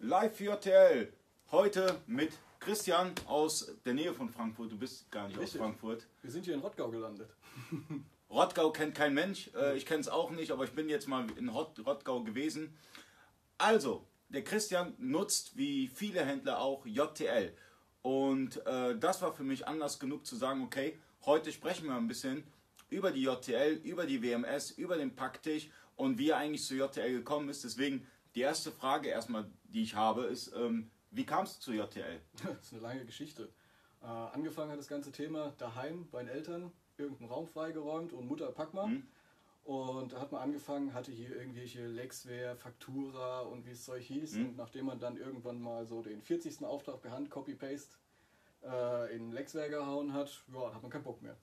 Live 0.00 0.36
für 0.36 0.44
JTL. 0.44 1.12
Heute 1.50 2.00
mit 2.06 2.32
Christian 2.60 3.10
aus 3.26 3.74
der 3.84 3.94
Nähe 3.94 4.14
von 4.14 4.28
Frankfurt. 4.28 4.70
Du 4.70 4.78
bist 4.78 5.10
gar 5.10 5.26
nicht 5.26 5.36
Richtig. 5.36 5.60
aus 5.60 5.66
Frankfurt. 5.66 6.06
Wir 6.22 6.30
sind 6.30 6.44
hier 6.44 6.54
in 6.54 6.60
Rottgau 6.60 6.88
gelandet. 6.88 7.28
Rottgau 8.30 8.70
kennt 8.70 8.94
kein 8.94 9.12
Mensch. 9.12 9.50
Äh, 9.56 9.76
ich 9.76 9.86
kenne 9.86 10.00
es 10.00 10.08
auch 10.08 10.30
nicht, 10.30 10.52
aber 10.52 10.62
ich 10.62 10.70
bin 10.70 10.88
jetzt 10.88 11.08
mal 11.08 11.26
in 11.36 11.48
Rott 11.48 11.84
Rottgau 11.84 12.22
gewesen. 12.22 12.78
Also, 13.58 14.06
der 14.28 14.44
Christian 14.44 14.94
nutzt 14.98 15.56
wie 15.56 15.88
viele 15.88 16.24
Händler 16.24 16.60
auch 16.60 16.86
JTL. 16.86 17.52
Und 18.02 18.64
äh, 18.66 18.96
das 18.96 19.20
war 19.20 19.32
für 19.32 19.42
mich 19.42 19.66
Anlass 19.66 19.98
genug 19.98 20.24
zu 20.24 20.36
sagen, 20.36 20.62
okay, 20.62 20.96
heute 21.26 21.50
sprechen 21.50 21.86
wir 21.86 21.96
ein 21.96 22.06
bisschen 22.06 22.44
über 22.88 23.10
die 23.10 23.22
JTL, 23.22 23.80
über 23.82 24.06
die 24.06 24.22
WMS, 24.22 24.70
über 24.70 24.96
den 24.96 25.16
Packtisch 25.16 25.70
und 25.96 26.18
wie 26.18 26.30
er 26.30 26.36
eigentlich 26.36 26.64
zu 26.64 26.76
JTL 26.76 27.12
gekommen 27.12 27.48
ist. 27.48 27.64
Deswegen 27.64 28.06
die 28.38 28.42
erste 28.42 28.70
Frage 28.70 29.08
erstmal, 29.08 29.50
die 29.64 29.82
ich 29.82 29.96
habe, 29.96 30.22
ist, 30.22 30.52
ähm, 30.54 30.92
wie 31.10 31.26
kamst 31.26 31.56
du 31.56 31.72
zu 31.72 31.72
JTL? 31.72 32.20
Das 32.44 32.66
ist 32.66 32.72
eine 32.72 32.82
lange 32.82 33.04
Geschichte. 33.04 33.48
Äh, 34.00 34.06
angefangen 34.06 34.70
hat 34.70 34.78
das 34.78 34.86
ganze 34.86 35.10
Thema 35.10 35.54
daheim 35.58 36.08
bei 36.12 36.20
den 36.20 36.28
Eltern, 36.28 36.70
irgendeinen 36.96 37.30
Raum 37.30 37.48
freigeräumt 37.48 38.12
und 38.12 38.28
Mutter 38.28 38.52
pack 38.52 38.74
mal. 38.74 38.86
Mhm. 38.86 39.02
Und 39.64 40.12
da 40.12 40.20
hat 40.20 40.30
man 40.30 40.40
angefangen, 40.40 40.94
hatte 40.94 41.10
hier 41.10 41.34
irgendwelche 41.34 41.84
Lexware, 41.88 42.54
Faktura 42.54 43.40
und 43.40 43.66
wie 43.66 43.72
es 43.72 43.84
Zeug 43.84 44.04
hieß. 44.04 44.34
Mhm. 44.34 44.46
Und 44.50 44.56
nachdem 44.56 44.86
man 44.86 45.00
dann 45.00 45.16
irgendwann 45.16 45.60
mal 45.60 45.84
so 45.84 46.00
den 46.00 46.22
40. 46.22 46.64
Auftrag 46.64 47.02
per 47.02 47.10
Hand 47.10 47.30
Copy-Paste 47.30 47.96
äh, 48.62 49.16
in 49.16 49.32
Lexware 49.32 49.68
gehauen 49.68 50.12
hat, 50.12 50.44
ja, 50.54 50.72
hat 50.72 50.80
man 50.80 50.92
keinen 50.92 51.02
Bock 51.02 51.20
mehr. 51.22 51.36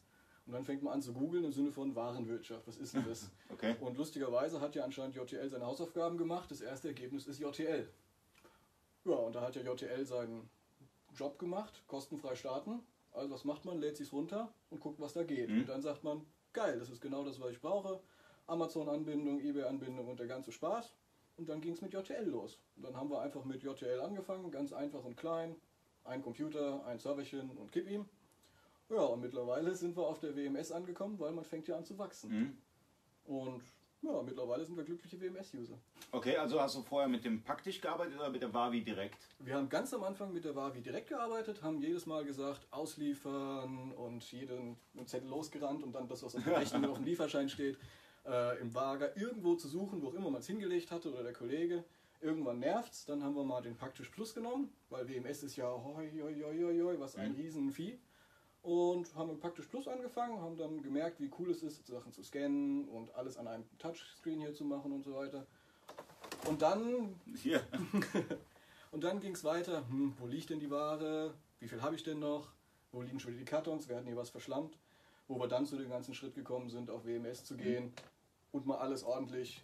Und 0.45 0.53
dann 0.53 0.63
fängt 0.63 0.83
man 0.83 0.93
an 0.93 1.01
zu 1.01 1.13
googeln 1.13 1.43
im 1.43 1.51
Sinne 1.51 1.71
von 1.71 1.95
Warenwirtschaft. 1.95 2.67
Was 2.67 2.77
ist 2.77 2.93
denn 2.93 3.05
das? 3.07 3.29
Okay. 3.49 3.75
Und 3.79 3.97
lustigerweise 3.97 4.59
hat 4.59 4.75
ja 4.75 4.83
anscheinend 4.83 5.15
JTL 5.15 5.49
seine 5.49 5.65
Hausaufgaben 5.65 6.17
gemacht. 6.17 6.51
Das 6.51 6.61
erste 6.61 6.89
Ergebnis 6.89 7.25
ist 7.25 7.39
JTL. 7.39 7.87
Ja, 9.05 9.13
und 9.13 9.33
da 9.33 9.41
hat 9.41 9.55
ja 9.55 9.61
JTL 9.61 10.05
seinen 10.05 10.49
Job 11.15 11.39
gemacht, 11.39 11.83
kostenfrei 11.87 12.35
starten. 12.35 12.81
Also 13.13 13.33
was 13.33 13.45
macht 13.45 13.63
man? 13.63 13.79
Lädt 13.79 13.97
sich's 13.97 14.11
runter 14.11 14.53
und 14.69 14.81
guckt, 14.81 14.99
was 14.99 15.13
da 15.13 15.23
geht. 15.23 15.49
Mhm. 15.49 15.61
Und 15.61 15.69
dann 15.69 15.81
sagt 15.81 16.03
man, 16.03 16.25
geil, 16.51 16.77
das 16.79 16.89
ist 16.89 17.01
genau 17.01 17.23
das, 17.23 17.39
was 17.39 17.51
ich 17.51 17.61
brauche. 17.61 18.01
Amazon-Anbindung, 18.47 19.39
eBay-Anbindung 19.39 20.07
und 20.07 20.19
der 20.19 20.27
ganze 20.27 20.51
Spaß. 20.51 20.93
Und 21.37 21.49
dann 21.49 21.61
ging 21.61 21.73
es 21.73 21.81
mit 21.81 21.93
JTL 21.93 22.25
los. 22.25 22.59
Und 22.75 22.83
dann 22.83 22.95
haben 22.95 23.09
wir 23.09 23.21
einfach 23.21 23.45
mit 23.45 23.63
JTL 23.63 24.01
angefangen, 24.01 24.51
ganz 24.51 24.73
einfach 24.73 25.03
und 25.03 25.17
klein. 25.17 25.55
Ein 26.03 26.21
Computer, 26.21 26.85
ein 26.85 26.99
Serverchen 26.99 27.49
und 27.51 27.71
gib 27.71 27.89
ihm. 27.89 28.05
Ja, 28.89 29.01
und 29.01 29.21
mittlerweile 29.21 29.73
sind 29.75 29.95
wir 29.97 30.03
auf 30.05 30.19
der 30.19 30.35
WMS 30.35 30.71
angekommen, 30.71 31.19
weil 31.19 31.31
man 31.31 31.43
fängt 31.43 31.67
ja 31.67 31.77
an 31.77 31.83
zu 31.85 31.97
wachsen. 31.97 32.31
Mhm. 32.31 32.57
Und 33.33 33.63
ja, 34.03 34.21
mittlerweile 34.21 34.63
sind 34.63 34.77
wir 34.77 34.83
glückliche 34.83 35.19
WMS-User. 35.19 35.79
Okay, 36.11 36.37
also 36.37 36.61
hast 36.61 36.75
du 36.75 36.83
vorher 36.83 37.09
mit 37.09 37.25
dem 37.25 37.43
Packtisch 37.43 37.81
gearbeitet 37.81 38.15
oder 38.19 38.29
mit 38.29 38.43
der 38.43 38.53
Wavi 38.53 38.83
direkt? 38.83 39.17
Wir 39.39 39.55
haben 39.55 39.67
ganz 39.67 39.91
am 39.95 40.03
Anfang 40.03 40.31
mit 40.31 40.45
der 40.45 40.55
Wavi 40.55 40.81
direkt 40.81 41.09
gearbeitet, 41.09 41.63
haben 41.63 41.79
jedes 41.81 42.05
Mal 42.05 42.23
gesagt, 42.23 42.67
ausliefern 42.71 43.91
und 43.93 44.31
jeden 44.31 44.77
Zettel 45.05 45.29
losgerannt 45.29 45.81
und 45.83 45.93
dann 45.93 46.07
das, 46.07 46.21
was 46.21 46.35
auf 46.35 46.43
der 46.43 46.57
Rechnung 46.57 46.85
auf 46.85 46.97
dem 46.97 47.05
Lieferschein 47.05 47.49
steht, 47.49 47.79
äh, 48.27 48.59
im 48.61 48.71
Lager 48.71 49.17
irgendwo 49.17 49.55
zu 49.55 49.67
suchen, 49.67 50.03
wo 50.03 50.09
auch 50.09 50.13
immer 50.13 50.29
man 50.29 50.41
es 50.41 50.47
hingelegt 50.47 50.91
hatte 50.91 51.11
oder 51.11 51.23
der 51.23 51.33
Kollege. 51.33 51.83
Irgendwann 52.21 52.59
nervt's, 52.59 53.05
dann 53.05 53.23
haben 53.23 53.35
wir 53.35 53.43
mal 53.43 53.61
den 53.61 53.75
Packtisch 53.75 54.09
Plus 54.09 54.35
genommen, 54.35 54.69
weil 54.89 55.07
WMS 55.09 55.41
ist 55.43 55.55
ja 55.55 55.65
hoi, 55.67 56.11
hoi, 56.11 56.35
hoi, 56.43 56.63
hoi, 56.63 56.79
hoi, 56.81 56.99
was 56.99 57.15
ein 57.15 57.31
Mhm. 57.31 57.37
Riesenvieh. 57.37 57.99
Und 58.65 59.13
haben 59.13 59.29
mit 59.29 59.39
Praktisch 59.39 59.67
Plus 59.67 59.87
angefangen, 59.87 60.41
haben 60.41 60.57
dann 60.57 60.81
gemerkt, 60.81 61.19
wie 61.19 61.29
cool 61.37 61.51
es 61.51 61.61
ist, 61.61 61.85
Sachen 61.85 62.11
zu 62.11 62.23
scannen 62.23 62.87
und 62.89 63.13
alles 63.13 63.37
an 63.37 63.47
einem 63.47 63.63
Touchscreen 63.77 64.39
hier 64.39 64.55
zu 64.55 64.65
machen 64.65 64.91
und 64.91 65.03
so 65.03 65.13
weiter. 65.13 65.45
Und 66.47 66.63
dann 66.63 67.13
und 68.91 69.03
dann 69.03 69.19
ging 69.19 69.35
es 69.35 69.43
weiter, 69.43 69.87
hm, 69.87 70.15
wo 70.17 70.25
liegt 70.25 70.49
denn 70.49 70.59
die 70.59 70.71
Ware, 70.71 71.35
wie 71.59 71.67
viel 71.67 71.83
habe 71.83 71.93
ich 71.93 72.01
denn 72.01 72.17
noch, 72.17 72.47
wo 72.91 73.03
liegen 73.03 73.19
schon 73.19 73.33
wieder 73.33 73.41
die 73.41 73.45
Kartons, 73.45 73.87
wir 73.87 73.97
hatten 73.97 74.07
hier 74.07 74.17
was 74.17 74.31
verschlammt, 74.31 74.79
wo 75.27 75.39
wir 75.39 75.47
dann 75.47 75.67
zu 75.67 75.77
dem 75.77 75.89
ganzen 75.91 76.15
Schritt 76.15 76.33
gekommen 76.33 76.71
sind, 76.71 76.89
auf 76.89 77.05
WMS 77.05 77.43
zu 77.43 77.57
gehen 77.57 77.93
und 78.51 78.65
mal 78.65 78.79
alles 78.79 79.03
ordentlich 79.03 79.61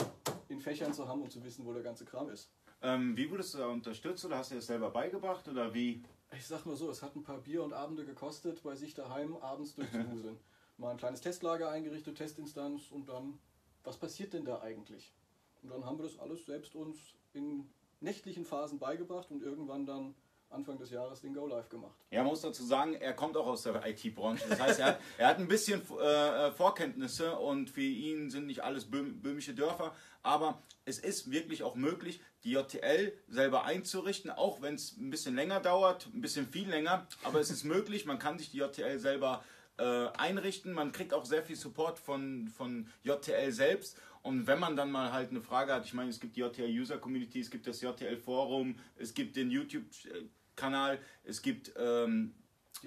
in 0.47 0.59
Fächern 0.61 0.93
zu 0.93 1.07
haben 1.07 1.23
und 1.23 1.31
zu 1.31 1.43
wissen, 1.43 1.65
wo 1.65 1.73
der 1.73 1.81
ganze 1.81 2.05
Kram 2.05 2.29
ist. 2.29 2.51
Ähm, 2.83 3.17
wie 3.17 3.31
wurdest 3.31 3.55
du 3.55 3.57
da 3.57 3.67
unterstützt 3.67 4.25
oder 4.25 4.37
hast 4.37 4.51
du 4.51 4.55
das 4.55 4.67
selber 4.67 4.91
beigebracht 4.91 5.47
oder 5.47 5.73
wie? 5.73 6.03
Ich 6.35 6.47
sag 6.47 6.65
mal 6.65 6.75
so, 6.75 6.89
es 6.89 7.03
hat 7.03 7.15
ein 7.15 7.23
paar 7.23 7.39
Bier 7.39 7.63
und 7.63 7.73
Abende 7.73 8.05
gekostet, 8.05 8.63
bei 8.63 8.75
sich 8.75 8.93
daheim 8.93 9.35
abends 9.37 9.75
durchzuwuseln. 9.75 10.39
mal 10.77 10.91
ein 10.91 10.97
kleines 10.97 11.21
Testlager 11.21 11.69
eingerichtet, 11.69 12.17
Testinstanz 12.17 12.91
und 12.91 13.07
dann, 13.09 13.39
was 13.83 13.97
passiert 13.97 14.33
denn 14.33 14.45
da 14.45 14.61
eigentlich? 14.61 15.13
Und 15.61 15.69
dann 15.69 15.85
haben 15.85 15.99
wir 15.99 16.03
das 16.03 16.19
alles 16.19 16.45
selbst 16.45 16.75
uns 16.75 16.97
in 17.33 17.69
nächtlichen 17.99 18.45
Phasen 18.45 18.79
beigebracht 18.79 19.29
und 19.29 19.43
irgendwann 19.43 19.85
dann 19.85 20.15
Anfang 20.51 20.77
des 20.77 20.89
Jahres 20.89 21.21
den 21.21 21.33
Go 21.33 21.47
Live 21.47 21.69
gemacht. 21.69 21.95
Ja, 22.09 22.23
man 22.23 22.31
muss 22.31 22.41
dazu 22.41 22.63
sagen, 22.63 22.93
er 22.93 23.13
kommt 23.13 23.37
auch 23.37 23.47
aus 23.47 23.63
der 23.63 23.85
IT-Branche. 23.87 24.43
Das 24.49 24.59
heißt, 24.59 24.79
er 24.79 24.85
hat, 24.87 24.99
er 25.17 25.27
hat 25.27 25.37
ein 25.37 25.47
bisschen 25.47 25.81
äh, 25.97 26.51
Vorkenntnisse 26.51 27.37
und 27.37 27.69
für 27.69 27.81
ihn 27.81 28.29
sind 28.29 28.47
nicht 28.47 28.61
alles 28.61 28.89
böhm, 28.89 29.21
böhmische 29.21 29.53
Dörfer. 29.53 29.93
Aber 30.23 30.61
es 30.85 30.99
ist 30.99 31.31
wirklich 31.31 31.63
auch 31.63 31.75
möglich, 31.75 32.21
die 32.43 32.51
JTL 32.51 33.13
selber 33.27 33.65
einzurichten, 33.65 34.31
auch 34.31 34.61
wenn 34.61 34.75
es 34.75 34.97
ein 34.97 35.09
bisschen 35.09 35.35
länger 35.35 35.59
dauert, 35.59 36.07
ein 36.13 36.21
bisschen 36.21 36.47
viel 36.47 36.69
länger. 36.69 37.07
Aber 37.23 37.39
es 37.39 37.51
ist 37.51 37.63
möglich, 37.63 38.05
man 38.05 38.19
kann 38.19 38.37
sich 38.37 38.51
die 38.51 38.57
JTL 38.57 38.99
selber 38.99 39.43
äh, 39.77 40.07
einrichten. 40.17 40.73
Man 40.73 40.91
kriegt 40.91 41.13
auch 41.13 41.25
sehr 41.25 41.43
viel 41.43 41.55
Support 41.55 41.99
von, 41.99 42.47
von 42.47 42.87
JTL 43.03 43.51
selbst. 43.51 43.97
Und 44.23 44.45
wenn 44.47 44.59
man 44.59 44.75
dann 44.75 44.91
mal 44.91 45.11
halt 45.11 45.31
eine 45.31 45.41
Frage 45.41 45.73
hat, 45.73 45.85
ich 45.85 45.93
meine, 45.93 46.09
es 46.09 46.19
gibt 46.19 46.35
die 46.35 46.41
JTL 46.41 46.69
User 46.69 46.97
Community, 46.97 47.39
es 47.39 47.49
gibt 47.49 47.65
das 47.65 47.81
JTL 47.81 48.17
Forum, 48.17 48.75
es 48.97 49.13
gibt 49.13 49.35
den 49.35 49.49
YouTube-Kanal, 49.49 50.99
es 51.23 51.41
gibt 51.41 51.73
ähm, 51.75 52.35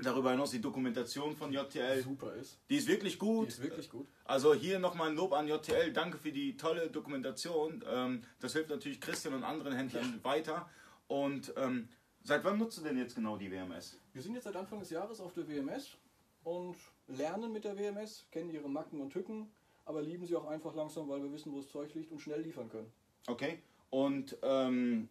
darüber 0.02 0.30
hinaus 0.30 0.50
die 0.50 0.60
Dokumentation 0.60 1.36
von 1.36 1.52
JTL. 1.52 2.02
Super 2.02 2.34
ist. 2.34 2.58
Die 2.68 2.76
ist 2.76 2.88
wirklich 2.88 3.18
gut. 3.18 3.46
Die 3.46 3.52
ist 3.52 3.62
wirklich 3.62 3.88
gut. 3.90 4.06
Also 4.24 4.54
hier 4.54 4.78
nochmal 4.78 5.10
ein 5.10 5.16
Lob 5.16 5.32
an 5.32 5.48
JTL. 5.48 5.92
Danke 5.92 6.18
für 6.18 6.32
die 6.32 6.56
tolle 6.56 6.90
Dokumentation. 6.90 7.84
Ähm, 7.88 8.22
das 8.40 8.52
hilft 8.52 8.70
natürlich 8.70 9.00
Christian 9.00 9.34
und 9.34 9.44
anderen 9.44 9.74
Händlern 9.74 10.20
weiter. 10.22 10.68
Und 11.06 11.52
ähm, 11.56 11.88
seit 12.22 12.44
wann 12.44 12.58
nutzt 12.58 12.78
du 12.78 12.82
denn 12.82 12.98
jetzt 12.98 13.14
genau 13.14 13.36
die 13.36 13.50
WMS? 13.50 13.98
Wir 14.12 14.22
sind 14.22 14.34
jetzt 14.34 14.44
seit 14.44 14.56
Anfang 14.56 14.80
des 14.80 14.90
Jahres 14.90 15.20
auf 15.20 15.32
der 15.34 15.48
WMS 15.48 15.96
und 16.42 16.76
lernen 17.06 17.52
mit 17.52 17.64
der 17.64 17.78
WMS, 17.78 18.26
kennen 18.30 18.50
ihre 18.50 18.68
Macken 18.68 19.00
und 19.00 19.10
Tücken, 19.10 19.50
aber 19.84 20.02
lieben 20.02 20.26
sie 20.26 20.36
auch 20.36 20.46
einfach 20.46 20.74
langsam, 20.74 21.08
weil 21.08 21.22
wir 21.22 21.32
wissen, 21.32 21.52
wo 21.52 21.58
das 21.58 21.68
Zeug 21.68 21.92
liegt 21.94 22.10
und 22.12 22.20
schnell 22.20 22.40
liefern 22.40 22.68
können. 22.68 22.90
Okay. 23.26 23.58
Und 23.90 24.36
ähm, 24.42 25.08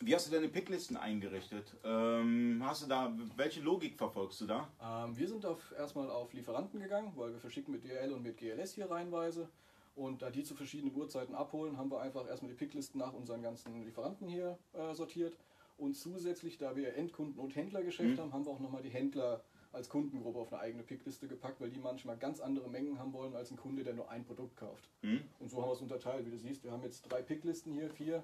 wie 0.00 0.14
hast 0.14 0.26
du 0.26 0.32
deine 0.32 0.48
Picklisten 0.48 0.96
eingerichtet? 0.96 1.76
Ähm, 1.84 2.60
hast 2.64 2.82
du 2.82 2.86
da, 2.88 3.12
welche 3.36 3.60
Logik 3.60 3.96
verfolgst 3.96 4.40
du 4.40 4.46
da? 4.46 4.68
Ähm, 4.82 5.16
wir 5.16 5.28
sind 5.28 5.46
auf, 5.46 5.72
erstmal 5.78 6.10
auf 6.10 6.32
Lieferanten 6.32 6.80
gegangen, 6.80 7.12
weil 7.16 7.32
wir 7.32 7.38
verschicken 7.40 7.72
mit 7.72 7.84
DHL 7.84 8.12
und 8.12 8.22
mit 8.22 8.36
GLS 8.36 8.74
hier 8.74 8.90
reihenweise. 8.90 9.48
Und 9.94 10.22
da 10.22 10.30
die 10.30 10.42
zu 10.42 10.54
verschiedenen 10.54 10.94
Uhrzeiten 10.96 11.34
abholen, 11.34 11.76
haben 11.76 11.90
wir 11.90 12.00
einfach 12.00 12.26
erstmal 12.26 12.50
die 12.50 12.56
Picklisten 12.56 12.98
nach 12.98 13.12
unseren 13.12 13.42
ganzen 13.42 13.84
Lieferanten 13.84 14.26
hier 14.26 14.58
äh, 14.72 14.94
sortiert. 14.94 15.36
Und 15.76 15.94
zusätzlich, 15.94 16.58
da 16.58 16.74
wir 16.76 16.96
Endkunden- 16.96 17.38
und 17.38 17.54
Händlergeschäft 17.54 18.16
Mhm. 18.16 18.18
haben, 18.18 18.32
haben 18.32 18.46
wir 18.46 18.52
auch 18.52 18.60
nochmal 18.60 18.82
die 18.82 18.90
Händler 18.90 19.42
als 19.72 19.88
Kundengruppe 19.88 20.38
auf 20.38 20.52
eine 20.52 20.62
eigene 20.62 20.82
Pickliste 20.82 21.28
gepackt, 21.28 21.60
weil 21.60 21.70
die 21.70 21.78
manchmal 21.78 22.16
ganz 22.16 22.40
andere 22.40 22.68
Mengen 22.68 22.98
haben 22.98 23.12
wollen 23.12 23.34
als 23.34 23.50
ein 23.50 23.56
Kunde, 23.56 23.84
der 23.84 23.94
nur 23.94 24.10
ein 24.10 24.24
Produkt 24.24 24.56
kauft. 24.56 24.88
Hm? 25.02 25.22
Und 25.40 25.50
so 25.50 25.62
haben 25.62 25.68
wir 25.68 25.74
es 25.74 25.80
unterteilt, 25.80 26.26
wie 26.26 26.30
du 26.30 26.38
siehst. 26.38 26.62
Wir 26.64 26.72
haben 26.72 26.82
jetzt 26.82 27.02
drei 27.10 27.22
Picklisten 27.22 27.72
hier, 27.72 27.90
vier, 27.90 28.22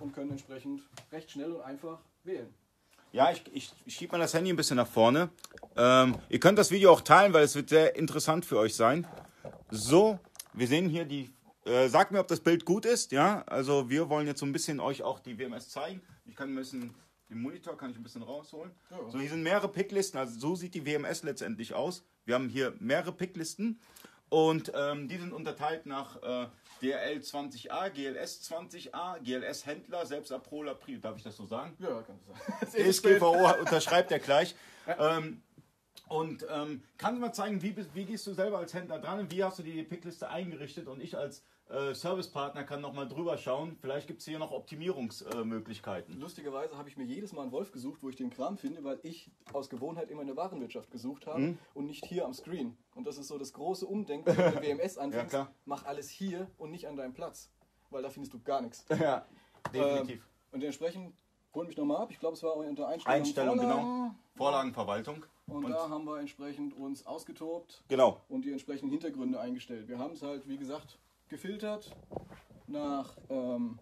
und 0.00 0.12
können 0.12 0.30
entsprechend 0.30 0.82
recht 1.12 1.30
schnell 1.30 1.52
und 1.52 1.62
einfach 1.62 1.98
wählen. 2.24 2.52
Ja, 3.12 3.30
ich, 3.30 3.42
ich, 3.52 3.72
ich 3.86 3.94
schiebe 3.94 4.12
mal 4.12 4.18
das 4.18 4.34
Handy 4.34 4.50
ein 4.50 4.56
bisschen 4.56 4.76
nach 4.76 4.86
vorne. 4.86 5.30
Ähm, 5.76 6.16
ihr 6.28 6.40
könnt 6.40 6.58
das 6.58 6.70
Video 6.70 6.92
auch 6.92 7.00
teilen, 7.00 7.32
weil 7.32 7.44
es 7.44 7.54
wird 7.54 7.70
sehr 7.70 7.96
interessant 7.96 8.44
für 8.44 8.58
euch 8.58 8.74
sein. 8.74 9.06
So, 9.70 10.18
wir 10.52 10.66
sehen 10.66 10.88
hier 10.88 11.04
die. 11.04 11.30
Äh, 11.64 11.88
sagt 11.88 12.12
mir, 12.12 12.20
ob 12.20 12.28
das 12.28 12.40
Bild 12.40 12.64
gut 12.64 12.84
ist. 12.84 13.12
Ja, 13.12 13.42
also 13.46 13.88
wir 13.90 14.08
wollen 14.08 14.26
jetzt 14.26 14.40
so 14.40 14.46
ein 14.46 14.52
bisschen 14.52 14.80
euch 14.80 15.02
auch 15.02 15.18
die 15.18 15.38
WMS 15.38 15.70
zeigen. 15.70 16.00
Ich 16.26 16.36
kann 16.36 16.52
ein 16.52 16.56
bisschen 16.56 16.94
den 17.28 17.40
Monitor 17.40 17.76
kann 17.76 17.90
ich 17.90 17.96
ein 17.96 18.02
bisschen 18.02 18.22
rausholen. 18.22 18.70
Ja. 18.90 19.10
So, 19.10 19.18
hier 19.18 19.30
sind 19.30 19.42
mehrere 19.42 19.68
Picklisten. 19.68 20.18
Also 20.18 20.38
so 20.38 20.54
sieht 20.54 20.74
die 20.74 20.86
WMS 20.86 21.22
letztendlich 21.22 21.74
aus. 21.74 22.04
Wir 22.24 22.34
haben 22.34 22.48
hier 22.48 22.74
mehrere 22.78 23.12
Picklisten 23.12 23.80
und 24.28 24.72
ähm, 24.74 25.08
die 25.08 25.16
sind 25.16 25.32
unterteilt 25.32 25.86
nach 25.86 26.16
äh, 26.22 26.48
DRL 26.82 27.18
20a, 27.18 27.90
GLS 27.90 28.50
20a, 28.50 29.20
GLS 29.20 29.66
Händler, 29.66 30.06
selbst 30.06 30.32
Aprola 30.32 30.74
Pri. 30.74 31.00
Darf 31.00 31.16
ich 31.16 31.22
das 31.22 31.36
so 31.36 31.46
sagen? 31.46 31.76
Ja, 31.78 32.02
kann 32.02 32.18
ich 32.18 32.72
sagen. 32.72 32.90
DSGVO 32.90 33.60
unterschreibt 33.60 34.10
er 34.10 34.18
gleich. 34.18 34.54
Ähm, 34.86 35.42
und 36.08 36.46
ähm, 36.48 36.82
kannst 36.98 37.16
du 37.16 37.20
mal 37.20 37.32
zeigen, 37.32 37.62
wie, 37.62 37.74
wie 37.94 38.04
gehst 38.04 38.26
du 38.26 38.34
selber 38.34 38.58
als 38.58 38.74
Händler 38.74 39.00
dran 39.00 39.20
und 39.20 39.32
wie 39.32 39.42
hast 39.42 39.58
du 39.58 39.62
die 39.62 39.82
Pickliste 39.82 40.28
eingerichtet 40.28 40.86
und 40.86 41.02
ich 41.02 41.16
als 41.16 41.42
äh, 41.68 41.94
Servicepartner 41.94 42.64
kann 42.64 42.80
noch 42.80 42.92
mal 42.92 43.06
drüber 43.08 43.36
schauen. 43.38 43.76
Vielleicht 43.80 44.06
gibt 44.06 44.20
es 44.20 44.26
hier 44.26 44.38
noch 44.38 44.52
Optimierungsmöglichkeiten. 44.52 46.18
Lustigerweise 46.20 46.76
habe 46.78 46.88
ich 46.88 46.96
mir 46.96 47.04
jedes 47.04 47.32
Mal 47.32 47.42
einen 47.42 47.52
Wolf 47.52 47.72
gesucht, 47.72 48.02
wo 48.02 48.08
ich 48.08 48.16
den 48.16 48.30
Kram 48.30 48.56
finde, 48.56 48.84
weil 48.84 48.98
ich 49.02 49.30
aus 49.52 49.68
Gewohnheit 49.68 50.10
immer 50.10 50.20
in 50.22 50.28
der 50.28 50.36
Warenwirtschaft 50.36 50.90
gesucht 50.90 51.26
habe 51.26 51.40
Mhm. 51.40 51.58
und 51.74 51.86
nicht 51.86 52.04
hier 52.06 52.24
am 52.24 52.32
Screen. 52.34 52.76
Und 52.94 53.06
das 53.06 53.18
ist 53.18 53.28
so 53.28 53.38
das 53.38 53.52
große 53.52 53.86
Umdenken, 53.86 54.26
wenn 54.36 54.52
du 54.54 54.62
WMS 54.62 54.98
anfängst. 54.98 55.30
klar. 55.30 55.50
Mach 55.64 55.84
alles 55.84 56.08
hier 56.08 56.48
und 56.58 56.70
nicht 56.70 56.86
an 56.88 56.96
deinem 56.96 57.14
Platz, 57.14 57.50
weil 57.90 58.02
da 58.02 58.10
findest 58.10 58.32
du 58.34 58.40
gar 58.40 58.60
nichts. 58.60 58.84
ja, 59.00 59.26
definitiv. 59.72 60.16
Ähm, 60.24 60.52
Und 60.52 60.60
dementsprechend 60.60 61.14
holen 61.54 61.66
mich 61.66 61.76
nochmal 61.76 61.98
ab. 62.02 62.10
Ich 62.10 62.18
glaube, 62.18 62.34
es 62.34 62.42
war 62.42 62.56
unter 62.56 62.86
Einstellung, 62.88 63.18
Einstellung, 63.20 63.56
Vorlagen. 63.58 63.82
genau. 63.84 64.14
Vorlagenverwaltung. 64.36 65.26
Und, 65.48 65.68
da 65.70 65.88
haben 65.88 66.04
wir 66.04 66.18
entsprechend 66.18 66.74
uns 66.74 67.06
ausgetobt 67.06 67.82
Genau. 67.88 68.20
und 68.28 68.44
die 68.44 68.50
entsprechenden 68.52 68.90
Hintergründe 68.90 69.40
eingestellt. 69.40 69.88
Wir 69.88 69.98
haben 69.98 70.12
es 70.12 70.22
halt, 70.22 70.46
wie 70.48 70.56
gesagt, 70.58 70.98
gefiltert 71.28 71.94
nach 72.66 73.16
ähm, 73.28 73.78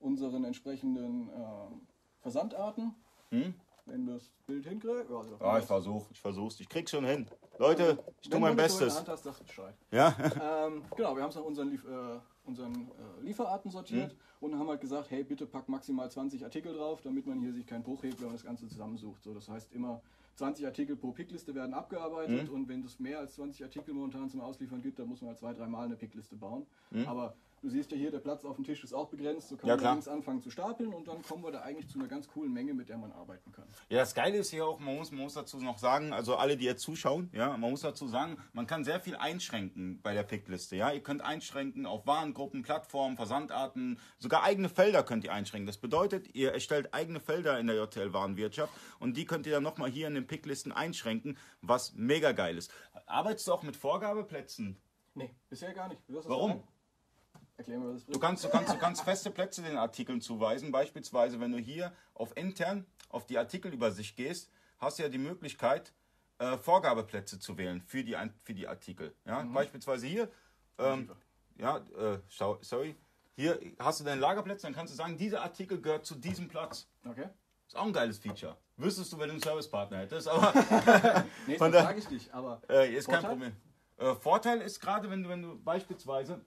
unseren 0.00 0.44
entsprechenden 0.44 1.28
ähm, 1.34 1.80
Versandarten. 2.20 2.94
Wenn 3.30 4.06
das 4.06 4.30
Bild 4.46 4.66
hinkriegt. 4.66 5.08
Ja, 5.10 5.16
also, 5.16 5.30
Hm? 5.32 5.36
Ja, 5.40 5.58
ich 5.58 5.64
versuch, 5.64 6.06
ich 6.10 6.20
versuch's. 6.20 6.60
Ich 6.60 6.68
krieg's 6.68 6.90
schon 6.90 7.04
hin. 7.06 7.26
Leute, 7.58 7.98
ich 8.20 8.28
tu 8.28 8.34
Wenn 8.36 8.42
mein 8.42 8.56
du 8.56 8.62
Monitor 8.62 8.62
in 8.62 8.78
der 8.78 8.84
Bestes. 8.86 8.96
Hand 8.98 9.08
hast, 9.08 9.24
du 9.26 9.32
Bescheid. 9.44 9.74
Ja? 9.90 10.14
ähm, 10.66 10.82
genau, 10.96 11.14
wir 11.16 11.22
haben 11.22 11.30
es 11.30 11.36
nach 11.36 11.42
unseren, 11.42 11.70
Lief 11.70 11.84
äh, 11.84 12.18
unseren 12.44 12.74
äh, 12.74 13.22
Lieferarten 13.22 13.70
sortiert 13.70 14.12
Mhm. 14.12 14.18
und 14.52 14.58
haben 14.58 14.68
halt 14.68 14.80
gesagt, 14.80 15.10
hey, 15.10 15.24
bitte 15.24 15.46
pack 15.46 15.68
maximal 15.68 16.10
20 16.10 16.44
Artikel 16.44 16.74
drauf, 16.74 17.00
damit 17.02 17.26
man 17.26 17.40
hier 17.40 17.52
sich 17.52 17.66
keinen 17.66 17.82
Bruch 17.82 18.02
hebt, 18.02 18.18
wenn 18.20 18.26
man 18.26 18.36
das 18.36 18.44
Ganze 18.44 18.68
zusammensucht. 18.68 19.22
So, 19.22 19.32
das 19.34 19.48
heißt 19.48 19.72
immer 19.72 20.00
20 20.38 20.64
Artikel 20.66 20.96
pro 20.96 21.10
Pickliste 21.12 21.54
werden 21.54 21.74
abgearbeitet 21.74 22.48
Mhm. 22.48 22.54
und 22.54 22.68
wenn 22.68 22.84
es 22.84 23.00
mehr 23.00 23.18
als 23.18 23.34
20 23.34 23.64
Artikel 23.64 23.92
momentan 23.92 24.30
zum 24.30 24.40
Ausliefern 24.40 24.80
gibt, 24.80 24.98
dann 24.98 25.08
muss 25.08 25.20
man 25.20 25.30
halt 25.30 25.38
zwei, 25.38 25.52
dreimal 25.52 25.86
eine 25.86 25.96
Pickliste 25.96 26.36
bauen. 26.36 26.64
Mhm. 26.90 27.06
Aber 27.06 27.34
du 27.62 27.68
siehst 27.68 27.90
ja 27.90 27.96
hier, 27.96 28.10
der 28.10 28.18
Platz 28.20 28.44
auf 28.44 28.56
dem 28.56 28.64
Tisch 28.64 28.82
ist 28.84 28.92
auch 28.92 29.08
begrenzt, 29.08 29.48
so 29.48 29.56
kann 29.56 29.68
Ja, 29.68 29.74
man 29.74 29.80
klar. 29.80 29.92
links 29.94 30.08
anfangen 30.08 30.40
zu 30.40 30.50
stapeln 30.50 30.92
und 30.92 31.08
dann 31.08 31.22
kommen 31.22 31.42
wir 31.42 31.50
da 31.52 31.60
eigentlich 31.60 31.88
zu 31.88 31.98
einer 31.98 32.08
ganz 32.08 32.28
coolen 32.28 32.52
Menge, 32.52 32.74
mit 32.74 32.88
der 32.88 32.98
man 32.98 33.12
arbeiten 33.12 33.52
kann. 33.52 33.66
Ja, 33.88 33.98
das 33.98 34.14
Geile 34.14 34.38
ist 34.38 34.50
hier 34.50 34.66
auch, 34.66 34.78
man 34.78 34.96
muss, 34.96 35.10
man 35.10 35.22
muss 35.22 35.34
dazu 35.34 35.58
noch 35.58 35.78
sagen, 35.78 36.12
also 36.12 36.36
alle, 36.36 36.56
die 36.56 36.64
jetzt 36.64 36.82
zuschauen, 36.82 37.30
ja, 37.32 37.56
man 37.56 37.70
muss 37.70 37.80
dazu 37.80 38.06
sagen, 38.06 38.36
man 38.52 38.66
kann 38.66 38.84
sehr 38.84 39.00
viel 39.00 39.16
einschränken 39.16 40.00
bei 40.02 40.14
der 40.14 40.22
Pickliste. 40.22 40.76
Ja, 40.76 40.90
ihr 40.92 41.02
könnt 41.02 41.22
einschränken 41.22 41.86
auf 41.86 42.06
Warengruppen, 42.06 42.62
Plattformen, 42.62 43.16
Versandarten, 43.16 43.98
sogar 44.18 44.42
eigene 44.42 44.68
Felder 44.68 45.02
könnt 45.02 45.24
ihr 45.24 45.32
einschränken. 45.32 45.66
Das 45.66 45.78
bedeutet, 45.78 46.34
ihr 46.34 46.52
erstellt 46.52 46.94
eigene 46.94 47.20
Felder 47.20 47.58
in 47.58 47.66
der 47.66 47.76
JTL-Warenwirtschaft 47.76 48.72
und 48.98 49.16
die 49.16 49.24
könnt 49.24 49.46
ihr 49.46 49.52
dann 49.52 49.62
nochmal 49.62 49.90
hier 49.90 50.06
in 50.06 50.14
den 50.14 50.26
Picklisten 50.26 50.72
einschränken, 50.72 51.36
was 51.62 51.94
mega 51.94 52.32
geil 52.32 52.56
ist. 52.56 52.72
Arbeitest 53.06 53.48
du 53.48 53.52
auch 53.52 53.62
mit 53.62 53.76
Vorgabeplätzen? 53.76 54.76
Nee, 55.14 55.34
bisher 55.48 55.72
gar 55.74 55.88
nicht. 55.88 56.00
Warum? 56.08 56.62
Erklär 57.58 57.78
mir, 57.80 57.92
was 57.92 58.06
das 58.06 58.14
Du 58.14 58.20
kannst, 58.20 58.44
du, 58.44 58.48
kannst, 58.48 58.72
du 58.72 58.78
kannst 58.78 59.02
feste 59.02 59.30
Plätze 59.30 59.62
den 59.62 59.76
Artikeln 59.76 60.20
zuweisen. 60.20 60.70
Beispielsweise, 60.70 61.40
wenn 61.40 61.52
du 61.52 61.58
hier 61.58 61.92
auf 62.14 62.36
intern 62.36 62.86
auf 63.10 63.26
die 63.26 63.36
Artikelübersicht 63.36 64.16
gehst, 64.16 64.50
hast 64.78 64.98
du 64.98 65.02
ja 65.02 65.08
die 65.08 65.18
Möglichkeit, 65.18 65.92
äh, 66.38 66.56
Vorgabeplätze 66.56 67.40
zu 67.40 67.58
wählen 67.58 67.82
für 67.82 68.04
die, 68.04 68.16
für 68.44 68.54
die 68.54 68.68
Artikel. 68.68 69.12
Ja? 69.24 69.42
Beispielsweise 69.42 70.06
hier, 70.06 70.30
ähm, 70.78 71.10
ja, 71.56 71.78
äh, 71.98 72.18
sorry, 72.28 72.94
hier 73.34 73.58
hast 73.80 74.00
du 74.00 74.04
deine 74.04 74.20
Lagerplätze, 74.20 74.62
dann 74.62 74.74
kannst 74.74 74.92
du 74.92 74.96
sagen, 74.96 75.16
dieser 75.16 75.42
Artikel 75.42 75.80
gehört 75.80 76.06
zu 76.06 76.14
diesem 76.14 76.46
Platz. 76.46 76.88
Okay. 77.04 77.28
Ist 77.66 77.76
auch 77.76 77.86
ein 77.86 77.92
geiles 77.92 78.18
Feature. 78.18 78.56
Wüsstest 78.76 79.12
du, 79.12 79.18
wenn 79.18 79.26
du 79.26 79.32
einen 79.32 79.42
Servicepartner 79.42 79.98
hättest, 79.98 80.28
aber 80.28 80.54
Nee, 81.46 81.56
das 81.56 81.72
sage 81.72 81.98
ich 81.98 82.08
nicht, 82.08 82.32
aber 82.32 82.62
äh, 82.68 82.94
ist 82.94 83.08
kein 83.08 83.20
Vorteil? 83.20 83.30
Problem. 83.30 83.56
Äh, 83.96 84.14
Vorteil 84.14 84.60
ist 84.60 84.80
gerade, 84.80 85.10
wenn 85.10 85.24
du, 85.24 85.28
wenn 85.28 85.42
du 85.42 85.58
beispielsweise, 85.58 86.40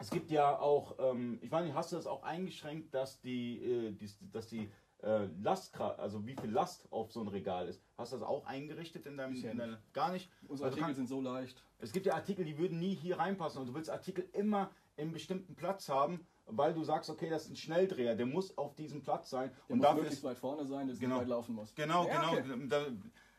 es 0.00 0.10
gibt 0.10 0.30
ja 0.30 0.58
auch, 0.58 0.96
ähm, 0.98 1.38
ich 1.42 1.50
meine, 1.50 1.74
hast 1.74 1.92
du 1.92 1.96
das 1.96 2.06
auch 2.06 2.22
eingeschränkt, 2.22 2.94
dass 2.94 3.20
die, 3.20 3.62
äh, 3.62 3.92
die 3.92 4.10
dass 4.32 4.48
die 4.48 4.70
äh, 5.02 5.26
Lastkraft, 5.42 5.98
also 5.98 6.26
wie 6.26 6.34
viel 6.36 6.50
Last 6.50 6.90
auf 6.92 7.10
so 7.12 7.20
ein 7.20 7.28
Regal 7.28 7.68
ist. 7.68 7.82
Hast 7.96 8.12
du 8.12 8.16
das 8.18 8.26
auch 8.26 8.44
eingerichtet 8.46 9.06
in 9.06 9.16
deinem, 9.16 9.34
in 9.34 9.56
deinem 9.56 9.76
gar 9.92 10.10
nicht? 10.12 10.30
unsere 10.48 10.66
Also 10.68 10.74
Artikel 10.76 10.86
kann- 10.86 10.94
sind 10.94 11.08
so 11.08 11.20
leicht. 11.20 11.62
es 11.78 11.92
gibt 11.92 12.06
ja 12.06 12.14
Artikel, 12.14 12.44
die 12.44 12.58
würden 12.58 12.78
nie 12.78 12.94
hier 12.94 13.18
reinpassen 13.18 13.60
und 13.60 13.66
du 13.68 13.74
willst 13.74 13.90
Artikel 13.90 14.28
immer 14.32 14.70
in 14.96 15.12
bestimmten 15.12 15.54
Platz 15.54 15.88
haben, 15.88 16.26
weil 16.46 16.74
du 16.74 16.82
sagst, 16.84 17.08
okay, 17.08 17.30
das 17.30 17.44
ist 17.44 17.50
ein 17.52 17.56
Schnelldreher, 17.56 18.14
der 18.14 18.26
muss 18.26 18.56
auf 18.58 18.74
diesem 18.74 19.02
Platz 19.02 19.30
sein 19.30 19.50
Der 19.50 19.74
und 19.74 19.78
muss 19.78 19.86
dafür 19.88 20.06
ist 20.06 20.24
weit 20.24 20.38
vorne 20.38 20.66
sein, 20.66 20.88
dass 20.88 20.98
Genau. 20.98 21.18
weit 21.20 21.28
laufen 21.28 21.54
muss. 21.54 21.74
Genau, 21.74 22.06
Ja, 22.06 22.20
genau. 22.20 22.54
okay. 22.54 22.68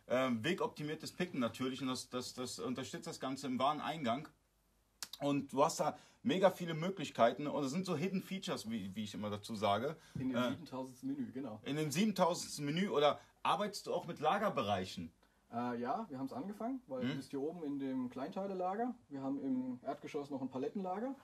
Da, 0.07 0.27
äh, 0.27 0.31
wegoptimiertes 0.43 1.11
Picken 1.11 1.39
natürlich 1.39 1.81
und 1.81 1.89
das, 1.89 2.09
das, 2.09 2.33
das 2.33 2.57
unterstützt 2.59 3.05
das 3.07 3.19
Ganze 3.19 3.45
im 3.47 3.59
Wareneingang. 3.59 4.27
Und 5.19 5.53
du 5.53 5.63
hast 5.63 5.79
da 5.79 5.95
mega 6.23 6.51
viele 6.51 6.73
Möglichkeiten 6.73 7.47
und 7.47 7.63
es 7.63 7.71
sind 7.71 7.85
so 7.85 7.95
Hidden 7.95 8.21
Features, 8.21 8.69
wie, 8.69 8.95
wie 8.95 9.03
ich 9.03 9.13
immer 9.13 9.29
dazu 9.29 9.55
sage. 9.55 9.95
In 10.15 10.29
dem 10.29 10.37
Äh, 10.37 10.49
7000. 10.51 11.03
Menü, 11.03 11.31
genau. 11.31 11.59
in 11.63 11.75
dem 11.75 11.91
7000. 11.91 12.65
Menü 12.65 12.89
oder 12.89 13.19
arbeitest 13.43 13.87
du 13.87 13.93
auch 13.93 14.05
mit 14.07 14.19
Lagerbereichen? 14.19 15.11
Äh, 15.51 15.79
ja, 15.81 16.05
wir 16.09 16.17
haben 16.17 16.27
es 16.27 16.33
angefangen, 16.33 16.81
weil 16.87 17.01
Hm? 17.01 17.09
du 17.09 17.15
bist 17.15 17.31
hier 17.31 17.41
oben 17.41 17.63
in 17.63 17.79
dem 17.79 18.09
Kleinteilelager. 18.09 18.93
Wir 19.09 19.21
haben 19.21 19.41
im 19.41 19.79
Erdgeschoss 19.83 20.29
noch 20.29 20.41
ein 20.41 20.49
Palettenlager. 20.49 21.15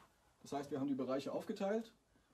Das 0.42 0.52
heißt, 0.52 0.72
wir 0.72 0.80
haben 0.80 0.88
die 0.88 0.96
Bereiche 0.96 1.32
aufgeteilt, 1.32 1.94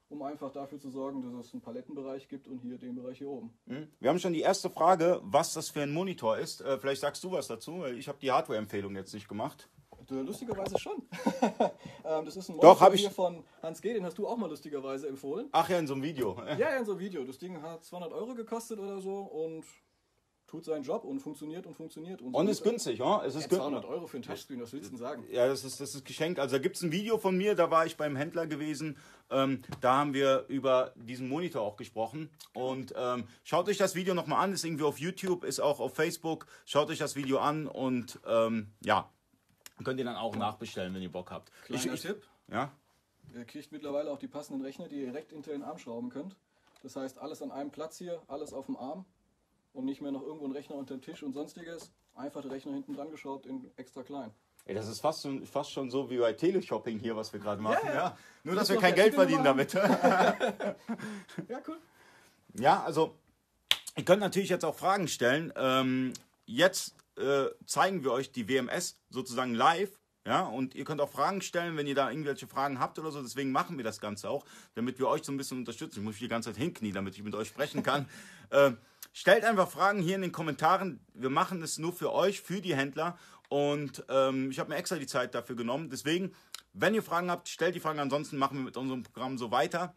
um 0.10 0.22
einfach 0.24 0.52
dafür 0.52 0.80
zu 0.80 0.90
sorgen, 0.90 1.22
dass 1.22 1.48
es 1.48 1.54
einen 1.54 1.62
Palettenbereich 1.62 2.28
gibt 2.30 2.48
und 2.48 2.60
hier 2.60 2.78
den 2.78 2.96
Bereich 2.96 3.18
hier 3.20 3.30
oben. 3.30 3.54
Hm? 3.68 3.88
Wir 4.00 4.10
haben 4.10 4.20
schon 4.20 4.34
die 4.34 4.42
erste 4.42 4.70
Frage, 4.70 5.20
was 5.24 5.54
das 5.54 5.70
für 5.70 5.82
ein 5.82 5.92
Monitor 5.94 6.38
ist. 6.38 6.62
Äh, 6.62 6.78
vielleicht 6.80 7.02
sagst 7.02 7.24
du 7.24 7.32
was 7.32 7.48
dazu, 7.48 7.80
weil 7.82 7.98
ich 7.98 8.08
habe 8.08 8.18
die 8.20 8.32
Hardware-Empfehlung 8.32 8.96
jetzt 8.96 9.14
nicht 9.14 9.28
gemacht. 9.28 9.70
Lustigerweise 10.10 10.78
schon. 10.80 11.04
ähm, 12.06 12.26
das 12.26 12.36
ist 12.36 12.50
ein 12.50 12.60
Doch, 12.60 12.94
ich- 12.94 13.02
hier 13.02 13.12
von 13.12 13.44
Hans 13.62 13.82
G., 13.82 13.94
den 13.94 14.06
hast 14.06 14.18
du 14.18 14.28
auch 14.28 14.38
mal 14.38 14.50
lustigerweise 14.50 15.08
empfohlen. 15.08 15.48
Ach 15.52 15.70
ja, 15.70 15.80
in 15.80 15.88
so 15.88 15.94
einem 15.94 16.04
Video. 16.04 16.38
Ja, 16.46 16.58
ja, 16.58 16.78
in 16.78 16.86
so 16.86 16.92
einem 16.94 17.02
Video. 17.02 17.24
Das 17.24 17.38
Ding 17.38 17.62
hat 17.62 17.84
200 17.84 18.14
Euro 18.14 18.34
gekostet 18.36 18.80
oder 18.80 19.00
so 19.00 19.20
und 19.22 19.66
tut 20.54 20.66
seinen 20.66 20.84
Job 20.84 21.04
und 21.04 21.20
funktioniert 21.20 21.66
und 21.66 21.74
funktiert. 21.74 22.22
Und, 22.22 22.36
Und 22.36 22.46
so 22.46 22.52
ist 22.52 22.64
günstig, 22.64 23.00
ja? 23.00 23.26
Es 23.26 23.34
ist 23.34 23.50
günstig. 23.50 23.58
200 23.58 23.86
Euro 23.86 24.06
für 24.06 24.18
ein 24.18 24.22
Touchscreen, 24.22 24.62
was 24.62 24.72
willst 24.72 24.86
du 24.86 24.90
denn 24.92 25.00
sagen? 25.00 25.26
Ja, 25.32 25.48
das 25.48 25.64
ist, 25.64 25.80
das 25.80 25.96
ist 25.96 26.06
geschenkt. 26.06 26.40
Also 26.40 26.58
da 26.58 26.62
gibt 26.62 26.76
es 26.76 26.84
ein 26.84 26.92
Video 26.92 27.18
von 27.18 27.36
mir, 27.36 27.56
da 27.56 27.72
war 27.72 27.88
ich 27.88 27.98
beim 27.98 28.16
Händler 28.16 28.46
gewesen. 28.46 28.98
Ähm, 29.32 29.64
da 29.82 29.96
haben 29.98 30.14
wir 30.14 30.46
über 30.50 30.94
diesen 30.96 31.28
Monitor 31.28 31.64
auch 31.64 31.76
gesprochen. 31.76 32.30
Und 32.54 32.94
ähm, 32.96 33.24
schaut 33.44 33.68
euch 33.68 33.78
das 33.80 33.96
Video 33.96 34.14
nochmal 34.14 34.44
an, 34.44 34.54
ist 34.54 34.64
irgendwie 34.64 34.84
auf 34.84 35.00
YouTube, 35.00 35.44
ist 35.44 35.60
auch 35.60 35.80
auf 35.80 35.96
Facebook. 35.96 36.46
Schaut 36.66 36.92
euch 36.92 37.00
das 37.00 37.16
Video 37.16 37.40
an 37.40 37.68
und 37.68 38.20
ähm, 38.28 38.74
ja, 38.86 39.10
könnt 39.84 40.00
ihr 40.00 40.06
dann 40.06 40.16
auch 40.16 40.36
nachbestellen, 40.36 40.94
wenn 40.94 41.02
ihr 41.02 41.12
Bock 41.12 41.32
habt. 41.32 41.52
Kleiner 41.66 41.96
Tipp. 41.96 42.24
Ja, 42.50 42.72
Ihr 43.34 43.46
kriegt 43.46 43.72
mittlerweile 43.72 44.12
auch 44.12 44.20
die 44.20 44.28
passenden 44.28 44.64
Rechner, 44.64 44.88
die 44.88 44.98
ihr 44.98 45.06
direkt 45.08 45.32
hinter 45.32 45.52
den 45.52 45.64
Arm 45.64 45.78
schrauben 45.78 46.10
könnt. 46.10 46.36
Das 46.84 46.96
heißt, 46.96 47.18
alles 47.20 47.42
an 47.42 47.52
einem 47.52 47.72
Platz 47.72 47.98
hier, 47.98 48.22
alles 48.28 48.54
auf 48.54 48.66
dem 48.68 48.76
Arm 48.78 49.06
und 49.74 49.86
nicht 49.86 50.02
mehr 50.02 50.12
noch 50.12 50.22
irgendwo 50.22 50.46
ein 50.46 50.52
Rechner 50.52 50.76
unter 50.76 50.96
dem 50.96 51.02
Tisch 51.02 51.24
und 51.24 51.34
sonstiges. 51.34 51.92
Einfach 52.16 52.42
der 52.42 52.52
Rechner 52.52 52.74
hinten 52.74 52.94
dran 52.94 53.10
geschraubt 53.10 53.46
in 53.46 53.72
extra 53.78 54.04
klein. 54.04 54.32
Ey, 54.66 54.76
das 54.76 54.88
ist 54.88 55.00
fast 55.02 55.24
schon, 55.24 55.46
fast 55.46 55.72
schon 55.72 55.90
so 55.90 56.10
wie 56.10 56.20
bei 56.20 56.34
Teleshopping 56.34 57.00
hier, 57.00 57.16
was 57.16 57.34
wir 57.34 57.40
gerade 57.40 57.62
machen. 57.62 57.80
Ja, 57.86 57.90
Ja, 57.90 57.96
ja. 57.96 58.18
Nur, 58.44 58.56
Das 58.56 58.68
dass 58.68 58.76
wir 58.76 58.82
kein 58.82 58.96
Geld 58.96 59.14
verdienen 59.16 59.44
damit. 59.44 59.74
Ja, 59.74 61.62
cool. 61.68 61.78
Ja, 62.56 62.84
also 62.84 63.16
ihr 63.96 64.06
könnt 64.06 64.22
natürlich 64.22 64.50
jetzt 64.50 64.64
auch 64.64 64.76
Fragen 64.76 65.08
stellen. 65.08 65.52
Ähm, 65.56 66.14
jetzt 66.46 66.96
äh, 67.18 67.46
zeigen 67.66 68.04
wir 68.04 68.12
euch 68.12 68.32
die 68.32 68.48
WMS 68.48 69.00
sozusagen 69.10 69.54
live. 69.54 69.92
Ja, 70.26 70.44
und 70.44 70.74
ihr 70.74 70.86
könnt 70.86 71.02
auch 71.02 71.10
Fragen 71.10 71.42
stellen, 71.42 71.76
wenn 71.76 71.86
ihr 71.86 71.96
da 71.96 72.10
irgendwelche 72.10 72.48
Fragen 72.48 72.80
habt 72.80 72.98
oder 72.98 73.12
so. 73.12 73.22
Deswegen 73.22 73.52
machen 73.52 73.76
wir 73.76 73.84
das 73.84 74.00
Ganze 74.00 74.30
auch, 74.30 74.46
damit 74.74 74.98
wir 74.98 75.10
euch 75.10 75.24
so 75.24 75.34
ein 75.34 75.38
bisschen 75.38 75.58
unterstützen. 75.58 76.00
Ich 76.00 76.06
muss 76.06 76.14
mich 76.14 76.22
die 76.22 76.30
ganze 76.30 76.52
Zeit 76.52 76.58
hinknien, 76.58 76.94
damit 76.94 77.16
ich 77.16 77.24
mit 77.24 77.36
euch 77.36 77.50
sprechen 77.50 77.84
kann. 77.84 78.08
äh, 78.50 78.72
stellt 79.12 79.44
einfach 79.44 79.70
Fragen 79.70 80.02
hier 80.02 80.16
in 80.16 80.22
den 80.22 80.32
Kommentaren. 80.32 81.06
Wir 81.14 81.30
machen 81.30 81.62
es 81.62 81.78
nur 81.78 81.92
für 81.92 82.14
euch, 82.14 82.40
für 82.40 82.62
die 82.62 82.74
Händler. 82.74 83.18
Und 83.50 84.06
ähm, 84.08 84.50
ich 84.50 84.60
habe 84.60 84.70
mir 84.70 84.78
extra 84.78 84.96
die 84.96 85.08
Zeit 85.08 85.36
dafür 85.36 85.58
genommen. 85.58 85.90
Deswegen, 85.90 86.34
wenn 86.72 86.96
ihr 86.96 87.04
Fragen 87.04 87.30
habt, 87.30 87.50
stellt 87.50 87.76
die 87.76 87.82
Fragen. 87.82 88.00
Ansonsten 88.00 88.38
machen 88.38 88.60
wir 88.60 88.64
mit 88.64 88.78
unserem 88.78 89.04
Programm 89.04 89.38
so 89.38 89.52
weiter. 89.52 89.94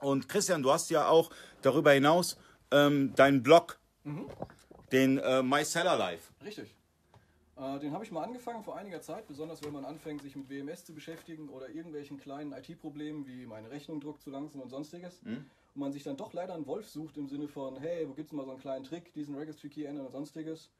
Und 0.00 0.28
Christian, 0.28 0.62
du 0.62 0.70
hast 0.70 0.90
ja 0.90 1.08
auch 1.08 1.30
darüber 1.62 1.92
hinaus 1.92 2.36
ähm, 2.70 3.14
deinen 3.14 3.42
Blog, 3.42 3.78
den 4.92 5.18
äh, 5.18 5.42
My 5.42 5.64
Seller 5.64 5.96
Life. 5.96 6.32
Richtig. 6.44 6.74
Äh, 7.56 7.78
den 7.78 7.92
habe 7.92 8.04
ich 8.04 8.10
mal 8.10 8.22
angefangen 8.22 8.62
vor 8.64 8.76
einiger 8.76 9.00
Zeit, 9.02 9.26
besonders 9.26 9.62
wenn 9.62 9.72
man 9.72 9.84
anfängt, 9.84 10.22
sich 10.22 10.34
mit 10.34 10.48
WMS 10.48 10.84
zu 10.84 10.94
beschäftigen 10.94 11.48
oder 11.48 11.68
irgendwelchen 11.68 12.18
kleinen 12.18 12.52
IT-Problemen 12.52 13.26
wie 13.26 13.46
meine 13.46 13.70
Rechnung 13.70 14.00
druckt 14.00 14.22
zu 14.22 14.30
langsam 14.30 14.60
und 14.62 14.70
sonstiges. 14.70 15.20
Und 15.74 15.80
man 15.80 15.92
sich 15.92 16.02
dann 16.02 16.16
doch 16.16 16.32
leider 16.32 16.54
einen 16.54 16.66
Wolf 16.66 16.88
sucht 16.88 17.16
im 17.16 17.28
Sinne 17.28 17.48
von, 17.48 17.76
hey, 17.78 18.08
wo 18.08 18.14
gibt 18.14 18.28
es 18.28 18.32
mal 18.32 18.44
so 18.44 18.52
einen 18.52 18.60
kleinen 18.60 18.84
Trick, 18.84 19.12
diesen 19.12 19.36
Registry 19.36 19.68
Key 19.68 19.84
ändern 19.84 20.06
und 20.06 20.12
sonstiges. 20.12 20.70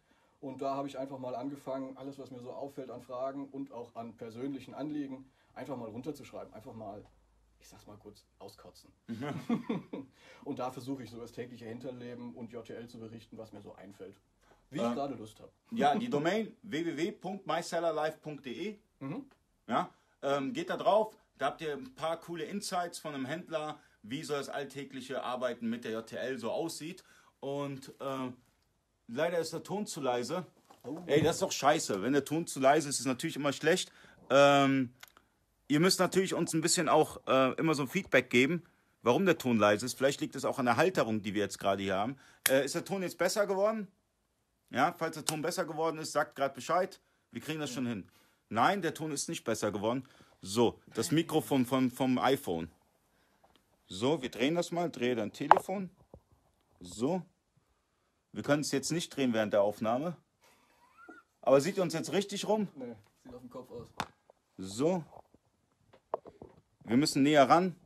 Und 0.41 0.63
da 0.63 0.75
habe 0.75 0.89
ich 0.89 0.99
einfach 0.99 1.19
mal 1.19 1.35
angefangen, 1.35 1.97
alles, 1.97 2.19
was 2.19 2.31
mir 2.31 2.41
so 2.41 2.51
auffällt 2.51 2.91
an 2.91 3.03
Fragen 3.03 3.47
und 3.53 3.73
auch 3.73 3.95
an 3.95 4.15
persönlichen 4.15 4.75
Anliegen, 4.75 5.31
einfach 5.55 5.77
mal 5.77 5.89
runterzuschreiben. 5.91 6.53
Einfach 6.55 6.75
mal, 6.75 7.05
ich 7.61 7.69
sag's 7.69 7.87
mal 7.87 7.97
kurz, 7.99 8.25
auskotzen. 8.39 8.91
und 10.45 10.59
da 10.59 10.71
versuche 10.71 11.03
ich 11.05 11.11
so 11.11 11.19
das 11.21 11.33
tägliche 11.33 11.67
Hinterleben 11.67 12.35
und 12.35 12.53
JTL 12.53 12.89
zu 12.89 12.99
berichten, 12.99 13.37
was 13.39 13.53
mir 13.53 13.61
so 13.61 13.75
einfällt. 13.75 14.17
Wie 14.71 14.79
ich 14.79 14.85
Ähm, 14.85 14.95
gerade 14.95 15.15
Lust 15.15 15.39
habe. 15.41 15.51
Ja, 15.73 15.95
die 15.97 16.09
Domain 16.09 16.57
www.mysellerlife.de. 16.63 18.79
Ja, 19.69 19.91
ähm, 20.23 20.53
geht 20.53 20.71
da 20.71 20.77
drauf, 20.77 21.15
da 21.39 21.47
habt 21.47 21.61
ihr 21.61 21.73
ein 21.75 21.95
paar 21.95 22.19
coole 22.21 22.45
Insights 22.45 22.99
von 22.99 23.15
einem 23.15 23.27
Händler, 23.27 23.79
wie 24.03 24.23
so 24.23 24.35
das 24.35 24.49
alltägliche 24.49 25.23
Arbeiten 25.23 25.69
mit 25.69 25.85
der 25.85 25.93
JTL 25.93 26.39
so 26.39 26.51
aussieht. 26.51 27.05
Und 27.41 27.93
äh, 28.01 28.31
leider 29.09 29.39
ist 29.39 29.53
der 29.53 29.63
Ton 29.63 29.87
zu 29.87 30.01
leise. 30.01 30.47
Ey, 31.07 31.23
das 31.23 31.37
ist 31.37 31.43
doch 31.43 31.53
scheiße. 31.53 32.03
Wenn 32.03 32.13
der 32.15 32.25
Ton 32.25 32.47
zu 32.47 32.61
leise 32.61 32.89
ist, 32.89 32.97
ist 32.97 33.01
es 33.01 33.07
natürlich 33.07 33.37
immer 33.37 33.53
schlecht. 33.53 33.93
Ähm, 34.31 34.95
ihr 35.71 35.81
müsst 35.81 36.01
natürlich 36.01 36.35
uns 36.35 36.53
ein 36.53 36.61
bisschen 36.61 36.89
auch 36.89 37.21
äh, 37.27 37.55
immer 37.55 37.75
so 37.75 37.83
ein 37.83 37.89
Feedback 37.89 38.29
geben. 38.29 38.65
warum 39.03 39.25
der 39.25 39.39
Ton 39.39 39.59
leise 39.59 39.87
ist. 39.87 39.97
Vielleicht 39.97 40.21
liegt 40.21 40.35
es 40.35 40.45
auch 40.45 40.59
an 40.59 40.67
der 40.67 40.77
Halterung, 40.77 41.23
die 41.23 41.33
wir 41.33 41.41
jetzt 41.41 41.59
gerade 41.59 41.83
hier 41.83 41.95
haben. 41.95 42.19
Äh, 42.51 42.67
ist 42.67 42.75
der 42.75 42.85
Ton 42.85 43.03
jetzt 43.03 43.17
besser 43.17 43.47
geworden? 43.47 43.89
Ja, 44.69 44.95
falls 44.99 45.15
der 45.15 45.25
Ton 45.25 45.41
besser 45.41 45.65
geworden 45.65 45.99
ist, 45.99 46.13
sagt 46.13 46.37
gerade 46.37 46.55
Bescheid. 46.55 47.01
Wir 47.31 47.41
kriegen 47.41 47.61
das 47.61 47.71
schon 47.71 47.87
hin. 47.87 48.11
Nein, 48.51 48.83
der 48.83 48.93
Ton 48.93 49.11
ist 49.11 49.29
nicht 49.29 49.45
besser 49.45 49.73
geworden. 49.73 50.07
So, 50.43 50.79
das 50.95 51.13
Mikrofon 51.13 51.65
vom, 51.65 51.91
vom 51.91 52.19
iPhone. 52.19 52.71
So, 53.87 54.21
wir 54.21 54.31
drehen 54.31 54.55
das 54.55 54.71
mal. 54.71 54.91
Drehe 54.91 55.15
dein 55.15 55.33
Telefon. 55.33 55.89
So. 56.81 57.23
Wir 58.33 58.43
können 58.43 58.61
es 58.61 58.71
jetzt 58.71 58.93
nicht 58.93 59.17
drehen 59.17 59.33
während 59.33 59.55
der 59.55 59.63
Aufnahme. 59.63 60.17
Aber 61.41 61.61
sieht 61.61 61.79
uns 61.79 61.95
jetzt 61.95 62.13
richtig 62.13 62.47
rum? 62.47 62.69
Nee, 62.75 62.97
sieht 63.25 63.35
auf 63.35 63.41
dem 63.41 63.51
Kopf 63.51 63.71
aus. 63.71 63.89
So. 64.59 65.05
Wir 66.91 66.97
müssen 66.97 67.23
näher 67.23 67.49
ran. 67.49 67.77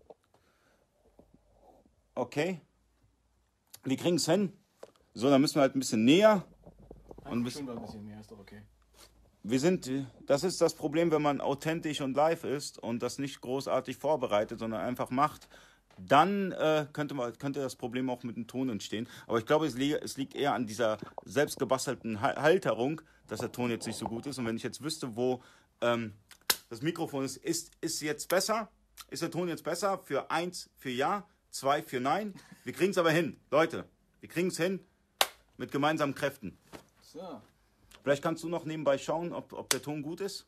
Okay. 2.14 2.58
Wir 3.82 3.99
kriegen 3.99 4.16
es 4.16 4.25
hin. 4.25 4.50
So, 5.12 5.28
dann 5.28 5.42
müssen 5.42 5.56
wir 5.56 5.61
halt 5.61 5.76
ein 5.76 5.78
bisschen 5.78 6.06
näher. 6.06 6.42
Und 7.25 7.40
ein 7.40 7.44
bisschen 7.44 7.66
mehr, 8.06 8.18
ist 8.18 8.30
doch 8.30 8.38
okay. 8.38 8.62
Wir 9.42 9.61
sind, 9.61 9.90
das 10.25 10.42
ist 10.42 10.58
das 10.62 10.73
Problem, 10.73 11.11
wenn 11.11 11.20
man 11.20 11.42
authentisch 11.42 12.00
und 12.00 12.16
live 12.16 12.44
ist 12.44 12.78
und 12.78 13.02
das 13.02 13.18
nicht 13.18 13.42
großartig 13.42 13.99
vorbereitet, 13.99 14.58
sondern 14.58 14.80
einfach 14.80 15.11
macht, 15.11 15.50
dann 15.99 16.52
äh, 16.52 16.87
könnte, 16.94 17.12
man, 17.12 17.37
könnte 17.37 17.61
das 17.61 17.76
Problem 17.76 18.08
auch 18.08 18.23
mit 18.23 18.37
dem 18.37 18.46
Ton 18.46 18.70
entstehen. 18.70 19.06
Aber 19.26 19.37
ich 19.37 19.44
glaube, 19.44 19.66
es, 19.66 19.76
li 19.76 19.92
es 19.92 20.16
liegt 20.16 20.34
eher 20.34 20.54
an 20.54 20.66
dieser 20.66 20.96
selbstgebastelten 21.26 22.23
Ha- 22.23 22.40
Halterung, 22.40 23.02
dass 23.26 23.40
der 23.40 23.52
Ton 23.52 23.68
jetzt 23.68 23.87
nicht 23.87 23.99
so 23.99 24.06
gut 24.06 24.25
ist. 24.25 24.38
Und 24.38 24.46
wenn 24.46 24.56
ich 24.56 24.62
jetzt 24.62 24.82
wüsste, 24.82 25.14
wo 25.14 25.42
ähm, 25.82 26.14
das 26.70 26.80
Mikrofon 26.80 27.23
ist, 27.23 27.37
ist, 27.37 27.70
ist 27.82 28.00
jetzt 28.00 28.30
besser? 28.30 28.70
Ist 29.10 29.22
der 29.22 29.30
Ton 29.30 29.48
jetzt 29.48 29.64
besser? 29.64 29.98
Für 29.98 30.30
eins 30.30 30.70
für 30.76 30.90
Ja, 30.90 31.26
zwei 31.50 31.82
für 31.82 32.00
Nein. 32.00 32.34
Wir 32.64 32.72
kriegen 32.72 32.90
es 32.90 32.98
aber 32.98 33.10
hin, 33.10 33.38
Leute. 33.50 33.84
Wir 34.20 34.28
kriegen 34.28 34.48
es 34.48 34.56
hin 34.56 34.80
mit 35.56 35.70
gemeinsamen 35.70 36.14
Kräften. 36.14 36.58
So. 37.00 37.40
Vielleicht 38.02 38.22
kannst 38.22 38.42
du 38.42 38.48
noch 38.48 38.64
nebenbei 38.64 38.98
schauen, 38.98 39.32
ob, 39.32 39.52
ob 39.52 39.70
der 39.70 39.80
Ton 39.80 40.02
gut 40.02 40.20
ist. 40.20 40.46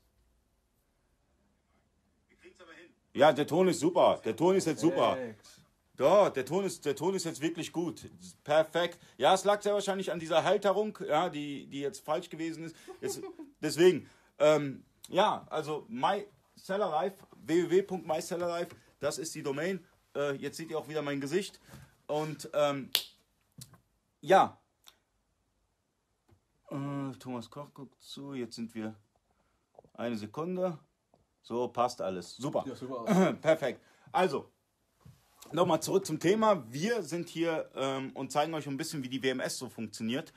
Ja, 3.15 3.33
der 3.33 3.47
Ton 3.47 3.69
ist 3.69 3.81
super. 3.81 4.21
Der 4.25 4.37
Ton 4.37 4.57
ist 4.57 4.67
jetzt 4.67 4.81
super. 4.83 5.17
Ja, 5.99 6.29
der 6.29 6.45
Ton 6.45 6.65
ist, 6.65 6.85
der 6.85 6.95
Ton 6.95 7.15
ist 7.15 7.25
jetzt 7.25 7.41
wirklich 7.41 7.73
gut. 7.73 8.11
Perfekt. 8.45 8.99
Ja, 9.17 9.33
es 9.33 9.45
lag 9.45 9.63
sehr 9.63 9.73
wahrscheinlich 9.73 10.13
an 10.13 10.21
dieser 10.21 10.45
Halterung, 10.45 10.99
ja, 11.09 11.31
die, 11.31 11.67
die 11.67 11.81
jetzt 11.81 12.05
falsch 12.05 12.29
gewesen 12.29 12.65
ist. 12.65 12.77
Jetzt, 13.01 13.23
deswegen, 13.63 14.11
ähm, 14.39 14.85
ja, 15.09 15.47
also 15.49 15.87
MySellerLife, 15.89 17.26
www.mysellerlife, 17.47 18.75
das 19.01 19.19
ist 19.19 19.35
die 19.35 19.43
Domain. 19.43 19.85
Äh, 20.15 20.35
jetzt 20.37 20.57
seht 20.57 20.71
ihr 20.71 20.79
auch 20.79 20.89
wieder 20.89 21.03
mein 21.03 21.21
Gesicht. 21.21 21.61
Und 22.07 22.49
ähm, 22.55 22.91
ja. 24.21 24.59
Äh, 26.71 27.13
Thomas 27.19 27.51
Koch 27.51 27.73
guckt 27.75 28.03
zu. 28.03 28.35
Jetzt 28.35 28.57
sind 28.57 28.75
wir 28.75 28.95
eine 29.95 30.17
Sekunde. 30.17 30.79
So, 31.43 31.69
passt 31.69 32.01
alles. 32.01 32.37
Super. 32.37 32.65
Ja, 32.67 32.75
super. 32.75 33.35
Perfekt. 33.41 33.81
Also, 34.11 34.51
nochmal 35.53 35.81
zurück 35.81 36.07
zum 36.07 36.19
Thema. 36.19 36.65
Wir 36.73 37.03
sind 37.03 37.29
hier 37.29 37.71
ähm, 37.75 38.11
und 38.15 38.33
zeigen 38.33 38.53
euch 38.55 38.67
ein 38.67 38.77
bisschen, 38.77 39.03
wie 39.03 39.09
die 39.09 39.23
WMS 39.23 39.59
so 39.59 39.69
funktioniert. 39.69 40.33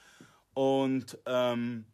Und 0.54 1.18
ähm, 1.25 1.86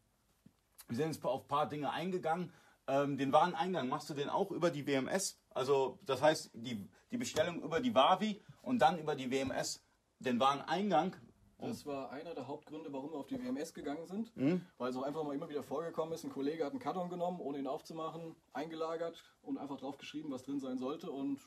wir 0.88 0.98
sind 0.98 1.14
jetzt 1.14 1.24
auf 1.24 1.44
ein 1.44 1.48
paar 1.48 1.70
Dinge 1.70 1.92
eingegangen. 1.92 2.52
Ähm, 2.88 3.18
den 3.18 3.32
Wareneingang 3.32 3.90
machst 3.90 4.10
du 4.10 4.14
den 4.14 4.30
auch 4.30 4.52
über 4.52 4.70
die 4.70 4.86
WMS? 4.86 5.40
Also, 5.50 6.00
das 6.06 6.22
heißt, 6.22 6.52
die, 6.54 6.88
die 7.12 7.18
Bestellung 7.18 7.62
über 7.62 7.80
die 7.80 7.96
Wavi 7.96 8.42
und 8.62 8.80
dann 8.80 9.00
über 9.00 9.16
die 9.16 9.32
WMS 9.32 9.84
den 10.20 10.40
Wareneingang. 10.40 11.16
Das 11.58 11.86
war 11.86 12.12
einer 12.12 12.36
der 12.36 12.48
Hauptgründe, 12.48 12.92
warum 12.92 13.12
wir 13.12 13.18
auf 13.18 13.28
die 13.28 13.42
WMS 13.42 13.74
gegangen 13.74 14.06
sind. 14.06 14.36
Mhm. 14.36 14.66
Weil 14.78 14.90
es 14.90 14.98
auch 14.98 15.04
einfach 15.04 15.24
mal 15.24 15.34
immer 15.34 15.50
wieder 15.50 15.64
vorgekommen 15.64 16.14
ist, 16.14 16.24
ein 16.24 16.32
Kollege 16.32 16.66
hat 16.66 16.72
einen 16.72 16.82
Karton 16.82 17.10
genommen, 17.10 17.40
ohne 17.40 17.58
ihn 17.58 17.68
aufzumachen, 17.68 18.36
eingelagert 18.54 19.24
und 19.42 19.58
einfach 19.58 19.78
drauf 19.78 19.98
geschrieben, 19.98 20.32
was 20.32 20.44
drin 20.44 20.60
sein 20.60 20.78
sollte. 20.78 21.10
Und 21.10 21.40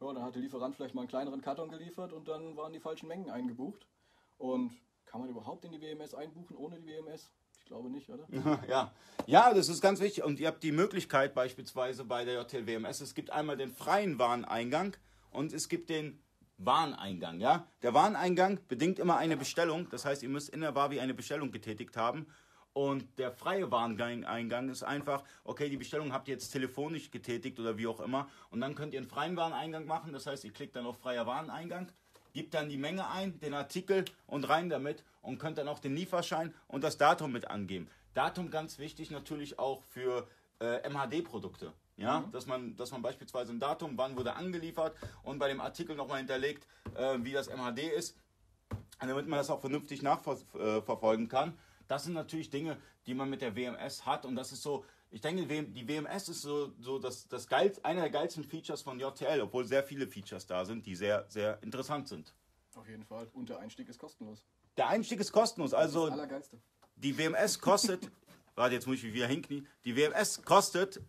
ja, 0.00 0.12
dann 0.12 0.22
hat 0.22 0.34
der 0.34 0.42
Lieferant 0.42 0.76
vielleicht 0.76 0.94
mal 0.94 1.02
einen 1.02 1.08
kleineren 1.08 1.40
Karton 1.40 1.70
geliefert 1.70 2.12
und 2.12 2.28
dann 2.28 2.56
waren 2.56 2.72
die 2.72 2.80
falschen 2.80 3.08
Mengen 3.08 3.30
eingebucht. 3.30 3.88
Und 4.36 4.72
kann 5.06 5.20
man 5.20 5.30
überhaupt 5.30 5.64
in 5.64 5.72
die 5.72 5.80
WMS 5.80 6.14
einbuchen 6.14 6.56
ohne 6.56 6.78
die 6.78 6.86
WMS? 6.86 7.32
Glaube 7.68 7.90
nicht, 7.90 8.08
oder? 8.08 8.26
Ja. 8.68 8.92
ja, 9.26 9.52
das 9.52 9.68
ist 9.68 9.82
ganz 9.82 10.00
wichtig. 10.00 10.24
Und 10.24 10.40
ihr 10.40 10.48
habt 10.48 10.62
die 10.62 10.72
Möglichkeit 10.72 11.34
beispielsweise 11.34 12.04
bei 12.04 12.24
der 12.24 12.40
JTL 12.40 12.66
WMS, 12.66 13.02
es 13.02 13.14
gibt 13.14 13.30
einmal 13.30 13.58
den 13.58 13.70
freien 13.70 14.18
Wareneingang 14.18 14.96
und 15.30 15.52
es 15.52 15.68
gibt 15.68 15.90
den 15.90 16.18
Wareneingang. 16.56 17.40
Ja? 17.40 17.66
Der 17.82 17.92
Wareneingang 17.92 18.58
bedingt 18.68 18.98
immer 18.98 19.18
eine 19.18 19.36
Bestellung. 19.36 19.86
Das 19.90 20.06
heißt, 20.06 20.22
ihr 20.22 20.30
müsst 20.30 20.48
in 20.48 20.62
der 20.62 20.74
Wavi 20.74 20.98
eine 20.98 21.12
Bestellung 21.12 21.52
getätigt 21.52 21.96
haben. 21.98 22.26
Und 22.72 23.18
der 23.18 23.32
freie 23.32 23.70
Wareneingang 23.70 24.70
ist 24.70 24.82
einfach, 24.82 25.24
okay, 25.44 25.68
die 25.68 25.76
Bestellung 25.76 26.12
habt 26.12 26.28
ihr 26.28 26.34
jetzt 26.34 26.50
telefonisch 26.50 27.10
getätigt 27.10 27.60
oder 27.60 27.76
wie 27.76 27.86
auch 27.86 28.00
immer. 28.00 28.28
Und 28.50 28.62
dann 28.62 28.74
könnt 28.74 28.94
ihr 28.94 29.00
einen 29.00 29.08
freien 29.08 29.36
Wareneingang 29.36 29.84
machen. 29.84 30.12
Das 30.14 30.26
heißt, 30.26 30.44
ihr 30.44 30.52
klickt 30.52 30.74
dann 30.74 30.86
auf 30.86 30.98
freier 30.98 31.26
Wareneingang, 31.26 31.92
gebt 32.32 32.54
dann 32.54 32.68
die 32.68 32.78
Menge 32.78 33.10
ein, 33.10 33.38
den 33.40 33.52
Artikel 33.52 34.04
und 34.26 34.48
rein 34.48 34.70
damit 34.70 35.04
und 35.28 35.38
könnt 35.38 35.58
dann 35.58 35.68
auch 35.68 35.78
den 35.78 35.94
Lieferschein 35.94 36.54
und 36.66 36.82
das 36.82 36.96
Datum 36.96 37.32
mit 37.32 37.48
angeben. 37.48 37.88
Datum 38.14 38.50
ganz 38.50 38.78
wichtig 38.78 39.10
natürlich 39.10 39.58
auch 39.58 39.82
für 39.84 40.26
äh, 40.60 40.88
MHD-Produkte. 40.88 41.72
Ja, 41.96 42.28
dass, 42.30 42.46
man, 42.46 42.76
dass 42.76 42.92
man 42.92 43.02
beispielsweise 43.02 43.52
ein 43.52 43.58
Datum, 43.58 43.98
wann 43.98 44.16
wurde 44.16 44.36
angeliefert 44.36 44.94
und 45.24 45.40
bei 45.40 45.48
dem 45.48 45.60
Artikel 45.60 45.96
nochmal 45.96 46.18
hinterlegt, 46.18 46.64
äh, 46.94 47.18
wie 47.22 47.32
das 47.32 47.48
MHD 47.48 47.80
ist, 47.92 48.16
damit 49.00 49.26
man 49.26 49.36
das 49.36 49.50
auch 49.50 49.60
vernünftig 49.60 50.00
nachverfolgen 50.02 51.28
kann. 51.28 51.58
Das 51.88 52.04
sind 52.04 52.12
natürlich 52.12 52.50
Dinge, 52.50 52.76
die 53.06 53.14
man 53.14 53.28
mit 53.28 53.42
der 53.42 53.56
WMS 53.56 54.06
hat 54.06 54.26
und 54.26 54.36
das 54.36 54.52
ist 54.52 54.62
so, 54.62 54.84
ich 55.10 55.22
denke, 55.22 55.44
die 55.64 55.88
WMS 55.88 56.28
ist 56.28 56.42
so, 56.42 56.72
so 56.78 57.00
das, 57.00 57.26
das 57.26 57.48
geil, 57.48 57.72
einer 57.82 58.02
der 58.02 58.10
geilsten 58.10 58.44
Features 58.44 58.82
von 58.82 59.00
JTL, 59.00 59.40
obwohl 59.40 59.64
sehr 59.64 59.82
viele 59.82 60.06
Features 60.06 60.46
da 60.46 60.64
sind, 60.64 60.86
die 60.86 60.94
sehr, 60.94 61.26
sehr 61.28 61.60
interessant 61.64 62.06
sind. 62.06 62.32
Auf 62.76 62.88
jeden 62.88 63.04
Fall. 63.04 63.28
Und 63.32 63.48
der 63.48 63.58
Einstieg 63.58 63.88
ist 63.88 63.98
kostenlos. 63.98 64.44
Der 64.78 64.88
Einstieg 64.88 65.20
ist 65.20 65.32
kostenlos, 65.32 65.74
also 65.74 66.06
Das 66.06 66.14
Allergeilste. 66.14 66.58
die 66.96 67.18
WMS 67.18 67.58
kostet, 67.58 68.10
warte, 68.54 68.74
jetzt 68.76 68.86
muss 68.86 68.96
ich 68.98 69.04
mich 69.04 69.14
wieder 69.14 69.26
hinknien, 69.26 69.66
die 69.84 69.96
WMS 69.96 70.42
kostet 70.44 71.02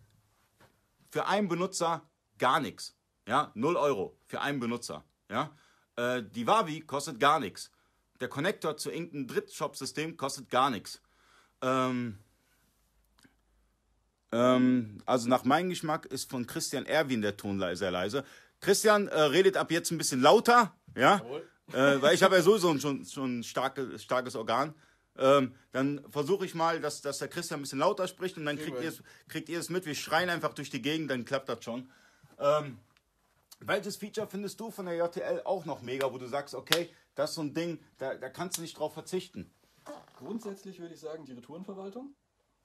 für 1.10 1.26
einen 1.26 1.48
Benutzer 1.48 2.02
gar 2.38 2.60
nichts. 2.60 2.96
Ja, 3.26 3.52
0 3.54 3.76
Euro 3.76 4.16
für 4.26 4.40
einen 4.40 4.58
Benutzer. 4.58 5.04
Ja, 5.30 5.56
äh, 5.96 6.22
die 6.22 6.46
Wavi 6.46 6.80
kostet 6.80 7.20
gar 7.20 7.38
nichts. 7.38 7.70
Der 8.18 8.28
Connector 8.28 8.76
zu 8.76 8.90
irgendeinem 8.90 9.28
Drittshop-System 9.28 10.16
kostet 10.16 10.50
gar 10.50 10.70
nichts. 10.70 11.00
Ähm, 11.62 12.18
ähm, 14.32 15.00
also 15.06 15.28
nach 15.28 15.44
meinem 15.44 15.70
Geschmack 15.70 16.06
ist 16.06 16.28
von 16.28 16.46
Christian 16.46 16.86
Erwin 16.86 17.22
der 17.22 17.36
Ton 17.36 17.60
sehr 17.76 17.90
leise. 17.90 18.24
Christian 18.60 19.08
äh, 19.08 19.20
redet 19.20 19.56
ab 19.56 19.70
jetzt 19.70 19.90
ein 19.90 19.98
bisschen 19.98 20.20
lauter, 20.20 20.74
ja, 20.96 21.22
äh, 21.72 22.02
weil 22.02 22.14
ich 22.14 22.22
habe 22.22 22.36
ja 22.36 22.42
sowieso 22.42 22.76
schon, 22.78 23.04
schon 23.04 23.40
ein 23.40 23.42
starke, 23.42 23.98
starkes 23.98 24.36
Organ. 24.36 24.74
Ähm, 25.16 25.54
dann 25.72 26.04
versuche 26.10 26.46
ich 26.46 26.54
mal, 26.54 26.80
dass, 26.80 27.02
dass 27.02 27.18
der 27.18 27.28
Christian 27.28 27.60
ein 27.60 27.62
bisschen 27.62 27.80
lauter 27.80 28.08
spricht 28.08 28.36
und 28.36 28.46
dann 28.46 28.56
kriegt 28.56 28.80
ihr, 28.80 28.88
es, 28.88 29.02
kriegt 29.28 29.48
ihr 29.48 29.58
es 29.58 29.68
mit. 29.68 29.84
Wir 29.84 29.94
schreien 29.94 30.30
einfach 30.30 30.54
durch 30.54 30.70
die 30.70 30.80
Gegend, 30.80 31.10
dann 31.10 31.24
klappt 31.24 31.48
das 31.48 31.62
schon. 31.64 31.90
Ähm, 32.38 32.78
welches 33.60 33.96
Feature 33.96 34.26
findest 34.26 34.58
du 34.60 34.70
von 34.70 34.86
der 34.86 34.96
JTL 34.96 35.42
auch 35.44 35.66
noch 35.66 35.82
mega, 35.82 36.10
wo 36.12 36.18
du 36.18 36.26
sagst, 36.26 36.54
okay, 36.54 36.90
das 37.14 37.30
ist 37.30 37.36
so 37.36 37.42
ein 37.42 37.52
Ding, 37.52 37.78
da, 37.98 38.14
da 38.14 38.30
kannst 38.30 38.56
du 38.56 38.62
nicht 38.62 38.78
drauf 38.78 38.94
verzichten? 38.94 39.52
Grundsätzlich 40.16 40.78
würde 40.80 40.94
ich 40.94 41.00
sagen, 41.00 41.24
die 41.24 41.32
Retourenverwaltung. 41.32 42.14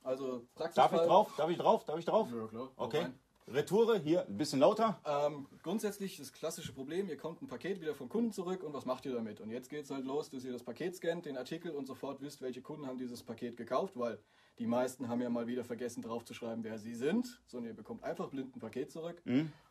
Also 0.03 0.47
Darf 0.55 0.93
ich 0.93 0.99
drauf? 0.99 1.31
Darf 1.35 1.49
ich 1.49 1.57
drauf? 1.57 1.83
Darf 1.85 1.99
ich 1.99 2.05
drauf? 2.05 2.29
Ja, 2.31 2.47
klar. 2.47 2.71
Okay. 2.75 2.99
rein. 2.99 3.19
Retoure, 3.47 3.99
hier 3.99 4.25
ein 4.25 4.37
bisschen 4.37 4.59
lauter. 4.59 4.99
Ähm, 5.05 5.45
grundsätzlich 5.61 6.17
das 6.17 6.33
klassische 6.33 6.73
Problem, 6.73 7.07
ihr 7.09 7.17
kommt 7.17 7.43
ein 7.43 7.47
Paket 7.47 7.79
wieder 7.79 7.93
vom 7.93 8.09
Kunden 8.09 8.31
zurück 8.31 8.63
und 8.63 8.73
was 8.73 8.85
macht 8.85 9.05
ihr 9.05 9.13
damit? 9.13 9.39
Und 9.39 9.51
jetzt 9.51 9.69
geht 9.69 9.85
es 9.85 9.91
halt 9.91 10.03
los, 10.03 10.31
dass 10.31 10.43
ihr 10.43 10.51
das 10.51 10.63
Paket 10.63 10.95
scannt, 10.95 11.27
den 11.27 11.37
Artikel 11.37 11.71
und 11.71 11.85
sofort 11.85 12.21
wisst, 12.21 12.41
welche 12.41 12.61
Kunden 12.61 12.87
haben 12.87 12.97
dieses 12.97 13.21
Paket 13.21 13.55
gekauft, 13.55 13.97
weil 13.97 14.17
die 14.57 14.65
meisten 14.65 15.09
haben 15.09 15.21
ja 15.21 15.29
mal 15.29 15.45
wieder 15.45 15.63
vergessen 15.63 16.01
draufzuschreiben, 16.01 16.63
wer 16.63 16.79
sie 16.79 16.95
sind, 16.95 17.39
sondern 17.45 17.69
ihr 17.69 17.75
bekommt 17.75 18.03
einfach 18.03 18.29
blind 18.29 18.55
ein 18.55 18.59
Paket 18.59 18.91
zurück, 18.91 19.21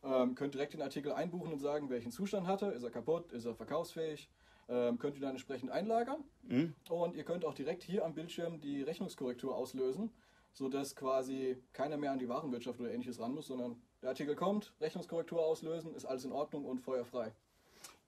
ähm, 0.04 0.36
könnt 0.36 0.54
direkt 0.54 0.74
den 0.74 0.82
Artikel 0.82 1.12
einbuchen 1.12 1.52
und 1.52 1.58
sagen, 1.58 1.90
welchen 1.90 2.12
Zustand 2.12 2.46
hat 2.46 2.62
er, 2.62 2.74
ist 2.74 2.84
er 2.84 2.90
kaputt, 2.90 3.32
ist 3.32 3.44
er 3.44 3.56
verkaufsfähig, 3.56 4.30
ähm, 4.68 4.98
könnt 4.98 5.16
ihr 5.16 5.20
dann 5.20 5.30
entsprechend 5.30 5.72
einlagern. 5.72 6.22
Und 6.90 7.16
ihr 7.16 7.24
könnt 7.24 7.44
auch 7.44 7.54
direkt 7.54 7.82
hier 7.82 8.04
am 8.04 8.14
Bildschirm 8.14 8.60
die 8.60 8.82
Rechnungskorrektur 8.82 9.56
auslösen, 9.56 10.12
sodass 10.54 10.96
quasi 10.96 11.56
keiner 11.72 11.96
mehr 11.96 12.12
an 12.12 12.18
die 12.18 12.28
Warenwirtschaft 12.28 12.80
oder 12.80 12.90
ähnliches 12.90 13.20
ran 13.20 13.34
muss, 13.34 13.48
sondern 13.48 13.76
der 14.00 14.10
Artikel 14.10 14.34
kommt, 14.34 14.72
Rechnungskorrektur 14.80 15.44
auslösen, 15.44 15.94
ist 15.94 16.04
alles 16.04 16.24
in 16.24 16.32
Ordnung 16.32 16.64
und 16.64 16.80
feuerfrei. 16.80 17.32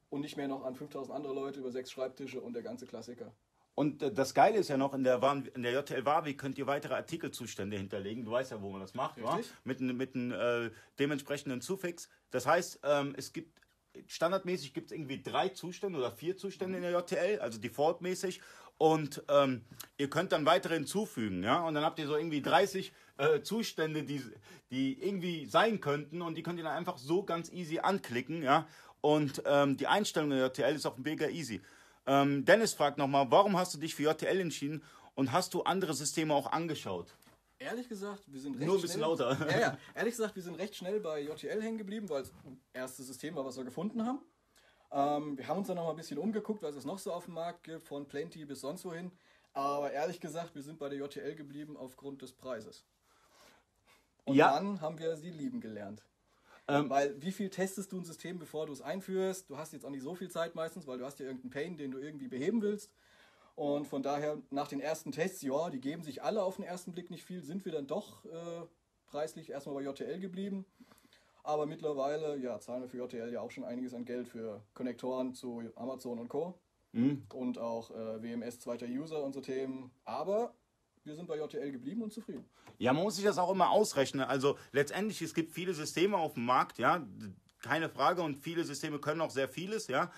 Und 0.08 0.20
nicht 0.20 0.36
mehr 0.36 0.48
noch 0.48 0.64
an 0.64 0.74
5000 0.74 1.14
andere 1.14 1.34
Leute 1.34 1.60
über 1.60 1.72
sechs 1.72 1.90
Schreibtische 1.90 2.40
und 2.40 2.54
der 2.54 2.62
ganze 2.62 2.86
Klassiker. 2.86 3.32
Und 3.74 4.02
äh, 4.02 4.12
das 4.12 4.32
Geile 4.32 4.58
ist 4.58 4.68
ja 4.68 4.76
noch, 4.76 4.94
in 4.94 5.02
der, 5.02 5.20
Waren, 5.20 5.46
in 5.54 5.62
der 5.62 5.72
JTL 5.72 6.06
Wavi 6.06 6.34
könnt 6.34 6.56
ihr 6.56 6.66
weitere 6.66 6.94
Artikelzustände 6.94 7.76
hinterlegen. 7.76 8.24
Du 8.24 8.30
weißt 8.30 8.52
ja, 8.52 8.62
wo 8.62 8.70
man 8.70 8.80
das 8.80 8.94
macht, 8.94 9.18
mit, 9.64 9.80
mit 9.80 10.14
einem 10.14 10.32
äh, 10.32 10.70
dementsprechenden 10.98 11.60
Suffix. 11.60 12.08
Das 12.30 12.46
heißt, 12.46 12.80
ähm, 12.84 13.14
es 13.16 13.32
gibt 13.32 13.60
standardmäßig 14.06 14.74
gibt 14.74 14.90
es 14.90 14.96
irgendwie 14.96 15.22
drei 15.22 15.48
Zustände 15.48 15.98
oder 15.98 16.12
vier 16.12 16.36
Zustände 16.36 16.76
in 16.76 16.82
der 16.82 16.92
JTL, 16.92 17.40
also 17.40 17.58
defaultmäßig. 17.58 18.40
Und 18.78 19.22
ähm, 19.28 19.64
ihr 19.96 20.10
könnt 20.10 20.32
dann 20.32 20.44
weitere 20.44 20.74
hinzufügen, 20.74 21.42
ja. 21.42 21.64
Und 21.64 21.74
dann 21.74 21.84
habt 21.84 21.98
ihr 21.98 22.06
so 22.06 22.16
irgendwie 22.16 22.42
30 22.42 22.92
äh, 23.16 23.40
Zustände, 23.40 24.04
die, 24.04 24.22
die 24.70 25.02
irgendwie 25.02 25.46
sein 25.46 25.80
könnten. 25.80 26.20
Und 26.20 26.34
die 26.36 26.42
könnt 26.42 26.58
ihr 26.58 26.64
dann 26.64 26.76
einfach 26.76 26.98
so 26.98 27.22
ganz 27.22 27.50
easy 27.50 27.78
anklicken, 27.78 28.42
ja. 28.42 28.66
Und 29.00 29.42
ähm, 29.46 29.76
die 29.76 29.86
Einstellung 29.86 30.30
der 30.30 30.46
JTL 30.46 30.74
ist 30.74 30.86
auch 30.86 30.98
mega 30.98 31.28
easy. 31.28 31.62
Ähm, 32.06 32.44
Dennis 32.44 32.74
fragt 32.74 32.98
nochmal, 32.98 33.30
warum 33.30 33.56
hast 33.56 33.74
du 33.74 33.78
dich 33.78 33.94
für 33.94 34.02
JTL 34.02 34.40
entschieden 34.40 34.82
und 35.14 35.32
hast 35.32 35.54
du 35.54 35.62
andere 35.62 35.94
Systeme 35.94 36.34
auch 36.34 36.52
angeschaut? 36.52 37.16
Ehrlich 37.58 37.88
gesagt, 37.88 38.22
wir 38.26 38.40
sind 38.40 38.56
recht 38.56 38.66
Nur 38.66 38.76
ein 38.76 38.82
bisschen 38.82 39.00
schnell, 39.00 39.08
lauter. 39.08 39.50
Ja, 39.50 39.60
ja. 39.60 39.78
Ehrlich 39.94 40.12
gesagt, 40.12 40.36
wir 40.36 40.42
sind 40.42 40.56
recht 40.56 40.76
schnell 40.76 41.00
bei 41.00 41.22
JTL 41.22 41.62
hängen 41.62 41.78
geblieben, 41.78 42.08
weil 42.10 42.22
es 42.22 42.30
das 42.30 42.52
erste 42.74 43.02
System 43.02 43.34
war, 43.34 43.44
was 43.44 43.56
wir 43.56 43.64
gefunden 43.64 44.04
haben. 44.04 44.20
Ähm, 44.92 45.36
wir 45.36 45.48
haben 45.48 45.58
uns 45.58 45.66
dann 45.68 45.76
noch 45.76 45.84
mal 45.84 45.90
ein 45.90 45.96
bisschen 45.96 46.18
umgeguckt, 46.18 46.62
was 46.62 46.74
es 46.76 46.84
noch 46.84 46.98
so 46.98 47.12
auf 47.12 47.24
dem 47.24 47.34
Markt 47.34 47.64
gibt, 47.64 47.82
von 47.82 48.06
Plenty 48.06 48.44
bis 48.44 48.60
sonst 48.60 48.84
wohin. 48.84 49.10
Aber 49.52 49.90
ehrlich 49.92 50.20
gesagt, 50.20 50.54
wir 50.54 50.62
sind 50.62 50.78
bei 50.78 50.88
der 50.88 50.98
JTL 50.98 51.34
geblieben 51.34 51.76
aufgrund 51.76 52.22
des 52.22 52.32
Preises. 52.32 52.84
Und 54.24 54.36
Ja. 54.36 54.52
dann 54.52 54.80
haben 54.80 54.98
wir 54.98 55.16
sie 55.16 55.30
lieben 55.30 55.60
gelernt. 55.60 56.02
Ähm, 56.68 56.90
Weil 56.90 57.20
wie 57.22 57.30
viel 57.32 57.48
testest 57.48 57.92
du 57.92 57.98
ein 57.98 58.04
System, 58.04 58.38
bevor 58.38 58.66
du 58.66 58.72
es 58.72 58.82
einführst? 58.82 59.48
Du 59.48 59.56
hast 59.56 59.72
jetzt 59.72 59.84
auch 59.84 59.90
nicht 59.90 60.02
so 60.02 60.14
viel 60.14 60.30
Zeit 60.30 60.54
meistens, 60.56 60.86
weil 60.86 60.98
du 60.98 61.04
hast 61.04 61.18
ja 61.20 61.26
irgendeinen 61.26 61.50
Pain, 61.50 61.76
den 61.78 61.92
du 61.92 61.98
irgendwie 61.98 62.28
beheben 62.28 62.60
willst. 62.60 62.90
Und 63.54 63.86
von 63.86 64.02
daher, 64.02 64.42
nach 64.50 64.68
den 64.68 64.80
ersten 64.80 65.12
Tests, 65.12 65.40
ja, 65.42 65.70
die 65.70 65.80
geben 65.80 66.02
sich 66.02 66.22
alle 66.22 66.42
auf 66.42 66.56
den 66.56 66.64
ersten 66.64 66.92
Blick 66.92 67.10
nicht 67.10 67.24
viel, 67.24 67.42
sind 67.42 67.64
wir 67.64 67.72
dann 67.72 67.86
doch 67.86 68.24
äh, 68.26 68.66
preislich 69.06 69.50
erstmal 69.50 69.76
bei 69.76 69.82
JTL 69.82 70.18
geblieben. 70.20 70.66
Aber 71.46 71.64
mittlerweile, 71.66 72.36
ja, 72.38 72.58
zahlen 72.58 72.82
wir 72.82 72.88
für 72.88 72.98
JTL 72.98 73.32
ja 73.32 73.40
auch 73.40 73.52
schon 73.52 73.62
einiges 73.62 73.94
an 73.94 74.04
Geld 74.04 74.26
für 74.26 74.64
Konnektoren 74.74 75.32
zu 75.32 75.62
Amazon 75.76 76.18
und 76.18 76.28
Co. 76.28 76.58
Und 77.32 77.58
auch 77.58 77.92
äh, 77.92 78.20
WMS, 78.20 78.58
zweiter 78.58 78.86
User 78.86 79.22
und 79.22 79.32
so 79.32 79.40
Themen. 79.40 79.92
Aber 80.04 80.54
wir 81.04 81.14
sind 81.14 81.28
bei 81.28 81.38
JTL 81.38 81.70
geblieben 81.70 82.02
und 82.02 82.12
zufrieden. 82.12 82.44
Ja, 82.78 82.92
man 82.92 83.04
muss 83.04 83.14
sich 83.14 83.24
das 83.24 83.38
auch 83.38 83.52
immer 83.52 83.70
ausrechnen. 83.70 84.24
Also 84.24 84.58
letztendlich, 84.72 85.22
es 85.22 85.34
gibt 85.34 85.52
viele 85.52 85.72
Systeme 85.72 86.16
auf 86.16 86.34
dem 86.34 86.46
Markt, 86.46 86.78
ja, 86.78 87.06
keine 87.62 87.88
Frage. 87.90 88.22
Und 88.22 88.38
viele 88.38 88.64
Systeme 88.64 88.98
können 88.98 89.20
auch 89.20 89.30
sehr 89.30 89.48
vieles, 89.48 89.86
ja. 89.86 90.10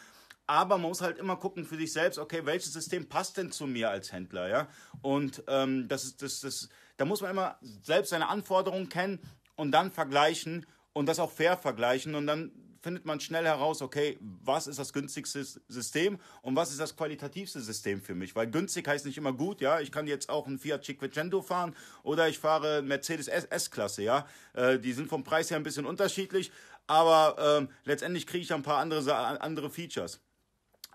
Aber 0.47 0.79
man 0.79 0.89
muss 0.89 1.03
halt 1.03 1.19
immer 1.19 1.37
gucken 1.37 1.67
für 1.67 1.77
sich 1.77 1.93
selbst, 1.93 2.19
okay, 2.19 2.47
welches 2.47 2.73
System 2.73 3.07
passt 3.07 3.37
denn 3.37 3.53
zu 3.53 3.67
mir 3.67 3.91
als 3.91 4.13
Händler, 4.13 4.49
ja? 4.49 4.69
Und 5.03 5.45
ähm, 5.47 5.89
das 5.89 6.05
ist, 6.05 6.23
das, 6.23 6.41
das, 6.41 6.71
da 6.97 7.05
muss 7.05 7.21
man 7.21 7.33
immer 7.33 7.59
selbst 7.61 8.09
seine 8.09 8.31
Anforderungen 8.31 8.89
kennen 8.89 9.21
und 9.57 9.73
dann 9.73 9.91
vergleichen 9.91 10.65
und 10.99 11.07
das 11.07 11.21
auch 11.21 11.31
fair 11.31 11.57
vergleichen 11.57 12.17
und 12.17 12.27
dann 12.27 12.51
findet 12.83 13.05
man 13.05 13.21
schnell 13.21 13.45
heraus, 13.45 13.83
okay, 13.83 14.19
was 14.21 14.67
ist 14.67 14.81
das 14.81 14.93
günstigste 14.93 15.45
System 15.69 16.19
und 16.43 16.57
was 16.57 16.71
ist 16.71 16.81
das 16.81 16.97
qualitativste 16.97 17.61
System 17.61 18.03
für 18.03 18.17
mich? 18.17 18.35
Weil 18.35 18.51
günstig 18.51 18.89
heißt 18.89 19.07
nicht 19.07 19.17
immer 19.17 19.33
gut, 19.33 19.61
ja. 19.61 19.79
Ich 19.79 19.93
kann 19.93 20.09
jetzt 20.09 20.29
auch 20.29 20.47
einen 20.49 20.59
Fiat 20.59 20.85
Cinquecento 20.85 21.41
fahren 21.41 21.77
oder 22.03 22.29
ich 22.29 22.41
fahre 22.41 22.83
Mercedes 22.83 23.29
S-Klasse, 23.29 24.03
ja. 24.03 24.27
Äh, 24.55 24.81
die 24.81 24.93
sind 24.93 25.09
vom 25.09 25.23
Preis 25.23 25.51
her 25.51 25.57
ein 25.57 25.63
bisschen 25.63 25.87
unterschiedlich, 25.87 26.51
aber 26.89 27.59
ähm, 27.59 27.69
letztendlich 27.85 28.27
kriege 28.27 28.43
ich 28.43 28.53
ein 28.53 28.65
paar 28.65 28.79
andere, 28.79 29.41
andere 29.41 29.71
Features. 29.71 30.21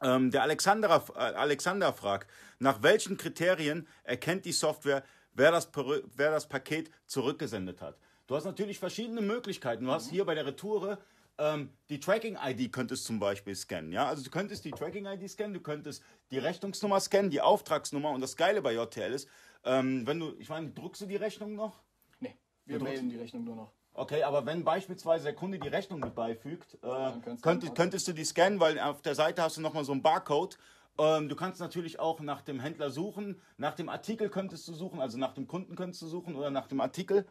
Ähm, 0.02 0.32
der 0.32 0.42
Alexander, 0.42 1.02
äh, 1.16 1.20
Alexander 1.20 1.94
fragt, 1.94 2.30
nach 2.60 2.84
welchen 2.84 3.16
Kriterien 3.16 3.88
erkennt 4.04 4.44
die 4.44 4.52
Software, 4.52 5.04
wer 5.34 5.52
das, 5.52 5.70
wer 6.16 6.32
das 6.32 6.50
Paket 6.50 6.92
zurückgesendet 7.06 7.82
hat? 7.82 7.98
Du 8.34 8.38
hast 8.38 8.46
natürlich 8.46 8.80
verschiedene 8.80 9.22
Möglichkeiten. 9.22 9.86
Du 9.86 9.92
hast 9.92 10.10
hier 10.10 10.26
bei 10.26 10.34
der 10.34 10.48
Retoure 10.48 10.98
ähm, 11.38 11.70
die 11.90 12.00
Tracking-ID 12.00 12.74
könntest 12.74 13.06
zum 13.06 13.20
Beispiel 13.20 13.54
scannen. 13.54 13.92
Ja? 13.92 14.08
Also 14.08 14.24
du 14.24 14.32
könntest 14.32 14.66
die 14.66 14.72
Tracking-ID 14.72 15.30
scannen, 15.30 15.54
du 15.54 15.60
könntest 15.60 16.04
die 16.32 16.40
Rechnungsnummer 16.40 17.00
scannen, 17.00 17.30
die 17.30 17.42
Auftragsnummer. 17.42 18.10
Und 18.10 18.22
das 18.22 18.36
Geile 18.36 18.64
bei 18.64 18.74
JTL 18.74 19.14
ist, 19.14 19.30
ähm, 19.64 20.08
wenn 20.08 20.20
du, 20.20 20.34
ich 20.40 20.50
meine, 20.50 20.72
druckst 20.72 21.04
du 21.04 21.06
die 21.06 21.16
Rechnung 21.16 21.54
noch? 21.54 21.84
Nee, 22.22 22.36
wir 22.66 22.82
mailen 22.82 23.08
die 23.08 23.18
Rechnung 23.18 23.44
nur 23.44 23.56
noch. 23.56 23.72
Okay, 23.94 24.24
aber 24.24 24.48
wenn 24.48 24.64
beispielsweise 24.64 25.26
der 25.26 25.36
Kunde 25.36 25.60
die 25.60 25.68
Rechnung 25.68 26.00
mit 26.00 26.16
beifügt, 26.16 26.80
äh, 26.82 27.12
könntest, 27.40 27.76
könntest 27.76 28.08
du 28.08 28.14
die 28.14 28.26
scannen, 28.26 28.60
weil 28.60 28.80
auf 28.80 29.04
der 29.04 29.14
Seite 29.14 29.44
hast 29.44 29.58
du 29.58 29.62
nochmal 29.62 29.86
so 29.86 29.92
einen 29.92 30.02
Barcode. 30.02 30.58
Ähm, 30.98 31.30
du 31.30 31.36
kannst 31.36 31.60
natürlich 31.60 32.00
auch 32.00 32.20
nach 32.20 32.42
dem 32.42 32.60
Händler 32.60 32.90
suchen, 32.90 33.40
nach 33.58 33.76
dem 33.76 33.90
Artikel 33.90 34.30
könntest 34.30 34.68
du 34.68 34.74
suchen, 34.74 35.02
also 35.02 35.20
nach 35.20 35.36
dem 35.36 35.46
Kunden 35.46 35.76
könntest 35.76 36.02
du 36.02 36.08
suchen 36.08 36.36
oder 36.36 36.50
nach 36.50 36.66
dem 36.66 36.82
Artikel 36.82 37.28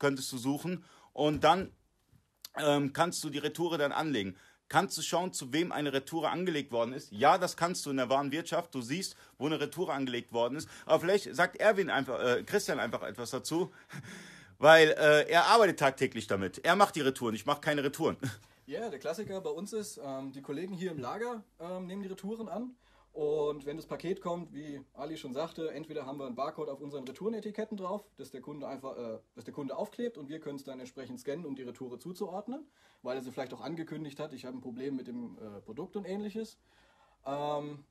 könntest 0.00 0.32
du 0.32 0.38
suchen 0.38 0.84
und 1.12 1.44
dann 1.44 1.70
ähm, 2.56 2.92
kannst 2.92 3.22
du 3.22 3.30
die 3.30 3.38
Retoure 3.38 3.78
dann 3.78 3.92
anlegen. 3.92 4.36
Kannst 4.68 4.96
du 4.96 5.02
schauen, 5.02 5.32
zu 5.32 5.52
wem 5.52 5.72
eine 5.72 5.92
Retoure 5.92 6.30
angelegt 6.30 6.70
worden 6.70 6.92
ist? 6.92 7.10
Ja, 7.10 7.38
das 7.38 7.56
kannst 7.56 7.84
du 7.86 7.90
in 7.90 7.96
der 7.96 8.08
Warenwirtschaft. 8.08 8.72
Du 8.72 8.80
siehst, 8.80 9.16
wo 9.36 9.46
eine 9.46 9.58
Retoure 9.58 9.92
angelegt 9.92 10.32
worden 10.32 10.56
ist. 10.56 10.68
Aber 10.86 11.00
vielleicht 11.00 11.34
sagt 11.34 11.56
Erwin 11.56 11.90
einfach, 11.90 12.20
äh, 12.20 12.44
Christian 12.44 12.78
einfach 12.78 13.02
etwas 13.02 13.30
dazu, 13.30 13.72
weil 14.58 14.90
äh, 14.90 15.28
er 15.28 15.46
arbeitet 15.46 15.80
tagtäglich 15.80 16.28
damit. 16.28 16.64
Er 16.64 16.76
macht 16.76 16.94
die 16.94 17.00
Retouren, 17.00 17.34
ich 17.34 17.46
mache 17.46 17.60
keine 17.60 17.84
Retouren. 17.84 18.16
Ja, 18.66 18.88
der 18.88 19.00
Klassiker 19.00 19.40
bei 19.40 19.50
uns 19.50 19.72
ist, 19.72 20.00
ähm, 20.00 20.30
die 20.30 20.42
Kollegen 20.42 20.76
hier 20.76 20.92
im 20.92 21.00
Lager 21.00 21.42
ähm, 21.58 21.86
nehmen 21.86 22.04
die 22.04 22.08
Retouren 22.08 22.48
an. 22.48 22.76
Und 23.20 23.66
wenn 23.66 23.76
das 23.76 23.84
Paket 23.84 24.22
kommt, 24.22 24.54
wie 24.54 24.80
Ali 24.94 25.18
schon 25.18 25.34
sagte, 25.34 25.72
entweder 25.72 26.06
haben 26.06 26.16
wir 26.16 26.24
einen 26.24 26.36
Barcode 26.36 26.70
auf 26.70 26.80
unseren 26.80 27.06
Retourenetiketten 27.06 27.76
drauf, 27.76 28.02
dass 28.16 28.30
der 28.30 28.40
Kunde 28.40 28.66
einfach, 28.66 28.96
äh, 28.96 29.18
dass 29.34 29.44
der 29.44 29.52
Kunde 29.52 29.76
aufklebt 29.76 30.16
und 30.16 30.30
wir 30.30 30.40
können 30.40 30.56
es 30.56 30.64
dann 30.64 30.80
entsprechend 30.80 31.20
scannen, 31.20 31.44
um 31.44 31.54
die 31.54 31.62
Retoure 31.62 31.98
zuzuordnen, 31.98 32.66
weil 33.02 33.18
er 33.18 33.22
sie 33.22 33.30
vielleicht 33.30 33.52
auch 33.52 33.60
angekündigt 33.60 34.18
hat, 34.20 34.32
ich 34.32 34.46
habe 34.46 34.56
ein 34.56 34.62
Problem 34.62 34.96
mit 34.96 35.06
dem 35.06 35.36
äh, 35.36 35.60
Produkt 35.60 35.96
und 35.96 36.06
ähnliches. 36.06 36.58
Ähm, 37.26 37.84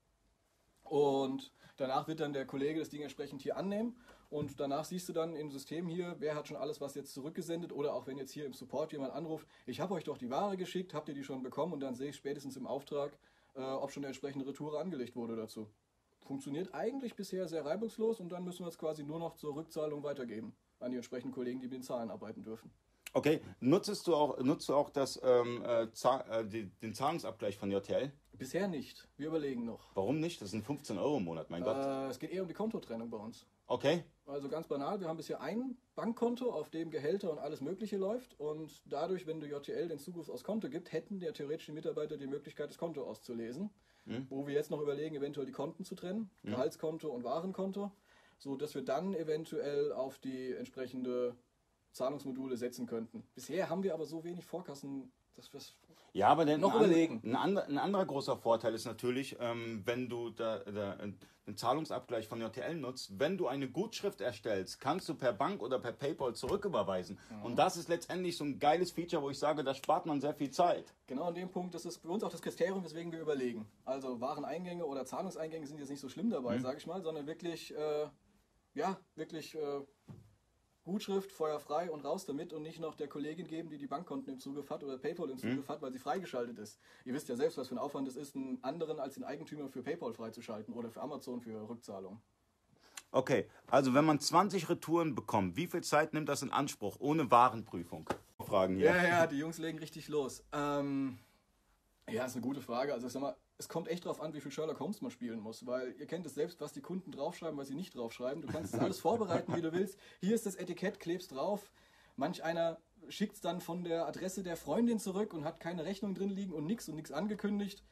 und 0.82 1.54
danach 1.78 2.08
wird 2.08 2.22
dann 2.22 2.34
der 2.34 2.48
Kollege 2.48 2.80
das 2.80 2.90
Ding 2.90 3.04
entsprechend 3.04 3.44
hier 3.44 3.56
annehmen. 3.56 4.02
Und 4.32 4.60
danach 4.60 4.86
siehst 4.86 5.10
du 5.10 5.14
dann 5.14 5.36
im 5.36 5.52
System 5.52 5.88
hier, 5.88 6.16
wer 6.18 6.34
hat 6.34 6.48
schon 6.48 6.58
alles 6.58 6.82
was 6.82 6.96
jetzt 6.96 7.14
zurückgesendet. 7.14 7.72
Oder 7.72 7.94
auch 7.94 8.08
wenn 8.08 8.18
jetzt 8.18 8.32
hier 8.32 8.48
im 8.48 8.54
Support 8.54 8.94
jemand 8.94 9.14
anruft, 9.14 9.48
ich 9.68 9.80
habe 9.80 9.94
euch 9.94 10.06
doch 10.06 10.18
die 10.18 10.32
Ware 10.32 10.58
geschickt, 10.58 10.96
habt 10.96 11.08
ihr 11.08 11.14
die 11.14 11.24
schon 11.24 11.44
bekommen? 11.44 11.74
Und 11.74 11.82
dann 11.82 11.94
sehe 11.94 12.10
ich 12.10 12.16
spätestens 12.16 12.58
im 12.58 12.66
Auftrag, 12.66 13.16
äh, 13.56 13.62
ob 13.62 13.92
schon 13.92 14.02
eine 14.02 14.08
entsprechende 14.10 14.46
Retour 14.46 14.80
angelegt 14.80 15.16
wurde 15.16 15.36
dazu. 15.36 15.68
Funktioniert 16.22 16.74
eigentlich 16.74 17.16
bisher 17.16 17.48
sehr 17.48 17.66
reibungslos 17.66 18.20
und 18.20 18.30
dann 18.30 18.44
müssen 18.44 18.64
wir 18.64 18.70
es 18.70 18.78
quasi 18.78 19.04
nur 19.04 19.20
noch 19.20 19.36
zur 19.36 19.56
Rückzahlung 19.56 20.04
weitergeben 20.04 20.56
an 20.80 20.92
die 20.92 20.98
entsprechenden 20.98 21.34
Kollegen, 21.34 21.60
die 21.60 21.68
mit 21.68 21.74
den 21.74 21.84
Zahlen 21.84 22.10
arbeiten 22.12 22.44
dürfen. 22.44 22.72
Okay, 23.14 23.42
nutzt 23.60 24.06
du 24.08 24.16
auch, 24.16 24.38
nutzt 24.40 24.70
du 24.70 24.76
auch 24.76 24.92
das, 24.92 25.20
ähm, 25.24 25.64
äh, 25.64 25.84
äh, 25.84 26.68
den 26.82 26.94
Zahlungsabgleich 26.94 27.58
von 27.58 27.72
JTL? 27.72 28.12
Bisher 28.34 28.68
nicht. 28.68 29.08
Wir 29.18 29.28
überlegen 29.28 29.66
noch. 29.66 29.90
Warum 29.96 30.20
nicht? 30.20 30.42
Das 30.42 30.52
sind 30.52 30.64
15 30.64 30.98
Euro 31.00 31.18
im 31.18 31.26
Monat, 31.26 31.50
mein 31.50 31.64
Gott. 31.64 31.76
Äh, 31.76 32.08
es 32.10 32.20
geht 32.20 32.32
eher 32.32 32.44
um 32.44 32.48
die 32.48 32.54
Kontotrennung 32.54 33.10
bei 33.10 33.18
uns. 33.18 33.48
Okay, 33.66 34.04
Also 34.26 34.48
ganz 34.50 34.68
banal, 34.68 35.00
wir 35.00 35.08
haben 35.08 35.18
bisher 35.18 35.42
ein 35.42 35.78
Bankkonto, 36.00 36.52
auf 36.52 36.70
dem 36.70 36.92
Gehälter 36.92 37.30
und 37.30 37.40
alles 37.40 37.60
Mögliche 37.60 37.98
läuft. 37.98 38.40
Und 38.40 38.82
dadurch, 38.86 39.28
wenn 39.28 39.42
du 39.42 39.48
JTL 39.48 39.90
den 39.90 40.00
Zugriff 40.00 40.30
aufs 40.30 40.46
Konto 40.46 40.70
gibt, 40.70 40.94
hätten 40.94 41.20
der 41.20 41.34
theoretischen 41.34 41.76
Mitarbeiter 41.76 42.16
die 42.16 42.28
Möglichkeit, 42.28 42.70
das 42.70 42.78
Konto 42.78 43.04
auszulesen. 43.04 43.70
Wo 44.30 44.48
wir 44.48 44.56
jetzt 44.56 44.72
noch 44.72 44.82
überlegen, 44.82 45.16
eventuell 45.16 45.46
die 45.46 45.52
Konten 45.52 45.84
zu 45.84 45.94
trennen, 45.94 46.32
Gehaltskonto 46.44 47.10
und 47.10 47.24
Warenkonto, 47.24 47.92
so 48.40 48.56
dass 48.56 48.74
wir 48.74 48.82
dann 48.82 49.14
eventuell 49.14 49.92
auf 49.92 50.18
die 50.18 50.54
entsprechende 50.54 51.36
Zahlungsmodule 51.92 52.58
setzen 52.58 52.88
könnten. 52.88 53.24
Bisher 53.36 53.70
haben 53.70 53.84
wir 53.84 53.94
aber 53.94 54.06
so 54.06 54.24
wenig 54.24 54.46
Vorkassen, 54.46 55.12
dass 55.36 55.54
wir 55.54 55.60
Ja, 56.14 56.28
aber 56.30 56.46
der, 56.46 56.58
Noch 56.58 56.76
ein, 56.76 56.86
überlegen. 56.86 57.22
Ein, 57.24 57.36
ander, 57.36 57.66
ein 57.68 57.78
anderer 57.78 58.06
großer 58.06 58.38
Vorteil 58.38 58.74
ist 58.74 58.86
natürlich, 58.86 59.38
ähm, 59.40 59.82
wenn 59.86 60.10
du 60.10 60.30
da, 60.32 60.60
da, 60.60 60.98
den 61.50 61.58
Zahlungsabgleich 61.58 62.28
von 62.28 62.42
JTL 62.42 62.76
nutzt, 62.76 63.20
wenn 63.20 63.38
du 63.38 63.48
eine 63.48 63.70
Gutschrift 63.70 64.22
erstellst, 64.22 64.80
kannst 64.80 65.10
du 65.10 65.16
per 65.16 65.34
Bank 65.34 65.62
oder 65.62 65.80
per 65.80 65.92
PayPal 65.92 66.34
zurücküberweisen. 66.34 67.18
Und 67.44 67.58
das 67.58 67.76
ist 67.76 67.90
letztendlich 67.90 68.38
so 68.38 68.44
ein 68.44 68.60
geiles 68.60 68.92
Feature, 68.92 69.22
wo 69.22 69.30
ich 69.30 69.40
sage, 69.40 69.64
da 69.64 69.74
spart 69.74 70.06
man 70.06 70.22
sehr 70.22 70.34
viel 70.34 70.52
Zeit. 70.52 70.94
Genau 71.08 71.26
an 71.26 71.34
dem 71.34 71.50
Punkt, 71.50 71.74
das 71.74 71.86
ist 71.86 71.98
für 71.98 72.10
uns 72.10 72.24
auch 72.24 72.30
das 72.30 72.42
Kriterium, 72.42 72.84
weswegen 72.84 73.12
wir 73.12 73.20
überlegen. 73.20 73.66
Also 73.84 74.22
Wareneingänge 74.22 74.86
oder 74.86 75.06
Zahlungseingänge 75.06 75.66
sind 75.66 75.80
jetzt 75.80 75.90
nicht 75.90 76.02
so 76.02 76.10
schlimm 76.10 76.30
dabei, 76.30 76.60
sage 76.60 76.78
ich 76.78 76.88
mal, 76.88 77.02
sondern 77.02 77.26
wirklich, 77.26 77.76
äh, 77.76 78.08
ja, 78.76 78.98
wirklich 79.16 79.56
äh, 79.56 79.82
Gutschrift, 80.90 81.32
feuerfrei 81.32 81.92
und 81.92 82.04
raus 82.04 82.26
damit 82.26 82.52
und 82.52 82.64
nicht 82.64 82.80
noch 82.80 82.96
der 82.96 83.08
Kollegin 83.08 83.48
geben, 83.48 83.70
die 83.70 83.78
die 83.78 83.88
Bankkonten 83.88 84.34
im 84.34 84.40
Zugriff 84.40 84.70
hat 84.70 84.84
oder 84.84 84.98
PayPal 84.98 85.30
im 85.30 85.38
Zugriff 85.38 85.70
hat, 85.70 85.82
weil 85.82 85.92
sie 85.92 86.00
freigeschaltet 86.00 86.58
ist. 86.58 86.80
Ihr 87.06 87.14
wisst 87.14 87.30
ja 87.30 87.36
selbst, 87.36 87.58
was 87.58 87.68
für 87.68 87.76
ein 87.76 87.80
Aufwand 87.80 88.08
es 88.08 88.16
ist, 88.16 88.36
einen 88.36 88.58
anderen 88.64 89.00
als 89.00 89.14
den 89.14 89.24
Eigentümer 89.24 89.70
für 89.70 89.84
PayPal 89.84 90.14
freizuschalten 90.14 90.74
oder 90.74 90.90
für 90.90 91.02
Amazon 91.02 91.42
für 91.42 91.70
Rückzahlung. 91.70 92.20
Okay, 93.12 93.48
also 93.68 93.94
wenn 93.94 94.06
man 94.06 94.20
20 94.20 94.70
Retouren 94.70 95.16
bekommt, 95.16 95.56
wie 95.56 95.68
viel 95.68 95.82
Zeit 95.82 96.14
nimmt 96.14 96.30
das 96.30 96.42
in 96.42 96.52
Anspruch 96.52 96.98
ohne 97.00 97.32
Warenprüfung? 97.32 98.10
Fragen 98.40 98.76
hier. 98.76 98.88
Ja, 98.88 99.04
ja, 99.04 99.28
die 99.28 99.38
Jungs 99.38 99.58
legen 99.58 99.80
richtig 99.80 100.08
los. 100.08 100.44
Ähm, 100.52 101.18
ja, 102.10 102.26
ist 102.26 102.36
eine 102.36 102.42
gute 102.42 102.62
Frage. 102.62 102.94
Also 102.94 103.08
ich 103.08 103.14
sag 103.14 103.22
mal, 103.22 103.36
es 103.60 103.68
kommt 103.68 103.90
echt 103.90 104.06
drauf 104.06 104.22
an, 104.22 104.34
wie 104.34 104.40
viel 104.40 104.52
Sherlock 104.52 104.80
Holmes 104.80 105.02
man 105.02 105.12
spielen 105.12 105.42
muss, 105.42 105.66
weil 105.66 105.94
ihr 106.00 106.08
kennt 106.08 106.26
es 106.26 106.34
selbst, 106.34 106.62
was 106.62 106.72
die 106.72 106.82
Kunden 106.82 107.12
draufschreiben, 107.12 107.58
was 107.58 107.68
sie 107.68 107.76
nicht 107.76 107.94
draufschreiben. 107.94 108.42
Du 108.42 108.48
kannst 108.48 108.74
das 108.74 108.80
alles 108.80 109.00
vorbereiten, 109.00 109.54
wie 109.54 109.62
du 109.62 109.74
willst. 109.74 110.00
Hier 110.22 110.34
ist 110.34 110.46
das 110.46 110.56
Etikett, 110.56 111.02
klebst 111.02 111.34
drauf. 111.34 111.70
Manch 112.16 112.42
einer 112.42 112.78
schickt 113.10 113.36
es 113.36 113.42
dann 113.42 113.60
von 113.60 113.84
der 113.84 114.08
Adresse 114.08 114.44
der 114.44 114.56
Freundin 114.56 114.98
zurück 114.98 115.34
und 115.34 115.44
hat 115.44 115.60
keine 115.60 115.84
Rechnung 115.84 116.16
drin 116.16 116.30
liegen 116.30 116.54
und 116.54 116.66
nichts 116.66 116.88
und 116.88 116.96
nichts 116.96 117.12
angekündigt. 117.12 117.84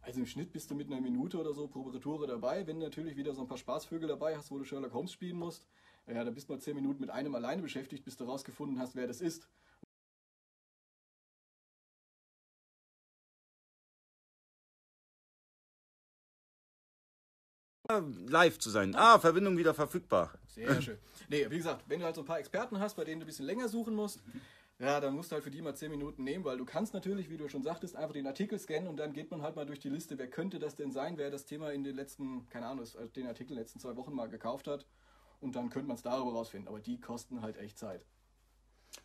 Also 0.00 0.18
im 0.18 0.26
Schnitt 0.26 0.52
bist 0.52 0.68
du 0.72 0.74
mit 0.74 0.88
einer 0.88 1.00
Minute 1.00 1.38
oder 1.38 1.54
so 1.54 1.68
pro 1.68 1.82
Retoure 1.82 2.26
dabei. 2.26 2.66
Wenn 2.66 2.80
du 2.80 2.86
natürlich 2.86 3.16
wieder 3.16 3.32
so 3.32 3.42
ein 3.42 3.46
paar 3.46 3.58
Spaßvögel 3.58 4.08
dabei 4.08 4.36
hast, 4.36 4.50
wo 4.50 4.58
du 4.58 4.64
Sherlock 4.64 4.92
Holmes 4.92 5.12
spielen 5.12 5.36
musst, 5.36 5.64
ja, 6.08 6.24
da 6.24 6.30
bist 6.32 6.48
du 6.48 6.54
mal 6.54 6.58
zehn 6.58 6.74
Minuten 6.74 7.00
mit 7.00 7.10
einem 7.10 7.36
alleine 7.36 7.62
beschäftigt, 7.62 8.04
bis 8.04 8.16
du 8.16 8.24
rausgefunden 8.24 8.80
hast, 8.80 8.96
wer 8.96 9.06
das 9.06 9.20
ist. 9.20 9.48
Live 18.00 18.58
zu 18.58 18.70
sein. 18.70 18.94
Ah, 18.94 19.18
Verbindung 19.18 19.56
wieder 19.56 19.74
verfügbar. 19.74 20.32
Sehr 20.48 20.80
schön. 20.82 20.98
Nee, 21.28 21.46
wie 21.50 21.56
gesagt, 21.56 21.84
wenn 21.88 22.00
du 22.00 22.06
halt 22.06 22.14
so 22.14 22.22
ein 22.22 22.26
paar 22.26 22.38
Experten 22.38 22.78
hast, 22.78 22.94
bei 22.94 23.04
denen 23.04 23.20
du 23.20 23.24
ein 23.24 23.26
bisschen 23.26 23.46
länger 23.46 23.68
suchen 23.68 23.94
musst, 23.94 24.20
ja, 24.78 25.00
dann 25.00 25.14
musst 25.14 25.30
du 25.30 25.34
halt 25.34 25.44
für 25.44 25.50
die 25.50 25.62
mal 25.62 25.76
10 25.76 25.90
Minuten 25.90 26.24
nehmen, 26.24 26.44
weil 26.44 26.58
du 26.58 26.64
kannst 26.64 26.92
natürlich, 26.92 27.30
wie 27.30 27.36
du 27.36 27.48
schon 27.48 27.62
sagtest, 27.62 27.94
einfach 27.94 28.12
den 28.12 28.26
Artikel 28.26 28.58
scannen 28.58 28.88
und 28.88 28.96
dann 28.96 29.12
geht 29.12 29.30
man 29.30 29.42
halt 29.42 29.54
mal 29.54 29.64
durch 29.64 29.78
die 29.78 29.88
Liste, 29.88 30.18
wer 30.18 30.28
könnte 30.28 30.58
das 30.58 30.74
denn 30.74 30.90
sein, 30.90 31.18
wer 31.18 31.30
das 31.30 31.44
Thema 31.44 31.72
in 31.72 31.84
den 31.84 31.94
letzten, 31.94 32.48
keine 32.48 32.66
Ahnung, 32.66 32.84
den 33.14 33.26
Artikel 33.26 33.52
in 33.52 33.56
den 33.56 33.62
letzten 33.62 33.78
zwei 33.78 33.96
Wochen 33.96 34.12
mal 34.12 34.28
gekauft 34.28 34.66
hat. 34.66 34.86
Und 35.40 35.56
dann 35.56 35.70
könnte 35.70 35.88
man 35.88 35.96
es 35.96 36.02
darüber 36.02 36.32
rausfinden. 36.32 36.68
Aber 36.68 36.80
die 36.80 37.00
kosten 37.00 37.42
halt 37.42 37.58
echt 37.58 37.78
Zeit. 37.78 38.04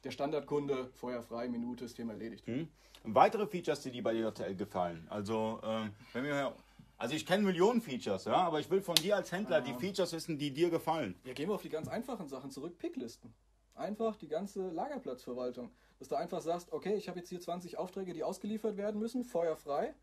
Der 0.04 0.12
Standardkunde, 0.12 0.92
feuerfrei, 0.94 1.48
Minute, 1.48 1.86
das 1.86 1.94
Thema 1.94 2.14
erledigt. 2.14 2.46
Hm. 2.46 2.68
Weitere 3.04 3.48
Features, 3.48 3.82
die 3.82 3.92
dir 3.92 4.04
bei 4.04 4.14
JTL 4.14 4.56
gefallen. 4.56 5.08
Also, 5.10 5.60
ähm, 5.64 5.94
wenn 6.14 6.24
wir 6.24 6.56
also 6.98 7.16
ich 7.16 7.26
kenne 7.26 7.44
Millionen 7.44 7.82
Features, 7.82 8.26
ja, 8.26 8.36
aber 8.36 8.60
ich 8.60 8.70
will 8.72 8.82
von 8.82 8.96
dir 8.96 9.16
als 9.16 9.32
Händler 9.32 9.62
die 9.62 9.74
Features 9.74 10.14
wissen, 10.14 10.38
die 10.38 10.52
dir 10.52 10.70
gefallen. 10.70 11.16
Ja, 11.26 11.34
gehen 11.34 11.50
wir 11.50 11.56
auf 11.56 11.62
die 11.62 11.70
ganz 11.70 11.88
einfachen 11.88 12.28
Sachen 12.28 12.50
zurück. 12.50 12.78
Picklisten. 12.80 13.34
Einfach 13.76 14.16
die 14.16 14.28
ganze 14.28 14.70
Lagerplatzverwaltung. 14.70 15.72
Dass 16.00 16.08
du 16.08 16.16
einfach 16.16 16.42
sagst, 16.42 16.74
okay, 16.74 16.96
ich 16.96 17.08
habe 17.08 17.20
jetzt 17.20 17.30
hier 17.30 17.40
20 17.40 17.78
Aufträge, 17.78 18.14
die 18.14 18.24
ausgeliefert 18.24 18.78
werden 18.78 19.00
müssen, 19.00 19.24
feuerfrei. 19.24 19.94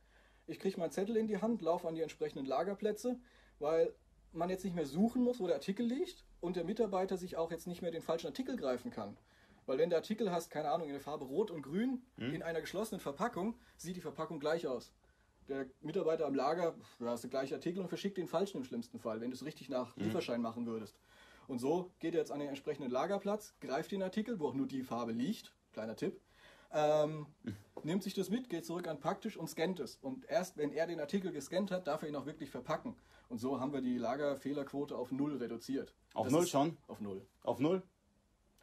Ich 0.47 0.61
kriege 0.61 0.79
meinen 0.79 0.93
Zettel 0.93 1.17
in 1.17 1.27
die 1.27 1.41
Hand, 1.41 1.63
laufe 1.63 1.89
an 1.89 1.97
die 1.97 2.03
entsprechenden 2.03 2.47
Lagerplätze, 2.47 3.19
weil 3.59 3.93
man 4.33 4.51
jetzt 4.51 4.65
nicht 4.65 4.75
mehr 4.75 4.87
suchen 4.87 5.23
muss, 5.23 5.41
wo 5.41 5.47
der 5.47 5.57
Artikel 5.57 5.87
liegt 5.87 6.25
und 6.41 6.55
der 6.55 6.65
Mitarbeiter 6.65 7.17
sich 7.17 7.37
auch 7.37 7.51
jetzt 7.51 7.67
nicht 7.67 7.83
mehr 7.83 7.91
den 7.91 8.03
falschen 8.03 8.29
Artikel 8.29 8.57
greifen 8.57 8.91
kann. 8.91 9.17
Weil 9.67 9.79
wenn 9.79 9.91
der 9.91 9.99
Artikel 9.99 10.31
hast, 10.31 10.51
keine 10.51 10.71
Ahnung, 10.71 10.89
in 10.89 10.93
der 10.93 11.01
Farbe 11.01 11.25
Rot 11.25 11.51
und 11.51 11.63
Grün, 11.63 12.03
hm. 12.19 12.35
in 12.35 12.43
einer 12.43 12.61
geschlossenen 12.61 13.01
Verpackung, 13.01 13.59
sieht 13.77 13.97
die 13.97 14.01
Verpackung 14.01 14.39
gleich 14.39 14.67
aus. 14.67 14.93
Der 15.49 15.67
Mitarbeiter 15.83 16.27
am 16.27 16.35
Lager, 16.35 16.75
du 16.99 17.07
hast 17.07 17.23
den 17.23 17.31
gleichen 17.31 17.55
Artikel 17.55 17.81
und 17.81 17.89
verschickt 17.89 18.17
den 18.17 18.29
falschen 18.29 18.59
im 18.59 18.65
schlimmsten 18.65 18.99
Fall, 18.99 19.21
wenn 19.21 19.31
du 19.31 19.37
es 19.37 19.45
richtig 19.45 19.69
nach 19.69 19.95
hm. 19.97 20.05
Lieferschein 20.05 20.41
machen 20.41 20.67
würdest. 20.67 20.97
Und 21.47 21.59
so 21.59 21.91
geht 21.99 22.15
er 22.15 22.21
jetzt 22.21 22.33
an 22.33 22.39
den 22.39 22.49
entsprechenden 22.49 22.91
Lagerplatz, 22.91 23.55
greift 23.61 23.93
den 23.93 24.03
Artikel, 24.03 24.41
wo 24.41 24.49
auch 24.49 24.55
nur 24.55 24.67
die 24.67 24.83
Farbe 24.83 25.13
liegt, 25.13 25.53
kleiner 25.75 25.97
Tipp, 25.97 26.19
ähm, 26.73 27.27
nimmt 27.83 28.03
sich 28.03 28.15
das 28.15 28.31
mit, 28.31 28.49
geht 28.49 28.65
zurück 28.65 28.89
an 28.89 28.99
praktisch 28.99 29.37
und 29.37 29.49
scannt 29.49 29.81
es. 29.81 29.97
Und 29.97 30.25
erst 30.29 30.57
wenn 30.57 30.73
er 30.73 30.87
den 30.87 31.01
Artikel 31.01 31.31
gescannt 31.33 31.71
hat, 31.71 31.87
darf 31.87 32.03
er 32.03 32.09
ihn 32.09 32.17
auch 32.17 32.27
wirklich 32.27 32.51
verpacken. 32.51 32.97
Und 33.29 33.39
so 33.39 33.61
haben 33.61 33.73
wir 33.73 33.81
die 33.81 33.99
Lagerfehlerquote 33.99 34.97
auf 34.97 35.13
null 35.13 35.37
reduziert. 35.37 35.95
Auf 36.15 36.27
das 36.27 36.33
null 36.33 36.47
schon? 36.47 36.77
Auf 36.89 37.01
null. 37.01 37.27
Auf 37.43 37.61
null? 37.61 37.83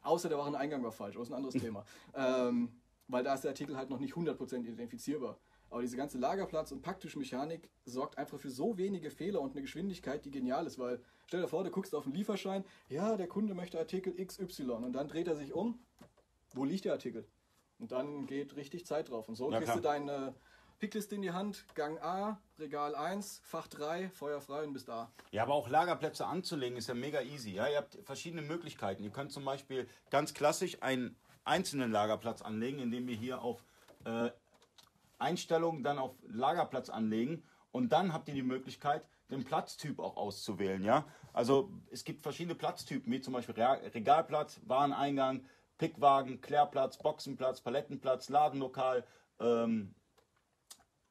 Außer 0.01 0.29
der 0.29 0.39
Wareneingang 0.39 0.83
war 0.83 0.91
falsch, 0.91 1.15
das 1.15 1.23
ist 1.23 1.31
ein 1.31 1.35
anderes 1.35 1.55
Thema. 1.61 1.85
Ähm, 2.15 2.81
weil 3.07 3.23
da 3.23 3.33
ist 3.33 3.43
der 3.43 3.51
Artikel 3.51 3.77
halt 3.77 3.89
noch 3.89 3.99
nicht 3.99 4.13
100% 4.13 4.65
identifizierbar. 4.65 5.37
Aber 5.71 5.81
diese 5.81 5.95
ganze 5.95 6.17
Lagerplatz- 6.17 6.73
und 6.73 6.81
Paktischmechanik 6.81 7.69
sorgt 7.85 8.17
einfach 8.17 8.37
für 8.37 8.49
so 8.49 8.77
wenige 8.77 9.09
Fehler 9.09 9.39
und 9.39 9.51
eine 9.51 9.61
Geschwindigkeit, 9.61 10.25
die 10.25 10.31
genial 10.31 10.67
ist. 10.67 10.77
Weil 10.77 11.01
stell 11.27 11.41
dir 11.41 11.47
vor, 11.47 11.63
du 11.63 11.71
guckst 11.71 11.95
auf 11.95 12.03
den 12.03 12.13
Lieferschein, 12.13 12.65
ja, 12.89 13.15
der 13.15 13.27
Kunde 13.27 13.53
möchte 13.53 13.79
Artikel 13.79 14.13
XY 14.13 14.63
und 14.71 14.93
dann 14.93 15.07
dreht 15.07 15.29
er 15.29 15.35
sich 15.37 15.53
um, 15.53 15.79
wo 16.53 16.65
liegt 16.65 16.83
der 16.83 16.91
Artikel? 16.91 17.25
Und 17.79 17.93
dann 17.93 18.27
geht 18.27 18.57
richtig 18.57 18.85
Zeit 18.85 19.09
drauf. 19.09 19.29
Und 19.29 19.35
so 19.35 19.49
ja, 19.49 19.57
kriegst 19.57 19.71
klar. 19.71 19.77
du 19.77 19.81
deine 19.81 20.35
Pickliste 20.79 21.15
in 21.15 21.21
die 21.21 21.31
Hand, 21.31 21.65
Gang 21.73 22.01
A, 22.01 22.41
Regal 22.59 22.93
1, 22.93 23.39
Fach 23.41 23.67
3, 23.69 24.09
Feuer 24.09 24.41
frei 24.41 24.65
und 24.65 24.73
bist 24.73 24.89
da. 24.89 25.09
Ja, 25.31 25.43
aber 25.43 25.53
auch 25.53 25.69
Lagerplätze 25.69 26.25
anzulegen 26.25 26.77
ist 26.77 26.89
ja 26.89 26.95
mega 26.95 27.21
easy. 27.21 27.51
Ja? 27.51 27.69
Ihr 27.69 27.77
habt 27.77 27.97
verschiedene 28.03 28.41
Möglichkeiten. 28.41 29.03
Ihr 29.03 29.11
könnt 29.11 29.31
zum 29.31 29.45
Beispiel 29.45 29.87
ganz 30.09 30.33
klassisch 30.33 30.83
einen 30.83 31.15
einzelnen 31.45 31.91
Lagerplatz 31.91 32.41
anlegen, 32.41 32.79
indem 32.79 33.07
wir 33.07 33.15
hier 33.15 33.41
auf 33.41 33.63
äh, 34.03 34.31
Einstellungen 35.21 35.83
dann 35.83 35.97
auf 35.97 36.15
Lagerplatz 36.27 36.89
anlegen 36.89 37.43
und 37.71 37.89
dann 37.91 38.13
habt 38.13 38.27
ihr 38.27 38.33
die 38.33 38.43
Möglichkeit, 38.43 39.05
den 39.29 39.45
Platztyp 39.45 39.99
auch 39.99 40.17
auszuwählen. 40.17 40.83
Ja? 40.83 41.05
Also 41.33 41.71
es 41.89 42.03
gibt 42.03 42.21
verschiedene 42.21 42.55
Platztypen, 42.55 43.11
wie 43.11 43.21
zum 43.21 43.33
Beispiel 43.33 43.55
Regalplatz, 43.55 44.59
Wareneingang, 44.65 45.45
Pickwagen, 45.77 46.41
Klärplatz, 46.41 46.97
Boxenplatz, 46.97 47.61
Palettenplatz, 47.61 48.29
Ladenlokal, 48.29 49.05
ähm, 49.39 49.95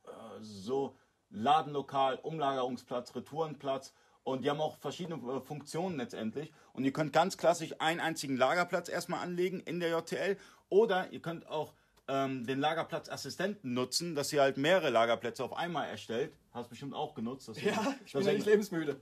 äh, 0.04 0.10
so 0.40 0.96
Ladenlokal, 1.30 2.16
Umlagerungsplatz, 2.16 3.14
Retourenplatz 3.14 3.94
und 4.22 4.44
die 4.44 4.50
haben 4.50 4.60
auch 4.60 4.76
verschiedene 4.76 5.16
äh, 5.16 5.40
Funktionen 5.40 5.96
letztendlich. 5.96 6.52
Und 6.72 6.84
ihr 6.84 6.92
könnt 6.92 7.12
ganz 7.12 7.36
klassisch 7.36 7.74
einen 7.80 8.00
einzigen 8.00 8.36
Lagerplatz 8.36 8.88
erstmal 8.88 9.20
anlegen 9.20 9.60
in 9.60 9.80
der 9.80 9.90
JTL 9.90 10.36
oder 10.68 11.10
ihr 11.12 11.20
könnt 11.20 11.48
auch 11.48 11.74
ähm, 12.10 12.44
den 12.44 12.58
Lagerplatzassistenten 12.58 13.72
nutzen, 13.72 14.14
dass 14.14 14.32
ihr 14.32 14.42
halt 14.42 14.56
mehrere 14.56 14.90
Lagerplätze 14.90 15.44
auf 15.44 15.56
einmal 15.56 15.88
erstellt. 15.88 16.32
Hast 16.52 16.66
du 16.66 16.70
bestimmt 16.70 16.94
auch 16.94 17.14
genutzt. 17.14 17.48
ja, 17.62 17.94
ich 18.04 18.12
bin 18.12 18.22
ja 18.22 18.32
nicht 18.32 18.46
lebensmüde. 18.46 18.96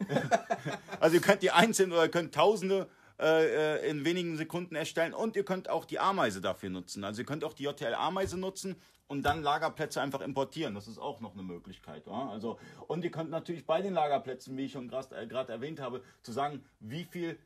also 1.00 1.16
ihr 1.16 1.22
könnt 1.22 1.42
die 1.42 1.50
einzeln 1.50 1.90
oder 1.92 2.04
ihr 2.04 2.10
könnt 2.10 2.34
tausende 2.34 2.86
äh, 3.18 3.78
äh, 3.78 3.90
in 3.90 4.04
wenigen 4.04 4.36
Sekunden 4.36 4.76
erstellen. 4.76 5.14
Und 5.14 5.34
ihr 5.36 5.44
könnt 5.44 5.70
auch 5.70 5.86
die 5.86 5.98
Ameise 5.98 6.40
dafür 6.40 6.68
nutzen. 6.68 7.02
Also 7.02 7.22
ihr 7.22 7.26
könnt 7.26 7.44
auch 7.44 7.54
die 7.54 7.64
JTL-Ameise 7.64 8.38
nutzen 8.38 8.76
und 9.08 9.22
dann 9.22 9.42
Lagerplätze 9.42 10.00
einfach 10.00 10.20
importieren. 10.20 10.74
Das 10.74 10.86
ist 10.86 10.98
auch 10.98 11.20
noch 11.20 11.32
eine 11.32 11.42
Möglichkeit. 11.42 12.06
Ja? 12.06 12.28
Also, 12.28 12.58
und 12.86 13.02
ihr 13.02 13.10
könnt 13.10 13.30
natürlich 13.30 13.66
bei 13.66 13.80
den 13.80 13.94
Lagerplätzen, 13.94 14.56
wie 14.56 14.66
ich 14.66 14.72
schon 14.72 14.88
gerade 14.88 15.16
äh, 15.16 15.52
erwähnt 15.52 15.80
habe, 15.80 16.02
zu 16.22 16.30
sagen, 16.30 16.62
wie 16.78 17.04
viel 17.04 17.38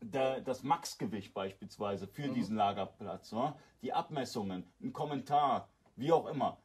der, 0.00 0.40
das 0.40 0.62
Maxgewicht 0.62 1.34
beispielsweise 1.34 2.06
für 2.06 2.28
mhm. 2.28 2.34
diesen 2.34 2.56
Lagerplatz, 2.56 3.30
ja? 3.30 3.56
die 3.82 3.92
Abmessungen, 3.92 4.64
ein 4.82 4.92
Kommentar, 4.92 5.68
wie 5.96 6.12
auch 6.12 6.26
immer. 6.26 6.58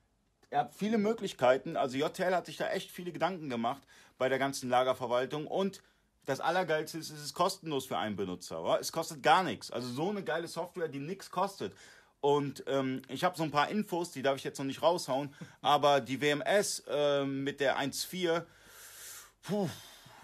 Ihr 0.51 0.59
habt 0.59 0.75
viele 0.75 0.97
Möglichkeiten. 0.97 1.75
Also 1.75 1.97
JTL 1.97 2.33
hat 2.33 2.45
sich 2.45 2.57
da 2.57 2.69
echt 2.69 2.91
viele 2.91 3.11
Gedanken 3.11 3.49
gemacht 3.49 3.81
bei 4.17 4.29
der 4.29 4.39
ganzen 4.39 4.69
Lagerverwaltung 4.69 5.47
und 5.47 5.81
das 6.25 6.39
Allergeilste 6.39 6.97
ist, 6.97 7.11
es 7.11 7.23
ist 7.23 7.33
kostenlos 7.33 7.85
für 7.85 7.97
einen 7.97 8.15
Benutzer. 8.15 8.61
Oder? 8.61 8.79
Es 8.79 8.91
kostet 8.91 9.21
gar 9.21 9.43
nichts. 9.43 9.69
Also 9.71 9.87
so 9.87 10.09
eine 10.09 10.23
geile 10.23 10.47
Software, 10.47 10.87
die 10.87 10.99
nichts 10.99 11.29
kostet. 11.29 11.73
Und 12.19 12.63
ähm, 12.67 13.03
ich 13.09 13.23
habe 13.23 13.37
so 13.37 13.43
ein 13.43 13.51
paar 13.51 13.69
Infos, 13.69 14.11
die 14.11 14.23
darf 14.23 14.37
ich 14.37 14.43
jetzt 14.43 14.57
noch 14.57 14.65
nicht 14.65 14.81
raushauen. 14.81 15.33
aber 15.61 16.01
die 16.01 16.21
WMS 16.21 16.83
äh, 16.87 17.23
mit 17.25 17.59
der 17.59 17.77
1.4 17.77 18.43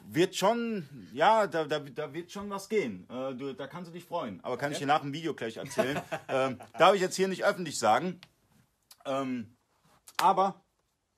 wird 0.10 0.36
schon, 0.36 0.88
ja, 1.14 1.48
da, 1.48 1.66
da, 1.66 1.80
da 1.80 2.14
wird 2.14 2.32
schon 2.32 2.50
was 2.50 2.70
gehen. 2.70 3.08
Äh, 3.10 3.34
du, 3.36 3.54
da 3.54 3.68
kannst 3.68 3.90
du 3.90 3.94
dich 3.94 4.06
freuen. 4.06 4.40
Aber 4.44 4.58
kann 4.58 4.68
okay. 4.68 4.74
ich 4.74 4.80
dir 4.80 4.88
nach 4.88 5.02
dem 5.02 5.14
Video 5.14 5.34
gleich 5.34 5.58
erzählen. 5.58 6.02
ähm, 6.28 6.60
darf 6.78 6.96
ich 6.96 7.02
jetzt 7.02 7.16
hier 7.16 7.28
nicht 7.28 7.44
öffentlich 7.44 7.78
sagen. 7.80 8.20
Ähm, 9.06 9.56
aber 10.18 10.62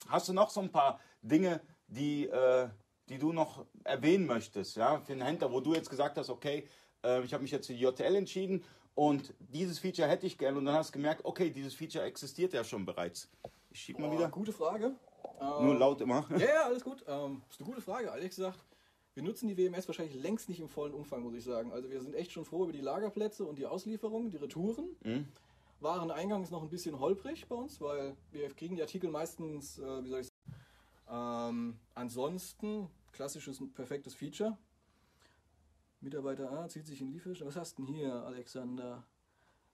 hast 0.08 0.30
du 0.30 0.34
noch 0.34 0.50
so 0.50 0.62
ein 0.62 0.72
paar 0.72 1.00
Dinge, 1.22 1.62
die, 1.88 2.28
äh, 2.28 2.70
die 3.10 3.18
du 3.18 3.34
noch 3.34 3.66
erwähnen 3.84 4.26
möchtest, 4.26 4.78
ja, 4.78 5.00
für 5.02 5.14
einen 5.14 5.22
Händler, 5.22 5.52
wo 5.52 5.60
du 5.60 5.74
jetzt 5.74 5.90
gesagt 5.90 6.18
hast, 6.18 6.30
okay, 6.30 6.68
äh, 7.04 7.24
ich 7.24 7.34
habe 7.34 7.44
mich 7.44 7.52
jetzt 7.52 7.68
für 7.68 7.74
die 7.74 7.80
JTL 7.80 8.16
entschieden 8.16 8.64
und 8.96 9.34
dieses 9.40 9.80
Feature 9.80 10.08
hätte 10.08 10.26
ich 10.26 10.38
gerne 10.38 10.58
und 10.58 10.66
dann 10.66 10.76
hast 10.76 10.90
du 10.90 10.94
gemerkt, 10.94 11.26
okay, 11.26 11.50
dieses 11.50 11.74
Feature 11.74 12.06
existiert 12.06 12.54
ja 12.54 12.64
schon 12.64 12.86
bereits. 12.86 13.30
Ich 13.72 13.82
schieb 13.82 14.00
mal 14.00 14.12
wieder. 14.12 14.30
Gute 14.30 14.54
Frage. 14.54 14.96
Nur 15.40 15.74
ähm, 15.74 15.80
laut 15.80 16.00
immer. 16.02 16.26
Ja, 16.32 16.38
ja, 16.38 16.66
alles 16.66 16.84
gut. 16.84 17.04
Ähm, 17.08 17.42
ist 17.50 17.60
eine 17.60 17.70
gute 17.70 17.82
Frage. 17.82 18.08
Ehrlich 18.08 18.30
gesagt, 18.30 18.60
wir 19.16 19.24
nutzen 19.24 19.48
die 19.48 19.58
WMS 19.58 19.88
wahrscheinlich 19.88 20.16
längst 20.16 20.50
nicht 20.50 20.60
im 20.60 20.70
vollen 20.70 20.94
Umfang, 20.94 21.22
muss 21.22 21.36
ich 21.36 21.44
sagen. 21.44 21.72
Also 21.72 21.90
wir 21.90 22.02
sind 22.02 22.16
echt 22.16 22.32
schon 22.32 22.46
froh 22.46 22.64
über 22.64 22.74
die 22.74 22.82
Lagerplätze 22.82 23.46
und 23.46 23.58
die 23.60 23.66
Auslieferungen, 23.66 24.32
die 24.32 24.38
Retouren. 24.38 24.96
Mhm. 25.04 25.28
Wareneingang 25.80 26.44
ist 26.44 26.52
noch 26.52 26.64
ein 26.64 26.70
bisschen 26.70 27.00
holprig 27.00 27.48
bei 27.48 27.56
uns, 27.56 27.82
weil 27.82 28.16
wir 28.32 28.50
kriegen 28.50 28.76
die 28.76 28.82
Artikel 28.82 29.10
meistens, 29.10 29.78
äh, 29.78 30.04
wie 30.04 30.10
soll 30.10 30.22
ich 30.22 30.28
sagen, 30.28 30.54
ähm, 31.10 31.80
ansonsten 31.94 32.88
klassisches, 33.12 33.62
perfektes 33.74 34.16
Feature. 34.16 34.58
Mitarbeiter 36.00 36.52
A 36.52 36.68
zieht 36.68 36.88
sich 36.88 37.02
einen 37.02 37.12
Lieferschein. 37.12 37.48
Was 37.48 37.56
hast 37.56 37.78
du 37.78 37.86
denn 37.86 37.94
hier, 37.94 38.14
Alexander? 38.14 39.04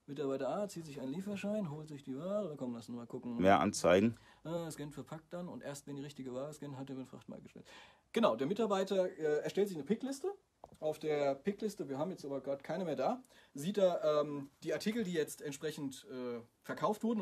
Mitarbeiter 0.05 0.49
A 0.49 0.67
zieht 0.67 0.85
sich 0.85 0.99
einen 0.99 1.11
Lieferschein, 1.11 1.69
holt 1.69 1.87
sich 1.87 2.03
die 2.03 2.17
Ware. 2.17 2.55
Komm, 2.57 2.73
lass 2.73 2.89
uns 2.89 2.97
mal 2.97 3.05
gucken. 3.05 3.37
Mehr 3.37 3.59
anzeigen. 3.59 4.17
Ah, 4.43 4.69
scannt 4.71 4.93
verpackt 4.93 5.31
dann 5.31 5.47
und 5.47 5.61
erst 5.61 5.87
wenn 5.87 5.95
die 5.95 6.01
richtige 6.01 6.33
Ware 6.33 6.51
scannt, 6.53 6.77
hat 6.77 6.89
er 6.89 6.95
den 6.95 7.05
Frachtmarkt 7.05 7.43
gestellt. 7.43 7.65
Genau, 8.11 8.35
der 8.35 8.47
Mitarbeiter 8.47 9.07
äh, 9.17 9.43
erstellt 9.43 9.67
sich 9.67 9.77
eine 9.77 9.85
Pickliste. 9.85 10.33
Auf 10.79 10.97
der 10.97 11.35
Pickliste, 11.35 11.89
wir 11.89 11.97
haben 11.97 12.11
jetzt 12.11 12.25
aber 12.25 12.41
gerade 12.41 12.63
keine 12.63 12.85
mehr 12.85 12.95
da, 12.95 13.21
sieht 13.53 13.77
er 13.77 14.03
ähm, 14.03 14.49
die 14.63 14.73
Artikel, 14.73 15.03
die 15.03 15.13
jetzt 15.13 15.41
entsprechend 15.41 16.07
äh, 16.09 16.41
verkauft 16.63 17.03
wurden. 17.03 17.21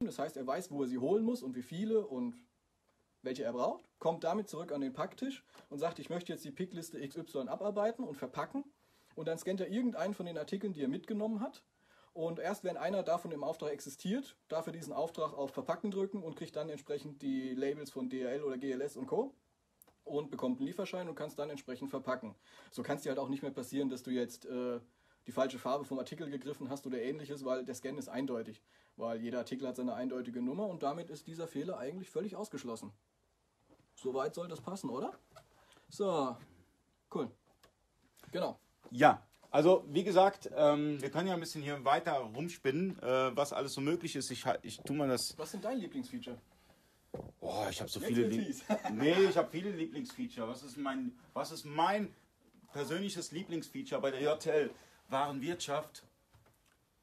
Das 0.00 0.18
heißt, 0.18 0.36
er 0.36 0.46
weiß, 0.46 0.70
wo 0.70 0.82
er 0.82 0.88
sie 0.88 0.98
holen 0.98 1.24
muss 1.24 1.42
und 1.42 1.54
wie 1.56 1.62
viele 1.62 2.06
und 2.06 2.36
welche 3.22 3.44
er 3.44 3.52
braucht, 3.52 3.88
kommt 3.98 4.24
damit 4.24 4.48
zurück 4.48 4.72
an 4.72 4.80
den 4.80 4.92
Packtisch 4.92 5.44
und 5.70 5.78
sagt, 5.78 5.98
ich 5.98 6.10
möchte 6.10 6.32
jetzt 6.32 6.44
die 6.44 6.50
Pickliste 6.50 7.06
XY 7.06 7.48
abarbeiten 7.48 8.04
und 8.04 8.16
verpacken. 8.16 8.64
Und 9.14 9.28
dann 9.28 9.38
scannt 9.38 9.60
er 9.60 9.68
irgendeinen 9.68 10.14
von 10.14 10.26
den 10.26 10.38
Artikeln, 10.38 10.72
die 10.72 10.82
er 10.82 10.88
mitgenommen 10.88 11.40
hat. 11.40 11.62
Und 12.14 12.38
erst 12.38 12.62
wenn 12.62 12.76
einer 12.76 13.02
davon 13.02 13.32
im 13.32 13.42
Auftrag 13.42 13.72
existiert, 13.72 14.36
darf 14.48 14.66
er 14.66 14.72
diesen 14.72 14.92
Auftrag 14.92 15.32
auf 15.32 15.52
Verpacken 15.52 15.90
drücken 15.90 16.22
und 16.22 16.36
kriegt 16.36 16.56
dann 16.56 16.68
entsprechend 16.68 17.22
die 17.22 17.54
Labels 17.54 17.90
von 17.90 18.10
DRL 18.10 18.42
oder 18.42 18.58
GLS 18.58 18.96
und 18.96 19.06
Co. 19.06 19.34
und 20.04 20.30
bekommt 20.30 20.58
einen 20.58 20.66
Lieferschein 20.66 21.08
und 21.08 21.14
kann 21.14 21.28
es 21.28 21.36
dann 21.36 21.48
entsprechend 21.48 21.90
verpacken. 21.90 22.34
So 22.70 22.82
kann 22.82 22.96
es 22.96 23.02
dir 23.02 23.10
halt 23.10 23.18
auch 23.18 23.28
nicht 23.28 23.42
mehr 23.42 23.50
passieren, 23.50 23.88
dass 23.88 24.02
du 24.02 24.10
jetzt 24.10 24.44
äh, 24.44 24.80
die 25.26 25.32
falsche 25.32 25.58
Farbe 25.58 25.84
vom 25.84 25.98
Artikel 25.98 26.28
gegriffen 26.28 26.68
hast 26.68 26.86
oder 26.86 27.00
ähnliches, 27.00 27.44
weil 27.46 27.64
der 27.64 27.74
Scan 27.74 27.96
ist 27.96 28.08
eindeutig. 28.08 28.62
Weil 28.96 29.22
jeder 29.22 29.38
Artikel 29.38 29.66
hat 29.66 29.76
seine 29.76 29.94
eindeutige 29.94 30.42
Nummer 30.42 30.66
und 30.66 30.82
damit 30.82 31.08
ist 31.08 31.26
dieser 31.26 31.48
Fehler 31.48 31.78
eigentlich 31.78 32.10
völlig 32.10 32.36
ausgeschlossen. 32.36 32.92
Soweit 33.94 34.34
soll 34.34 34.48
das 34.48 34.60
passen, 34.60 34.90
oder? 34.90 35.18
So, 35.88 36.36
cool. 37.14 37.30
Genau. 38.32 38.58
Ja, 38.90 39.22
also 39.52 39.84
wie 39.88 40.02
gesagt, 40.02 40.50
ähm, 40.56 41.00
wir 41.00 41.10
können 41.10 41.28
ja 41.28 41.34
ein 41.34 41.40
bisschen 41.40 41.62
hier 41.62 41.84
weiter 41.84 42.12
rumspinnen, 42.12 42.98
äh, 43.02 43.36
was 43.36 43.52
alles 43.52 43.74
so 43.74 43.82
möglich 43.82 44.16
ist. 44.16 44.30
Ich, 44.30 44.44
ich 44.62 44.78
tue 44.78 44.96
mal 44.96 45.08
das. 45.08 45.38
Was 45.38 45.50
sind 45.50 45.62
dein 45.62 45.78
Lieblingsfeature? 45.78 46.38
Oh, 47.40 47.66
ich 47.68 47.78
habe 47.80 47.90
so 47.90 48.00
viele. 48.00 48.22
wird's 48.22 48.36
Lieb 48.36 48.46
fies. 48.46 48.64
nee, 48.92 49.14
ich 49.28 49.36
habe 49.36 49.48
viele 49.50 49.70
Lieblingsfeature. 49.70 50.48
Was 50.48 50.62
ist 50.62 50.78
mein, 50.78 51.12
was 51.34 51.52
ist 51.52 51.66
mein 51.66 52.14
persönliches 52.72 53.30
Lieblingsfeature 53.32 54.00
bei 54.00 54.10
der 54.10 54.22
JTL 54.22 54.70
Warenwirtschaft? 55.08 56.04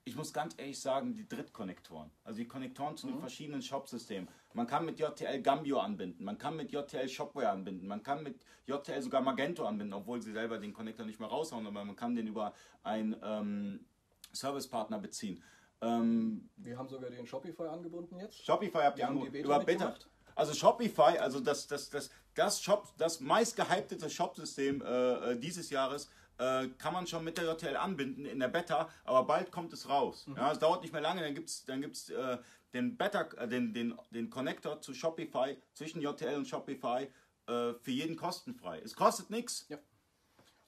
Ich 0.10 0.16
muss 0.16 0.34
ganz 0.34 0.56
ehrlich 0.58 0.82
sagen, 0.82 1.14
die 1.14 1.28
Drittkonnektoren. 1.28 2.10
Also 2.24 2.40
die 2.40 2.48
Konnektoren 2.48 2.98
zu 2.98 3.06
den 3.06 3.20
verschiedenen 3.20 3.62
Shop-Systemen. 3.62 4.28
Man 4.56 4.66
kann 4.66 4.84
mit 4.84 5.00
JTL 5.00 5.40
Gambio 5.44 5.78
anbinden, 5.80 6.26
man 6.26 6.36
kann 6.36 6.56
mit 6.56 6.72
JTL 6.72 7.08
Shopware 7.08 7.52
anbinden, 7.52 7.88
man 7.88 8.02
kann 8.02 8.24
mit 8.24 8.44
JTL 8.66 9.04
sogar 9.04 9.22
Magento 9.22 9.68
anbinden, 9.68 9.94
obwohl 9.94 10.20
sie 10.20 10.32
selber 10.32 10.58
den 10.58 10.74
Connector 10.74 11.06
nicht 11.06 11.20
mehr 11.20 11.30
raushauen, 11.30 11.68
aber 11.68 11.86
man 11.86 11.96
kann 11.96 12.16
den 12.16 12.26
über 12.26 12.56
einen 12.82 13.16
ähm, 13.22 13.86
Servicepartner 14.32 14.98
beziehen. 14.98 15.44
Ähm, 15.80 16.50
Wir 16.58 16.76
haben 16.80 16.90
sogar 16.90 17.12
den 17.12 17.28
Shopify 17.28 17.68
angebunden 17.68 18.18
jetzt. 18.18 18.44
Shopify 18.44 18.80
habt 18.80 18.98
ihr 18.98 19.08
angebunden. 19.08 19.32
Beta 19.32 19.46
Über 19.46 19.60
Beta. 19.60 19.86
mitgemacht? 19.90 20.10
Also 20.34 20.56
Shopify, 20.56 21.20
also 21.20 21.40
das, 21.40 21.68
das, 21.68 21.92
das, 21.92 22.10
das, 22.34 22.64
Shop, 22.64 22.88
das 22.98 23.20
meistgehyptete 23.20 24.10
Shop-System 24.10 24.82
äh, 24.82 25.34
äh, 25.34 25.40
dieses 25.40 25.70
Jahres, 25.70 26.10
äh, 26.40 26.70
kann 26.78 26.94
man 26.94 27.06
schon 27.06 27.24
mit 27.24 27.38
der 27.38 27.46
JTL 27.46 27.76
anbinden 27.76 28.26
in 28.26 28.40
der 28.40 28.48
Beta, 28.48 28.90
aber 29.04 29.24
bald 29.24 29.52
kommt 29.52 29.74
es 29.74 29.90
raus. 29.90 30.26
Ja, 30.36 30.52
es 30.52 30.60
dauert 30.60 30.82
nicht 30.82 30.94
mehr 30.94 31.02
lange, 31.02 31.22
dann 31.22 31.36
gibt 31.36 31.50
es 31.50 31.66
dann 31.66 31.82
gibt's, 31.82 32.10
äh, 32.10 32.38
den, 32.74 32.98
Beta, 32.98 33.22
äh, 33.38 33.48
den, 33.48 33.74
den, 33.74 33.98
den 34.12 34.30
Connector 34.30 34.82
zu 34.82 34.94
Shopify, 34.94 35.58
zwischen 35.74 36.02
JTL 36.02 36.36
und 36.36 36.48
Shopify, 36.48 37.08
äh, 37.48 37.74
für 37.74 37.92
jeden 37.92 38.16
kostenfrei. 38.16 38.80
Es 38.80 38.96
kostet 38.96 39.30
nichts. 39.30 39.66
Ja. 39.70 39.78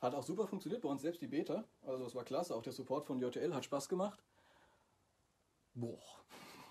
Hat 0.02 0.16
auch 0.16 0.24
super 0.24 0.48
funktioniert 0.48 0.82
bei 0.82 0.90
uns, 0.90 1.04
selbst 1.04 1.22
die 1.22 1.28
Beta. 1.28 1.64
Also 1.86 2.06
es 2.06 2.16
war 2.16 2.24
klasse, 2.24 2.56
auch 2.56 2.64
der 2.64 2.74
Support 2.74 3.06
von 3.06 3.20
JTL 3.20 3.54
hat 3.54 3.66
Spaß 3.66 3.88
gemacht. 3.88 4.20
Boah. 5.74 6.00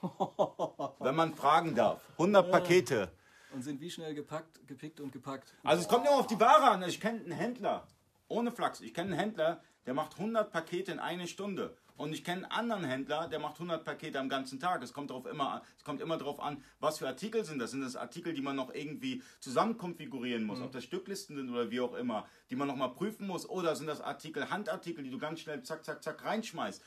Wenn 0.98 1.14
man 1.14 1.34
fragen 1.34 1.74
darf. 1.74 2.02
100 2.12 2.50
Pakete. 2.50 3.12
Und 3.52 3.62
sind 3.62 3.80
wie 3.80 3.90
schnell 3.90 4.14
gepackt, 4.14 4.66
gepickt 4.66 5.00
und 5.00 5.12
gepackt. 5.12 5.54
Also 5.62 5.82
es 5.82 5.88
kommt 5.88 6.06
immer 6.06 6.18
auf 6.18 6.26
die 6.26 6.38
Ware 6.38 6.70
an. 6.70 6.82
Ich 6.82 7.00
kenne 7.00 7.20
einen 7.20 7.32
Händler, 7.32 7.86
ohne 8.30 8.52
Flachs, 8.52 8.80
ich 8.80 8.94
kenne 8.94 9.10
einen 9.12 9.18
Händler, 9.20 9.62
der 9.86 9.94
macht 9.94 10.14
100 10.18 10.50
Pakete 10.50 10.92
in 10.92 10.98
eine 10.98 11.26
Stunde. 11.26 11.76
Und 11.96 12.14
ich 12.14 12.24
kenne 12.24 12.44
einen 12.50 12.52
anderen 12.52 12.84
Händler, 12.84 13.28
der 13.28 13.38
macht 13.40 13.54
100 13.56 13.84
Pakete 13.84 14.18
am 14.18 14.30
ganzen 14.30 14.58
Tag. 14.58 14.82
Es 14.82 14.94
kommt, 14.94 15.10
darauf 15.10 15.26
immer, 15.26 15.54
an- 15.54 15.60
es 15.76 15.84
kommt 15.84 16.00
immer 16.00 16.16
darauf 16.16 16.40
an, 16.40 16.64
was 16.78 16.96
für 16.98 17.06
Artikel 17.06 17.44
sind 17.44 17.58
das. 17.58 17.72
Sind 17.72 17.82
das 17.82 17.96
Artikel, 17.96 18.32
die 18.32 18.40
man 18.40 18.56
noch 18.56 18.72
irgendwie 18.72 19.22
zusammen 19.40 19.76
konfigurieren 19.76 20.44
muss, 20.44 20.60
ob 20.62 20.72
das 20.72 20.84
Stücklisten 20.84 21.36
sind 21.36 21.50
oder 21.50 21.70
wie 21.70 21.80
auch 21.80 21.92
immer, 21.94 22.26
die 22.48 22.56
man 22.56 22.68
nochmal 22.68 22.94
prüfen 22.94 23.26
muss. 23.26 23.46
Oder 23.46 23.76
sind 23.76 23.86
das 23.86 24.00
Artikel, 24.00 24.48
Handartikel, 24.48 25.04
die 25.04 25.10
du 25.10 25.18
ganz 25.18 25.40
schnell 25.40 25.62
zack, 25.62 25.84
zack, 25.84 26.02
zack 26.02 26.24
reinschmeißt 26.24 26.82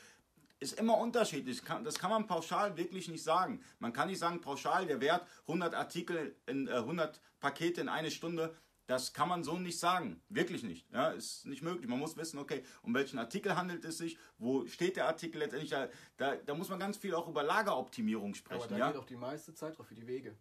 ist 0.60 0.78
immer 0.78 0.96
unterschiedlich. 0.96 1.60
Das 1.82 1.98
kann 1.98 2.10
man 2.10 2.26
pauschal 2.26 2.76
wirklich 2.78 3.08
nicht 3.08 3.22
sagen. 3.22 3.60
Man 3.80 3.92
kann 3.92 4.08
nicht 4.08 4.18
sagen, 4.20 4.40
pauschal 4.40 4.86
der 4.86 5.00
Wert 5.00 5.26
100 5.46 5.74
Artikel, 5.74 6.36
in, 6.46 6.68
äh, 6.68 6.76
100 6.76 7.20
Pakete 7.38 7.82
in 7.82 7.90
eine 7.90 8.10
Stunde, 8.10 8.54
das 8.86 9.12
kann 9.12 9.28
man 9.28 9.42
so 9.44 9.58
nicht 9.58 9.78
sagen. 9.78 10.22
Wirklich 10.28 10.62
nicht. 10.62 10.86
Ja, 10.92 11.08
ist 11.10 11.46
nicht 11.46 11.62
möglich. 11.62 11.88
Man 11.88 11.98
muss 11.98 12.16
wissen, 12.16 12.38
okay, 12.38 12.62
um 12.82 12.94
welchen 12.94 13.18
Artikel 13.18 13.56
handelt 13.56 13.84
es 13.84 13.98
sich, 13.98 14.18
wo 14.38 14.66
steht 14.66 14.96
der 14.96 15.06
Artikel 15.06 15.38
letztendlich. 15.38 15.70
Da, 15.70 15.88
da, 16.16 16.36
da 16.36 16.54
muss 16.54 16.68
man 16.68 16.78
ganz 16.78 16.96
viel 16.98 17.14
auch 17.14 17.28
über 17.28 17.42
Lageroptimierung 17.42 18.28
Aber 18.30 18.36
sprechen. 18.36 18.68
da 18.70 18.76
Ja, 18.76 18.86
geht 18.92 19.00
auch 19.00 19.06
die 19.06 19.16
meiste 19.16 19.54
Zeit 19.54 19.78
drauf 19.78 19.86
für 19.86 19.94
die 19.94 20.06
Wege. 20.06 20.36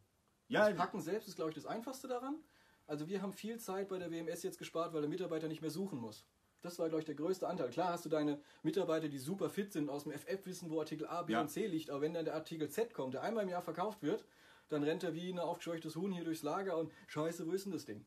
ja 0.47 0.67
Das 0.69 0.77
Packen 0.77 1.01
selbst 1.01 1.27
ist, 1.27 1.35
glaube 1.35 1.51
ich, 1.51 1.55
das 1.55 1.65
Einfachste 1.65 2.07
daran. 2.07 2.35
Also 2.85 3.07
wir 3.07 3.21
haben 3.21 3.31
viel 3.31 3.59
Zeit 3.59 3.87
bei 3.87 3.97
der 3.97 4.11
WMS 4.11 4.43
jetzt 4.43 4.57
gespart, 4.57 4.93
weil 4.93 5.01
der 5.01 5.09
Mitarbeiter 5.09 5.47
nicht 5.47 5.61
mehr 5.61 5.71
suchen 5.71 5.99
muss. 5.99 6.25
Das 6.61 6.79
war, 6.79 6.87
glaube 6.89 6.99
ich, 7.01 7.05
der 7.05 7.15
größte 7.15 7.47
Anteil. 7.47 7.69
Klar 7.69 7.89
hast 7.93 8.03
du 8.05 8.09
deine 8.09 8.41
Mitarbeiter, 8.61 9.07
die 9.09 9.19
super 9.19 9.49
fit 9.49 9.71
sind, 9.73 9.89
aus 9.89 10.03
dem 10.03 10.11
FF 10.13 10.45
wissen, 10.45 10.69
wo 10.69 10.79
Artikel 10.79 11.07
A, 11.07 11.21
B 11.23 11.33
Ja. 11.33 11.41
und 11.41 11.49
C 11.49 11.67
liegt, 11.67 11.89
aber 11.89 12.01
wenn 12.01 12.13
dann 12.13 12.25
der 12.25 12.35
Artikel 12.35 12.69
Z 12.69 12.93
kommt, 12.93 13.13
der 13.13 13.21
einmal 13.21 13.43
im 13.43 13.49
Jahr 13.49 13.61
verkauft 13.61 14.01
wird, 14.01 14.25
dann 14.69 14.83
rennt 14.83 15.03
er 15.03 15.13
wie 15.13 15.29
ein 15.29 15.39
aufgescheuchtes 15.39 15.95
Huhn 15.97 16.11
hier 16.11 16.23
durchs 16.23 16.41
Lager 16.41 16.77
und 16.77 16.91
scheiße, 17.07 17.45
wo 17.47 17.51
ist 17.51 17.65
denn 17.65 17.73
das 17.73 17.85
Ding? 17.85 18.05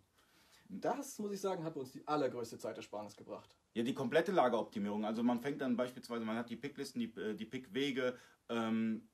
Das, 0.68 1.18
muss 1.18 1.32
ich 1.32 1.40
sagen, 1.40 1.64
hat 1.64 1.76
uns 1.76 1.92
die 1.92 2.06
allergrößte 2.06 2.58
Zeitersparnis 2.58 3.16
gebracht. 3.16 3.54
Ja, 3.74 3.82
die 3.82 3.94
komplette 3.94 4.32
Lageroptimierung. 4.32 5.04
Also 5.04 5.22
man 5.22 5.40
fängt 5.40 5.60
dann 5.60 5.76
beispielsweise, 5.76 6.24
man 6.24 6.36
hat 6.36 6.50
die 6.50 6.56
Picklisten, 6.56 7.00
die, 7.00 7.20
äh, 7.20 7.34
die 7.34 7.44
Pickwege, 7.44 8.16
ähm, 8.48 9.08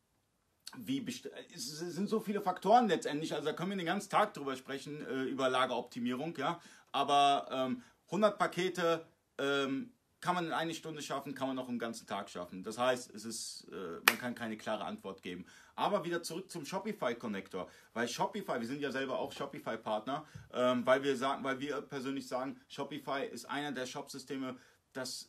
wie 0.76 1.04
es 1.06 1.78
sind 1.78 2.08
so 2.08 2.20
viele 2.20 2.40
Faktoren 2.40 2.88
letztendlich, 2.88 3.34
also 3.34 3.44
da 3.44 3.52
können 3.52 3.70
wir 3.70 3.76
den 3.76 3.86
ganzen 3.86 4.08
Tag 4.08 4.32
drüber 4.32 4.56
sprechen, 4.56 5.04
äh, 5.06 5.24
über 5.24 5.50
Lageroptimierung, 5.50 6.34
ja. 6.36 6.60
Aber 6.92 7.48
ähm, 7.50 7.82
100 8.06 8.38
Pakete 8.38 9.06
ähm, 9.38 9.92
kann 10.22 10.36
man 10.36 10.46
in 10.46 10.52
eine 10.52 10.72
Stunde 10.72 11.02
schaffen, 11.02 11.34
kann 11.34 11.48
man 11.48 11.58
auch 11.58 11.68
im 11.68 11.80
ganzen 11.80 12.06
Tag 12.06 12.30
schaffen. 12.30 12.62
Das 12.62 12.78
heißt, 12.78 13.12
es 13.12 13.24
ist, 13.24 13.66
äh, 13.72 14.00
man 14.08 14.18
kann 14.18 14.34
keine 14.34 14.56
klare 14.56 14.84
Antwort 14.84 15.20
geben. 15.22 15.44
Aber 15.74 16.04
wieder 16.04 16.22
zurück 16.22 16.48
zum 16.48 16.64
Shopify 16.64 17.14
Connector, 17.16 17.68
weil 17.92 18.06
Shopify, 18.06 18.60
wir 18.60 18.66
sind 18.66 18.80
ja 18.80 18.92
selber 18.92 19.18
auch 19.18 19.32
Shopify 19.32 19.76
Partner, 19.76 20.24
ähm, 20.54 20.86
weil 20.86 21.02
wir 21.02 21.16
sagen, 21.16 21.42
weil 21.42 21.58
wir 21.58 21.82
persönlich 21.82 22.28
sagen, 22.28 22.58
Shopify 22.68 23.26
ist 23.26 23.46
einer 23.50 23.72
der 23.72 23.84
Shopsysteme, 23.84 24.56
das, 24.92 25.28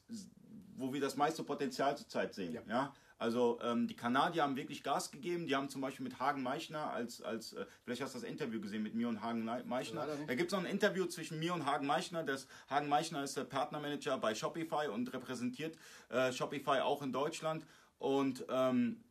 wo 0.76 0.94
wir 0.94 1.02
das 1.02 1.16
meiste 1.16 1.44
Potenzial 1.44 1.98
zurzeit 1.98 2.36
sehen. 2.36 2.54
Ja. 2.54 2.62
Ja. 2.68 2.94
Also 3.24 3.58
ähm, 3.64 3.88
die 3.88 3.96
Kanadier 3.96 4.44
haben 4.44 4.58
wirklich 4.58 4.84
Gas 4.84 5.10
gegeben. 5.10 5.48
Die 5.48 5.56
haben 5.56 5.70
zum 5.70 5.80
Beispiel 5.80 6.04
mit 6.04 6.20
Hagen 6.20 6.44
Meichner 6.44 6.92
als, 6.92 7.22
als 7.22 7.54
äh, 7.54 7.66
vielleicht 7.86 8.02
hast 8.02 8.16
du 8.16 8.20
das 8.20 8.28
Interview 8.28 8.60
gesehen 8.60 8.84
mit 8.84 8.96
mir 8.96 9.08
und 9.08 9.22
Hagen 9.22 9.46
Meichner. 9.46 10.06
Da 10.28 10.36
gibt 10.36 10.52
es 10.52 10.52
noch 10.52 10.60
ein 10.60 10.70
Interview 10.70 11.06
zwischen 11.06 11.40
mir 11.40 11.54
und 11.54 11.66
Hagen 11.66 11.88
Meichner. 11.88 12.24
Das, 12.24 12.48
Hagen 12.70 12.90
Meichner 12.90 13.24
ist 13.24 13.38
der 13.38 13.46
Partnermanager 13.46 14.18
bei 14.18 14.36
Shopify 14.36 14.90
und 14.90 15.14
repräsentiert 15.14 15.78
äh, 16.10 16.34
Shopify 16.34 16.82
auch 16.82 17.02
in 17.02 17.14
Deutschland. 17.14 17.66
Und 17.98 18.44
ähm, 18.50 19.02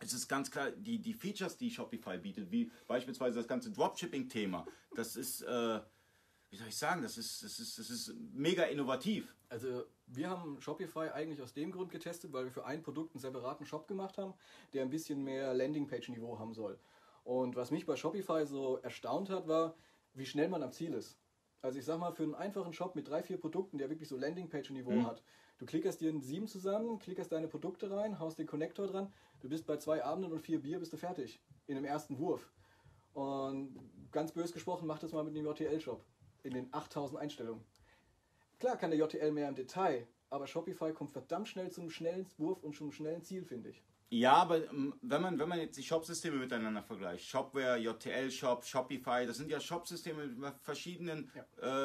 es 0.00 0.12
ist 0.12 0.28
ganz 0.28 0.50
klar, 0.50 0.70
die, 0.70 0.98
die 0.98 1.14
Features, 1.14 1.56
die 1.56 1.70
Shopify 1.70 2.18
bietet, 2.18 2.50
wie 2.50 2.70
beispielsweise 2.86 3.38
das 3.38 3.48
ganze 3.48 3.70
Dropshipping-Thema, 3.70 4.66
das 4.94 5.16
ist, 5.16 5.40
äh, 5.40 5.80
wie 6.50 6.56
soll 6.56 6.68
ich 6.68 6.76
sagen, 6.76 7.00
das 7.00 7.16
ist, 7.16 7.42
das 7.42 7.58
ist, 7.58 7.78
das 7.78 7.88
ist 7.88 8.12
mega 8.34 8.64
innovativ. 8.64 9.34
Also 9.48 9.86
wir 10.06 10.30
haben 10.30 10.60
Shopify 10.60 11.10
eigentlich 11.12 11.42
aus 11.42 11.52
dem 11.52 11.72
Grund 11.72 11.90
getestet, 11.90 12.32
weil 12.32 12.44
wir 12.44 12.52
für 12.52 12.64
ein 12.64 12.82
Produkt 12.82 13.14
einen 13.14 13.20
separaten 13.20 13.66
Shop 13.66 13.88
gemacht 13.88 14.18
haben, 14.18 14.34
der 14.72 14.82
ein 14.82 14.90
bisschen 14.90 15.22
mehr 15.22 15.52
Landingpage-Niveau 15.54 16.38
haben 16.38 16.54
soll. 16.54 16.78
Und 17.24 17.56
was 17.56 17.70
mich 17.70 17.86
bei 17.86 17.96
Shopify 17.96 18.46
so 18.46 18.76
erstaunt 18.76 19.30
hat, 19.30 19.48
war, 19.48 19.74
wie 20.14 20.26
schnell 20.26 20.48
man 20.48 20.62
am 20.62 20.72
Ziel 20.72 20.94
ist. 20.94 21.18
Also 21.60 21.78
ich 21.78 21.84
sag 21.84 21.98
mal, 21.98 22.12
für 22.12 22.22
einen 22.22 22.34
einfachen 22.36 22.72
Shop 22.72 22.94
mit 22.94 23.08
drei, 23.08 23.22
vier 23.22 23.38
Produkten, 23.38 23.78
der 23.78 23.90
wirklich 23.90 24.08
so 24.08 24.16
Landingpage-Niveau 24.16 25.02
hat, 25.02 25.22
du 25.58 25.66
klickerst 25.66 26.00
dir 26.00 26.10
ein 26.10 26.20
Sieben 26.20 26.46
zusammen, 26.46 26.98
klickerst 27.00 27.32
deine 27.32 27.48
Produkte 27.48 27.90
rein, 27.90 28.20
haust 28.20 28.38
den 28.38 28.46
Connector 28.46 28.86
dran, 28.86 29.12
du 29.40 29.48
bist 29.48 29.66
bei 29.66 29.76
zwei 29.78 30.04
Abenden 30.04 30.32
und 30.32 30.40
vier 30.40 30.62
Bier, 30.62 30.78
bist 30.78 30.92
du 30.92 30.96
fertig. 30.96 31.40
In 31.66 31.74
dem 31.74 31.84
ersten 31.84 32.18
Wurf. 32.18 32.52
Und 33.14 33.76
ganz 34.12 34.30
bös 34.30 34.52
gesprochen, 34.52 34.86
mach 34.86 35.00
das 35.00 35.12
mal 35.12 35.24
mit 35.24 35.36
einem 35.36 35.46
JTL-Shop. 35.46 36.04
In 36.44 36.52
den 36.52 36.72
8000 36.72 37.20
Einstellungen. 37.20 37.64
Klar 38.58 38.76
kann 38.78 38.90
der 38.90 38.98
JTL 38.98 39.32
mehr 39.32 39.48
im 39.48 39.54
Detail, 39.54 40.06
aber 40.30 40.46
Shopify 40.46 40.92
kommt 40.92 41.12
verdammt 41.12 41.48
schnell 41.48 41.70
zum 41.70 41.90
schnellen 41.90 42.26
Wurf 42.38 42.62
und 42.62 42.74
zum 42.74 42.90
schnellen 42.92 43.22
Ziel, 43.22 43.44
finde 43.44 43.70
ich. 43.70 43.82
Ja, 44.08 44.34
aber 44.34 44.64
ähm, 44.70 44.94
wenn 45.02 45.20
man, 45.20 45.38
wenn 45.38 45.48
man 45.48 45.58
jetzt 45.58 45.76
die 45.76 45.82
Shop-Systeme 45.82 46.36
miteinander 46.36 46.82
vergleicht, 46.82 47.28
Shopware, 47.28 47.76
JTL-Shop, 47.76 48.64
Shopify, 48.64 49.26
das 49.26 49.36
sind 49.36 49.50
ja 49.50 49.58
Shop-Systeme 49.58 50.26
mit 50.28 50.54
verschiedenen 50.62 51.30
Ja. 51.34 51.44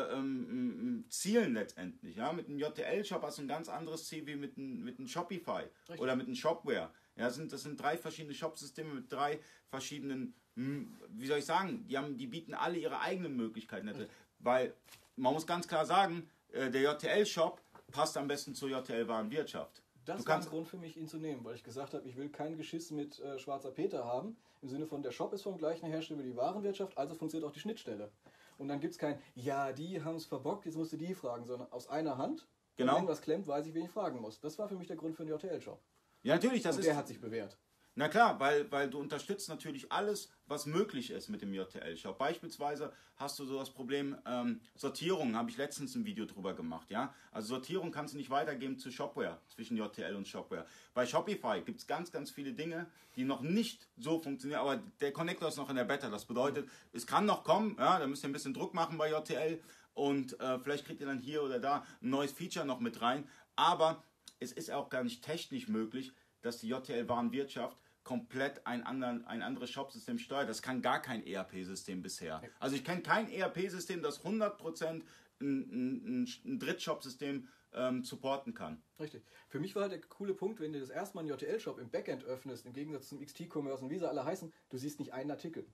äh, 0.09 0.13
ähm, 0.13 1.03
Zielen 1.09 1.55
letztendlich. 1.55 2.15
Ja? 2.17 2.31
Mit 2.31 2.47
einem 2.47 2.59
JTL-Shop 2.59 3.23
hast 3.23 3.39
du 3.39 3.41
ein 3.41 3.47
ganz 3.47 3.69
anderes 3.69 4.07
Ziel 4.07 4.27
wie 4.27 4.35
mit 4.35 4.55
einem, 4.55 4.83
mit 4.83 4.99
einem 4.99 5.07
Shopify 5.07 5.63
Richtig. 5.89 5.99
oder 5.99 6.15
mit 6.15 6.27
einem 6.27 6.35
Shopware. 6.35 6.91
Ja, 7.15 7.25
das 7.25 7.35
sind, 7.35 7.51
das 7.51 7.63
sind 7.63 7.81
drei 7.81 7.97
verschiedene 7.97 8.35
Shop-Systeme 8.35 8.93
mit 8.93 9.11
drei 9.11 9.39
verschiedenen, 9.67 10.35
wie 10.55 11.25
soll 11.27 11.39
ich 11.39 11.45
sagen, 11.45 11.87
die, 11.87 11.97
haben, 11.97 12.17
die 12.17 12.27
bieten 12.27 12.53
alle 12.53 12.77
ihre 12.77 12.99
eigenen 12.99 13.35
Möglichkeiten. 13.35 13.91
Weil 14.39 14.75
man 15.15 15.33
muss 15.33 15.47
ganz 15.47 15.67
klar 15.67 15.85
sagen, 15.85 16.29
äh, 16.53 16.69
der 16.69 16.81
JTL-Shop 16.81 17.61
passt 17.91 18.17
am 18.17 18.27
besten 18.27 18.53
zur 18.55 18.69
JTL-Warenwirtschaft. 18.69 19.81
Das 20.05 20.23
Du 20.23 20.27
war 20.29 20.37
ein 20.37 20.45
Grund 20.45 20.67
für 20.67 20.77
mich, 20.77 20.97
ihn 20.97 21.07
zu 21.07 21.17
nehmen, 21.17 21.43
weil 21.45 21.55
ich 21.55 21.63
gesagt 21.63 21.93
habe, 21.93 22.07
ich 22.07 22.15
will 22.17 22.29
keinen 22.29 22.57
Geschiss 22.57 22.89
mit 22.91 23.19
äh, 23.19 23.37
schwarzer 23.37 23.71
Peter 23.71 24.03
haben. 24.05 24.35
Im 24.61 24.69
Sinne 24.69 24.87
von, 24.87 25.03
der 25.03 25.11
Shop 25.11 25.33
ist 25.33 25.43
vom 25.43 25.57
gleichen 25.57 25.87
Hersteller 25.87 26.19
wie 26.19 26.29
die 26.29 26.35
Warenwirtschaft, 26.35 26.97
also 26.97 27.13
funktioniert 27.15 27.47
auch 27.47 27.53
die 27.53 27.59
Schnittstelle. 27.59 28.11
Und 28.57 28.67
dann 28.67 28.79
gibt 28.79 28.93
es 28.93 28.99
kein, 28.99 29.19
ja, 29.35 29.71
die 29.73 30.03
haben 30.03 30.15
es 30.15 30.25
verbockt, 30.25 30.65
jetzt 30.65 30.75
musst 30.75 30.93
du 30.93 30.97
die 30.97 31.13
fragen, 31.13 31.45
sondern 31.45 31.71
aus 31.71 31.87
einer 31.87 32.17
Hand. 32.17 32.47
Genau. 32.77 32.97
Wenn 32.97 33.07
was 33.07 33.21
klemmt, 33.21 33.47
weiß 33.47 33.65
ich, 33.67 33.73
wen 33.73 33.85
ich 33.85 33.91
fragen 33.91 34.19
muss. 34.19 34.39
Das 34.39 34.57
war 34.57 34.67
für 34.67 34.75
mich 34.75 34.87
der 34.87 34.95
Grund 34.97 35.15
für 35.15 35.25
den 35.25 35.33
JTL-Shop. 35.35 35.79
Ja, 36.23 36.35
natürlich, 36.35 36.61
das 36.61 36.75
Und 36.75 36.81
ist. 36.81 36.87
der 36.87 36.95
hat 36.95 37.07
sich 37.07 37.19
bewährt. 37.19 37.57
Na 37.95 38.07
klar, 38.07 38.39
weil, 38.39 38.71
weil 38.71 38.89
du 38.89 38.99
unterstützt 38.99 39.49
natürlich 39.49 39.91
alles, 39.91 40.29
was 40.47 40.65
möglich 40.65 41.11
ist 41.11 41.27
mit 41.27 41.41
dem 41.41 41.53
JTL-Shop. 41.53 42.17
Beispielsweise 42.17 42.93
hast 43.17 43.37
du 43.37 43.45
so 43.45 43.59
das 43.59 43.69
Problem 43.69 44.17
ähm, 44.25 44.61
Sortierung, 44.75 45.35
habe 45.35 45.49
ich 45.49 45.57
letztens 45.57 45.93
ein 45.95 46.05
Video 46.05 46.25
drüber 46.25 46.53
gemacht. 46.53 46.89
Ja? 46.89 47.13
Also 47.31 47.49
Sortierung 47.49 47.91
kannst 47.91 48.13
du 48.13 48.17
nicht 48.17 48.29
weitergeben 48.29 48.77
zu 48.77 48.91
Shopware, 48.91 49.39
zwischen 49.47 49.75
JTL 49.75 50.15
und 50.15 50.25
Shopware. 50.25 50.65
Bei 50.93 51.05
Shopify 51.05 51.61
gibt 51.65 51.81
es 51.81 51.87
ganz, 51.87 52.13
ganz 52.13 52.31
viele 52.31 52.53
Dinge, 52.53 52.87
die 53.17 53.25
noch 53.25 53.41
nicht 53.41 53.87
so 53.97 54.19
funktionieren, 54.19 54.61
aber 54.61 54.81
der 55.01 55.11
Connector 55.11 55.49
ist 55.49 55.57
noch 55.57 55.69
in 55.69 55.75
der 55.75 55.83
Beta. 55.83 56.09
Das 56.09 56.23
bedeutet, 56.23 56.69
es 56.93 57.05
kann 57.05 57.25
noch 57.25 57.43
kommen, 57.43 57.75
ja? 57.77 57.99
da 57.99 58.07
müsst 58.07 58.23
ihr 58.23 58.29
ein 58.29 58.33
bisschen 58.33 58.53
Druck 58.53 58.73
machen 58.73 58.97
bei 58.97 59.11
JTL 59.11 59.59
und 59.93 60.39
äh, 60.39 60.59
vielleicht 60.59 60.85
kriegt 60.85 61.01
ihr 61.01 61.07
dann 61.07 61.19
hier 61.19 61.43
oder 61.43 61.59
da 61.59 61.85
ein 62.01 62.09
neues 62.09 62.31
Feature 62.31 62.65
noch 62.65 62.79
mit 62.79 63.01
rein. 63.01 63.27
Aber 63.57 64.01
es 64.39 64.51
ist 64.53 64.71
auch 64.71 64.89
gar 64.89 65.03
nicht 65.03 65.23
technisch 65.23 65.67
möglich, 65.67 66.13
dass 66.41 66.59
die 66.59 66.69
JTL-Warenwirtschaft 66.69 67.77
komplett 68.03 68.65
ein, 68.65 68.83
anderen, 68.83 69.25
ein 69.25 69.41
anderes 69.41 69.69
Shopsystem 69.69 70.17
steuert. 70.17 70.49
Das 70.49 70.61
kann 70.61 70.81
gar 70.81 71.01
kein 71.01 71.25
ERP-System 71.25 72.01
bisher. 72.01 72.41
Also 72.59 72.75
ich 72.75 72.83
kenne 72.83 73.01
kein 73.01 73.31
ERP-System, 73.31 74.01
das 74.01 74.23
100% 74.23 74.85
ein, 74.85 75.03
ein, 75.41 76.27
ein 76.45 76.59
Drittshop-System 76.59 77.47
ähm, 77.73 78.03
supporten 78.03 78.53
kann. 78.53 78.81
Richtig. 78.99 79.23
Für 79.47 79.59
mich 79.59 79.75
war 79.75 79.83
halt 79.83 79.93
der 79.93 80.01
coole 80.01 80.33
Punkt, 80.33 80.59
wenn 80.59 80.73
du 80.73 80.79
das 80.79 80.89
erste 80.89 81.15
Mal 81.15 81.21
einen 81.21 81.29
JTL-Shop 81.29 81.79
im 81.79 81.89
Backend 81.89 82.23
öffnest, 82.25 82.65
im 82.65 82.73
Gegensatz 82.73 83.07
zum 83.07 83.23
XT-Commerce 83.23 83.83
und 83.83 83.89
wie 83.89 83.97
sie 83.97 84.09
alle 84.09 84.25
heißen, 84.25 84.51
du 84.69 84.77
siehst 84.77 84.99
nicht 84.99 85.13
einen 85.13 85.31
Artikel. 85.31 85.65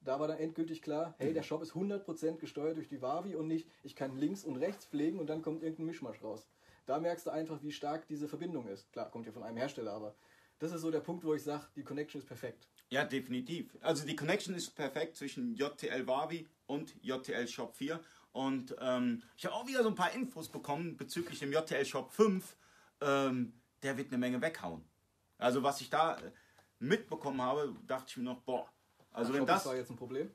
Da 0.00 0.20
war 0.20 0.28
dann 0.28 0.38
endgültig 0.38 0.82
klar, 0.82 1.14
hey, 1.18 1.32
der 1.32 1.42
Shop 1.42 1.62
ist 1.62 1.72
100% 1.72 2.36
gesteuert 2.36 2.76
durch 2.76 2.88
die 2.88 3.00
Wavi 3.00 3.36
und 3.36 3.46
nicht, 3.46 3.70
ich 3.82 3.96
kann 3.96 4.18
links 4.18 4.44
und 4.44 4.56
rechts 4.56 4.84
pflegen 4.84 5.18
und 5.18 5.28
dann 5.28 5.40
kommt 5.40 5.62
irgendein 5.62 5.86
Mischmasch 5.86 6.22
raus. 6.22 6.46
Da 6.86 6.98
merkst 6.98 7.26
du 7.26 7.30
einfach, 7.30 7.62
wie 7.62 7.72
stark 7.72 8.06
diese 8.08 8.28
Verbindung 8.28 8.68
ist. 8.68 8.92
Klar, 8.92 9.10
kommt 9.10 9.26
ja 9.26 9.32
von 9.32 9.42
einem 9.42 9.56
Hersteller, 9.56 9.92
aber 9.92 10.14
das 10.58 10.72
ist 10.72 10.82
so 10.82 10.90
der 10.90 11.00
Punkt, 11.00 11.24
wo 11.24 11.34
ich 11.34 11.42
sage, 11.42 11.66
die 11.76 11.82
Connection 11.82 12.20
ist 12.20 12.26
perfekt. 12.26 12.68
Ja, 12.90 13.04
definitiv. 13.04 13.76
Also 13.80 14.06
die 14.06 14.14
Connection 14.14 14.54
ist 14.54 14.70
perfekt 14.74 15.16
zwischen 15.16 15.54
JTL 15.54 16.06
Wavi 16.06 16.46
und 16.66 16.94
JTL 17.02 17.48
Shop 17.48 17.74
4. 17.74 18.00
Und 18.32 18.74
ähm, 18.80 19.22
ich 19.36 19.46
habe 19.46 19.54
auch 19.54 19.66
wieder 19.66 19.82
so 19.82 19.88
ein 19.88 19.94
paar 19.94 20.12
Infos 20.12 20.48
bekommen 20.48 20.96
bezüglich 20.96 21.38
dem 21.38 21.52
JTL 21.52 21.84
Shop 21.84 22.12
5. 22.12 22.56
Ähm, 23.00 23.54
der 23.82 23.96
wird 23.96 24.08
eine 24.08 24.18
Menge 24.18 24.40
weghauen. 24.40 24.84
Also 25.38 25.62
was 25.62 25.80
ich 25.80 25.90
da 25.90 26.16
äh, 26.16 26.30
mitbekommen 26.78 27.40
habe, 27.40 27.74
dachte 27.86 28.06
ich 28.08 28.16
mir 28.16 28.24
noch, 28.24 28.40
boah. 28.40 28.68
Also 29.12 29.32
wenn 29.32 29.46
das... 29.46 29.66
war 29.66 29.76
jetzt 29.76 29.90
ein 29.90 29.96
Problem. 29.96 30.30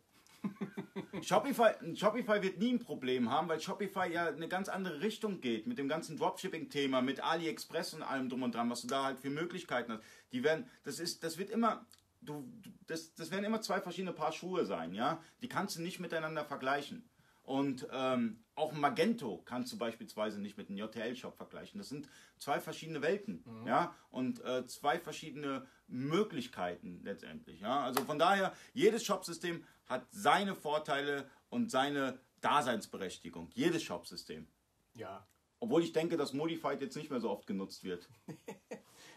Shopify, 1.21 1.71
Shopify 1.95 2.41
wird 2.41 2.60
nie 2.60 2.73
ein 2.73 2.80
Problem 2.80 3.30
haben, 3.30 3.49
weil 3.49 3.60
Shopify 3.60 4.12
ja 4.12 4.28
eine 4.28 4.47
ganz 4.47 4.69
andere 4.69 5.02
Richtung 5.02 5.41
geht 5.41 5.67
mit 5.67 5.78
dem 5.78 5.88
ganzen 5.88 6.17
Dropshipping-Thema, 6.17 7.02
mit 7.02 7.23
AliExpress 7.23 7.93
und 7.93 8.04
allem 8.04 8.30
drum 8.30 8.43
und 8.43 8.56
dran, 8.56 8.69
was 8.69 8.82
du 8.82 8.88
da 8.88 9.04
halt 9.04 9.19
für 9.19 9.30
Möglichkeiten 9.30 9.93
hast. 9.93 10.04
Die 10.32 10.43
werden, 10.43 10.65
das 10.84 10.99
ist, 10.99 11.23
das 11.23 11.38
wird 11.38 11.49
immer, 11.49 11.86
du, 12.21 12.47
das, 12.88 13.13
das 13.15 13.32
werden 13.32 13.45
immer 13.45 13.62
zwei 13.62 13.82
verschiedene 13.82 14.13
Paar 14.13 14.32
Schuhe 14.32 14.65
sein, 14.65 14.93
ja. 14.93 15.21
Die 15.41 15.49
kannst 15.49 15.78
du 15.78 15.82
nicht 15.82 15.99
miteinander 15.99 16.45
vergleichen. 16.45 17.10
Und 17.43 17.88
ähm, 17.91 18.43
auch 18.54 18.73
Magento 18.73 19.41
kannst 19.43 19.73
du 19.73 19.78
beispielsweise 19.80 20.39
nicht 20.39 20.56
mit 20.56 20.69
einem 20.69 20.78
JTL-Shop 20.78 21.36
vergleichen. 21.36 21.80
Das 21.80 21.89
sind 21.89 22.08
zwei 22.38 22.60
verschiedene 22.60 23.02
Welten, 23.02 23.43
ja, 23.65 23.95
und 24.12 24.45
äh, 24.45 24.67
zwei 24.67 24.99
verschiedene 24.99 25.65
Möglichkeiten 25.88 27.02
letztendlich, 27.04 27.62
ja. 27.62 27.82
Also 27.82 28.04
von 28.04 28.19
daher, 28.19 28.54
jedes 28.73 29.04
Shopsystem 29.04 29.63
hat 29.89 30.08
seine 30.12 30.56
Vorteile 30.56 31.30
und 31.49 31.69
seine 31.71 32.19
Daseinsberechtigung. 32.41 33.49
Jedes 33.54 33.84
Shopsystem. 33.84 34.47
Ja. 34.93 35.28
Obwohl 35.60 35.84
ich 35.84 35.91
denke, 35.91 36.15
dass 36.15 36.32
Modified 36.32 36.80
jetzt 36.80 36.95
nicht 36.95 37.10
mehr 37.10 37.19
so 37.19 37.30
oft 37.30 37.45
genutzt 37.45 37.84
wird. 37.84 38.08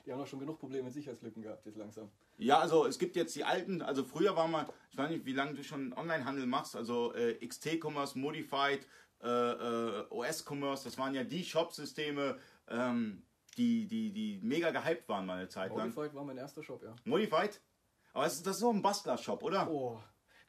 Die 0.06 0.10
haben 0.10 0.18
doch 0.18 0.26
schon 0.26 0.40
genug 0.40 0.58
Probleme 0.58 0.84
mit 0.84 0.92
Sicherheitslücken 0.92 1.42
gehabt, 1.42 1.64
jetzt 1.64 1.76
langsam. 1.76 2.10
Ja, 2.36 2.58
also 2.58 2.86
es 2.86 2.98
gibt 2.98 3.14
jetzt 3.14 3.36
die 3.36 3.44
alten, 3.44 3.82
also 3.82 4.02
früher 4.02 4.34
war 4.34 4.48
mal, 4.48 4.66
ich 4.90 4.98
weiß 4.98 5.10
nicht, 5.10 5.24
wie 5.24 5.32
lange 5.32 5.54
du 5.54 5.62
schon 5.62 5.92
Onlinehandel 5.92 6.46
machst, 6.46 6.74
also 6.74 7.14
äh, 7.14 7.34
XT-Commerce, 7.46 8.18
Modified, 8.18 8.84
äh, 9.22 9.28
äh, 9.28 10.06
OS-Commerce, 10.10 10.84
das 10.84 10.98
waren 10.98 11.14
ja 11.14 11.22
die 11.22 11.44
Shop-Systeme, 11.44 12.36
ähm, 12.68 13.22
die, 13.56 13.86
die, 13.86 14.12
die 14.12 14.40
mega 14.42 14.72
gehypt 14.72 15.08
waren 15.08 15.26
mal 15.26 15.38
eine 15.38 15.48
Zeit 15.48 15.70
lang. 15.70 15.90
Modified 15.90 16.14
war 16.14 16.24
mein 16.24 16.38
erster 16.38 16.64
Shop, 16.64 16.82
ja. 16.82 16.96
Modified? 17.04 17.60
Aber 18.12 18.24
das 18.24 18.34
ist, 18.34 18.46
das 18.46 18.56
ist 18.56 18.60
so 18.60 18.70
ein 18.70 18.82
Bastler-Shop, 18.82 19.42
oder? 19.42 19.70
Oh, 19.70 20.02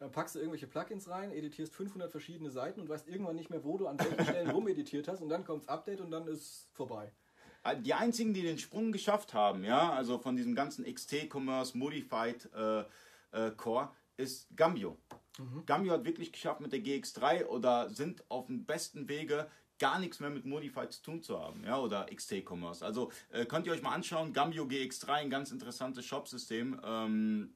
dann 0.04 0.12
packst 0.12 0.36
du 0.36 0.40
irgendwelche 0.40 0.68
Plugins 0.68 1.08
rein, 1.08 1.32
editierst 1.32 1.74
500 1.74 2.12
verschiedene 2.12 2.52
Seiten 2.52 2.82
und 2.82 2.90
weißt 2.90 3.08
irgendwann 3.08 3.38
nicht 3.38 3.50
mehr, 3.50 3.64
wo 3.64 3.78
du 3.78 3.88
an 3.88 3.98
welchen 3.98 4.22
Stellen 4.22 4.50
rumeditiert 4.52 5.08
hast 5.08 5.22
und 5.22 5.30
dann 5.30 5.46
kommt's 5.46 5.70
Update 5.70 6.02
und 6.02 6.12
dann 6.12 6.28
ist 6.28 6.68
vorbei. 6.74 7.14
Die 7.84 7.94
einzigen, 7.94 8.34
die 8.34 8.42
den 8.42 8.58
Sprung 8.58 8.92
geschafft 8.92 9.34
haben, 9.34 9.64
ja, 9.64 9.94
also 9.94 10.20
von 10.20 10.36
diesem 10.36 10.56
ganzen 10.56 10.84
XT-Commerce, 10.84 11.78
Modified 11.78 12.50
äh, 12.54 12.82
äh, 13.32 13.52
Core, 13.56 13.92
ist 14.18 14.54
Gambio. 14.58 14.98
Gambio 15.66 15.94
hat 15.94 16.04
wirklich 16.04 16.34
geschafft 16.34 16.60
mit 16.60 16.74
der 16.74 16.82
GX3 16.82 17.46
oder 17.46 17.90
sind 17.90 18.30
auf 18.30 18.48
dem 18.48 18.66
besten 18.66 19.08
Wege, 19.08 19.50
gar 19.80 20.00
nichts 20.00 20.20
mehr 20.20 20.30
mit 20.30 20.44
Modified 20.44 20.92
zu 20.92 21.02
tun 21.02 21.24
zu 21.24 21.40
haben, 21.40 21.64
ja, 21.64 21.80
oder 21.80 22.08
XT-Commerce. 22.14 22.84
Also 22.86 23.10
äh, 23.30 23.46
könnt 23.46 23.68
ihr 23.68 23.72
euch 23.72 23.82
mal 23.82 23.94
anschauen, 23.94 24.34
Gambio 24.34 24.66
GX3, 24.66 25.10
ein 25.14 25.30
ganz 25.30 25.50
interessantes 25.50 26.04
Shopsystem. 26.04 26.82
Ähm, 26.84 27.56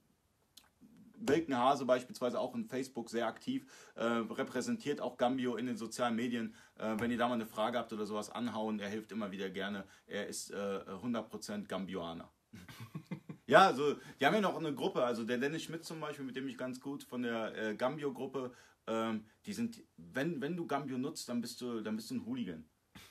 Wilkenhase 1.20 1.86
beispielsweise 1.86 2.40
auch 2.40 2.56
in 2.56 2.66
Facebook 2.66 3.10
sehr 3.10 3.28
aktiv, 3.28 3.66
äh, 3.96 4.04
repräsentiert 4.04 5.02
auch 5.02 5.18
Gambio 5.18 5.56
in 5.56 5.66
den 5.66 5.78
sozialen 5.78 6.16
Medien. 6.16 6.56
Äh, 6.78 6.96
wenn 7.00 7.12
ihr 7.12 7.18
da 7.18 7.28
mal 7.28 7.36
eine 7.36 7.46
Frage 7.46 7.78
habt 7.78 7.94
oder 7.94 8.06
sowas, 8.06 8.30
anhauen, 8.30 8.80
er 8.80 8.90
hilft 8.90 9.12
immer 9.12 9.32
wieder 9.32 9.50
gerne. 9.50 9.86
Er 10.06 10.28
ist 10.28 10.52
äh, 10.52 10.56
100% 10.56 11.68
Gambioaner. 11.68 12.32
ja, 13.48 13.68
also 13.68 13.96
die 14.20 14.26
haben 14.26 14.36
ja 14.36 14.42
noch 14.42 14.58
eine 14.58 14.74
Gruppe, 14.74 15.04
also 15.04 15.24
der 15.24 15.38
Dennis 15.38 15.64
Schmidt 15.64 15.84
zum 15.84 16.00
Beispiel, 16.00 16.26
mit 16.26 16.36
dem 16.36 16.48
ich 16.48 16.58
ganz 16.58 16.80
gut 16.80 17.04
von 17.04 17.24
der 17.24 17.56
äh, 17.56 17.76
Gambio-Gruppe, 17.76 18.54
ähm, 18.88 19.26
die 19.46 19.54
sind, 19.54 19.84
wenn, 19.98 20.42
wenn 20.42 20.56
du 20.56 20.66
Gambio 20.66 20.98
nutzt, 20.98 21.28
dann 21.30 21.42
bist 21.42 21.62
du, 21.62 21.82
dann 21.82 21.96
bist 21.96 22.10
du 22.10 22.16
ein 22.16 22.26
Hooligan. 22.26 22.66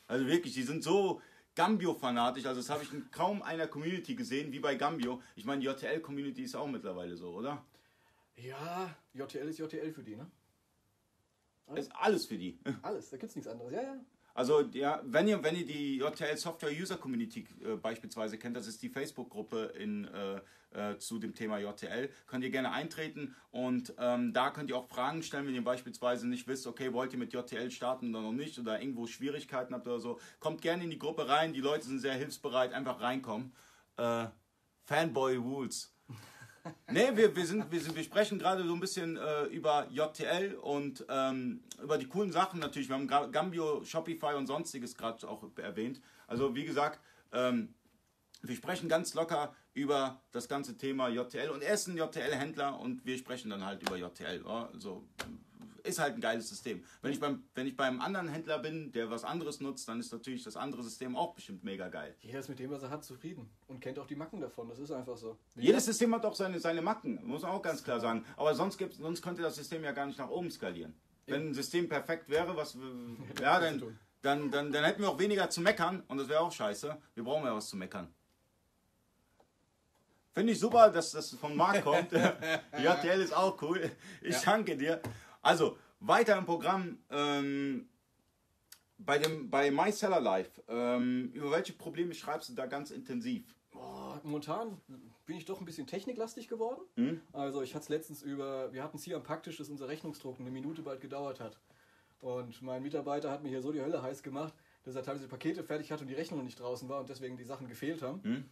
Also 0.07 0.27
wirklich, 0.27 0.55
die 0.55 0.63
sind 0.63 0.83
so 0.83 1.21
Gambio-fanatisch, 1.55 2.45
also 2.47 2.61
das 2.61 2.71
habe 2.71 2.83
ich 2.83 2.93
in 2.93 3.11
kaum 3.11 3.43
einer 3.43 3.67
Community 3.67 4.15
gesehen 4.15 4.53
wie 4.53 4.61
bei 4.61 4.75
Gambio. 4.75 5.23
Ich 5.37 5.45
meine, 5.45 5.61
die 5.61 5.67
JTL-Community 5.67 6.43
ist 6.43 6.55
auch 6.55 6.69
mittlerweile 6.69 7.17
so, 7.17 7.31
oder? 7.31 7.65
Ja, 8.37 8.95
JTL 9.15 9.49
ist 9.49 9.59
JTL 9.59 9.93
für 9.93 10.03
die, 10.03 10.17
ne? 10.17 10.31
Ist 11.75 11.91
alles 11.97 12.27
für 12.27 12.39
die. 12.39 12.59
Alles, 12.83 13.11
da 13.11 13.17
gibt's 13.17 13.35
nichts 13.35 13.51
anderes. 13.51 13.73
Ja, 13.73 13.83
ja. 13.83 14.01
Also 14.35 14.61
ja, 14.73 15.01
wenn 15.05 15.27
ihr, 15.27 15.43
wenn 15.43 15.57
ihr 15.57 15.65
die 15.65 15.97
JTL 15.97 16.37
Software 16.37 16.71
User 16.71 16.99
Community 16.99 17.47
äh, 17.65 17.77
beispielsweise 17.77 18.37
kennt, 18.37 18.55
das 18.55 18.67
ist 18.67 18.83
die 18.83 18.91
Facebook-Gruppe 18.91 19.73
in, 19.79 20.05
äh, 20.05 20.41
äh, 20.77 20.99
zu 20.99 21.19
dem 21.19 21.35
Thema 21.35 21.59
JTL, 21.59 22.11
könnt 22.27 22.45
ihr 22.45 22.51
gerne 22.51 22.71
eintreten 22.71 23.35
und 23.51 23.95
ähm, 23.99 24.35
da 24.35 24.51
könnt 24.51 24.69
ihr 24.69 24.77
auch 24.77 24.87
Fragen 24.89 25.23
stellen, 25.23 25.47
wenn 25.47 25.55
ihr 25.55 25.65
beispielsweise 25.65 26.29
nicht 26.29 26.47
wisst, 26.47 26.67
okay, 26.67 26.93
wollt 26.93 27.15
ihr 27.15 27.19
mit 27.19 27.33
JTL 27.33 27.71
starten 27.71 28.15
oder 28.15 28.25
noch 28.25 28.33
nicht 28.33 28.59
oder 28.59 28.79
irgendwo 28.79 29.07
Schwierigkeiten 29.07 29.73
habt 29.73 29.87
oder 29.87 30.01
so, 30.01 30.21
kommt 30.39 30.61
gerne 30.61 30.85
in 30.85 30.91
die 30.91 30.99
Gruppe 30.99 31.29
rein, 31.29 31.55
die 31.55 31.63
Leute 31.63 31.87
sind 31.87 32.01
sehr 32.01 32.15
hilfsbereit, 32.15 32.75
einfach 32.75 33.01
reinkommen. 33.01 33.55
Äh, 33.97 34.27
Fanboy 34.85 35.37
Rules. 35.37 35.96
Nee, 36.91 37.11
wir, 37.15 37.35
wir, 37.35 37.47
sind, 37.47 37.71
wir, 37.71 37.81
sind, 37.81 37.95
wir 37.97 38.05
sprechen 38.05 38.39
gerade 38.39 38.65
so 38.67 38.73
ein 38.75 38.81
bisschen 38.81 39.17
äh, 39.17 39.45
über 39.45 39.87
JTL 39.91 40.55
und 40.55 41.05
ähm, 41.09 41.63
über 41.83 41.99
die 41.99 42.07
coolen 42.07 42.33
Sachen 42.33 42.61
natürlich. 42.61 42.89
Wir 42.89 42.97
haben 42.97 43.07
Ga- 43.09 43.27
Gambio, 43.27 43.85
Shopify 43.85 44.35
und 44.37 44.47
sonstiges 44.47 44.95
gerade 44.97 45.29
auch 45.29 45.45
erwähnt. 45.57 46.01
Also 46.27 46.55
wie 46.55 46.65
gesagt, 46.65 47.01
ähm, 47.33 47.75
wir 48.43 48.55
sprechen 48.57 48.89
ganz 48.89 49.15
locker 49.15 49.55
über 49.75 50.21
das 50.33 50.49
ganze 50.49 50.77
Thema 50.77 51.09
JTL 51.09 51.51
und 51.51 51.63
er 51.63 51.75
ist 51.75 51.87
ein 51.89 51.97
JTL-Händler 51.97 52.79
und 52.79 53.05
wir 53.05 53.19
sprechen 53.19 53.51
dann 53.51 53.65
halt 53.65 53.83
über 53.83 53.97
JTL. 53.97 54.45
Also 54.47 55.07
ist 55.87 55.99
halt 55.99 56.15
ein 56.15 56.21
geiles 56.21 56.49
System. 56.49 56.85
Wenn 57.03 57.13
ich, 57.13 57.21
beim, 57.21 57.45
wenn 57.55 57.67
ich 57.67 57.77
beim 57.77 58.01
anderen 58.01 58.29
Händler 58.29 58.59
bin, 58.59 58.93
der 58.93 59.11
was 59.11 59.25
anderes 59.25 59.61
nutzt, 59.61 59.89
dann 59.89 60.01
ist 60.01 60.13
natürlich 60.13 60.43
das 60.43 60.57
andere 60.57 60.83
System 60.83 61.17
auch 61.17 61.35
bestimmt 61.35 61.65
mega 61.65 61.89
geil. 61.89 62.15
Jeder 62.21 62.41
ist 62.41 62.49
mit 62.49 62.59
dem, 62.59 62.71
was 62.71 62.83
er 62.83 62.91
hat, 62.91 63.05
zufrieden 63.05 63.49
und 63.69 63.81
kennt 63.81 63.99
auch 63.99 64.07
die 64.07 64.17
Macken 64.17 64.41
davon. 64.41 64.69
Das 64.69 64.79
ist 64.79 64.91
einfach 64.91 65.17
so. 65.17 65.39
Jedes 65.57 65.85
System 65.85 66.15
hat 66.15 66.25
auch 66.25 66.35
seine, 66.35 66.61
seine 66.61 66.83
Macken, 66.83 67.25
muss 67.25 67.43
man 67.43 67.53
auch 67.53 67.63
ganz 67.63 67.83
klar 67.83 68.01
sagen. 68.01 68.25
Aber 68.37 68.55
sonst, 68.55 68.79
gibt, 68.79 68.95
sonst 68.95 69.23
könnte 69.23 69.43
das 69.43 69.57
System 69.57 69.85
ja 69.85 69.93
gar 69.93 70.07
nicht 70.07 70.19
nach 70.19 70.31
oben 70.31 70.51
skalieren. 70.51 70.95
Wenn 71.27 71.49
ein 71.49 71.55
System 71.55 71.89
perfekt 71.89 72.29
wäre, 72.29 72.57
was 72.57 72.77
ja, 73.41 73.61
dann, 73.61 73.99
dann, 74.23 74.51
dann, 74.51 74.73
dann 74.73 74.85
hätten 74.85 75.03
wir 75.03 75.11
auch 75.11 75.19
weniger 75.19 75.51
zu 75.51 75.61
meckern 75.61 76.03
und 76.09 76.19
das 76.19 76.29
wäre 76.29 76.41
auch 76.41 76.53
scheiße. 76.53 76.97
Wir 77.15 77.25
brauchen 77.25 77.45
ja 77.45 77.55
was 77.55 77.69
zu 77.69 77.77
meckern. 77.77 78.13
Finde 80.37 80.53
ich 80.53 80.61
super, 80.61 80.91
dass 80.91 81.13
das 81.13 81.31
von 81.31 81.57
Marc 81.57 81.83
kommt. 81.83 82.13
JTL 82.79 83.23
ist 83.23 83.35
auch 83.35 83.61
cool. 83.63 83.91
Ich 84.21 84.37
danke 84.43 84.77
dir. 84.77 85.01
Also, 85.47 85.79
weiter 86.01 86.37
im 86.37 86.45
Programm. 86.45 86.99
Ähm, 87.09 87.89
bei, 88.99 89.17
dem, 89.17 89.49
bei 89.49 89.71
My 89.71 89.93
Seller 89.93 90.19
Life, 90.19 90.61
ähm, 90.67 91.31
über 91.35 91.53
welche 91.53 91.73
Probleme 91.73 92.15
schreibst 92.15 92.49
du 92.49 92.55
da 92.55 92.67
ganz 92.67 92.91
intensiv? 92.91 93.45
Boah, 93.71 94.21
momentan 94.25 94.81
bin 95.25 95.37
ich 95.37 95.45
doch 95.45 95.61
ein 95.61 95.65
bisschen 95.65 95.87
techniklastig 95.87 96.49
geworden. 96.49 96.81
Hm? 96.97 97.21
Also 97.33 97.63
ich 97.63 97.77
hatte 97.77 97.85
es 97.85 97.89
letztens 97.91 98.23
über, 98.23 98.73
wir 98.73 98.83
hatten 98.83 98.97
es 98.97 99.05
hier 99.05 99.15
am 99.15 99.23
Praktisch, 99.23 99.57
dass 99.57 99.69
unser 99.69 99.87
Rechnungsdruck 99.87 100.41
eine 100.41 100.51
Minute 100.51 100.83
bald 100.83 101.01
gedauert 101.01 101.39
hat. 101.39 101.57
Und 102.21 102.61
mein 102.61 102.83
Mitarbeiter 102.83 103.31
hat 103.31 103.45
mir 103.45 103.51
hier 103.51 103.63
so 103.63 103.71
die 103.71 103.81
Hölle 103.81 104.03
heiß 104.03 104.25
gemacht, 104.25 104.53
dass 104.83 104.97
er 104.97 105.05
teilweise 105.05 105.29
Pakete 105.29 105.63
fertig 105.63 105.93
hatte 105.93 106.03
und 106.03 106.09
die 106.09 106.15
Rechnung 106.15 106.43
nicht 106.43 106.59
draußen 106.59 106.89
war 106.89 106.99
und 106.99 107.09
deswegen 107.09 107.37
die 107.37 107.45
Sachen 107.45 107.69
gefehlt 107.69 108.03
haben. 108.03 108.21
Hm? 108.25 108.45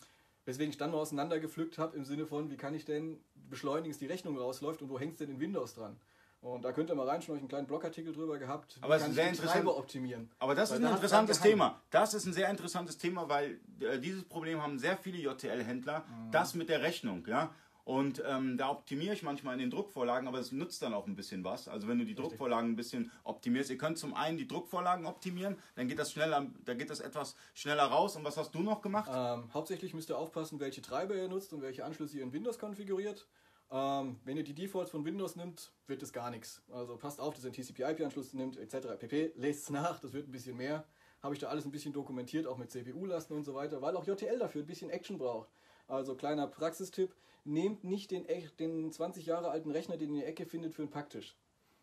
Weswegen 0.45 0.71
ich 0.71 0.79
dann 0.79 0.93
mal 0.93 0.99
auseinandergepflückt 0.99 1.77
habe 1.77 1.97
im 1.97 2.05
Sinne 2.05 2.25
von, 2.25 2.53
wie 2.53 2.57
kann 2.57 2.73
ich 2.73 2.85
denn 2.85 3.19
beschleunigen, 3.51 3.91
dass 3.91 3.99
die 3.99 4.07
Rechnung 4.07 4.39
rausläuft 4.39 4.81
und 4.81 4.91
wo 4.91 5.01
hängt 5.01 5.15
es 5.15 5.19
denn 5.19 5.31
in 5.31 5.41
Windows 5.41 5.75
dran? 5.75 5.97
Und 6.45 6.63
da 6.63 6.73
könnt 6.73 6.91
ihr 6.91 6.95
mal 6.95 7.09
reinschauen, 7.09 7.39
ich 7.39 7.43
einen 7.43 7.49
kleinen 7.49 7.67
Blogartikel 7.67 8.13
drüber 8.13 8.39
gehabt. 8.39 8.77
Aber 8.83 8.97
es 8.97 9.03
ist 9.03 9.09
ich 9.09 9.15
sehr 9.15 9.25
die 9.25 9.31
interessant. 9.31 9.57
Treiber 9.57 9.79
optimieren? 9.79 10.31
Aber 10.39 10.55
das 10.55 10.71
Weil 10.71 10.81
ist 10.81 10.85
ein 10.85 10.93
interessantes. 10.93 11.41
Thema. 11.41 11.81
Das 11.91 12.13
ist 12.13 12.27
ein 12.27 12.35
sehr 12.35 12.51
interessantes 12.51 12.99
Thema, 12.99 13.31
weil 13.31 13.59
äh, 13.81 13.99
dieses 13.99 14.25
Problem 14.25 14.63
haben 14.63 14.79
sehr 14.79 14.99
viele 14.99 15.17
JTL-Händler. 15.19 16.01
Mhm. 16.01 16.31
Das 16.33 16.55
mit 16.55 16.69
der 16.69 16.83
Rechnung, 16.83 17.27
ja. 17.27 17.51
Und 17.85 18.23
ähm, 18.27 18.59
da 18.59 18.71
optimiere 18.71 19.15
ich 19.15 19.23
manchmal 19.23 19.55
in 19.55 19.61
den 19.61 19.71
Druckvorlagen, 19.71 20.29
aber 20.29 20.39
es 20.39 20.53
nutzt 20.53 20.83
dann 20.83 20.93
auch 20.93 21.07
ein 21.07 21.17
bisschen 21.17 21.45
was. 21.45 21.69
Also 21.69 21.89
wenn 21.89 21.99
du 21.99 22.05
die 22.05 22.15
Druckvorlagen 22.15 22.73
ein 22.73 22.77
bisschen 22.77 23.11
optimierst, 23.25 23.71
ihr 23.71 23.79
könnt 23.79 23.99
zum 23.99 24.15
einen 24.15 24.37
die 24.37 24.47
Druckvorlagen 24.47 25.07
optimieren, 25.07 25.57
dann 25.77 25.89
geht 25.89 25.99
das 25.99 26.13
schneller, 26.13 26.47
da 26.65 26.75
geht 26.75 26.89
das 26.89 27.01
etwas 27.01 27.37
schneller 27.55 27.85
raus. 27.85 28.17
Und 28.17 28.25
was 28.25 28.37
hast 28.39 28.55
du 28.55 28.61
noch 28.61 28.81
gemacht? 28.81 29.11
Ähm, 29.13 29.51
hauptsächlich 29.53 29.93
müsst 29.93 30.11
ihr 30.11 30.19
aufpassen, 30.19 30.61
welche 30.61 30.81
Treiber 30.81 31.15
ihr 31.15 31.29
nutzt 31.29 31.53
und 31.55 31.61
welche 31.63 31.85
Anschlüsse 31.85 32.19
ihr 32.19 32.23
in 32.23 32.33
Windows 32.33 32.59
konfiguriert. 32.59 33.27
Ähm, 33.71 34.21
wenn 34.25 34.37
ihr 34.37 34.45
die 34.45 34.55
Defaults 34.55 34.91
von 34.91 35.05
Windows 35.05 35.37
nimmt, 35.37 35.73
wird 35.87 36.03
es 36.03 36.13
gar 36.13 36.31
nichts. 36.31 36.63
Also 36.71 36.97
passt 36.97 37.21
auf, 37.21 37.35
dass 37.35 37.45
ihr 37.45 37.53
einen 37.53 37.55
TCP-IP-Anschluss 37.55 38.35
nimmt, 38.35 38.57
etc. 38.57 38.99
pp. 38.99 39.33
Lest 39.37 39.65
es 39.65 39.71
nach, 39.71 39.99
das 40.01 40.13
wird 40.13 40.29
ein 40.29 40.33
bisschen 40.33 40.57
mehr. 40.57 40.87
Habe 41.23 41.35
ich 41.35 41.41
da 41.41 41.49
alles 41.49 41.65
ein 41.65 41.71
bisschen 41.71 41.93
dokumentiert, 41.93 42.47
auch 42.47 42.59
mit 42.59 42.71
CPU-Lasten 42.71 43.35
und 43.35 43.45
so 43.45 43.55
weiter, 43.55 43.81
weil 43.81 43.97
auch 43.97 44.07
JTL 44.07 44.39
dafür 44.39 44.63
ein 44.63 44.67
bisschen 44.67 44.91
Action 44.91 45.19
braucht. 45.19 45.49
Also 45.89 46.15
kleiner 46.15 46.47
Praxistipp, 46.47 47.15
nehmt 47.45 47.85
nicht 47.85 48.11
den, 48.11 48.27
den 48.59 48.93
20 48.93 49.27
Jahre 49.27 49.51
alten 49.51 49.71
Rechner, 49.71 49.97
den 49.97 50.11
ihr 50.11 50.15
in 50.17 50.21
der 50.21 50.29
Ecke 50.29 50.47
findet, 50.47 50.75
für 50.75 50.83
einen 50.83 50.91
Packtisch. 50.91 51.37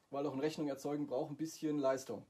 Weil 0.09 0.25
auch 0.25 0.33
ein 0.33 0.39
Rechnung 0.39 0.67
erzeugen 0.67 1.07
braucht 1.07 1.31
ein 1.31 1.37
bisschen 1.37 1.79
Leistung. 1.79 2.25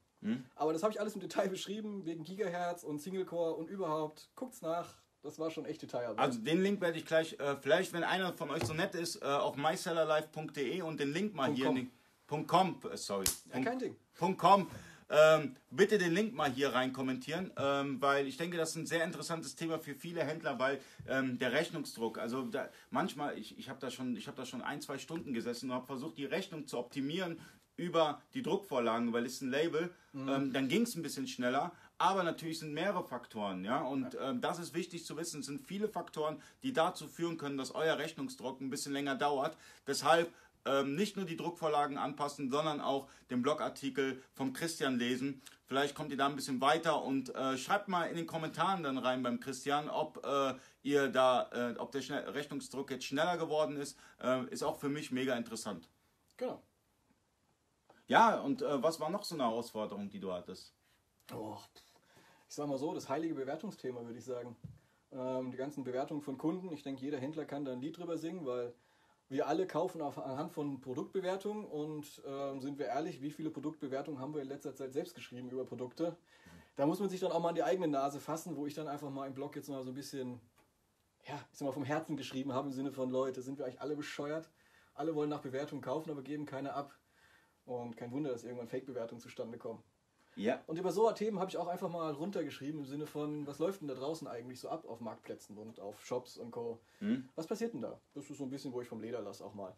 Aber 0.56 0.72
das 0.72 0.84
habe 0.84 0.94
ich 0.94 1.00
alles 1.00 1.16
im 1.16 1.22
Detail 1.22 1.50
beschrieben, 1.50 2.06
wegen 2.06 2.24
Gigahertz 2.24 2.84
und 2.84 3.00
Single-Core 3.00 3.56
und 3.56 3.70
überhaupt. 3.70 4.30
Guckt's 4.36 4.62
nach, 4.62 5.01
das 5.24 5.38
war 5.40 5.52
schon 5.52 5.66
echt 5.66 5.82
Detailarbeit. 5.82 6.20
Also 6.20 6.40
den 6.40 6.62
Link 6.64 6.82
werde 6.82 6.98
ich 6.98 7.06
gleich, 7.06 7.34
äh, 7.40 7.56
vielleicht 7.62 7.94
wenn 7.94 8.04
einer 8.04 8.34
von 8.34 8.50
euch 8.50 8.64
so 8.64 8.74
nett 8.74 8.96
ist, 8.96 9.22
äh, 9.22 9.26
auf 9.26 9.56
mysellerlife.de 9.56 10.82
und 10.82 11.00
den 11.00 11.14
Link 11.14 11.34
mal 11.36 11.46
Punkt 11.54 11.60
hier, 11.60 11.88
com. 12.28 12.48
.com, 12.48 12.80
äh, 12.92 12.98
sorry, 12.98 13.26
ja, 13.48 13.54
Punkt- 13.54 13.68
kein 13.68 13.80
Ding. 13.80 13.96
Punkt 14.18 14.40
.com. 14.40 14.68
Ähm, 15.14 15.58
bitte 15.70 15.98
den 15.98 16.14
Link 16.14 16.34
mal 16.34 16.50
hier 16.50 16.70
rein 16.74 16.94
kommentieren, 16.94 17.52
ähm, 17.58 18.02
weil 18.02 18.26
ich 18.28 18.38
denke, 18.38 18.56
das 18.56 18.70
ist 18.70 18.76
ein 18.78 18.86
sehr 18.86 19.04
interessantes 19.04 19.58
Thema 19.58 19.78
für 19.78 19.94
viele 19.94 20.24
Händler, 20.24 20.58
weil 20.58 20.80
ähm, 21.06 21.38
der 21.38 21.52
Rechnungsdruck, 21.52 22.18
also 22.18 22.44
da, 22.44 22.70
manchmal, 22.92 23.38
ich, 23.38 23.58
ich 23.60 23.68
habe 23.68 23.78
da, 23.82 23.92
schon- 23.92 24.16
ich 24.16 24.30
hab 24.30 24.38
da 24.38 24.46
schon 24.46 24.62
ein, 24.62 24.80
zwei 24.82 24.98
Stunden 24.98 25.34
gesessen 25.34 25.70
und 25.70 25.76
habe 25.76 25.86
versucht, 25.86 26.18
die 26.18 26.24
Rechnung 26.24 26.66
zu 26.66 26.78
optimieren 26.78 27.42
über 27.76 28.22
die 28.34 28.42
Druckvorlagen, 28.42 29.12
weil 29.12 29.26
es 29.26 29.42
ein 29.42 29.50
Label, 29.52 29.94
ähm, 30.14 30.54
dann 30.54 30.70
ging 30.70 30.84
es 30.84 30.96
ein 30.96 31.02
bisschen 31.02 31.28
schneller, 31.28 31.74
aber 32.02 32.24
natürlich 32.24 32.60
sind 32.60 32.74
mehrere 32.74 33.04
Faktoren, 33.04 33.64
ja, 33.64 33.82
und 33.82 34.18
ähm, 34.20 34.42
das 34.42 34.60
ist 34.60 34.74
wichtig 34.74 35.06
zu 35.06 35.18
wissen, 35.18 35.42
es 35.42 35.46
sind 35.46 35.62
viele 35.62 35.88
Faktoren, 35.88 36.42
die 36.64 36.74
dazu 36.74 37.08
führen 37.08 37.38
können, 37.38 37.58
dass 37.58 37.76
euer 37.76 37.98
Rechnungsdruck 37.98 38.60
ein 38.60 38.70
bisschen 38.70 38.92
länger 38.92 39.16
dauert, 39.16 39.56
deshalb 39.86 40.34
ähm, 40.66 40.96
nicht 40.96 41.16
nur 41.16 41.26
die 41.26 41.38
Druckvorlagen 41.38 41.98
anpassen, 41.98 42.50
sondern 42.50 42.82
auch 42.82 43.08
den 43.30 43.42
Blogartikel 43.42 44.22
vom 44.34 44.54
Christian 44.54 44.98
lesen. 44.98 45.42
Vielleicht 45.66 45.96
kommt 45.96 46.12
ihr 46.12 46.18
da 46.18 46.28
ein 46.28 46.36
bisschen 46.36 46.60
weiter 46.60 47.04
und 47.04 47.34
äh, 47.34 47.58
schreibt 47.58 47.88
mal 47.88 48.06
in 48.06 48.16
den 48.16 48.28
Kommentaren 48.28 48.84
dann 48.84 48.98
rein 48.98 49.24
beim 49.24 49.40
Christian, 49.40 49.90
ob 49.90 50.26
äh, 50.26 50.54
ihr 50.84 51.08
da, 51.08 51.50
äh, 51.52 51.78
ob 51.78 51.92
der 51.92 52.02
Schnell 52.02 52.30
Rechnungsdruck 52.30 52.92
jetzt 52.92 53.06
schneller 53.06 53.38
geworden 53.38 53.78
ist. 53.78 53.98
Äh, 54.22 54.46
ist 54.48 54.64
auch 54.64 54.78
für 54.78 54.90
mich 54.90 55.12
mega 55.12 55.36
interessant. 55.36 55.88
Genau. 56.38 56.62
Ja, 58.08 58.40
und 58.40 58.62
äh, 58.62 58.84
was 58.84 59.00
war 59.00 59.10
noch 59.10 59.24
so 59.24 59.36
eine 59.36 59.46
Herausforderung, 59.46 60.10
die 60.10 60.20
du 60.20 60.34
hattest? 60.34 60.74
Oh, 61.34 61.58
ich 62.52 62.56
sag 62.56 62.68
mal 62.68 62.78
so, 62.78 62.94
das 62.94 63.08
heilige 63.08 63.34
Bewertungsthema, 63.34 64.04
würde 64.04 64.20
ich 64.20 64.26
sagen. 64.26 64.58
Ähm, 65.14 65.52
die 65.52 65.58
ganzen 65.58 65.86
Bewertungen 65.86 66.22
von 66.22 66.38
Kunden, 66.38 66.70
ich 66.74 66.84
denke, 66.84 67.02
jeder 67.02 67.18
Händler 67.18 67.46
kann 67.46 67.64
da 67.64 67.72
ein 67.72 67.80
Lied 67.80 67.98
drüber 67.98 68.18
singen, 68.18 68.46
weil 68.46 68.74
wir 69.30 69.48
alle 69.48 69.66
kaufen 69.66 70.02
auf, 70.02 70.18
anhand 70.18 70.52
von 70.52 70.82
Produktbewertungen 70.82 71.64
und 71.64 72.22
ähm, 72.28 72.60
sind 72.60 72.78
wir 72.78 72.88
ehrlich, 72.88 73.22
wie 73.22 73.32
viele 73.32 73.52
Produktbewertungen 73.52 74.20
haben 74.20 74.34
wir 74.34 74.42
in 74.42 74.50
letzter 74.50 74.76
Zeit 74.76 74.92
selbst 74.92 75.16
geschrieben 75.16 75.50
über 75.50 75.64
Produkte? 75.64 76.18
Da 76.76 76.86
muss 76.86 77.00
man 77.00 77.08
sich 77.08 77.22
dann 77.22 77.32
auch 77.32 77.40
mal 77.40 77.50
an 77.50 77.56
die 77.56 77.64
eigene 77.64 77.88
Nase 77.88 78.20
fassen, 78.20 78.58
wo 78.58 78.68
ich 78.68 78.74
dann 78.74 78.90
einfach 78.90 79.10
mal 79.10 79.28
im 79.28 79.34
Blog 79.34 79.56
jetzt 79.56 79.70
mal 79.70 79.82
so 79.82 79.92
ein 79.92 79.96
bisschen, 79.96 80.42
ja, 81.24 81.40
ich 81.54 81.58
sag 81.58 81.66
mal, 81.66 81.72
vom 81.72 81.86
Herzen 81.86 82.18
geschrieben 82.18 82.52
habe, 82.52 82.68
im 82.68 82.74
Sinne 82.74 82.92
von, 82.92 83.10
Leute, 83.10 83.42
sind 83.42 83.60
wir 83.60 83.66
eigentlich 83.66 83.80
alle 83.80 83.96
bescheuert? 83.96 84.50
Alle 84.94 85.16
wollen 85.16 85.30
nach 85.30 85.42
Bewertungen 85.42 85.82
kaufen, 85.82 86.12
aber 86.12 86.22
geben 86.22 86.46
keine 86.46 86.74
ab. 86.74 86.94
Und 87.64 87.96
kein 87.96 88.12
Wunder, 88.12 88.30
dass 88.30 88.44
irgendwann 88.44 88.68
Fake-Bewertungen 88.68 89.22
zustande 89.22 89.58
kommen. 89.58 89.82
Ja. 90.36 90.62
Und 90.68 90.78
über 90.78 90.92
so 90.92 91.12
Themen 91.12 91.40
habe 91.40 91.50
ich 91.50 91.58
auch 91.58 91.68
einfach 91.68 91.90
mal 91.90 92.12
runtergeschrieben 92.14 92.82
im 92.82 92.86
Sinne 92.86 93.06
von, 93.06 93.46
was 93.46 93.60
läuft 93.60 93.82
denn 93.82 93.88
da 93.88 93.96
draußen 93.96 94.28
eigentlich 94.28 94.60
so 94.60 94.70
ab 94.70 94.88
auf 94.88 95.02
Marktplätzen 95.02 95.58
und 95.58 95.80
auf 95.80 96.06
Shops 96.06 96.38
und 96.38 96.52
Co. 96.52 96.80
Was 97.36 97.48
passiert 97.48 97.74
denn 97.74 97.82
da? 97.82 98.00
Das 98.14 98.30
ist 98.30 98.38
so 98.38 98.46
ein 98.46 98.50
bisschen, 98.50 98.72
wo 98.72 98.82
ich 98.82 98.88
vom 98.88 99.02
Leder 99.02 99.22
lasse 99.22 99.44
auch 99.44 99.54
mal. 99.54 99.76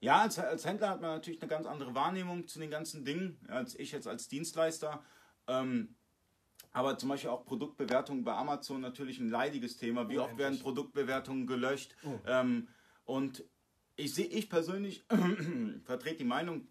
Ja, 0.00 0.22
als, 0.22 0.38
als 0.38 0.64
Händler 0.64 0.90
hat 0.90 1.00
man 1.00 1.10
natürlich 1.10 1.42
eine 1.42 1.48
ganz 1.48 1.66
andere 1.66 1.94
Wahrnehmung 1.94 2.46
zu 2.46 2.58
den 2.58 2.70
ganzen 2.70 3.04
Dingen, 3.04 3.38
als 3.48 3.78
ich 3.78 3.92
jetzt 3.92 4.06
als 4.06 4.28
Dienstleister. 4.28 5.02
Ähm, 5.46 5.94
aber 6.72 6.96
zum 6.96 7.08
Beispiel 7.08 7.30
auch 7.30 7.44
Produktbewertungen 7.44 8.24
bei 8.24 8.32
Amazon 8.32 8.80
natürlich 8.80 9.18
ein 9.18 9.28
leidiges 9.28 9.76
Thema. 9.76 10.08
Wie 10.08 10.18
oft 10.18 10.38
werden 10.38 10.58
Produktbewertungen 10.58 11.46
gelöscht? 11.46 11.96
Ähm, 12.26 12.68
und 13.04 13.44
ich 13.96 14.14
sehe, 14.14 14.26
ich 14.26 14.48
persönlich 14.48 15.04
vertrete 15.84 16.18
die 16.18 16.24
Meinung, 16.24 16.68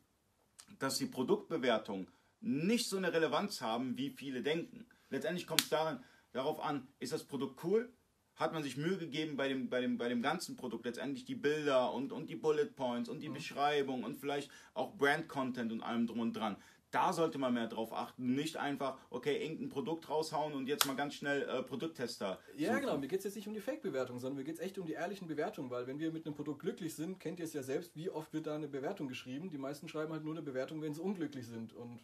dass 0.80 0.98
die 0.98 1.06
Produktbewertungen 1.06 2.08
nicht 2.42 2.88
so 2.88 2.98
eine 2.98 3.14
Relevanz 3.14 3.62
haben, 3.62 3.98
wie 3.98 4.10
viele 4.10 4.42
denken. 4.42 4.86
Letztendlich 5.10 5.48
kommt 5.48 5.62
es 5.62 5.70
daran, 5.70 6.04
darauf 6.32 6.60
an, 6.60 6.88
ist 7.00 7.14
das 7.14 7.24
Produkt 7.24 7.64
cool? 7.64 7.92
Hat 8.36 8.54
man 8.54 8.64
sich 8.64 8.78
Mühe 8.78 8.98
gegeben 8.98 9.36
bei 9.36 9.50
dem, 9.50 9.70
bei 9.70 9.82
dem, 9.82 9.98
bei 9.98 10.08
dem 10.08 10.22
ganzen 10.22 10.56
Produkt, 10.56 10.86
letztendlich 10.86 11.26
die 11.26 11.36
Bilder 11.36 11.92
und, 11.94 12.14
und 12.14 12.30
die 12.30 12.38
Bullet 12.38 12.68
Points 12.68 13.10
und 13.10 13.22
die 13.22 13.28
Beschreibung 13.28 14.04
und 14.04 14.18
vielleicht 14.18 14.50
auch 14.74 14.96
Brand-Content 14.96 15.74
und 15.74 15.82
allem 15.82 16.08
drum 16.08 16.22
und 16.22 16.34
dran. 16.34 16.56
Da 16.92 17.14
sollte 17.14 17.38
man 17.38 17.54
mehr 17.54 17.68
drauf 17.68 17.94
achten, 17.94 18.34
nicht 18.34 18.58
einfach, 18.58 18.98
okay, 19.12 19.44
irgendein 19.44 19.70
Produkt 19.70 20.10
raushauen 20.10 20.54
und 20.54 20.68
jetzt 20.68 20.88
mal 20.88 20.96
ganz 20.96 21.14
schnell 21.14 21.44
äh, 21.44 21.62
Produkttester. 21.62 22.40
Ja, 22.56 22.70
suchen. 22.70 22.82
genau. 22.82 22.98
Mir 22.98 23.08
geht 23.08 23.20
es 23.20 23.26
jetzt 23.26 23.36
nicht 23.36 23.48
um 23.48 23.54
die 23.54 23.60
Fake-Bewertung, 23.60 24.20
sondern 24.20 24.38
mir 24.38 24.44
geht 24.44 24.56
es 24.56 24.62
echt 24.62 24.80
um 24.80 24.88
die 24.88 24.94
ehrlichen 24.94 25.28
Bewertungen, 25.28 25.70
weil 25.70 25.86
wenn 25.86 26.00
wir 26.00 26.12
mit 26.12 26.26
einem 26.26 26.34
Produkt 26.34 26.62
glücklich 26.62 26.96
sind, 26.96 27.20
kennt 27.20 27.40
ihr 27.40 27.46
es 27.46 27.54
ja 27.54 27.62
selbst, 27.62 27.96
wie 27.96 28.10
oft 28.10 28.34
wird 28.34 28.48
da 28.48 28.56
eine 28.56 28.68
Bewertung 28.68 29.08
geschrieben. 29.08 29.52
Die 29.52 29.60
meisten 29.60 29.88
schreiben 29.88 30.14
halt 30.14 30.24
nur 30.24 30.34
eine 30.34 30.42
Bewertung, 30.42 30.82
wenn 30.82 30.94
sie 30.96 31.02
unglücklich 31.02 31.46
sind. 31.46 31.74
Und 31.74 32.00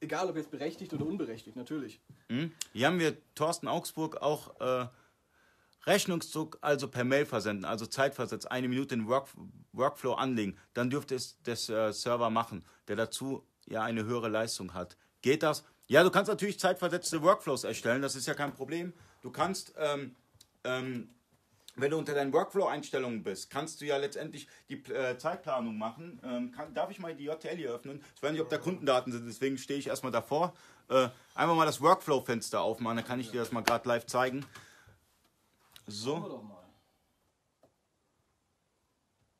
egal, 0.00 0.28
ob 0.28 0.36
jetzt 0.36 0.50
berechtigt 0.50 0.92
oder 0.92 1.06
unberechtigt, 1.06 1.56
natürlich. 1.56 2.00
Hier 2.72 2.86
haben 2.86 2.98
wir 2.98 3.16
Thorsten 3.34 3.68
Augsburg 3.68 4.16
auch 4.22 4.60
äh, 4.60 4.86
Rechnungsdruck, 5.86 6.58
also 6.60 6.88
per 6.88 7.04
Mail 7.04 7.26
versenden, 7.26 7.64
also 7.64 7.86
zeitversetzt, 7.86 8.50
eine 8.50 8.68
Minute 8.68 8.94
in 8.94 9.08
Work, 9.08 9.28
Workflow 9.72 10.14
anlegen. 10.14 10.56
Dann 10.74 10.90
dürfte 10.90 11.14
es 11.14 11.38
das 11.42 11.68
äh, 11.68 11.92
Server 11.92 12.30
machen, 12.30 12.64
der 12.88 12.96
dazu 12.96 13.46
ja 13.66 13.82
eine 13.82 14.04
höhere 14.04 14.28
Leistung 14.28 14.74
hat. 14.74 14.96
Geht 15.22 15.42
das? 15.42 15.64
Ja, 15.86 16.02
du 16.02 16.10
kannst 16.10 16.28
natürlich 16.28 16.58
zeitversetzte 16.58 17.22
Workflows 17.22 17.64
erstellen, 17.64 18.02
das 18.02 18.14
ist 18.14 18.26
ja 18.26 18.34
kein 18.34 18.52
Problem. 18.52 18.92
Du 19.22 19.30
kannst, 19.30 19.74
ähm, 19.78 20.14
ähm, 20.64 21.08
wenn 21.78 21.90
du 21.90 21.98
unter 21.98 22.14
deinen 22.14 22.32
Workflow-Einstellungen 22.32 23.22
bist, 23.22 23.50
kannst 23.50 23.80
du 23.80 23.86
ja 23.86 23.96
letztendlich 23.96 24.48
die 24.68 24.82
äh, 24.92 25.16
Zeitplanung 25.16 25.78
machen. 25.78 26.20
Ähm, 26.24 26.50
kann, 26.52 26.74
darf 26.74 26.90
ich 26.90 26.98
mal 26.98 27.14
die 27.14 27.24
JTL 27.24 27.56
hier 27.56 27.70
öffnen? 27.72 28.02
Ich 28.14 28.22
weiß 28.22 28.32
nicht, 28.32 28.40
ob 28.40 28.48
da 28.48 28.58
Kundendaten 28.58 29.12
sind, 29.12 29.26
deswegen 29.26 29.58
stehe 29.58 29.78
ich 29.78 29.86
erstmal 29.86 30.12
davor. 30.12 30.54
Äh, 30.88 31.08
einfach 31.34 31.54
mal 31.54 31.66
das 31.66 31.80
Workflow-Fenster 31.80 32.60
aufmachen, 32.60 32.96
dann 32.98 33.06
kann 33.06 33.20
ich 33.20 33.30
dir 33.30 33.40
das 33.40 33.52
mal 33.52 33.62
gerade 33.62 33.88
live 33.88 34.06
zeigen. 34.06 34.44
So. 35.86 36.44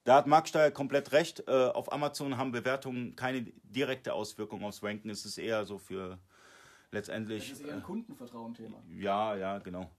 Da 0.05 0.17
hat 0.17 0.27
Marc 0.27 0.49
Steyer 0.49 0.71
komplett 0.71 1.13
recht. 1.13 1.47
Äh, 1.47 1.53
auf 1.53 1.93
Amazon 1.93 2.39
haben 2.39 2.51
Bewertungen 2.51 3.15
keine 3.15 3.43
direkte 3.43 4.15
Auswirkung 4.15 4.65
aufs 4.65 4.83
Ranken. 4.83 5.11
Es 5.11 5.27
ist 5.27 5.37
eher 5.37 5.67
so 5.67 5.77
für 5.79 6.11
Das 6.13 6.19
letztendlich. 6.93 7.53
ist 7.53 7.61
eher 7.61 7.75
ein 7.75 7.83
Kundenvertrauen-Thema. 7.83 8.79
Äh, 8.91 9.03
ja, 9.03 9.37
ja, 9.37 9.59
genau. 9.59 9.91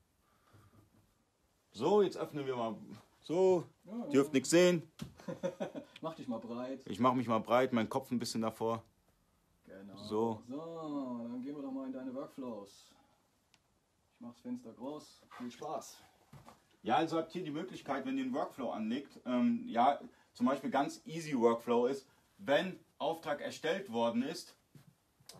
So, 1.72 2.01
jetzt 2.01 2.17
öffnen 2.17 2.45
wir 2.45 2.55
mal. 2.55 2.76
So, 3.22 3.63
dürft 4.11 4.34
nichts 4.34 4.49
sehen. 4.49 4.91
Mach 6.01 6.15
dich 6.15 6.28
mal 6.28 6.39
breit. 6.39 6.82
Ich 6.86 6.99
mache 6.99 7.15
mich 7.15 7.28
mal 7.28 7.39
breit, 7.39 7.74
mein 7.74 7.89
Kopf 7.89 8.11
ein 8.11 8.20
bisschen 8.20 8.41
davor. 8.41 8.84
Genau. 9.65 9.95
So. 9.97 10.43
So, 10.47 11.28
dann 11.32 11.41
gehen 11.41 11.55
wir 11.55 11.61
doch 11.61 11.72
mal 11.72 11.86
in 11.86 11.93
deine 11.93 12.13
Workflows. 12.13 12.89
Ich 14.13 14.22
mach 14.22 14.32
das 14.32 14.41
Fenster 14.41 14.74
groß. 14.74 15.22
Viel 15.38 15.51
Spaß. 15.51 15.97
Ja, 16.82 16.95
also 16.95 17.17
habt 17.17 17.36
ihr 17.36 17.43
die 17.43 17.51
Möglichkeit, 17.51 18.05
wenn 18.05 18.17
ihr 18.17 18.24
einen 18.24 18.34
Workflow 18.34 18.72
anlegt, 18.72 19.20
ähm, 19.26 19.63
ja, 19.67 19.99
zum 20.34 20.45
Beispiel 20.45 20.70
ganz 20.70 21.01
easy 21.05 21.38
Workflow 21.38 21.88
ist, 21.88 22.07
wenn 22.38 22.80
Auftrag 22.97 23.41
erstellt 23.41 23.91
worden 23.91 24.24
ist, 24.24 24.55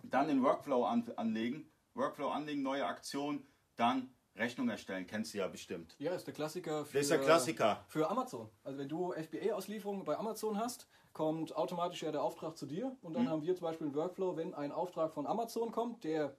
dann 0.04 0.28
den 0.28 0.44
Workflow 0.44 0.84
an, 0.86 1.10
anlegen, 1.16 1.70
Workflow 1.94 2.30
anlegen, 2.30 2.62
neue 2.62 2.86
Aktion, 2.86 3.46
dann 3.76 4.14
Rechnung 4.36 4.70
erstellen. 4.70 5.06
Kennst 5.08 5.34
du 5.34 5.40
ja 5.40 5.48
bestimmt. 5.48 5.96
Ja, 6.00 6.14
ist 6.14 6.26
der 6.26 6.34
Klassiker 6.34 6.86
für, 6.86 6.94
Das 6.98 7.04
ist 7.04 7.12
der 7.12 7.20
Klassiker. 7.20 7.84
für 7.88 8.10
Amazon. 8.10 8.50
Also 8.64 8.78
wenn 8.80 8.88
du 8.90 9.12
FBA-Auslieferungen 9.14 10.06
bei 10.06 10.18
Amazon 10.18 10.58
hast, 10.58 10.88
kommt 11.14 11.56
automatisch 11.56 12.02
ja 12.04 12.12
der 12.12 12.24
Auftrag 12.24 12.58
zu 12.58 12.66
dir 12.66 12.96
und 13.02 13.12
Mhm. 13.12 13.16
dann 13.16 13.30
haben 13.30 13.42
wir 13.44 13.56
zum 13.56 13.66
Beispiel 13.66 13.88
einen 13.88 13.96
Workflow, 13.96 14.38
wenn 14.38 14.54
ein 14.54 14.72
Auftrag 14.72 15.14
von 15.14 15.28
Amazon 15.28 15.72
kommt, 15.72 16.04
der 16.04 16.36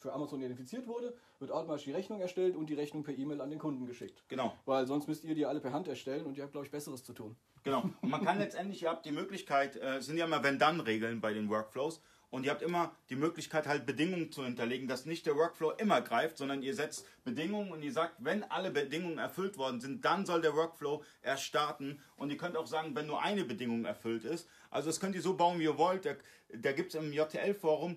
für 0.00 0.12
Amazon 0.12 0.40
identifiziert 0.40 0.86
wurde, 0.86 1.16
wird 1.40 1.50
automatisch 1.50 1.84
die 1.84 1.92
Rechnung 1.92 2.20
erstellt 2.20 2.54
und 2.54 2.66
die 2.70 2.74
Rechnung 2.74 3.02
per 3.02 3.16
E-Mail 3.18 3.40
an 3.40 3.50
den 3.50 3.58
Kunden 3.58 3.84
geschickt. 3.86 4.22
Genau. 4.28 4.52
Weil 4.64 4.86
sonst 4.86 5.08
müsst 5.08 5.24
ihr 5.24 5.34
die 5.34 5.44
alle 5.46 5.60
per 5.60 5.72
Hand 5.72 5.88
erstellen 5.88 6.24
und 6.26 6.36
ihr 6.36 6.44
habt, 6.44 6.52
glaube 6.52 6.66
ich, 6.66 6.70
Besseres 6.70 7.02
zu 7.02 7.12
tun. 7.14 7.36
Genau. 7.64 7.82
Und 8.02 8.10
man 8.10 8.24
kann 8.24 8.38
letztendlich, 8.38 8.82
ihr 8.82 8.90
habt 8.90 9.04
die 9.06 9.10
Möglichkeit, 9.12 9.74
äh, 9.76 9.96
es 9.96 10.06
sind 10.06 10.16
ja 10.16 10.26
immer 10.26 10.44
Wenn-Dann-Regeln 10.44 11.20
bei 11.20 11.32
den 11.32 11.48
Workflows. 11.50 12.00
Und 12.30 12.44
ihr 12.44 12.50
habt 12.50 12.62
immer 12.62 12.94
die 13.08 13.16
Möglichkeit, 13.16 13.66
halt 13.66 13.86
Bedingungen 13.86 14.30
zu 14.30 14.44
hinterlegen, 14.44 14.86
dass 14.86 15.06
nicht 15.06 15.24
der 15.24 15.36
Workflow 15.36 15.70
immer 15.72 16.02
greift, 16.02 16.36
sondern 16.36 16.62
ihr 16.62 16.74
setzt 16.74 17.06
Bedingungen 17.24 17.72
und 17.72 17.82
ihr 17.82 17.92
sagt, 17.92 18.16
wenn 18.18 18.44
alle 18.44 18.70
Bedingungen 18.70 19.18
erfüllt 19.18 19.56
worden 19.56 19.80
sind, 19.80 20.04
dann 20.04 20.26
soll 20.26 20.42
der 20.42 20.54
Workflow 20.54 21.02
erst 21.22 21.44
starten. 21.44 22.02
Und 22.16 22.30
ihr 22.30 22.36
könnt 22.36 22.56
auch 22.56 22.66
sagen, 22.66 22.94
wenn 22.94 23.06
nur 23.06 23.22
eine 23.22 23.44
Bedingung 23.44 23.86
erfüllt 23.86 24.24
ist. 24.24 24.46
Also 24.70 24.90
das 24.90 25.00
könnt 25.00 25.14
ihr 25.14 25.22
so 25.22 25.34
bauen, 25.34 25.58
wie 25.58 25.64
ihr 25.64 25.78
wollt. 25.78 26.04
Da, 26.04 26.14
da 26.54 26.72
gibt 26.72 26.94
es 26.94 27.00
im 27.00 27.12
JTL-Forum 27.12 27.96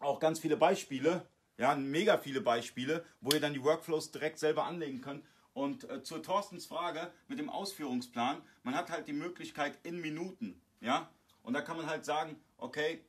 auch 0.00 0.18
ganz 0.18 0.40
viele 0.40 0.56
Beispiele, 0.56 1.26
ja, 1.56 1.74
mega 1.74 2.18
viele 2.18 2.40
Beispiele, 2.40 3.04
wo 3.20 3.30
ihr 3.30 3.40
dann 3.40 3.54
die 3.54 3.62
Workflows 3.62 4.10
direkt 4.10 4.38
selber 4.38 4.64
anlegen 4.64 5.00
könnt. 5.00 5.24
Und 5.54 5.88
äh, 5.88 6.02
zur 6.02 6.22
Thorstens 6.22 6.66
Frage 6.66 7.10
mit 7.28 7.38
dem 7.38 7.48
Ausführungsplan, 7.48 8.42
man 8.62 8.74
hat 8.74 8.90
halt 8.90 9.08
die 9.08 9.14
Möglichkeit 9.14 9.78
in 9.84 10.00
Minuten, 10.00 10.60
ja, 10.80 11.08
und 11.42 11.54
da 11.54 11.62
kann 11.62 11.78
man 11.78 11.86
halt 11.86 12.04
sagen, 12.04 12.36
okay, 12.58 13.00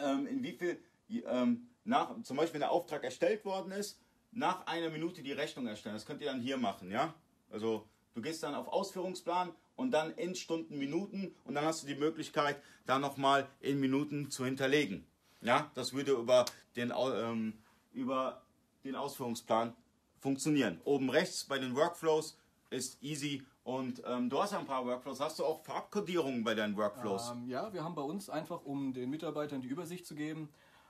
ähm, 0.00 0.26
in 0.26 0.42
wie 0.42 0.52
viel, 0.52 0.82
ähm, 1.26 1.68
nach, 1.84 2.20
zum 2.22 2.36
Beispiel 2.36 2.54
wenn 2.54 2.60
der 2.60 2.70
Auftrag 2.70 3.04
erstellt 3.04 3.44
worden 3.44 3.72
ist, 3.72 4.00
nach 4.32 4.66
einer 4.66 4.90
Minute 4.90 5.22
die 5.22 5.32
Rechnung 5.32 5.66
erstellen. 5.66 5.96
Das 5.96 6.06
könnt 6.06 6.20
ihr 6.20 6.28
dann 6.28 6.40
hier 6.40 6.56
machen, 6.56 6.90
ja. 6.90 7.14
Also 7.50 7.88
du 8.14 8.22
gehst 8.22 8.42
dann 8.42 8.54
auf 8.54 8.68
Ausführungsplan 8.68 9.52
und 9.76 9.90
dann 9.90 10.14
in 10.14 10.34
Stunden, 10.34 10.78
Minuten 10.78 11.34
und 11.44 11.54
dann 11.54 11.64
hast 11.64 11.82
du 11.82 11.86
die 11.86 11.96
Möglichkeit, 11.96 12.62
da 12.86 12.98
nochmal 12.98 13.48
in 13.60 13.80
Minuten 13.80 14.30
zu 14.30 14.44
hinterlegen. 14.44 15.06
Ja, 15.40 15.70
das 15.74 15.92
würde 15.92 16.12
über 16.12 16.44
den, 16.76 16.92
ähm, 16.96 17.54
über 17.92 18.42
den 18.84 18.94
Ausführungsplan 18.94 19.74
funktionieren. 20.18 20.80
Oben 20.84 21.10
rechts 21.10 21.44
bei 21.44 21.58
den 21.58 21.74
Workflows 21.74 22.38
ist 22.68 23.02
easy 23.02 23.42
und 23.62 24.02
ähm, 24.06 24.30
du 24.30 24.40
hast 24.40 24.52
ja 24.52 24.58
ein 24.58 24.66
paar 24.66 24.86
Workflows. 24.86 25.20
Hast 25.20 25.38
du 25.38 25.44
auch 25.44 25.62
Farbkodierungen 25.62 26.44
bei 26.44 26.54
deinen 26.54 26.76
Workflows? 26.76 27.30
Ähm, 27.30 27.48
ja, 27.48 27.72
wir 27.72 27.84
haben 27.84 27.94
bei 27.94 28.02
uns 28.02 28.30
einfach, 28.30 28.64
um 28.64 28.92
den 28.92 29.10
Mitarbeitern 29.10 29.60
die 29.60 29.68
Übersicht 29.68 30.06
zu 30.06 30.14
geben, 30.14 30.48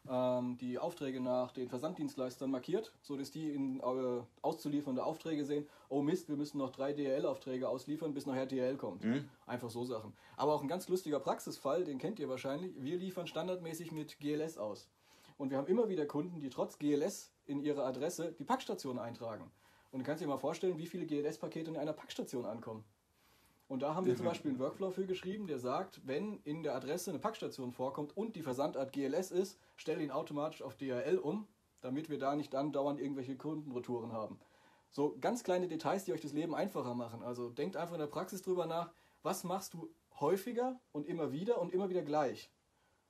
ähm, 0.09 0.57
die 0.59 0.79
Aufträge 0.79 1.21
nach 1.21 1.53
den 1.53 1.69
Versanddienstleistern 1.69 2.51
markiert, 2.51 2.93
sodass 3.03 3.31
die 3.31 3.51
in 3.53 3.81
äh, 3.81 4.23
auszuliefernde 4.41 5.05
Aufträge 5.05 5.45
sehen, 5.45 5.67
oh 5.89 6.01
Mist, 6.01 6.29
wir 6.29 6.37
müssen 6.37 6.59
noch 6.59 6.71
drei 6.71 6.93
DHL-Aufträge 6.93 7.69
ausliefern, 7.69 8.15
bis 8.15 8.25
nachher 8.25 8.47
DHL 8.47 8.77
kommt. 8.77 9.05
Einfach 9.47 9.71
so 9.71 9.85
Sachen. 9.85 10.15
Aber 10.37 10.55
auch 10.55 10.63
ein 10.63 10.69
ganz 10.69 10.89
lustiger 10.89 11.21
Praxisfall, 11.21 11.85
den 11.85 11.99
kennt 11.99 12.19
ihr 12.19 12.29
wahrscheinlich. 12.29 12.73
Wir 12.79 12.97
liefern 12.97 13.27
standardmäßig 13.27 13.93
mit 13.93 14.21
GLS 14.21 14.59
aus. 14.59 14.89
Und 15.39 15.51
wir 15.51 15.59
haben 15.59 15.67
immer 15.67 15.89
wieder 15.89 16.07
Kunden, 16.07 16.41
die 16.41 16.51
trotz 16.51 16.79
GLS 16.79 17.33
in 17.47 17.61
ihre 17.61 17.85
Adresse 17.85 18.33
die 18.39 18.45
Packstation 18.45 18.99
eintragen. 18.99 19.51
Und 19.91 20.01
du 20.01 20.05
kannst 20.05 20.23
dir 20.23 20.29
mal 20.29 20.39
vorstellen, 20.39 20.79
wie 20.79 20.87
viele 20.87 21.07
GLS-Pakete 21.07 21.71
in 21.71 21.77
einer 21.77 21.93
Packstation 21.93 22.45
ankommen. 22.45 22.85
Und 23.69 23.83
da 23.83 23.95
haben 23.95 24.07
wir 24.07 24.17
zum 24.17 24.27
Beispiel 24.33 24.51
einen 24.51 24.61
Workflow 24.61 24.91
für 24.91 25.07
geschrieben, 25.07 25.47
der 25.47 25.59
sagt, 25.59 26.01
wenn 26.07 26.41
in 26.45 26.63
der 26.63 26.75
Adresse 26.75 27.11
eine 27.11 27.19
Packstation 27.19 27.73
vorkommt 27.73 28.17
und 28.17 28.37
die 28.37 28.43
Versandart 28.43 28.93
GLS 28.93 29.31
ist, 29.31 29.59
stell 29.77 30.01
ihn 30.01 30.11
automatisch 30.11 30.63
auf 30.63 30.77
DHL 30.77 31.19
um, 31.19 31.47
damit 31.81 32.11
wir 32.11 32.19
da 32.19 32.35
nicht 32.35 32.53
dann 32.53 32.73
dauernd 32.73 33.01
irgendwelche 33.01 33.37
Kundenretouren 33.37 34.13
haben. 34.13 34.39
So 34.91 35.17
ganz 35.21 35.45
kleine 35.45 35.69
Details, 35.69 36.05
die 36.05 36.13
euch 36.13 36.21
das 36.21 36.33
Leben 36.33 36.55
einfacher 36.55 36.95
machen. 36.95 37.23
Also 37.23 37.49
denkt 37.49 37.77
einfach 37.77 37.95
in 37.95 38.01
der 38.01 38.07
Praxis 38.09 38.43
drüber 38.43 38.67
nach, 38.67 38.93
was 39.23 39.45
machst 39.45 39.75
du 39.75 39.89
häufiger 40.19 40.81
und 40.93 41.07
immer 41.07 41.33
wieder 41.33 41.61
und 41.61 41.73
immer 41.73 41.89
wieder 41.89 42.03
gleich. 42.03 42.51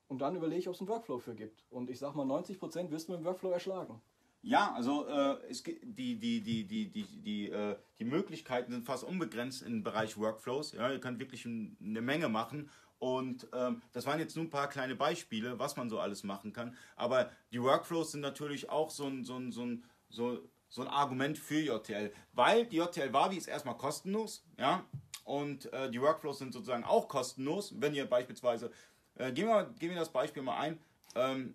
Und 0.08 0.20
dann 0.20 0.36
überlege 0.36 0.60
ich, 0.60 0.68
ob 0.68 0.74
es 0.74 0.80
einen 0.80 0.88
Workflow 0.88 1.18
für 1.18 1.34
gibt. 1.34 1.64
Und 1.70 1.88
ich 1.88 1.98
sag 1.98 2.14
mal, 2.14 2.26
90% 2.26 2.90
wirst 2.90 3.08
du 3.08 3.12
mit 3.12 3.20
dem 3.20 3.24
Workflow 3.24 3.50
erschlagen. 3.50 4.02
Ja, 4.42 4.72
also 4.72 5.06
äh, 5.06 5.36
es, 5.50 5.62
die, 5.62 5.78
die, 6.18 6.40
die, 6.40 6.64
die, 6.66 6.88
die, 6.90 7.04
die, 7.04 7.50
äh, 7.50 7.76
die 7.98 8.04
Möglichkeiten 8.04 8.72
sind 8.72 8.86
fast 8.86 9.04
unbegrenzt 9.04 9.62
im 9.62 9.82
Bereich 9.82 10.16
Workflows. 10.16 10.72
Ja, 10.72 10.90
ihr 10.90 10.98
könnt 11.00 11.18
wirklich 11.18 11.44
ein- 11.44 11.76
eine 11.82 12.00
Menge 12.00 12.28
machen. 12.30 12.70
Und 12.98 13.46
ähm, 13.52 13.82
das 13.92 14.06
waren 14.06 14.18
jetzt 14.18 14.36
nur 14.36 14.44
ein 14.46 14.50
paar 14.50 14.68
kleine 14.68 14.94
Beispiele, 14.94 15.58
was 15.58 15.76
man 15.76 15.88
so 15.90 15.98
alles 16.00 16.22
machen 16.24 16.52
kann. 16.52 16.74
Aber 16.96 17.30
die 17.52 17.62
Workflows 17.62 18.12
sind 18.12 18.20
natürlich 18.20 18.70
auch 18.70 18.90
so 18.90 19.06
ein, 19.06 19.24
so 19.24 19.36
ein, 19.36 19.52
so 19.52 19.64
ein, 19.64 19.84
so, 20.08 20.38
so 20.68 20.82
ein 20.82 20.88
Argument 20.88 21.36
für 21.38 21.60
JTL. 21.60 22.12
Weil 22.32 22.66
die 22.66 22.76
JTL 22.76 23.12
Wavi 23.12 23.36
ist 23.36 23.46
erstmal 23.48 23.76
kostenlos. 23.76 24.44
Ja? 24.58 24.84
Und 25.24 25.70
äh, 25.72 25.90
die 25.90 26.00
Workflows 26.00 26.38
sind 26.38 26.52
sozusagen 26.54 26.84
auch 26.84 27.08
kostenlos. 27.08 27.74
Wenn 27.78 27.94
ihr 27.94 28.06
beispielsweise, 28.06 28.70
äh, 29.16 29.32
gehen, 29.32 29.48
wir, 29.48 29.64
gehen 29.78 29.90
wir 29.90 29.98
das 29.98 30.12
Beispiel 30.12 30.42
mal 30.42 30.58
ein. 30.58 30.78
Ähm, 31.14 31.54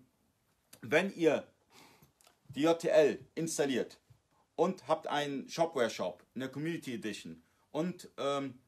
wenn 0.82 1.12
ihr 1.14 1.46
JTL 2.62 3.18
installiert 3.34 3.98
und 4.54 4.88
habt 4.88 5.06
einen 5.06 5.48
Shopware-Shop 5.48 6.24
in 6.34 6.40
der 6.40 6.48
Community 6.50 6.94
Edition 6.94 7.42
und 7.70 8.08
ähm, 8.18 8.58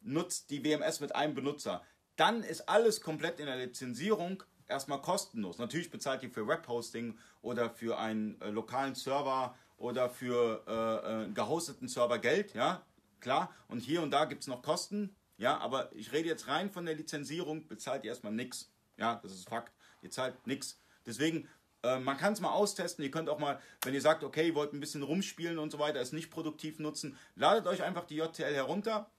nutzt 0.00 0.50
die 0.50 0.64
WMS 0.64 1.00
mit 1.00 1.14
einem 1.14 1.34
Benutzer, 1.34 1.82
dann 2.16 2.42
ist 2.42 2.68
alles 2.68 3.00
komplett 3.00 3.40
in 3.40 3.46
der 3.46 3.56
Lizenzierung 3.56 4.42
erstmal 4.68 5.00
kostenlos. 5.02 5.58
Natürlich 5.58 5.90
bezahlt 5.90 6.22
ihr 6.22 6.30
für 6.30 6.46
Webhosting 6.46 7.18
oder 7.42 7.70
für 7.70 7.98
einen 7.98 8.40
äh, 8.40 8.50
lokalen 8.50 8.94
Server 8.94 9.54
oder 9.76 10.08
für 10.08 10.64
äh, 10.66 11.24
äh, 11.24 11.32
gehosteten 11.32 11.88
Server 11.88 12.18
Geld, 12.18 12.54
ja, 12.54 12.84
klar. 13.20 13.52
Und 13.68 13.80
hier 13.80 14.02
und 14.02 14.10
da 14.10 14.24
gibt 14.24 14.42
es 14.42 14.48
noch 14.48 14.62
Kosten, 14.62 15.14
ja, 15.36 15.58
aber 15.58 15.94
ich 15.94 16.12
rede 16.12 16.28
jetzt 16.28 16.48
rein 16.48 16.70
von 16.70 16.86
der 16.86 16.94
Lizenzierung, 16.94 17.66
bezahlt 17.66 18.04
ihr 18.04 18.10
erstmal 18.10 18.32
nichts. 18.32 18.70
Ja, 18.96 19.16
das 19.22 19.32
ist 19.32 19.48
Fakt. 19.48 19.72
Ihr 20.02 20.10
zahlt 20.10 20.46
nichts. 20.46 20.78
Deswegen, 21.06 21.48
äh, 21.84 21.98
man 22.00 22.16
kann 22.16 22.32
es 22.32 22.40
mal 22.40 22.50
austesten. 22.52 23.04
Ihr 23.04 23.10
könnt 23.10 23.28
auch 23.28 23.38
mal, 23.38 23.60
wenn 23.82 23.94
ihr 23.94 24.00
sagt, 24.00 24.24
okay, 24.24 24.48
ihr 24.48 24.54
wollt 24.54 24.72
ein 24.72 24.80
bisschen 24.80 25.02
rumspielen 25.02 25.58
und 25.58 25.70
so 25.70 25.78
weiter, 25.78 26.00
es 26.00 26.12
nicht 26.12 26.30
produktiv 26.30 26.78
nutzen, 26.78 27.16
ladet 27.36 27.66
euch 27.66 27.82
einfach 27.82 28.04
die 28.04 28.16
JTL 28.16 28.54
herunter 28.54 29.10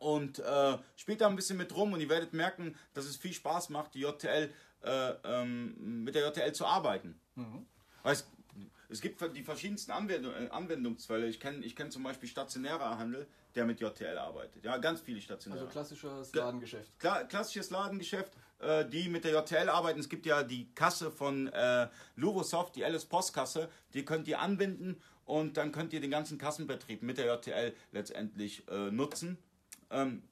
und 0.00 0.38
äh, 0.38 0.78
spielt 0.96 1.20
da 1.20 1.28
ein 1.28 1.36
bisschen 1.36 1.56
mit 1.56 1.74
rum 1.74 1.92
und 1.92 2.00
ihr 2.00 2.08
werdet 2.08 2.32
merken, 2.32 2.76
dass 2.94 3.04
es 3.04 3.16
viel 3.16 3.32
Spaß 3.32 3.68
macht, 3.70 3.94
die 3.94 4.00
JTL, 4.00 4.52
äh, 4.82 5.10
ähm, 5.24 6.04
mit 6.04 6.14
der 6.14 6.26
JTL 6.28 6.52
zu 6.52 6.66
arbeiten. 6.66 7.20
Weil 8.04 8.12
es, 8.12 8.26
es 8.88 9.00
gibt 9.00 9.20
die 9.36 9.42
verschiedensten 9.42 9.90
Anwendung, 9.90 10.32
äh, 10.34 10.48
Anwendungsfälle. 10.50 11.26
Ich 11.26 11.40
kenne 11.40 11.64
ich 11.64 11.74
kenn 11.74 11.90
zum 11.90 12.04
Beispiel 12.04 12.28
stationärer 12.28 12.96
Handel, 12.98 13.26
der 13.56 13.64
mit 13.64 13.80
JTL 13.80 14.16
arbeitet. 14.18 14.64
Ja, 14.64 14.76
ganz 14.78 15.00
viele 15.00 15.20
stationäre. 15.20 15.62
Also 15.62 15.72
klassisches 15.72 16.32
Kla- 16.32 16.38
Ladengeschäft. 16.38 16.96
Kla 17.00 17.24
klassisches 17.24 17.70
Ladengeschäft, 17.70 18.32
die 18.60 19.08
mit 19.08 19.24
der 19.24 19.32
JTL 19.32 19.68
arbeiten. 19.68 20.00
Es 20.00 20.08
gibt 20.08 20.26
ja 20.26 20.42
die 20.42 20.72
Kasse 20.74 21.10
von 21.10 21.46
äh, 21.48 21.88
Luvosoft, 22.16 22.74
die 22.74 22.84
Alice 22.84 23.04
Post 23.04 23.32
Kasse, 23.32 23.68
die 23.94 24.04
könnt 24.04 24.26
ihr 24.26 24.40
anbinden 24.40 25.00
und 25.24 25.56
dann 25.56 25.72
könnt 25.72 25.92
ihr 25.92 26.00
den 26.00 26.10
ganzen 26.10 26.38
Kassenbetrieb 26.38 27.02
mit 27.02 27.18
der 27.18 27.26
JTL 27.26 27.74
letztendlich 27.92 28.66
äh, 28.68 28.90
nutzen. 28.90 29.38
Ähm, 29.90 30.22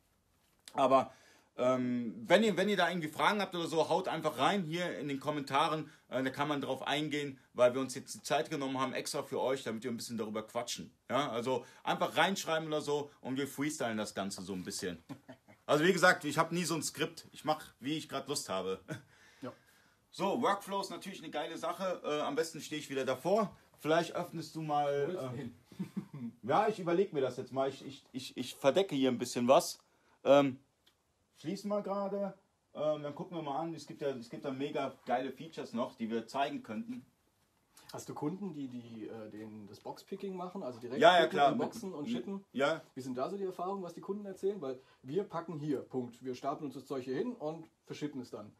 aber 0.72 1.12
ähm, 1.58 2.14
wenn, 2.26 2.42
ihr, 2.42 2.56
wenn 2.56 2.68
ihr 2.68 2.76
da 2.76 2.88
irgendwie 2.88 3.08
Fragen 3.08 3.40
habt 3.40 3.54
oder 3.54 3.66
so, 3.66 3.88
haut 3.88 4.08
einfach 4.08 4.38
rein 4.38 4.64
hier 4.64 4.98
in 4.98 5.08
den 5.08 5.20
Kommentaren. 5.20 5.90
Äh, 6.08 6.22
da 6.22 6.30
kann 6.30 6.48
man 6.48 6.60
drauf 6.60 6.86
eingehen, 6.86 7.38
weil 7.54 7.74
wir 7.74 7.80
uns 7.80 7.94
jetzt 7.94 8.14
die 8.14 8.22
Zeit 8.22 8.50
genommen 8.50 8.78
haben, 8.78 8.92
extra 8.92 9.22
für 9.22 9.40
euch, 9.40 9.62
damit 9.62 9.82
wir 9.82 9.90
ein 9.90 9.96
bisschen 9.96 10.18
darüber 10.18 10.46
quatschen. 10.46 10.92
Ja, 11.08 11.30
also 11.30 11.64
einfach 11.82 12.16
reinschreiben 12.16 12.68
oder 12.68 12.82
so 12.82 13.10
und 13.20 13.38
wir 13.38 13.48
freestylen 13.48 13.96
das 13.96 14.14
Ganze 14.14 14.42
so 14.42 14.52
ein 14.52 14.64
bisschen. 14.64 15.02
Also 15.66 15.84
wie 15.84 15.92
gesagt, 15.92 16.24
ich 16.24 16.38
habe 16.38 16.54
nie 16.54 16.64
so 16.64 16.74
ein 16.74 16.82
Skript. 16.82 17.26
Ich 17.32 17.44
mache, 17.44 17.72
wie 17.80 17.96
ich 17.96 18.08
gerade 18.08 18.28
Lust 18.28 18.48
habe. 18.48 18.80
Ja. 19.42 19.52
So, 20.10 20.40
Workflow 20.40 20.80
ist 20.80 20.88
natürlich 20.88 21.22
eine 21.22 21.30
geile 21.30 21.58
Sache. 21.58 22.00
Äh, 22.02 22.20
am 22.22 22.36
besten 22.36 22.62
stehe 22.62 22.80
ich 22.80 22.88
wieder 22.88 23.04
davor. 23.04 23.54
Vielleicht 23.80 24.14
öffnest 24.14 24.56
du 24.56 24.62
mal. 24.62 25.34
Äh, 25.36 25.50
ja, 26.48 26.68
ich 26.68 26.78
überlege 26.78 27.14
mir 27.14 27.20
das 27.20 27.36
jetzt 27.36 27.52
mal. 27.52 27.68
Ich, 27.68 27.84
ich, 27.84 28.04
ich, 28.12 28.36
ich 28.36 28.54
verdecke 28.54 28.94
hier 28.96 29.10
ein 29.10 29.18
bisschen 29.18 29.46
was. 29.46 29.78
Ähm, 30.24 30.58
schließen 31.36 31.68
wir 31.68 31.82
gerade. 31.82 32.32
Ähm, 32.72 33.02
dann 33.02 33.14
gucken 33.14 33.36
wir 33.36 33.42
mal 33.42 33.58
an. 33.58 33.74
Es 33.74 33.86
gibt 33.86 34.00
ja 34.00 34.08
es 34.08 34.30
gibt 34.30 34.46
da 34.46 34.50
mega 34.50 34.94
geile 35.04 35.30
Features 35.32 35.74
noch, 35.74 35.96
die 35.96 36.08
wir 36.10 36.26
zeigen 36.26 36.62
könnten. 36.62 37.04
Hast 37.96 38.10
du 38.10 38.14
Kunden, 38.14 38.52
die, 38.52 38.68
die 38.68 39.08
äh, 39.08 39.30
den, 39.30 39.66
das 39.68 39.80
Boxpicking 39.80 40.36
machen, 40.36 40.62
also 40.62 40.78
direkt 40.78 41.00
Ja, 41.00 41.18
ja, 41.18 41.26
klar. 41.28 41.54
Boxen 41.54 41.94
und 41.94 42.06
shippen? 42.06 42.44
Ja, 42.52 42.82
Wie 42.94 43.00
sind 43.00 43.16
da 43.16 43.30
so 43.30 43.38
die 43.38 43.44
Erfahrungen, 43.44 43.82
was 43.82 43.94
die 43.94 44.02
Kunden 44.02 44.26
erzählen? 44.26 44.60
Weil 44.60 44.78
wir 45.02 45.24
packen 45.24 45.58
hier, 45.58 45.80
Punkt. 45.80 46.22
Wir 46.22 46.34
stapeln 46.34 46.66
uns 46.66 46.74
das 46.74 46.84
Zeug 46.84 47.04
hier 47.04 47.16
hin 47.16 47.34
und 47.34 47.70
verschippen 47.86 48.20
es 48.20 48.28
dann. 48.28 48.52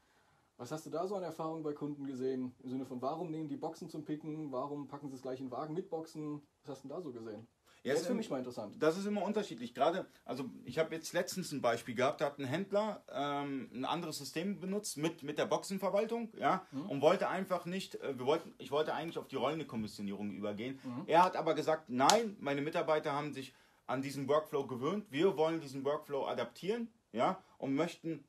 Was 0.57 0.73
hast 0.73 0.87
du 0.87 0.91
da 0.91 1.07
so 1.07 1.17
an 1.17 1.23
Erfahrungen 1.23 1.63
bei 1.63 1.75
Kunden 1.75 2.07
gesehen? 2.07 2.55
Im 2.63 2.71
Sinne 2.71 2.87
von, 2.87 3.03
warum 3.03 3.31
nehmen 3.31 3.51
die 3.51 3.59
Boxen 3.59 3.91
zum 3.91 4.07
Picken? 4.07 4.53
Warum 4.53 4.89
packen 4.89 5.11
sie 5.11 5.17
es 5.17 5.21
gleich 5.21 5.39
in 5.39 5.49
den 5.49 5.53
Wagen 5.53 5.75
mit 5.75 5.91
Boxen? 5.91 6.41
Was 6.63 6.71
hast 6.71 6.85
du 6.85 6.89
denn 6.89 6.97
da 6.97 7.03
so 7.03 7.13
gesehen? 7.13 7.47
Ja, 7.87 7.93
das 7.93 8.03
ist 8.03 8.09
für 8.09 8.15
mich 8.15 8.29
mal 8.29 8.39
interessant. 8.39 8.75
Das 8.81 8.99
ist 8.99 9.07
immer 9.07 9.23
unterschiedlich. 9.23 9.73
Gerade, 9.73 10.07
also 10.25 10.51
ich 10.65 10.79
habe 10.79 10.93
jetzt 10.93 11.13
letztens 11.13 11.53
ein 11.53 11.61
Beispiel 11.61 11.95
gehabt, 11.95 12.21
da 12.21 12.27
hat 12.27 12.39
ein 12.41 12.45
Händler 12.45 13.05
ähm, 13.13 13.71
ein 13.73 13.85
anderes 13.85 14.19
System 14.19 14.59
benutzt 14.59 14.97
mit, 14.97 15.23
mit 15.23 15.39
der 15.39 15.47
Boxenverwaltung, 15.47 16.33
ja, 16.37 16.67
und 16.89 17.01
wollte 17.01 17.29
einfach 17.29 17.65
nicht, 17.65 17.95
äh, 17.97 18.19
wir 18.19 18.27
wollten, 18.27 18.55
ich 18.59 18.73
wollte 18.73 18.93
eigentlich 18.93 19.19
auf 19.19 19.29
die 19.29 19.37
rollende 19.37 19.67
Kommissionierung 19.67 20.33
übergehen. 20.33 20.81
Er 21.07 21.23
hat 21.23 21.37
aber 21.37 21.55
gesagt, 21.55 21.89
nein, 21.89 22.37
meine 22.41 22.61
Mitarbeiter 22.61 23.13
haben 23.13 23.33
sich 23.33 23.55
an 23.87 24.03
diesen 24.03 24.29
Workflow 24.29 24.67
gewöhnt, 24.67 25.07
wir 25.11 25.37
wollen 25.37 25.61
diesen 25.61 25.85
Workflow 25.85 26.27
adaptieren, 26.27 26.89
ja, 27.13 27.41
und 27.59 27.75
möchten 27.75 28.25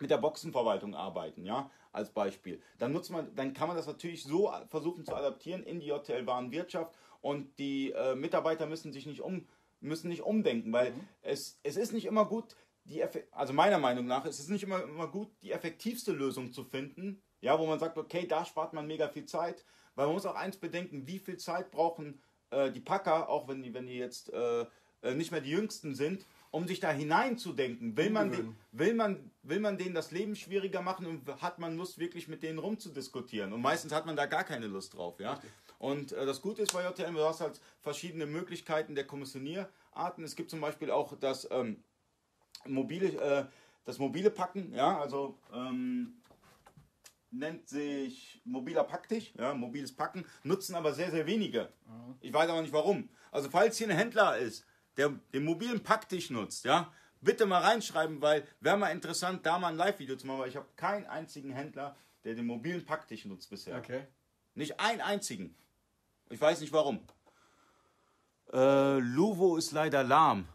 mit 0.00 0.10
der 0.10 0.18
Boxenverwaltung 0.18 0.96
arbeiten, 0.96 1.44
ja, 1.44 1.70
als 1.92 2.10
Beispiel. 2.10 2.60
Dann 2.78 2.92
nutzt 2.92 3.10
man, 3.10 3.32
dann 3.36 3.54
kann 3.54 3.68
man 3.68 3.76
das 3.76 3.86
natürlich 3.86 4.24
so 4.24 4.52
versuchen 4.68 5.04
zu 5.04 5.14
adaptieren 5.14 5.62
in 5.62 5.78
die 5.78 5.86
JTL-Warenwirtschaft 5.86 6.92
und 7.22 7.58
die 7.58 7.92
äh, 7.92 8.14
Mitarbeiter 8.14 8.66
müssen 8.66 8.92
sich 8.92 9.06
nicht 9.06 9.22
um, 9.22 9.46
müssen 9.80 10.08
nicht 10.08 10.22
umdenken, 10.22 10.72
weil 10.72 10.92
es, 11.22 11.58
es 11.62 11.76
ist 11.76 11.92
nicht 11.92 12.04
immer 12.04 12.26
gut, 12.26 12.54
die, 12.84 13.02
also 13.30 13.52
meiner 13.52 13.78
Meinung 13.78 14.06
nach, 14.06 14.26
es 14.26 14.40
ist 14.40 14.50
nicht 14.50 14.64
immer, 14.64 14.82
immer 14.82 15.08
gut, 15.08 15.28
die 15.42 15.52
effektivste 15.52 16.12
Lösung 16.12 16.52
zu 16.52 16.64
finden, 16.64 17.22
ja, 17.40 17.58
wo 17.58 17.66
man 17.66 17.78
sagt, 17.78 17.96
okay, 17.96 18.26
da 18.26 18.44
spart 18.44 18.72
man 18.72 18.86
mega 18.86 19.08
viel 19.08 19.24
Zeit, 19.24 19.64
weil 19.94 20.06
man 20.06 20.14
muss 20.14 20.26
auch 20.26 20.34
eins 20.34 20.56
bedenken, 20.56 21.06
wie 21.06 21.18
viel 21.18 21.36
Zeit 21.36 21.70
brauchen 21.70 22.20
äh, 22.50 22.70
die 22.70 22.80
Packer, 22.80 23.28
auch 23.28 23.48
wenn 23.48 23.62
die, 23.62 23.72
wenn 23.72 23.86
die 23.86 23.98
jetzt 23.98 24.32
äh, 24.32 24.66
äh, 25.02 25.14
nicht 25.14 25.32
mehr 25.32 25.40
die 25.40 25.50
Jüngsten 25.50 25.94
sind, 25.94 26.26
um 26.50 26.66
sich 26.66 26.80
da 26.80 26.90
hineinzudenken. 26.90 27.96
Will 27.96 28.10
man, 28.10 28.26
Umgewöhnen. 28.26 28.56
will, 28.72 28.94
man, 28.94 29.30
will 29.42 29.60
man 29.60 29.78
denen 29.78 29.94
das 29.94 30.10
Leben 30.10 30.36
schwieriger 30.36 30.82
machen 30.82 31.06
und 31.06 31.42
hat 31.42 31.58
man 31.58 31.76
Lust, 31.76 31.98
wirklich 31.98 32.28
mit 32.28 32.42
denen 32.42 32.58
rumzudiskutieren? 32.58 33.52
Und 33.52 33.62
meistens 33.62 33.92
hat 33.92 34.06
man 34.06 34.16
da 34.16 34.26
gar 34.26 34.44
keine 34.44 34.66
Lust 34.66 34.94
drauf. 34.94 35.18
Ja? 35.18 35.40
Und 35.82 36.12
äh, 36.12 36.24
das 36.24 36.40
Gute 36.40 36.62
ist 36.62 36.72
bei 36.72 36.84
JTM, 36.88 37.16
du 37.16 37.24
hast 37.24 37.40
halt 37.40 37.60
verschiedene 37.80 38.24
Möglichkeiten 38.24 38.94
der 38.94 39.04
Kommissionierarten. 39.04 40.22
Es 40.22 40.36
gibt 40.36 40.48
zum 40.48 40.60
Beispiel 40.60 40.92
auch 40.92 41.18
das 41.18 41.48
ähm, 41.50 41.82
mobile, 42.64 43.20
äh, 43.20 43.46
das 43.84 43.98
mobile 43.98 44.30
Packen, 44.30 44.72
ja, 44.72 45.00
also 45.00 45.40
ähm, 45.52 46.22
nennt 47.32 47.68
sich 47.68 48.40
mobiler 48.44 48.84
Packtisch, 48.84 49.34
ja, 49.36 49.54
mobiles 49.54 49.92
Packen, 49.92 50.24
nutzen 50.44 50.76
aber 50.76 50.94
sehr, 50.94 51.10
sehr 51.10 51.26
wenige. 51.26 51.72
Ich 52.20 52.32
weiß 52.32 52.48
aber 52.48 52.62
nicht 52.62 52.72
warum. 52.72 53.08
Also 53.32 53.50
falls 53.50 53.76
hier 53.76 53.88
ein 53.88 53.96
Händler 53.96 54.38
ist, 54.38 54.64
der 54.96 55.08
den 55.34 55.44
mobilen 55.44 55.82
Packtisch 55.82 56.30
nutzt, 56.30 56.64
ja, 56.64 56.92
bitte 57.20 57.44
mal 57.44 57.60
reinschreiben, 57.60 58.22
weil 58.22 58.46
wäre 58.60 58.76
mal 58.76 58.90
interessant, 58.90 59.44
da 59.44 59.58
mal 59.58 59.70
ein 59.70 59.76
Live-Video 59.76 60.14
zu 60.14 60.28
machen, 60.28 60.38
weil 60.38 60.48
ich 60.48 60.56
habe 60.56 60.68
keinen 60.76 61.06
einzigen 61.06 61.50
Händler, 61.50 61.96
der 62.22 62.36
den 62.36 62.46
mobilen 62.46 62.84
Packtisch 62.84 63.24
nutzt 63.24 63.50
bisher. 63.50 63.78
Okay. 63.78 64.06
Nicht 64.54 64.78
einen 64.78 65.00
einzigen. 65.00 65.56
Ich 66.32 66.40
weiß 66.40 66.62
nicht 66.62 66.72
warum. 66.72 67.06
Äh, 68.54 68.98
Luvo 69.00 69.58
ist 69.58 69.72
leider 69.72 70.02
lahm. 70.02 70.48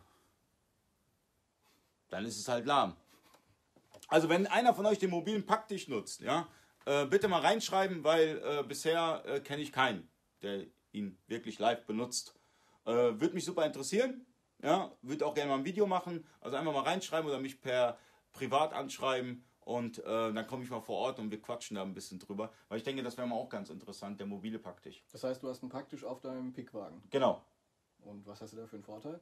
Dann 2.10 2.26
ist 2.26 2.40
es 2.40 2.48
halt 2.48 2.66
lahm. 2.66 2.96
Also 4.08 4.28
wenn 4.28 4.48
einer 4.48 4.74
von 4.74 4.88
euch 4.88 4.98
den 4.98 5.12
mobilen 5.12 5.46
Packtisch 5.46 5.88
nutzt, 5.88 6.22
ja, 6.22 6.48
äh, 6.86 7.06
bitte 7.06 7.28
mal 7.28 7.42
reinschreiben, 7.42 8.04
weil 8.04 8.42
äh, 8.44 8.64
bisher 8.64 9.22
äh, 9.28 9.40
kenne 9.40 9.62
ich 9.62 9.72
keinen, 9.72 10.10
der 10.42 10.66
ihn 10.94 11.20
wirklich 11.28 11.60
live 11.60 11.86
benutzt. 11.86 12.34
Äh, 12.86 12.92
Würde 12.92 13.36
mich 13.36 13.46
super 13.46 13.64
interessieren. 13.64 14.26
Ja, 14.64 14.92
würde 15.04 15.28
auch 15.28 15.36
gerne 15.36 15.52
mal 15.52 15.60
ein 15.60 15.66
Video 15.66 15.86
machen. 15.86 16.26
Also 16.42 16.58
einfach 16.58 16.74
mal 16.74 16.82
reinschreiben 16.82 17.30
oder 17.30 17.40
mich 17.40 17.62
per 17.62 18.00
privat 18.34 18.74
anschreiben 18.74 19.46
und 19.68 20.00
äh, 20.00 20.34
dann 20.34 20.48
komme 20.48 20.64
ich 20.64 20.70
mal 20.70 20.80
vor 20.80 20.96
Ort 20.98 21.20
und 21.20 21.30
wir 21.30 21.42
quatschen 21.42 21.76
da 21.76 21.84
ein 21.84 21.94
bisschen 21.94 22.20
drüber. 22.20 22.52
Weil 22.70 22.78
ich 22.78 22.84
denke, 22.84 23.04
das 23.04 23.18
wäre 23.18 23.28
mal 23.28 23.36
auch 23.36 23.50
ganz 23.50 23.70
interessant, 23.70 24.18
der 24.20 24.26
mobile 24.26 24.60
Packtisch. 24.60 25.04
Das 25.12 25.24
heißt, 25.26 25.44
du 25.44 25.50
hast 25.50 25.62
einen 25.62 25.70
Packtisch 25.70 26.06
auf 26.06 26.22
deinem 26.22 26.54
Pickwagen. 26.54 27.04
Genau. 27.10 27.44
Und 28.00 28.26
was 28.26 28.40
hast 28.42 28.54
du 28.54 28.58
da 28.58 28.66
für 28.66 28.78
einen 28.78 28.84
Vorteil? 28.84 29.20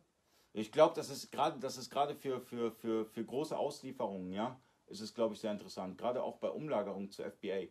Ich 0.54 0.72
glaube, 0.72 0.94
das 0.96 1.10
ist 1.10 1.32
gerade, 1.32 1.60
das 1.60 1.78
ist 1.78 1.90
gerade 1.90 2.16
für, 2.16 2.40
für, 2.40 2.72
für, 2.72 3.06
für 3.06 3.26
große 3.26 3.58
Auslieferungen, 3.58 4.32
ja, 4.32 4.60
ist 4.86 5.02
es, 5.02 5.14
glaube 5.16 5.34
ich, 5.34 5.40
sehr 5.42 5.52
interessant. 5.52 5.98
Gerade 5.98 6.22
auch 6.22 6.38
bei 6.38 6.50
Umlagerung 6.50 7.10
zur 7.10 7.26
FBA. 7.26 7.68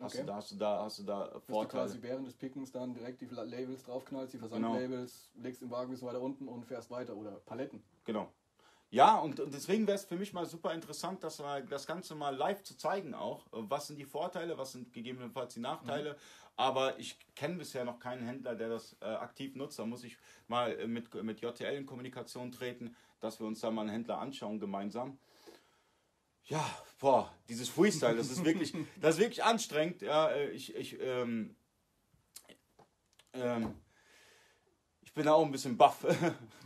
Hast, 0.00 0.14
Okay. 0.14 0.22
du, 0.22 0.26
da, 0.26 0.34
hast 0.36 0.50
du 0.50 0.56
da, 0.56 0.82
hast 0.82 0.98
du 0.98 1.02
da 1.04 1.24
Dass 1.28 1.32
du 1.46 1.52
Vorteile. 1.52 1.84
quasi 1.84 2.02
während 2.02 2.26
des 2.26 2.34
Pickens 2.34 2.72
dann 2.72 2.94
direkt 2.94 3.20
die 3.20 3.26
Labels 3.26 3.84
draufknallst, 3.84 4.32
die 4.34 4.38
Versandlabels, 4.38 5.30
legst 5.36 5.62
im 5.62 5.70
Wagen 5.70 5.90
bis 5.90 6.02
weiter 6.02 6.20
unten 6.20 6.48
und 6.48 6.64
fährst 6.64 6.90
weiter. 6.90 7.14
Oder 7.16 7.32
Paletten. 7.32 7.84
Genau. 8.04 8.28
Ja, 8.94 9.18
und, 9.18 9.40
und 9.40 9.52
deswegen 9.52 9.88
wäre 9.88 9.96
es 9.96 10.04
für 10.04 10.14
mich 10.14 10.32
mal 10.32 10.46
super 10.46 10.72
interessant, 10.72 11.24
das, 11.24 11.40
mal, 11.40 11.66
das 11.66 11.84
Ganze 11.84 12.14
mal 12.14 12.32
live 12.32 12.62
zu 12.62 12.76
zeigen 12.76 13.12
auch. 13.12 13.44
Was 13.50 13.88
sind 13.88 13.98
die 13.98 14.04
Vorteile, 14.04 14.56
was 14.56 14.70
sind 14.70 14.92
gegebenenfalls 14.92 15.54
die 15.54 15.60
Nachteile. 15.60 16.16
Aber 16.54 16.96
ich 17.00 17.18
kenne 17.34 17.56
bisher 17.56 17.84
noch 17.84 17.98
keinen 17.98 18.24
Händler, 18.24 18.54
der 18.54 18.68
das 18.68 18.96
äh, 19.00 19.06
aktiv 19.06 19.56
nutzt. 19.56 19.80
Da 19.80 19.84
muss 19.84 20.04
ich 20.04 20.16
mal 20.46 20.78
äh, 20.78 20.86
mit, 20.86 21.12
mit 21.24 21.40
JTL 21.40 21.74
in 21.74 21.86
Kommunikation 21.86 22.52
treten, 22.52 22.94
dass 23.18 23.40
wir 23.40 23.48
uns 23.48 23.58
da 23.58 23.72
mal 23.72 23.80
einen 23.80 23.90
Händler 23.90 24.20
anschauen 24.20 24.60
gemeinsam. 24.60 25.18
Ja, 26.44 26.64
boah, 27.00 27.34
dieses 27.48 27.68
Freestyle, 27.68 28.16
das 28.16 28.30
ist 28.30 28.44
wirklich, 28.44 28.72
das 29.00 29.16
ist 29.16 29.20
wirklich 29.20 29.42
anstrengend. 29.42 30.02
Ja, 30.02 30.28
äh, 30.28 30.50
ich, 30.50 30.72
ich, 30.76 31.00
ähm, 31.00 31.56
ähm, 33.32 33.74
ich 35.02 35.12
bin 35.12 35.26
da 35.26 35.32
auch 35.32 35.44
ein 35.44 35.50
bisschen 35.50 35.76
baff. 35.76 36.06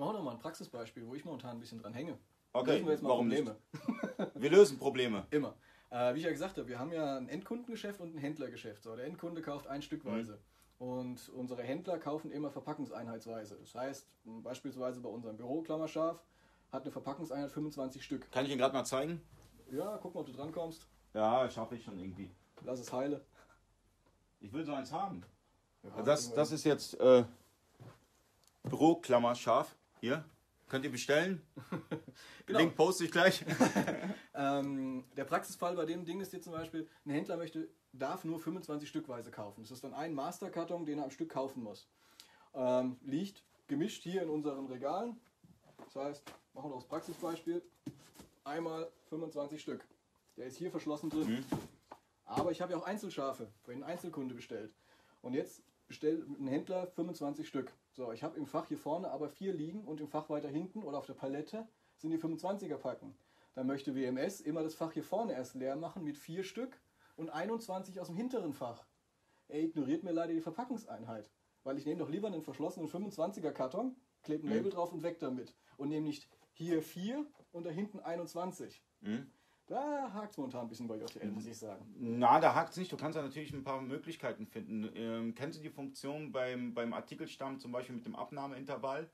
Machen 0.00 0.14
wir 0.14 0.18
doch 0.20 0.24
mal 0.24 0.30
ein 0.30 0.38
Praxisbeispiel, 0.38 1.06
wo 1.06 1.14
ich 1.14 1.26
momentan 1.26 1.50
ein 1.50 1.60
bisschen 1.60 1.78
dran 1.78 1.92
hänge. 1.92 2.16
Okay, 2.54 2.70
Lösen 2.72 2.86
wir 2.86 2.92
jetzt 2.92 3.02
mal 3.02 3.10
warum 3.10 3.28
Probleme. 3.28 3.56
Wir 4.34 4.50
lösen 4.50 4.78
Probleme. 4.78 5.26
Immer. 5.30 5.54
Äh, 5.90 6.14
wie 6.14 6.20
ich 6.20 6.24
ja 6.24 6.30
gesagt 6.30 6.56
habe, 6.56 6.66
wir 6.66 6.78
haben 6.78 6.90
ja 6.90 7.18
ein 7.18 7.28
Endkundengeschäft 7.28 8.00
und 8.00 8.14
ein 8.14 8.18
Händlergeschäft. 8.18 8.82
So, 8.82 8.96
der 8.96 9.04
Endkunde 9.04 9.42
kauft 9.42 9.66
ein 9.66 9.82
Stückweise. 9.82 10.40
Und 10.78 11.28
unsere 11.28 11.62
Händler 11.62 11.98
kaufen 11.98 12.30
immer 12.30 12.50
verpackungseinheitsweise. 12.50 13.58
Das 13.60 13.74
heißt, 13.74 14.08
beispielsweise 14.24 15.00
bei 15.02 15.10
unserem 15.10 15.36
Büro, 15.36 15.60
Klammerscharf, 15.60 16.18
hat 16.72 16.82
eine 16.82 16.92
Verpackungseinheit 16.92 17.52
25 17.52 18.02
Stück. 18.02 18.30
Kann 18.32 18.46
ich 18.46 18.50
Ihnen 18.52 18.58
gerade 18.60 18.72
mal 18.72 18.84
zeigen? 18.84 19.20
Ja, 19.70 19.98
guck 20.00 20.14
mal, 20.14 20.22
ob 20.22 20.26
du 20.26 20.32
drankommst. 20.32 20.86
Ja, 21.12 21.50
schaffe 21.50 21.76
ich 21.76 21.84
schon 21.84 21.98
irgendwie. 21.98 22.30
Lass 22.64 22.80
es 22.80 22.90
heile. 22.90 23.22
Ich 24.40 24.50
will 24.50 24.64
so 24.64 24.72
eins 24.72 24.92
haben. 24.92 25.22
Ja, 25.82 26.02
Das, 26.02 26.32
das 26.32 26.52
ist 26.52 26.64
jetzt 26.64 26.98
äh, 26.98 27.24
Büroklammer 28.62 29.34
scharf. 29.34 29.76
Hier. 30.00 30.24
Könnt 30.68 30.84
ihr 30.84 30.90
bestellen. 30.90 31.42
Genau. 32.46 32.60
Link 32.60 32.74
poste 32.74 33.04
ich 33.04 33.12
gleich. 33.12 33.44
Ähm, 34.34 35.04
der 35.16 35.24
Praxisfall 35.24 35.76
bei 35.76 35.84
dem 35.84 36.04
Ding 36.06 36.20
ist 36.20 36.32
jetzt 36.32 36.44
zum 36.44 36.54
Beispiel, 36.54 36.88
ein 37.04 37.10
Händler 37.10 37.36
möchte, 37.36 37.68
darf 37.92 38.24
nur 38.24 38.40
25 38.40 38.88
Stückweise 38.88 39.30
kaufen. 39.30 39.60
Das 39.62 39.70
ist 39.70 39.84
dann 39.84 39.92
ein 39.92 40.14
Masterkarton, 40.14 40.86
den 40.86 40.98
er 40.98 41.04
am 41.04 41.10
Stück 41.10 41.28
kaufen 41.28 41.62
muss. 41.62 41.86
Ähm, 42.54 42.96
liegt 43.02 43.44
gemischt 43.66 44.02
hier 44.02 44.22
in 44.22 44.30
unseren 44.30 44.66
Regalen. 44.66 45.20
Das 45.84 45.94
heißt, 45.94 46.32
machen 46.54 46.70
wir 46.70 46.76
das 46.76 46.86
Praxisbeispiel. 46.86 47.62
Einmal 48.44 48.90
25 49.10 49.60
Stück. 49.60 49.84
Der 50.38 50.46
ist 50.46 50.56
hier 50.56 50.70
verschlossen 50.70 51.10
drin. 51.10 51.44
Aber 52.24 52.50
ich 52.50 52.62
habe 52.62 52.72
ja 52.72 52.78
auch 52.78 52.86
Einzelschafe, 52.86 53.52
für 53.62 53.72
einen 53.72 53.82
Einzelkunde 53.82 54.34
bestellt. 54.34 54.72
Und 55.20 55.34
jetzt 55.34 55.62
bestellt 55.86 56.26
ein 56.26 56.46
Händler 56.46 56.86
25 56.86 57.46
Stück. 57.46 57.72
So, 57.92 58.12
ich 58.12 58.22
habe 58.22 58.36
im 58.38 58.46
Fach 58.46 58.66
hier 58.66 58.78
vorne 58.78 59.10
aber 59.10 59.28
vier 59.28 59.52
liegen 59.52 59.84
und 59.84 60.00
im 60.00 60.08
Fach 60.08 60.30
weiter 60.30 60.48
hinten 60.48 60.82
oder 60.82 60.98
auf 60.98 61.06
der 61.06 61.14
Palette 61.14 61.66
sind 61.96 62.10
die 62.10 62.18
25er 62.18 62.76
Packen. 62.76 63.16
Dann 63.54 63.66
möchte 63.66 63.94
WMS 63.94 64.40
immer 64.40 64.62
das 64.62 64.74
Fach 64.74 64.92
hier 64.92 65.02
vorne 65.02 65.32
erst 65.32 65.54
leer 65.54 65.76
machen 65.76 66.04
mit 66.04 66.16
vier 66.16 66.44
Stück 66.44 66.80
und 67.16 67.30
21 67.30 68.00
aus 68.00 68.06
dem 68.06 68.16
hinteren 68.16 68.52
Fach. 68.52 68.86
Er 69.48 69.60
ignoriert 69.60 70.04
mir 70.04 70.12
leider 70.12 70.32
die 70.32 70.40
Verpackungseinheit. 70.40 71.30
Weil 71.62 71.76
ich 71.76 71.84
nehme 71.84 71.98
doch 71.98 72.08
lieber 72.08 72.28
einen 72.28 72.42
verschlossenen 72.42 72.88
25er 72.88 73.52
Karton, 73.52 73.96
klebe 74.22 74.46
ein 74.46 74.54
Label 74.54 74.70
drauf 74.70 74.92
und 74.92 75.02
weg 75.02 75.18
damit. 75.18 75.54
Und 75.76 75.88
nehme 75.88 76.06
nicht 76.06 76.28
hier 76.52 76.82
vier 76.82 77.26
und 77.52 77.66
da 77.66 77.70
hinten 77.70 78.00
21. 78.00 78.82
Da 79.70 80.12
hakt 80.12 80.32
es 80.32 80.36
momentan 80.36 80.62
ein 80.62 80.68
bisschen 80.68 80.88
bei 80.88 80.96
JTL, 80.96 81.30
muss 81.30 81.46
ich 81.46 81.56
sagen. 81.56 81.94
Na, 81.96 82.40
da 82.40 82.56
hakt 82.56 82.70
es 82.70 82.76
nicht. 82.76 82.90
Du 82.90 82.96
kannst 82.96 83.16
da 83.16 83.22
natürlich 83.22 83.52
ein 83.52 83.62
paar 83.62 83.80
Möglichkeiten 83.80 84.44
finden. 84.44 84.90
Ähm, 84.96 85.34
kennst 85.36 85.60
du 85.60 85.62
die 85.62 85.70
Funktion 85.70 86.32
beim, 86.32 86.74
beim 86.74 86.92
Artikelstamm 86.92 87.60
zum 87.60 87.70
Beispiel 87.70 87.94
mit 87.94 88.04
dem 88.04 88.16
Abnahmeintervall 88.16 89.08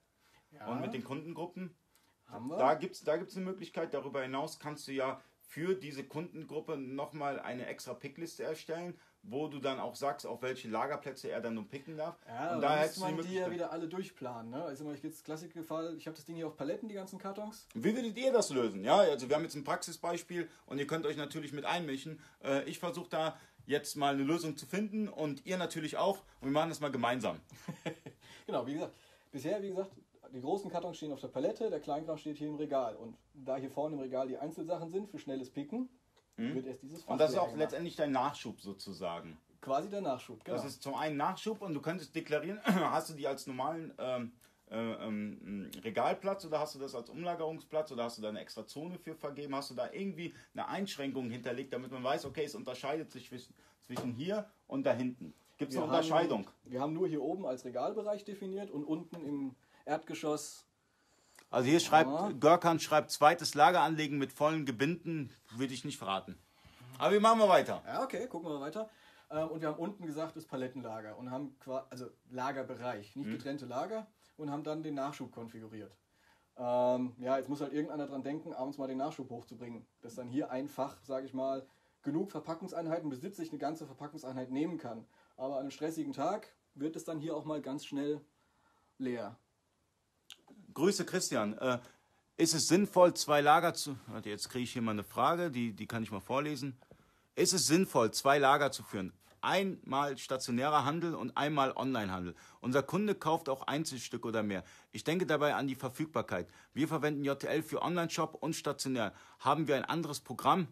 Ja, 0.53 0.67
und 0.69 0.81
mit 0.81 0.95
den 0.95 1.05
Kundengruppen? 1.05 1.77
haben 2.25 2.49
wir. 2.49 2.57
Da 2.57 2.75
gibt 2.75 2.95
es 2.95 3.05
da 3.05 3.19
gibt's 3.19 3.37
eine 3.37 3.45
Möglichkeit. 3.45 3.93
Darüber 3.93 4.23
hinaus 4.23 4.59
kannst 4.59 4.89
du 4.89 4.93
ja 4.93 5.21
für 5.43 5.75
diese 5.75 6.05
Kundengruppe 6.05 6.79
nochmal 6.79 7.39
eine 7.39 7.67
extra 7.67 7.93
Pickliste 7.93 8.43
erstellen, 8.43 8.99
wo 9.29 9.49
du 9.49 9.59
dann 9.59 9.81
auch 9.81 9.95
sagst, 9.95 10.27
auf 10.27 10.43
welche 10.43 10.69
Lagerplätze 10.69 11.31
er 11.31 11.41
dann 11.41 11.55
nur 11.55 11.69
picken 11.69 11.97
darf. 11.97 12.17
Ja, 12.29 12.55
und 12.55 12.61
da 12.61 12.83
muss 12.83 12.95
die 12.95 13.01
man 13.01 13.21
die 13.23 13.35
ja 13.35 13.51
wieder 13.51 13.73
alle 13.73 13.89
durchplanen. 13.89 14.51
Ne? 14.51 14.63
Also 14.63 14.91
ich 14.93 15.03
jetzt 15.03 15.25
Klassikerfall, 15.25 15.97
ich 15.97 16.07
habe 16.07 16.17
das 16.17 16.25
Ding 16.25 16.37
hier 16.37 16.47
auf 16.47 16.57
Paletten, 16.57 16.89
die 16.89 16.95
ganzen 16.95 17.19
Kartons. 17.19 17.67
Wie 17.75 17.95
würdet 17.95 18.17
ihr 18.17 18.33
das 18.33 18.51
lösen? 18.51 18.85
Ja, 18.85 18.99
also 18.99 19.29
wir 19.29 19.37
haben 19.37 19.43
jetzt 19.43 19.57
ein 19.57 19.65
Praxisbeispiel 19.65 20.49
und 20.67 20.79
ihr 20.79 20.87
könnt 20.87 21.07
euch 21.07 21.17
natürlich 21.17 21.53
mit 21.53 21.65
einmischen. 21.65 22.21
Äh, 22.45 22.65
ich 22.65 22.79
versuche 22.79 23.09
da 23.11 23.37
jetzt 23.67 23.97
mal 23.97 24.15
eine 24.15 24.23
Lösung 24.23 24.57
zu 24.57 24.67
finden 24.67 25.09
und 25.09 25.45
ihr 25.45 25.59
natürlich 25.59 25.97
auch 25.97 26.19
und 26.41 26.49
wir 26.49 26.53
machen 26.53 26.69
das 26.69 26.81
mal 26.81 26.91
gemeinsam. 26.91 27.41
Genau, 28.47 28.65
wie 28.65 28.75
gesagt, 28.75 28.95
bisher, 29.33 29.61
wie 29.61 29.71
gesagt, 29.71 29.91
die 30.33 30.41
großen 30.41 30.71
Kartons 30.71 30.97
stehen 30.97 31.13
auf 31.13 31.21
der 31.21 31.29
Palette, 31.29 31.69
der 31.69 31.81
Kleinkram 31.81 32.17
steht 32.17 32.39
hier 32.39 32.49
im 32.49 32.55
Regal. 32.55 32.95
Und 32.95 33.17
da 33.35 33.57
hier 33.57 33.71
vorne 33.71 33.97
im 33.97 34.03
Regal 34.03 34.29
die 34.29 34.39
Einzelsachen 34.39 34.91
sind 34.91 35.09
für 35.09 35.19
schnelles 35.19 35.51
Picken, 35.51 35.89
wird 36.37 36.67
erst 36.67 36.83
dieses 36.83 37.03
Fach. 37.03 37.13
Und 37.13 37.19
das 37.19 37.31
ist 37.31 37.39
auch 37.39 37.47
gemacht. 37.47 37.61
letztendlich 37.61 37.97
dein 37.97 38.13
Nachschub 38.13 38.61
sozusagen. 38.61 39.39
quasi 39.61 39.89
der 39.89 40.01
Nachschub, 40.01 40.45
genau. 40.45 40.57
Das 40.57 40.67
ist 40.67 40.83
zum 40.83 40.95
einen 40.95 41.17
Nachschub 41.17 41.61
und 41.63 41.75
du 41.75 41.81
könntest 41.81 42.15
deklarieren, 42.15 42.61
hast 42.65 43.11
du 43.11 43.15
die 43.15 43.27
als 43.27 43.47
normalen 43.47 43.93
ähm, 43.99 44.33
äh, 44.71 44.77
ähm, 44.77 45.71
Regalplatz 45.83 46.45
oder 46.45 46.59
hast 46.59 46.75
du 46.75 46.79
das 46.79 46.95
als 46.95 47.09
Umlagerungsplatz 47.09 47.93
oder 47.93 48.05
hast 48.05 48.19
du 48.19 48.23
da 48.23 48.31
eine 48.31 48.41
extra 48.41 48.67
Zone 48.67 48.99
für 48.99 49.15
vergeben? 49.15 49.55
Hast 49.55 49.71
du 49.71 49.75
da 49.75 49.91
irgendwie 49.93 50.35
eine 50.55 50.67
Einschränkung 50.69 51.31
hinterlegt, 51.31 51.73
damit 51.73 51.93
man 51.93 52.03
weiß, 52.03 52.25
okay, 52.25 52.45
es 52.45 52.55
unterscheidet 52.55 53.11
sich 53.13 53.29
zwischen, 53.29 53.55
zwischen 53.83 54.13
hier 54.13 54.51
und 54.67 54.85
da 54.85 54.93
hinten? 54.93 55.35
Gibt 55.57 55.73
es 55.73 55.79
eine 55.79 55.87
Unterscheidung? 55.87 56.47
Haben, 56.47 56.55
wir 56.65 56.81
haben 56.81 56.93
nur 56.93 57.09
hier 57.09 57.23
oben 57.23 57.47
als 57.47 57.65
Regalbereich 57.65 58.25
definiert 58.25 58.71
und 58.71 58.85
unten 58.85 59.25
im 59.25 59.55
Erdgeschoss 59.85 60.66
also 61.51 61.69
hier 61.69 61.81
schreibt, 61.81 62.11
ja. 62.11 62.31
Görkan 62.33 62.81
schreibt, 62.81 63.11
zweites 63.11 63.55
Lager 63.55 63.81
anlegen 63.81 64.19
mit 64.19 64.33
vollen 64.33 64.67
Gebinden, 64.67 65.31
würde 65.51 65.75
ich 65.75 65.85
nicht 65.85 65.99
verraten. 65.99 66.39
Aber 66.99 67.13
wir 67.13 67.21
machen 67.21 67.39
mal 67.39 67.49
weiter. 67.49 67.83
Ja, 67.87 68.03
okay, 68.03 68.27
gucken 68.27 68.49
wir 68.49 68.59
mal 68.59 68.67
weiter. 68.67 68.89
Ähm, 69.31 69.49
und 69.49 69.61
wir 69.61 69.69
haben 69.69 69.79
unten 69.79 70.07
gesagt, 70.07 70.37
das 70.37 70.47
Palettenlager 70.47 71.17
und 71.19 71.31
haben 71.31 71.59
quasi, 71.59 71.87
also 71.91 72.07
Lagerbereich, 72.31 73.17
nicht 73.17 73.27
hm. 73.27 73.33
getrennte 73.33 73.67
Lager 73.67 74.07
und 74.37 74.51
haben 74.51 74.65
dann 74.65 74.83
den 74.83 74.95
Nachschub 74.95 75.33
konfiguriert. 75.33 75.97
Ähm, 76.59 77.15
ja, 77.19 77.37
jetzt 77.37 77.49
muss 77.49 77.61
halt 77.61 77.73
irgendeiner 77.73 78.07
dran 78.07 78.23
denken, 78.23 78.53
abends 78.53 78.79
mal 78.79 78.89
den 78.89 78.99
Nachschub 78.99 79.29
hochzubringen. 79.31 79.87
Dass 80.01 80.15
dann 80.15 80.29
hier 80.29 80.51
einfach, 80.51 80.97
sage 81.03 81.27
ich 81.27 81.35
mal, 81.35 81.67
genug 82.03 82.31
Verpackungseinheiten 82.31 83.11
besitzt, 83.11 83.41
ich 83.41 83.51
eine 83.51 83.59
ganze 83.59 83.85
Verpackungseinheit 83.85 84.51
nehmen 84.51 84.79
kann. 84.79 85.07
Aber 85.37 85.55
an 85.55 85.61
einem 85.61 85.71
stressigen 85.71 86.13
Tag 86.13 86.55
wird 86.75 86.97
es 86.97 87.05
dann 87.05 87.19
hier 87.19 87.37
auch 87.37 87.45
mal 87.45 87.61
ganz 87.61 87.85
schnell 87.85 88.21
leer. 88.99 89.37
Grüße 90.77 91.07
Christian. 91.07 91.55
Äh, 91.55 91.79
ist 92.37 92.53
es 92.53 92.69
sinnvoll, 92.69 93.15
zwei 93.15 93.41
Lager 93.41 93.73
zu. 93.73 93.97
Warte, 94.09 94.29
jetzt 94.29 94.51
kriege 94.51 94.65
ich 94.65 94.75
hier 94.75 94.83
mal 94.83 94.91
eine 94.91 95.05
Frage, 95.05 95.51
die, 95.51 95.73
die 95.73 95.87
kann 95.87 96.03
ich 96.03 96.13
mal 96.13 96.21
vorlesen. 96.21 96.77
Ist 97.35 97.55
es 97.55 97.67
sinnvoll, 97.67 98.11
zwei 98.11 98.37
Lager 98.37 98.71
zu 98.71 98.83
führen? 98.83 99.15
Einmal 99.41 100.19
stationärer 100.19 100.85
Handel 100.85 101.15
und 101.15 101.35
einmal 101.35 101.73
Onlinehandel. 101.75 102.35
Unser 102.61 102.83
Kunde 102.83 103.15
kauft 103.15 103.49
auch 103.49 103.63
Einzelstück 103.63 104.27
oder 104.27 104.43
mehr. 104.43 104.65
Ich 104.93 105.03
denke 105.03 105.25
dabei 105.25 105.55
an 105.55 105.67
die 105.67 105.77
Verfügbarkeit. 105.77 106.47
Wir 106.75 106.89
verwenden 106.89 107.25
JTL 107.25 107.63
für 107.63 107.81
Online-Shop 107.81 108.35
und 108.35 108.55
stationär. 108.55 109.15
Haben 109.39 109.69
wir 109.69 109.77
ein 109.77 109.87
anderes 109.87 110.21
Programm? 110.21 110.69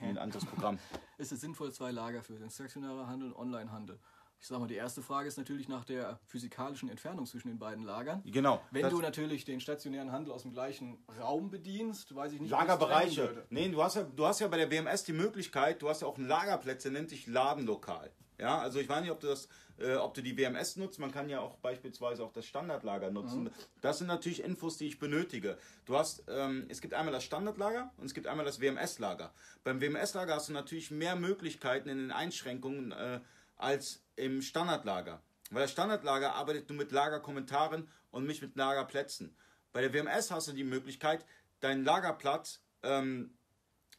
Ein 0.00 0.18
anderes 0.18 0.44
Programm. 0.44 0.78
ist 1.18 1.32
es 1.32 1.40
sinnvoll, 1.40 1.72
zwei 1.72 1.90
Lager 1.90 2.22
für 2.22 2.38
den 2.38 2.50
stationären 2.50 3.08
Handel 3.08 3.32
und 3.32 3.54
Onlinehandel? 3.54 3.98
Ich 4.44 4.48
sag 4.48 4.60
mal, 4.60 4.66
die 4.66 4.74
erste 4.74 5.00
Frage 5.00 5.26
ist 5.26 5.38
natürlich 5.38 5.68
nach 5.68 5.86
der 5.86 6.20
physikalischen 6.26 6.90
Entfernung 6.90 7.24
zwischen 7.24 7.48
den 7.48 7.58
beiden 7.58 7.82
Lagern. 7.82 8.22
Genau. 8.26 8.60
Wenn 8.70 8.90
du 8.90 9.00
natürlich 9.00 9.46
den 9.46 9.58
stationären 9.58 10.12
Handel 10.12 10.34
aus 10.34 10.42
dem 10.42 10.52
gleichen 10.52 11.02
Raum 11.18 11.48
bedienst, 11.48 12.14
weiß 12.14 12.34
ich 12.34 12.42
nicht, 12.42 12.50
Lagerbereiche. 12.50 13.46
Nee, 13.48 13.70
du 13.70 13.82
hast 13.82 13.96
ja, 13.96 14.02
du 14.02 14.26
hast 14.26 14.40
ja 14.40 14.48
bei 14.48 14.58
der 14.58 14.70
WMS 14.70 15.04
die 15.04 15.14
Möglichkeit, 15.14 15.80
du 15.80 15.88
hast 15.88 16.02
ja 16.02 16.08
auch 16.08 16.18
einen 16.18 16.28
Lagerplätze, 16.28 16.90
nennt 16.90 17.08
sich 17.08 17.26
Ladenlokal. 17.26 18.10
Ja, 18.38 18.58
also 18.58 18.80
ich 18.80 18.88
weiß 18.88 19.00
nicht, 19.00 19.12
ob 19.12 19.20
du 19.20 19.28
das, 19.28 19.48
äh, 19.78 19.94
ob 19.94 20.12
du 20.12 20.20
die 20.20 20.36
WMS 20.36 20.76
nutzt. 20.76 20.98
Man 20.98 21.10
kann 21.10 21.30
ja 21.30 21.40
auch 21.40 21.56
beispielsweise 21.56 22.22
auch 22.22 22.32
das 22.32 22.44
Standardlager 22.44 23.10
nutzen. 23.10 23.44
Mhm. 23.44 23.50
Das 23.80 23.96
sind 23.96 24.08
natürlich 24.08 24.44
Infos, 24.44 24.76
die 24.76 24.88
ich 24.88 24.98
benötige. 24.98 25.56
Du 25.86 25.96
hast, 25.96 26.22
ähm, 26.28 26.66
es 26.68 26.82
gibt 26.82 26.92
einmal 26.92 27.14
das 27.14 27.24
Standardlager 27.24 27.94
und 27.96 28.04
es 28.04 28.12
gibt 28.12 28.26
einmal 28.26 28.44
das 28.44 28.60
WMS-Lager. 28.60 29.32
Beim 29.62 29.80
WMS-Lager 29.80 30.34
hast 30.34 30.50
du 30.50 30.52
natürlich 30.52 30.90
mehr 30.90 31.16
Möglichkeiten 31.16 31.88
in 31.88 31.96
den 31.96 32.12
Einschränkungen 32.12 32.92
äh, 32.92 33.20
als 33.64 34.04
im 34.16 34.42
Standardlager. 34.42 35.22
Weil 35.50 35.62
das 35.62 35.72
Standardlager 35.72 36.34
arbeitet 36.34 36.68
nur 36.68 36.78
mit 36.78 36.92
Lagerkommentaren 36.92 37.88
und 38.10 38.26
nicht 38.26 38.42
mit 38.42 38.56
Lagerplätzen. 38.56 39.34
Bei 39.72 39.80
der 39.80 39.92
WMS 39.92 40.30
hast 40.30 40.48
du 40.48 40.52
die 40.52 40.64
Möglichkeit, 40.64 41.24
deinen 41.60 41.84
Lagerplatz 41.84 42.60
ähm, 42.82 43.34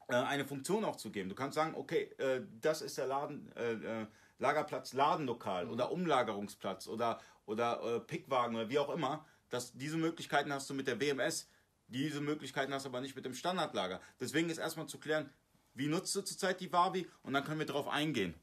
äh, 0.07 0.16
eine 0.16 0.45
Funktion 0.45 0.86
auch 0.86 0.95
zu 0.95 1.11
geben. 1.11 1.30
Du 1.30 1.36
kannst 1.36 1.55
sagen, 1.55 1.74
okay, 1.76 2.03
äh, 2.18 2.41
das 2.61 2.82
ist 2.82 2.97
der 2.97 3.07
Laden, 3.07 3.51
äh, 3.55 3.74
äh 3.74 4.05
Lagerplatz 4.38 4.91
Ladenlokal 4.91 5.66
mhm. 5.66 5.72
oder 5.72 5.91
Umlagerungsplatz 5.91 6.88
oder, 6.88 7.22
oder 7.45 7.82
äh, 7.82 7.99
Pickwagen 8.01 8.55
oder 8.55 8.70
wie 8.70 8.80
auch 8.80 8.89
immer. 8.89 9.26
Das, 9.49 9.72
diese 9.74 9.97
Möglichkeiten 9.97 10.51
hast 10.51 10.70
du 10.70 10.74
mit 10.74 10.88
der 10.88 10.99
WMS. 10.99 11.49
Diese 11.88 12.20
Möglichkeiten 12.20 12.74
hast 12.74 12.84
du 12.84 12.89
aber 12.89 12.99
nicht 12.99 13.16
mit 13.16 13.26
dem 13.26 13.34
Standardlager. 13.34 14.01
Deswegen 14.20 14.49
ist 14.49 14.57
erstmal 14.57 14.88
zu 14.88 14.99
klären, 14.99 15.30
wie 15.74 15.88
nutzt 15.88 16.13
du 16.16 16.22
zurzeit 16.22 16.59
die 16.59 16.72
Wavi 16.74 17.07
und 17.24 17.34
dann 17.34 17.45
können 17.45 17.59
wir 17.59 17.66
darauf 17.66 17.88
eingehen 17.88 18.36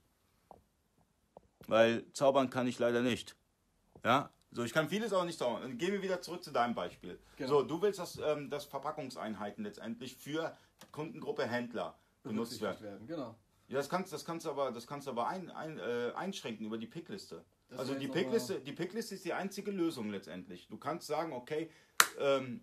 weil 1.69 2.05
zaubern 2.13 2.51
kann 2.51 2.67
ich 2.67 2.79
leider 2.79 3.03
nicht. 3.03 3.37
Ja, 4.05 4.31
so, 4.55 4.65
ich 4.65 4.73
kann 4.75 4.89
vieles 4.89 5.13
auch 5.15 5.25
nicht 5.25 5.39
zaubern. 5.39 5.63
Dann 5.63 5.79
gehen 5.79 5.93
wir 5.93 6.03
wieder 6.03 6.21
zurück 6.21 6.45
zu 6.45 6.51
deinem 6.51 6.75
Beispiel. 6.75 7.19
Genau. 7.37 7.49
So, 7.49 7.63
du 7.63 7.81
willst, 7.81 7.99
dass, 7.99 8.19
ähm, 8.19 8.51
dass 8.51 8.67
Verpackungseinheiten 8.67 9.65
letztendlich 9.65 10.17
für 10.17 10.55
Kundengruppe 10.91 11.47
Händler 11.47 11.99
genutzt 12.23 12.61
werden. 12.61 12.83
werden. 12.83 13.07
Genau. 13.07 13.35
Ja, 13.69 13.79
das 13.79 13.89
kannst, 13.89 14.13
das 14.13 14.27
kannst 14.27 14.45
du 14.45 14.51
aber, 14.51 14.71
das 14.71 14.87
kannst 14.87 15.07
du 15.07 15.13
aber 15.13 15.29
ein, 15.29 15.51
ein, 15.51 15.79
äh, 15.79 16.13
einschränken 16.15 16.67
über 16.67 16.77
die 16.77 16.87
Pickliste. 16.87 17.43
Das 17.71 17.79
also 17.79 17.95
die 17.95 18.09
Pickliste, 18.09 18.61
die 18.61 18.73
Pickliste 18.73 19.15
ist 19.15 19.25
die 19.25 19.33
einzige 19.33 19.71
Lösung 19.71 20.11
letztendlich. 20.11 20.69
Du 20.69 20.77
kannst 20.77 21.07
sagen, 21.07 21.33
okay, 21.33 21.71
ähm, 22.19 22.61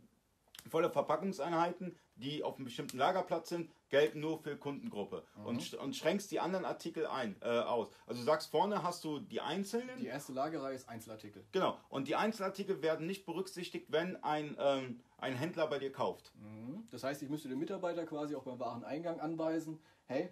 volle 0.69 0.91
Verpackungseinheiten, 0.91 1.97
die 2.15 2.43
auf 2.43 2.57
einem 2.57 2.65
bestimmten 2.65 2.99
Lagerplatz 2.99 3.49
sind, 3.49 3.71
gelten 3.89 4.19
nur 4.19 4.39
für 4.39 4.57
Kundengruppe 4.57 5.23
mhm. 5.37 5.45
und, 5.45 5.73
und 5.75 5.95
schränkst 5.95 6.31
die 6.31 6.39
anderen 6.39 6.65
Artikel 6.65 7.05
ein, 7.07 7.35
äh, 7.41 7.47
aus. 7.47 7.89
Also 8.07 8.21
du 8.21 8.25
sagst, 8.25 8.51
vorne 8.51 8.83
hast 8.83 9.03
du 9.03 9.19
die 9.19 9.41
einzelnen. 9.41 9.97
Die 9.99 10.07
erste 10.07 10.33
Lagerreihe 10.33 10.75
ist 10.75 10.87
Einzelartikel. 10.87 11.43
Genau. 11.51 11.77
Und 11.89 12.07
die 12.07 12.15
Einzelartikel 12.15 12.81
werden 12.81 13.07
nicht 13.07 13.25
berücksichtigt, 13.25 13.87
wenn 13.89 14.21
ein, 14.23 14.55
ähm, 14.59 15.01
ein 15.17 15.35
Händler 15.35 15.67
bei 15.67 15.79
dir 15.79 15.91
kauft. 15.91 16.31
Mhm. 16.35 16.87
Das 16.91 17.03
heißt, 17.03 17.21
ich 17.21 17.29
müsste 17.29 17.49
den 17.49 17.59
Mitarbeiter 17.59 18.05
quasi 18.05 18.35
auch 18.35 18.43
beim 18.43 18.59
Wareneingang 18.59 19.19
anweisen, 19.19 19.79
hey, 20.05 20.29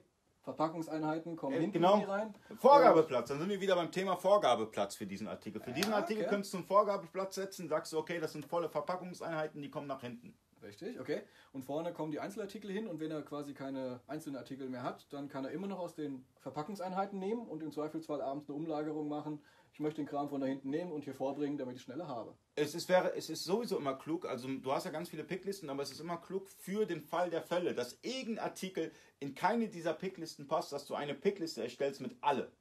Verpackungseinheiten 0.48 1.36
kommen 1.36 1.58
äh, 1.58 1.60
hinten 1.60 1.74
genau. 1.74 2.00
rein. 2.00 2.34
Vorgabeplatz, 2.58 3.28
dann 3.28 3.40
sind 3.40 3.50
wir 3.50 3.60
wieder 3.60 3.76
beim 3.76 3.92
Thema 3.92 4.16
Vorgabeplatz 4.16 4.96
für 4.96 5.06
diesen 5.06 5.28
Artikel. 5.28 5.60
Für 5.60 5.72
ja, 5.72 5.76
diesen 5.76 5.92
Artikel 5.92 6.22
okay. 6.22 6.30
könntest 6.30 6.54
du 6.54 6.58
einen 6.60 6.66
Vorgabeplatz 6.66 7.36
setzen, 7.36 7.68
sagst 7.68 7.92
du, 7.92 7.98
okay, 7.98 8.20
das 8.22 8.32
sind 8.32 8.46
volle 8.46 8.70
Verpackungseinheiten, 8.70 9.62
die 9.62 9.70
kommen 9.70 9.88
nach 9.88 10.00
hinten. 10.00 10.38
Richtig, 10.62 11.00
okay. 11.00 11.22
Und 11.54 11.64
vorne 11.64 11.94
kommen 11.94 12.12
die 12.12 12.20
Einzelartikel 12.20 12.72
hin 12.72 12.88
und 12.88 13.00
wenn 13.00 13.12
er 13.12 13.22
quasi 13.22 13.54
keine 13.54 14.02
einzelnen 14.08 14.38
Artikel 14.38 14.70
mehr 14.70 14.84
hat, 14.84 15.06
dann 15.12 15.30
kann 15.30 15.46
er 15.46 15.52
immer 15.52 15.68
noch 15.68 15.80
aus 15.80 15.96
den 15.96 16.26
Verpackungseinheiten 16.40 17.20
nehmen 17.20 17.48
und 17.48 17.62
im 17.62 17.72
Zweifelsfall 17.72 18.22
abends 18.22 18.50
eine 18.50 18.58
Umlagerung 18.58 19.08
machen. 19.08 19.42
Ich 19.74 19.80
möchte 19.80 20.02
den 20.02 20.08
Kram 20.08 20.30
von 20.30 20.42
da 20.42 20.48
hinten 20.48 20.72
nehmen 20.72 20.92
und 20.92 21.04
hier 21.04 21.14
vorbringen, 21.14 21.58
damit 21.58 21.76
ich 21.76 21.84
schneller 21.84 22.08
habe. 22.08 22.34
Es 22.56 22.74
ist, 22.74 22.90
wäre, 22.90 23.16
es 23.16 23.30
ist 23.30 23.44
sowieso 23.44 23.78
immer 23.78 23.94
klug, 23.94 24.26
also 24.26 24.48
du 24.48 24.72
hast 24.72 24.86
ja 24.86 24.92
ganz 24.92 25.10
viele 25.10 25.24
Picklisten, 25.24 25.70
aber 25.70 25.84
es 25.84 25.92
ist 25.92 26.00
immer 26.00 26.18
klug 26.18 26.50
für 26.50 26.88
den 26.88 27.02
Fall 27.02 27.30
der 27.30 27.44
Fälle, 27.44 27.76
dass 27.76 28.00
irgendein 28.02 28.46
Artikel 28.46 28.92
in 29.20 29.36
keine 29.36 29.70
dieser 29.70 29.94
Picklisten 29.94 30.48
passt, 30.48 30.72
dass 30.72 30.86
du 30.86 30.96
eine 30.96 31.14
Pickliste 31.14 31.62
erstellst 31.62 32.02
mit 32.02 32.16
alle. 32.22 32.52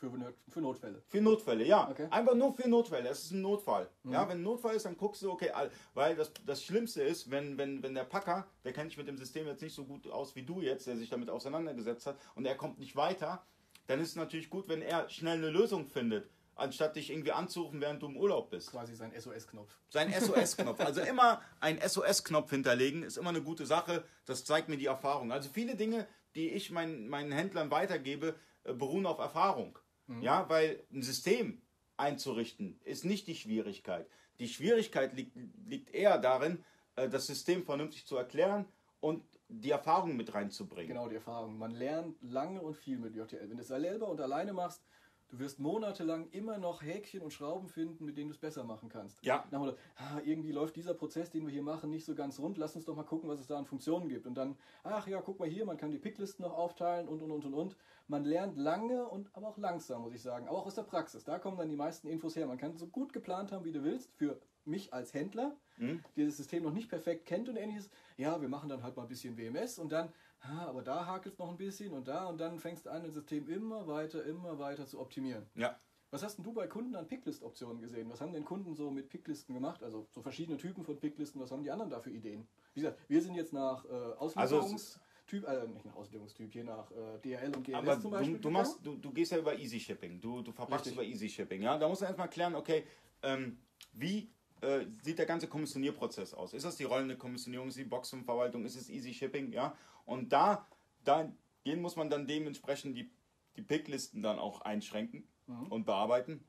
Für, 0.00 0.10
für 0.48 0.60
Notfälle. 0.62 1.02
Für 1.08 1.20
Notfälle, 1.20 1.64
ja. 1.64 1.90
Okay. 1.90 2.08
Einfach 2.10 2.34
nur 2.34 2.54
für 2.54 2.66
Notfälle. 2.66 3.10
Es 3.10 3.24
ist 3.24 3.32
ein 3.32 3.42
Notfall. 3.42 3.86
Mhm. 4.02 4.12
Ja, 4.12 4.26
wenn 4.26 4.38
ein 4.38 4.42
Notfall 4.42 4.74
ist, 4.74 4.86
dann 4.86 4.96
guckst 4.96 5.20
du, 5.20 5.30
okay, 5.30 5.50
weil 5.92 6.16
das, 6.16 6.32
das 6.46 6.64
Schlimmste 6.64 7.02
ist, 7.02 7.30
wenn, 7.30 7.58
wenn, 7.58 7.82
wenn 7.82 7.94
der 7.94 8.04
Packer, 8.04 8.46
der 8.64 8.72
kennt 8.72 8.90
sich 8.90 8.96
mit 8.96 9.08
dem 9.08 9.18
System 9.18 9.46
jetzt 9.46 9.60
nicht 9.60 9.74
so 9.74 9.84
gut 9.84 10.10
aus 10.10 10.34
wie 10.34 10.42
du 10.42 10.62
jetzt, 10.62 10.86
der 10.86 10.96
sich 10.96 11.10
damit 11.10 11.28
auseinandergesetzt 11.28 12.06
hat 12.06 12.18
und 12.34 12.46
er 12.46 12.56
kommt 12.56 12.78
nicht 12.78 12.96
weiter, 12.96 13.44
dann 13.88 14.00
ist 14.00 14.08
es 14.08 14.16
natürlich 14.16 14.48
gut, 14.48 14.68
wenn 14.68 14.80
er 14.80 15.08
schnell 15.10 15.36
eine 15.36 15.50
Lösung 15.50 15.86
findet 15.86 16.30
anstatt 16.60 16.96
dich 16.96 17.10
irgendwie 17.10 17.32
anzurufen, 17.32 17.80
während 17.80 18.02
du 18.02 18.06
im 18.06 18.16
Urlaub 18.16 18.50
bist. 18.50 18.70
Quasi 18.70 18.94
sein 18.94 19.12
SOS-Knopf. 19.18 19.70
Sein 19.88 20.12
SOS-Knopf. 20.12 20.78
Also 20.84 21.00
immer 21.00 21.40
ein 21.58 21.80
SOS-Knopf 21.80 22.50
hinterlegen 22.50 23.02
ist 23.02 23.16
immer 23.16 23.30
eine 23.30 23.42
gute 23.42 23.66
Sache. 23.66 24.04
Das 24.26 24.44
zeigt 24.44 24.68
mir 24.68 24.76
die 24.76 24.86
Erfahrung. 24.86 25.32
Also 25.32 25.48
viele 25.50 25.74
Dinge, 25.74 26.06
die 26.34 26.50
ich 26.50 26.70
meinen, 26.70 27.08
meinen 27.08 27.32
Händlern 27.32 27.70
weitergebe, 27.70 28.34
äh, 28.64 28.72
beruhen 28.72 29.06
auf 29.06 29.18
Erfahrung. 29.18 29.78
Mhm. 30.10 30.22
Ja, 30.22 30.48
weil 30.48 30.82
ein 30.92 31.02
System 31.02 31.60
einzurichten 31.96 32.78
ist 32.84 33.04
nicht 33.04 33.26
die 33.26 33.36
Schwierigkeit. 33.36 34.06
Die 34.40 34.48
Schwierigkeit 34.48 35.14
liegt, 35.14 35.36
liegt 35.66 35.94
eher 35.94 36.18
darin, 36.18 36.64
äh, 36.96 37.08
das 37.08 37.26
System 37.26 37.64
vernünftig 37.64 38.06
zu 38.06 38.16
erklären 38.16 38.66
und 39.00 39.22
die 39.48 39.70
Erfahrung 39.70 40.16
mit 40.16 40.34
reinzubringen. 40.34 40.88
Genau, 40.88 41.08
die 41.08 41.16
Erfahrung. 41.16 41.58
Man 41.58 41.72
lernt 41.72 42.16
lange 42.22 42.60
und 42.60 42.76
viel 42.76 42.98
mit 42.98 43.14
JTL. 43.14 43.48
Wenn 43.48 43.56
du 43.56 43.62
es 43.62 43.68
selber 43.68 44.08
und 44.08 44.20
alleine 44.20 44.52
machst, 44.52 44.82
Du 45.30 45.38
wirst 45.38 45.60
monatelang 45.60 46.28
immer 46.32 46.58
noch 46.58 46.82
Häkchen 46.82 47.22
und 47.22 47.32
Schrauben 47.32 47.68
finden, 47.68 48.04
mit 48.04 48.18
denen 48.18 48.30
du 48.30 48.34
es 48.34 48.40
besser 48.40 48.64
machen 48.64 48.88
kannst. 48.88 49.24
Ja. 49.24 49.44
Nach 49.52 49.62
dem 49.62 49.76
ah, 49.96 50.20
irgendwie 50.24 50.50
läuft 50.50 50.74
dieser 50.74 50.92
Prozess, 50.92 51.30
den 51.30 51.46
wir 51.46 51.52
hier 51.52 51.62
machen, 51.62 51.88
nicht 51.88 52.04
so 52.04 52.16
ganz 52.16 52.40
rund. 52.40 52.58
Lass 52.58 52.74
uns 52.74 52.84
doch 52.84 52.96
mal 52.96 53.04
gucken, 53.04 53.28
was 53.28 53.38
es 53.38 53.46
da 53.46 53.56
an 53.56 53.64
Funktionen 53.64 54.08
gibt. 54.08 54.26
Und 54.26 54.34
dann, 54.34 54.56
ach 54.82 55.06
ja, 55.06 55.20
guck 55.20 55.38
mal 55.38 55.48
hier, 55.48 55.64
man 55.64 55.76
kann 55.76 55.92
die 55.92 55.98
Picklisten 55.98 56.44
noch 56.44 56.52
aufteilen 56.52 57.06
und 57.06 57.22
und 57.22 57.30
und 57.30 57.44
und 57.44 57.54
und. 57.54 57.76
Man 58.10 58.24
lernt 58.24 58.56
lange 58.56 59.08
und 59.08 59.30
aber 59.34 59.48
auch 59.48 59.58
langsam, 59.58 60.02
muss 60.02 60.12
ich 60.12 60.22
sagen. 60.22 60.48
Aber 60.48 60.58
auch 60.58 60.66
aus 60.66 60.74
der 60.74 60.82
Praxis. 60.82 61.24
Da 61.24 61.38
kommen 61.38 61.56
dann 61.56 61.68
die 61.68 61.76
meisten 61.76 62.08
Infos 62.08 62.34
her. 62.34 62.46
Man 62.46 62.58
kann 62.58 62.76
so 62.76 62.88
gut 62.88 63.12
geplant 63.12 63.52
haben, 63.52 63.64
wie 63.64 63.72
du 63.72 63.84
willst. 63.84 64.10
Für 64.16 64.40
mich 64.64 64.92
als 64.92 65.14
Händler, 65.14 65.56
mhm. 65.78 66.02
der 66.16 66.26
das 66.26 66.36
System 66.36 66.64
noch 66.64 66.72
nicht 66.72 66.88
perfekt 66.88 67.24
kennt 67.24 67.48
und 67.48 67.56
ähnliches. 67.56 67.88
Ja, 68.16 68.40
wir 68.40 68.48
machen 68.48 68.68
dann 68.68 68.82
halt 68.82 68.96
mal 68.96 69.02
ein 69.02 69.08
bisschen 69.08 69.38
WMS 69.38 69.78
und 69.78 69.92
dann 69.92 70.12
ah, 70.40 70.66
aber 70.66 70.82
da 70.82 71.06
hakelt 71.06 71.34
es 71.34 71.38
noch 71.38 71.50
ein 71.50 71.56
bisschen 71.56 71.92
und 71.92 72.08
da 72.08 72.26
und 72.26 72.38
dann 72.40 72.58
fängst 72.58 72.86
du 72.86 72.90
an, 72.90 73.04
das 73.04 73.14
System 73.14 73.48
immer 73.48 73.86
weiter, 73.86 74.24
immer 74.24 74.58
weiter 74.58 74.86
zu 74.86 75.00
optimieren. 75.00 75.46
Ja. 75.54 75.78
Was 76.10 76.24
hast 76.24 76.36
denn 76.36 76.44
du 76.44 76.52
bei 76.52 76.66
Kunden 76.66 76.96
an 76.96 77.06
Picklist-Optionen 77.06 77.80
gesehen? 77.80 78.10
Was 78.10 78.20
haben 78.20 78.32
denn 78.32 78.44
Kunden 78.44 78.74
so 78.74 78.90
mit 78.90 79.08
Picklisten 79.08 79.54
gemacht? 79.54 79.84
Also 79.84 80.08
so 80.10 80.22
verschiedene 80.22 80.58
Typen 80.58 80.82
von 80.82 80.98
Picklisten, 80.98 81.40
was 81.40 81.52
haben 81.52 81.62
die 81.62 81.70
anderen 81.70 81.90
da 81.90 82.00
für 82.00 82.10
Ideen? 82.10 82.48
Wie 82.74 82.80
gesagt, 82.80 82.98
wir 83.08 83.22
sind 83.22 83.36
jetzt 83.36 83.52
nach 83.52 83.84
äh, 83.84 84.14
Auslieferungs... 84.18 84.96
Also 84.96 85.00
Typ, 85.30 85.46
äh, 85.46 85.64
nicht 85.68 85.84
nach 85.84 85.94
Auslegungstyp, 85.94 86.52
je 86.52 86.64
nach 86.64 86.90
äh, 86.90 87.18
DHL 87.22 87.54
und 87.54 87.62
GLS 87.62 87.76
Aber 87.76 87.92
zum 88.00 88.02
du, 88.02 88.10
Beispiel. 88.10 88.38
du, 88.38 88.50
machst, 88.50 88.78
du, 88.82 88.96
du 88.96 89.12
gehst 89.12 89.30
ja 89.30 89.38
über 89.38 89.56
Easy 89.56 89.78
Shipping. 89.78 90.20
Du, 90.20 90.42
du 90.42 90.50
verpackst 90.50 90.86
Richtig. 90.86 90.94
über 90.94 91.04
Easy 91.04 91.28
Shipping. 91.28 91.62
Ja? 91.62 91.78
Da 91.78 91.88
muss 91.88 92.00
man 92.00 92.08
erstmal 92.08 92.28
klären, 92.28 92.56
okay, 92.56 92.82
ähm, 93.22 93.58
wie 93.92 94.28
äh, 94.60 94.86
sieht 95.02 95.20
der 95.20 95.26
ganze 95.26 95.46
Kommissionierprozess 95.46 96.34
aus? 96.34 96.52
Ist 96.52 96.64
das 96.64 96.74
die 96.78 96.82
rollende 96.82 97.16
Kommissionierung, 97.16 97.68
ist 97.68 97.78
die 97.78 97.84
Boxenverwaltung, 97.84 98.64
ist 98.64 98.74
es 98.74 98.90
Easy 98.90 99.14
Shipping? 99.14 99.52
Ja? 99.52 99.76
Und 100.04 100.32
da, 100.32 100.66
da 101.04 101.32
gehen 101.62 101.80
muss 101.80 101.94
man 101.94 102.10
dann 102.10 102.26
dementsprechend 102.26 102.96
die, 102.96 103.08
die 103.54 103.62
Picklisten 103.62 104.22
dann 104.22 104.40
auch 104.40 104.62
einschränken 104.62 105.28
und 105.68 105.84
bearbeiten. 105.84 106.44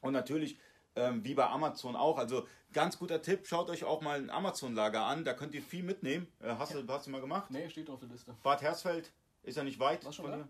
Und 0.00 0.14
natürlich, 0.14 0.58
ähm, 0.96 1.24
wie 1.24 1.34
bei 1.34 1.46
Amazon 1.46 1.96
auch, 1.96 2.18
also 2.18 2.46
ganz 2.72 2.98
guter 2.98 3.22
Tipp, 3.22 3.46
schaut 3.46 3.70
euch 3.70 3.84
auch 3.84 4.00
mal 4.00 4.18
ein 4.18 4.30
Amazon-Lager 4.30 5.04
an, 5.04 5.24
da 5.24 5.34
könnt 5.34 5.54
ihr 5.54 5.62
viel 5.62 5.82
mitnehmen. 5.82 6.26
Äh, 6.40 6.54
hast, 6.58 6.74
du, 6.74 6.86
hast 6.88 7.06
du 7.06 7.10
mal 7.10 7.20
gemacht? 7.20 7.50
Nee, 7.50 7.68
steht 7.68 7.88
auf 7.90 8.00
der 8.00 8.08
Liste. 8.08 8.34
Bad 8.42 8.62
Hersfeld 8.62 9.12
ist 9.42 9.56
ja 9.56 9.64
nicht 9.64 9.78
weit 9.78 10.04
Warst 10.04 10.18
von 10.18 10.26
hier. 10.32 10.48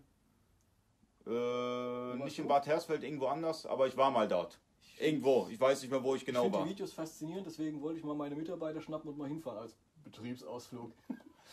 Äh, 1.27 2.15
nicht 2.23 2.39
in? 2.39 2.47
Bad 2.47 2.65
Hersfeld, 2.65 3.03
irgendwo 3.03 3.27
anders, 3.27 3.65
aber 3.65 3.87
ich 3.87 3.95
war 3.95 4.11
mal 4.11 4.27
dort. 4.27 4.59
Irgendwo, 4.99 5.47
ich 5.49 5.59
weiß 5.59 5.81
nicht 5.81 5.91
mehr, 5.91 6.03
wo 6.03 6.15
ich 6.15 6.21
Ich 6.21 6.25
genau 6.25 6.43
finde 6.43 6.57
war. 6.59 6.63
die 6.65 6.71
Videos 6.71 6.93
faszinierend, 6.93 7.45
deswegen 7.45 7.81
wollte 7.81 7.99
ich 7.99 8.03
mal 8.05 8.15
meine 8.15 8.35
Mitarbeiter 8.35 8.81
schnappen 8.81 9.09
und 9.09 9.17
mal 9.17 9.27
hinfahren 9.27 9.59
als 9.59 9.75
Betriebsausflug. 10.03 10.91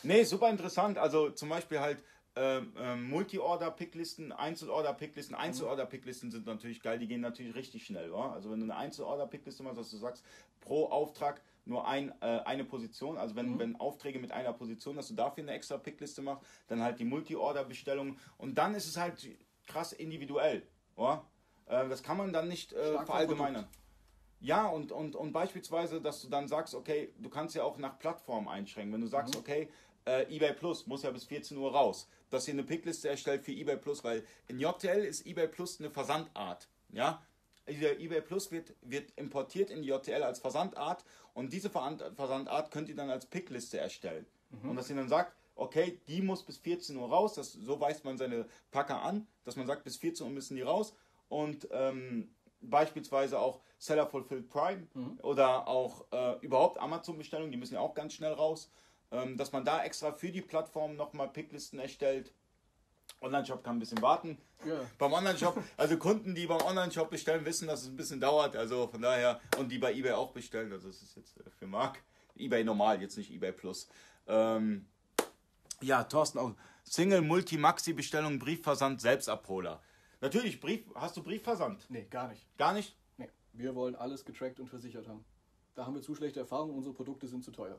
Nee, 0.03 0.25
super 0.25 0.49
interessant. 0.51 0.97
Also 0.99 1.31
zum 1.31 1.49
Beispiel 1.49 1.81
halt 1.81 2.03
ähm, 2.39 2.73
ähm, 2.79 3.11
Multi-Order-Picklisten, 3.11 4.31
Einzel-Order-Picklisten. 4.31 5.35
Einzel-Order-Picklisten 5.35 6.31
sind 6.31 6.47
natürlich 6.47 6.81
geil, 6.81 7.01
die 7.01 7.09
gehen 7.09 7.21
natürlich 7.21 7.57
richtig 7.57 7.85
schnell. 7.85 8.13
Wa? 8.13 8.33
Also 8.33 8.51
wenn 8.53 8.61
du 8.61 8.65
eine 8.65 8.77
Einzel-Order-Pickliste 8.77 9.65
machst, 9.65 9.79
dass 9.79 9.91
du 9.91 9.97
sagst, 9.97 10.25
pro 10.61 10.87
Auftrag 10.87 11.43
nur 11.65 11.89
ein, 11.89 12.13
äh, 12.21 12.41
eine 12.45 12.65
Position, 12.65 13.19
also 13.19 13.35
wenn, 13.35 13.59
wenn 13.59 13.75
Aufträge 13.81 14.21
mit 14.21 14.31
einer 14.31 14.53
Position, 14.53 14.95
dass 14.95 15.09
du 15.09 15.15
dafür 15.15 15.43
eine 15.43 15.53
extra 15.53 15.79
Pickliste 15.79 16.23
machst, 16.23 16.45
dann 16.69 16.81
halt 16.81 17.01
die 17.01 17.05
Multi-Order-Bestellung 17.05 18.17
und 18.37 18.57
dann 18.57 18.75
ist 18.77 18.87
es 18.87 18.97
halt 18.97 19.27
krass 19.67 19.93
individuell. 19.93 20.63
Wa? 20.95 21.27
Äh, 21.67 21.89
das 21.89 22.05
kann 22.05 22.19
man 22.19 22.33
dann 22.33 22.47
nicht 22.47 22.73
äh, 22.73 23.05
verallgemeinern. 23.05 23.67
Ja, 24.41 24.69
und, 24.69 24.93
und, 24.93 25.17
und 25.17 25.33
beispielsweise, 25.33 26.01
dass 26.01 26.23
du 26.23 26.29
dann 26.29 26.47
sagst, 26.47 26.77
okay, 26.77 27.13
du 27.19 27.29
kannst 27.29 27.57
ja 27.57 27.65
auch 27.65 27.79
nach 27.79 27.99
Plattform 27.99 28.47
einschränken. 28.47 28.93
Wenn 28.93 29.01
du 29.01 29.09
sagst, 29.09 29.35
okay, 29.35 29.69
äh, 30.05 30.35
eBay 30.35 30.53
Plus 30.53 30.87
muss 30.87 31.03
ja 31.03 31.11
bis 31.11 31.25
14 31.25 31.57
Uhr 31.57 31.73
raus, 31.73 32.09
dass 32.31 32.47
ihr 32.49 32.55
eine 32.55 32.65
Pickliste 32.65 33.09
erstellt 33.09 33.45
für 33.45 33.53
eBay 33.53 33.77
Plus, 33.77 34.05
weil 34.05 34.25
in 34.49 34.59
JTL 34.59 35.05
ist 35.05 35.27
eBay 35.27 35.49
Plus 35.49 35.81
eine 35.81 35.91
Versandart. 35.91 36.69
Ja, 36.93 37.23
Dieser 37.69 37.99
eBay 37.99 38.21
Plus 38.23 38.51
wird, 38.51 38.75
wird 38.83 39.11
importiert 39.17 39.71
in 39.71 39.83
die 39.83 39.89
JTL 39.89 40.23
als 40.23 40.39
Versandart 40.39 41.05
und 41.35 41.53
diese 41.53 41.69
Versandart 41.71 42.71
könnt 42.71 42.89
ihr 42.89 42.97
dann 42.97 43.11
als 43.11 43.27
Pickliste 43.27 43.79
erstellen. 43.79 44.27
Und 44.63 44.77
dass 44.77 44.89
ihr 44.89 44.97
dann 44.97 45.09
sagt, 45.09 45.37
okay, 45.55 46.01
die 46.09 46.23
muss 46.23 46.43
bis 46.45 46.57
14 46.59 46.97
Uhr 46.97 47.09
raus, 47.09 47.35
das, 47.35 47.53
so 47.53 47.79
weist 47.81 48.05
man 48.05 48.17
seine 48.17 48.47
Packer 48.71 49.03
an, 49.03 49.27
dass 49.45 49.57
man 49.57 49.67
sagt, 49.67 49.85
bis 49.85 49.97
14 49.99 50.27
Uhr 50.27 50.33
müssen 50.33 50.57
die 50.57 50.63
raus 50.63 50.95
und 51.29 51.69
ähm, 51.73 52.31
beispielsweise 52.61 53.39
auch 53.39 53.61
Seller 53.79 54.07
Fulfilled 54.07 54.49
Prime 54.49 54.87
oder 55.23 55.69
auch 55.69 56.07
äh, 56.11 56.39
überhaupt 56.41 56.79
Amazon-Bestellungen, 56.79 57.53
die 57.53 57.59
müssen 57.59 57.75
ja 57.75 57.81
auch 57.81 57.95
ganz 57.95 58.15
schnell 58.15 58.33
raus, 58.33 58.71
dass 59.11 59.53
man 59.53 59.65
da 59.65 59.83
extra 59.85 60.13
für 60.13 60.31
die 60.31 60.43
Plattform 60.43 60.97
nochmal 60.97 61.29
Picklisten 61.29 61.79
erstellt. 61.79 62.33
Online-Shop 63.21 63.65
kann 63.65 63.77
ein 63.77 63.79
bisschen 63.81 64.03
warten. 64.03 64.39
Ja. 64.65 64.79
Beim 64.99 65.13
Online-Shop, 65.13 65.61
also 65.77 65.97
Kunden, 65.97 66.35
die 66.35 66.47
beim 66.47 66.61
Online-Shop 66.61 67.11
bestellen, 67.11 67.45
wissen, 67.45 67.67
dass 67.67 67.83
es 67.83 67.89
ein 67.89 67.97
bisschen 67.97 68.21
dauert. 68.21 68.55
Also 68.55 68.87
von 68.87 69.03
daher, 69.03 69.41
und 69.59 69.71
die 69.71 69.79
bei 69.79 69.93
eBay 69.93 70.13
auch 70.13 70.33
bestellen, 70.33 70.73
also 70.73 70.89
das 70.89 71.03
ist 71.03 71.17
jetzt 71.17 71.37
äh, 71.39 71.51
für 71.59 71.67
Mark. 71.67 72.03
eBay 72.37 72.63
normal, 72.65 73.01
jetzt 73.01 73.17
nicht 73.17 73.33
eBay 73.33 73.53
Plus. 73.53 73.89
Ähm, 74.27 74.87
ja, 75.81 76.05
Thorsten, 76.05 76.39
auch 76.39 76.55
Single, 76.85 77.23
Multi, 77.23 77.57
Maxi-Bestellung, 77.57 78.39
Briefversand, 78.39 79.01
Selbstabholer. 79.01 79.83
Natürlich, 80.21 80.61
Brief, 80.61 80.85
hast 80.95 81.17
du 81.17 81.23
Briefversand? 81.23 81.87
Nee, 81.89 82.07
gar 82.11 82.29
nicht. 82.29 82.47
Gar 82.57 82.73
nicht? 82.73 82.97
Nee. 83.17 83.29
Wir 83.53 83.75
wollen 83.75 83.95
alles 83.95 84.25
getrackt 84.25 84.61
und 84.61 84.69
versichert 84.69 85.09
haben. 85.09 85.25
Da 85.75 85.87
haben 85.87 85.95
wir 85.95 86.03
zu 86.03 86.15
schlechte 86.15 86.41
Erfahrungen, 86.41 86.75
unsere 86.75 86.95
Produkte 86.95 87.29
sind 87.29 87.45
zu 87.45 87.53
teuer. 87.53 87.79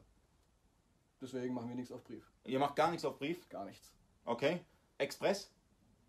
Deswegen 1.22 1.53
machen 1.53 1.70
wir 1.70 1.76
nichts 1.76 1.91
auf 1.91 2.03
Brief. 2.03 2.32
Ihr 2.45 2.59
macht 2.59 2.76
gar 2.76 2.89
nichts 2.89 3.05
auf 3.05 3.17
Brief? 3.20 3.47
Gar 3.49 3.65
nichts. 3.65 3.91
Okay. 4.26 4.61
Express? 4.97 5.51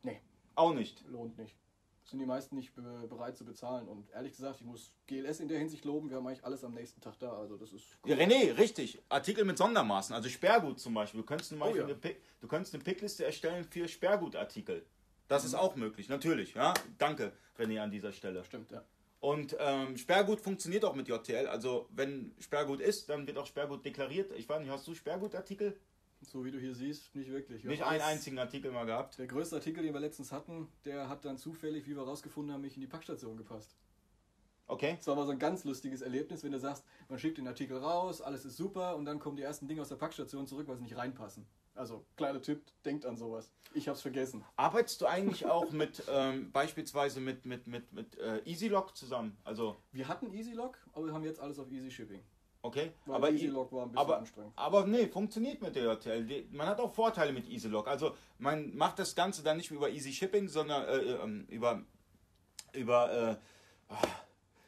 Nee, 0.02 0.20
Auch 0.54 0.72
nicht. 0.74 1.04
lohnt 1.08 1.36
nicht. 1.38 1.56
Sind 2.04 2.18
die 2.18 2.26
meisten 2.26 2.56
nicht 2.56 2.74
be 2.74 3.06
bereit 3.08 3.36
zu 3.36 3.44
bezahlen. 3.44 3.86
Und 3.86 4.10
ehrlich 4.10 4.32
gesagt, 4.32 4.60
ich 4.60 4.66
muss 4.66 4.92
GLS 5.06 5.40
in 5.40 5.48
der 5.48 5.58
Hinsicht 5.58 5.84
loben, 5.84 6.10
wir 6.10 6.16
haben 6.16 6.26
eigentlich 6.26 6.44
alles 6.44 6.64
am 6.64 6.74
nächsten 6.74 7.00
Tag 7.00 7.18
da. 7.20 7.32
Also 7.38 7.56
das 7.56 7.72
ist 7.72 7.98
Ja, 8.04 8.16
René, 8.16 8.56
richtig. 8.56 9.00
Artikel 9.08 9.44
mit 9.44 9.58
Sondermaßen, 9.58 10.14
also 10.14 10.28
Sperrgut 10.28 10.80
zum 10.80 10.94
Beispiel. 10.94 11.20
Du 11.20 11.26
könntest, 11.26 11.50
zum 11.50 11.58
Beispiel 11.60 11.82
Oh 11.82 11.86
ja. 11.86 11.90
eine, 11.90 11.94
Pick, 11.94 12.20
du 12.40 12.48
könntest 12.48 12.74
eine 12.74 12.82
Pickliste 12.82 13.24
erstellen 13.24 13.64
für 13.64 13.86
Sperrgutartikel. 13.86 14.84
Das 15.28 15.44
ist 15.44 15.54
auch 15.54 15.76
möglich, 15.76 16.08
natürlich. 16.08 16.54
Ja? 16.54 16.74
Danke, 16.98 17.32
René, 17.58 17.78
an 17.80 17.90
dieser 17.92 18.12
Stelle. 18.12 18.42
stimmt, 18.44 18.72
ja. 18.72 18.82
Und 19.20 19.54
ähm, 19.60 19.98
Sperrgut 19.98 20.40
funktioniert 20.40 20.84
auch 20.84 20.94
mit 20.94 21.06
JTL. 21.06 21.46
Also, 21.46 21.86
wenn 21.90 22.34
Sperrgut 22.38 22.80
ist, 22.80 23.10
dann 23.10 23.26
wird 23.26 23.36
auch 23.36 23.46
Sperrgut 23.46 23.84
deklariert. 23.84 24.32
Ich 24.32 24.48
weiß 24.48 24.60
nicht, 24.60 24.70
hast 24.70 24.86
du 24.88 24.94
Sperrgutartikel? 24.94 25.78
So 26.22 26.44
wie 26.44 26.50
du 26.50 26.58
hier 26.58 26.74
siehst, 26.74 27.14
nicht 27.14 27.30
wirklich. 27.30 27.62
Wir 27.62 27.70
Nicht 27.70 27.82
einen 27.82 28.02
einzigen 28.02 28.38
Artikel 28.38 28.70
mal 28.72 28.84
gehabt. 28.84 29.18
Der 29.18 29.26
größte 29.26 29.56
Artikel, 29.56 29.82
den 29.82 29.92
wir 29.92 30.00
letztens 30.00 30.32
hatten, 30.32 30.68
der 30.84 31.08
hat 31.08 31.24
dann 31.24 31.38
zufällig, 31.38 31.86
wie 31.86 31.96
wir 31.96 32.02
rausgefunden 32.02 32.52
haben, 32.52 32.62
nicht 32.62 32.76
in 32.76 32.80
die 32.80 32.86
Packstation 32.86 33.36
gepasst. 33.36 33.74
Okay. 34.66 34.94
Das 34.96 35.06
war 35.06 35.14
aber 35.14 35.26
so 35.26 35.32
ein 35.32 35.38
ganz 35.38 35.64
lustiges 35.64 36.00
Erlebnis, 36.00 36.44
wenn 36.44 36.52
du 36.52 36.58
sagst, 36.58 36.84
man 37.08 37.18
schickt 37.18 37.38
den 37.38 37.48
Artikel 37.48 37.76
raus, 37.78 38.20
alles 38.20 38.44
ist 38.44 38.56
super 38.56 38.96
und 38.96 39.04
dann 39.04 39.18
kommen 39.18 39.36
die 39.36 39.42
ersten 39.42 39.66
Dinge 39.66 39.82
aus 39.82 39.88
der 39.88 39.96
Packstation 39.96 40.46
zurück, 40.46 40.68
weil 40.68 40.76
sie 40.76 40.84
nicht 40.84 40.96
reinpassen. 40.96 41.46
Also, 41.74 42.04
kleiner 42.16 42.42
Tipp, 42.42 42.62
denkt 42.84 43.06
an 43.06 43.16
sowas. 43.16 43.50
Ich 43.74 43.88
hab's 43.88 44.02
vergessen. 44.02 44.44
Arbeitest 44.56 45.00
du 45.00 45.06
eigentlich 45.06 45.46
auch 45.46 45.70
mit, 45.70 46.02
ähm, 46.10 46.50
beispielsweise 46.52 47.20
mit, 47.20 47.46
mit, 47.46 47.66
mit, 47.66 47.92
mit 47.92 48.18
äh, 48.18 48.38
EasyLock 48.44 48.96
zusammen? 48.96 49.36
Also, 49.44 49.76
Wir 49.92 50.08
hatten 50.08 50.32
EasyLock, 50.34 50.76
aber 50.92 51.06
wir 51.06 51.12
haben 51.14 51.24
jetzt 51.24 51.40
alles 51.40 51.58
auf 51.58 51.70
Easy 51.70 51.90
Shipping. 51.90 52.22
okay. 52.62 52.92
Weil 53.06 53.14
aber 53.16 53.30
EasyLock 53.30 53.72
war 53.72 53.82
ein 53.84 53.92
bisschen 53.92 53.98
aber, 54.06 54.18
anstrengend. 54.18 54.52
aber 54.56 54.86
nee, 54.86 55.06
funktioniert 55.08 55.62
mit 55.62 55.76
der. 55.76 55.94
Die- 55.96 56.48
Man 56.50 56.66
hat 56.66 56.80
auch 56.80 56.92
Vorteile 56.92 57.32
mit 57.32 57.48
EasyLock. 57.48 57.86
Also 57.88 58.14
man 58.38 58.74
macht 58.76 58.98
das 58.98 59.14
Ganze 59.14 59.42
dann 59.42 59.56
nicht 59.56 59.70
über 59.70 59.88
Easy 59.88 60.12
Shipping, 60.12 60.48
sondern 60.48 60.82
äh, 60.84 60.96
ähm, 61.22 61.46
über, 61.48 61.82
über 62.74 63.38
äh, 63.90 63.94
Easy 63.94 64.06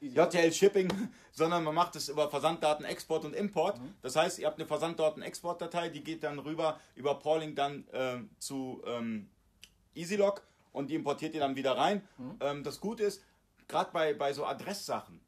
JTL 0.08 0.52
Shipping, 0.52 0.92
sondern 1.32 1.64
man 1.64 1.74
macht 1.74 1.96
es 1.96 2.08
über 2.08 2.28
Versanddaten 2.28 2.84
Export 2.84 3.24
und 3.24 3.34
Import. 3.34 3.80
Das 4.02 4.16
heißt, 4.16 4.38
ihr 4.38 4.46
habt 4.46 4.58
eine 4.58 4.66
Versanddaten 4.66 5.22
Export 5.22 5.60
Datei, 5.60 5.88
die 5.88 6.02
geht 6.02 6.22
dann 6.24 6.38
rüber 6.38 6.80
über 6.94 7.14
Pauling 7.18 7.54
dann 7.54 7.84
ähm, 7.92 8.30
zu 8.38 8.82
ähm, 8.86 9.28
EasyLock 9.94 10.42
und 10.72 10.88
die 10.90 10.94
importiert 10.94 11.34
ihr 11.34 11.40
dann 11.40 11.56
wieder 11.56 11.76
rein. 11.76 12.02
Ähm, 12.40 12.64
das 12.64 12.80
Gute 12.80 13.04
ist, 13.04 13.22
gerade 13.68 13.90
bei, 13.92 14.14
bei 14.14 14.32
so 14.32 14.44
Adresssachen, 14.44 15.20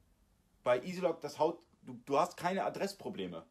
bei 0.63 0.81
EasyLock, 0.81 1.21
das 1.21 1.39
haut, 1.39 1.59
du, 1.83 1.99
du 2.05 2.19
hast 2.19 2.37
keine 2.37 2.65
Adressprobleme. 2.65 3.45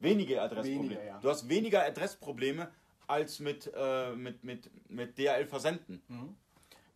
Wenige 0.00 0.40
Adressprobleme. 0.40 0.90
Weniger, 0.90 1.04
ja. 1.04 1.18
Du 1.20 1.28
hast 1.28 1.48
weniger 1.48 1.84
Adressprobleme 1.84 2.70
als 3.06 3.40
mit, 3.40 3.70
äh, 3.74 4.14
mit, 4.14 4.44
mit, 4.44 4.70
mit 4.90 5.18
DHL-Versenden. 5.18 6.02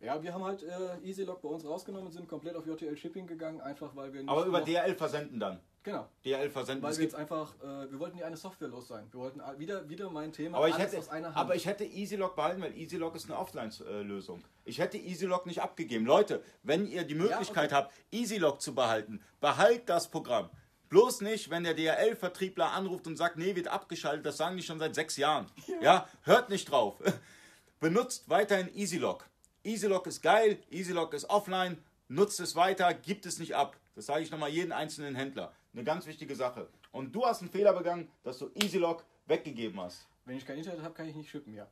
Ja, 0.03 0.21
wir 0.21 0.33
haben 0.33 0.43
halt 0.43 0.63
äh, 0.63 0.97
EasyLock 1.07 1.41
bei 1.41 1.47
uns 1.49 1.65
rausgenommen 1.65 2.07
und 2.07 2.11
sind 2.11 2.27
komplett 2.27 2.55
auf 2.55 2.65
JTL 2.67 2.95
Shipping 2.97 3.25
gegangen, 3.25 3.61
einfach 3.61 3.95
weil 3.95 4.11
wir 4.13 4.21
nicht 4.21 4.29
Aber 4.29 4.45
über 4.45 4.59
noch- 4.59 4.65
DHL-Versenden 4.65 5.39
dann. 5.39 5.59
Genau. 5.83 6.07
DHL-Versenden. 6.25 6.83
Weil 6.83 6.91
Es 6.91 6.97
wir 6.97 7.03
gibt 7.07 7.13
jetzt 7.13 7.19
einfach, 7.19 7.53
äh, 7.61 7.91
wir 7.91 7.99
wollten 7.99 8.17
die 8.17 8.23
eine 8.23 8.37
Software 8.37 8.67
los 8.69 8.87
sein. 8.87 9.07
Wir 9.11 9.19
wollten 9.19 9.39
a- 9.41 9.57
wieder, 9.59 9.87
wieder 9.89 10.09
mein 10.09 10.31
Thema, 10.33 10.57
Aber 10.57 10.67
ich, 10.67 10.75
alles 10.75 10.87
hätte, 10.87 10.97
aus 10.99 11.09
einer 11.09 11.27
Hand. 11.27 11.37
aber 11.37 11.55
ich 11.55 11.65
hätte 11.65 11.83
EasyLock 11.85 12.35
behalten, 12.35 12.61
weil 12.61 12.73
EasyLock 12.77 13.15
ist 13.15 13.25
eine 13.29 13.37
Offline-Lösung. 13.37 14.43
Ich 14.65 14.79
hätte 14.79 14.97
EasyLock 14.97 15.45
nicht 15.45 15.61
abgegeben. 15.61 16.05
Leute, 16.05 16.41
wenn 16.63 16.85
ihr 16.85 17.03
die 17.05 17.15
Möglichkeit 17.15 17.71
habt, 17.73 17.93
EasyLock 18.11 18.61
zu 18.61 18.75
behalten, 18.75 19.21
behalt 19.41 19.87
das 19.89 20.09
Programm. 20.09 20.49
Bloß 20.89 21.21
nicht, 21.21 21.49
wenn 21.49 21.63
der 21.63 21.73
DHL-Vertriebler 21.73 22.71
anruft 22.71 23.07
und 23.07 23.15
sagt, 23.17 23.37
nee, 23.37 23.55
wird 23.55 23.67
abgeschaltet, 23.67 24.25
das 24.25 24.37
sagen 24.37 24.55
die 24.57 24.63
schon 24.63 24.79
seit 24.79 24.95
sechs 24.95 25.17
Jahren. 25.17 25.47
Ja, 25.81 26.07
hört 26.23 26.49
nicht 26.49 26.69
drauf. 26.71 27.01
Benutzt 27.79 28.29
weiterhin 28.29 28.69
EasyLock. 28.73 29.25
EasyLock 29.63 30.07
ist 30.07 30.21
geil, 30.21 30.59
EasyLock 30.71 31.13
ist 31.13 31.29
offline, 31.29 31.77
nutzt 32.07 32.39
es 32.39 32.55
weiter, 32.55 32.93
gibt 32.93 33.25
es 33.25 33.39
nicht 33.39 33.55
ab. 33.55 33.77
Das 33.95 34.07
sage 34.07 34.23
ich 34.23 34.31
nochmal 34.31 34.49
jeden 34.49 34.71
einzelnen 34.71 35.15
Händler. 35.15 35.53
Eine 35.73 35.83
ganz 35.83 36.05
wichtige 36.05 36.35
Sache. 36.35 36.67
Und 36.91 37.13
du 37.15 37.25
hast 37.25 37.41
einen 37.41 37.49
Fehler 37.49 37.73
begangen, 37.73 38.09
dass 38.23 38.37
du 38.39 38.49
EasyLock 38.55 39.05
weggegeben 39.25 39.79
hast. 39.79 40.07
Wenn 40.25 40.37
ich 40.37 40.45
kein 40.45 40.57
Internet 40.57 40.83
habe, 40.83 40.93
kann 40.93 41.07
ich 41.07 41.15
nicht 41.15 41.29
shippen, 41.29 41.53
ja. 41.53 41.67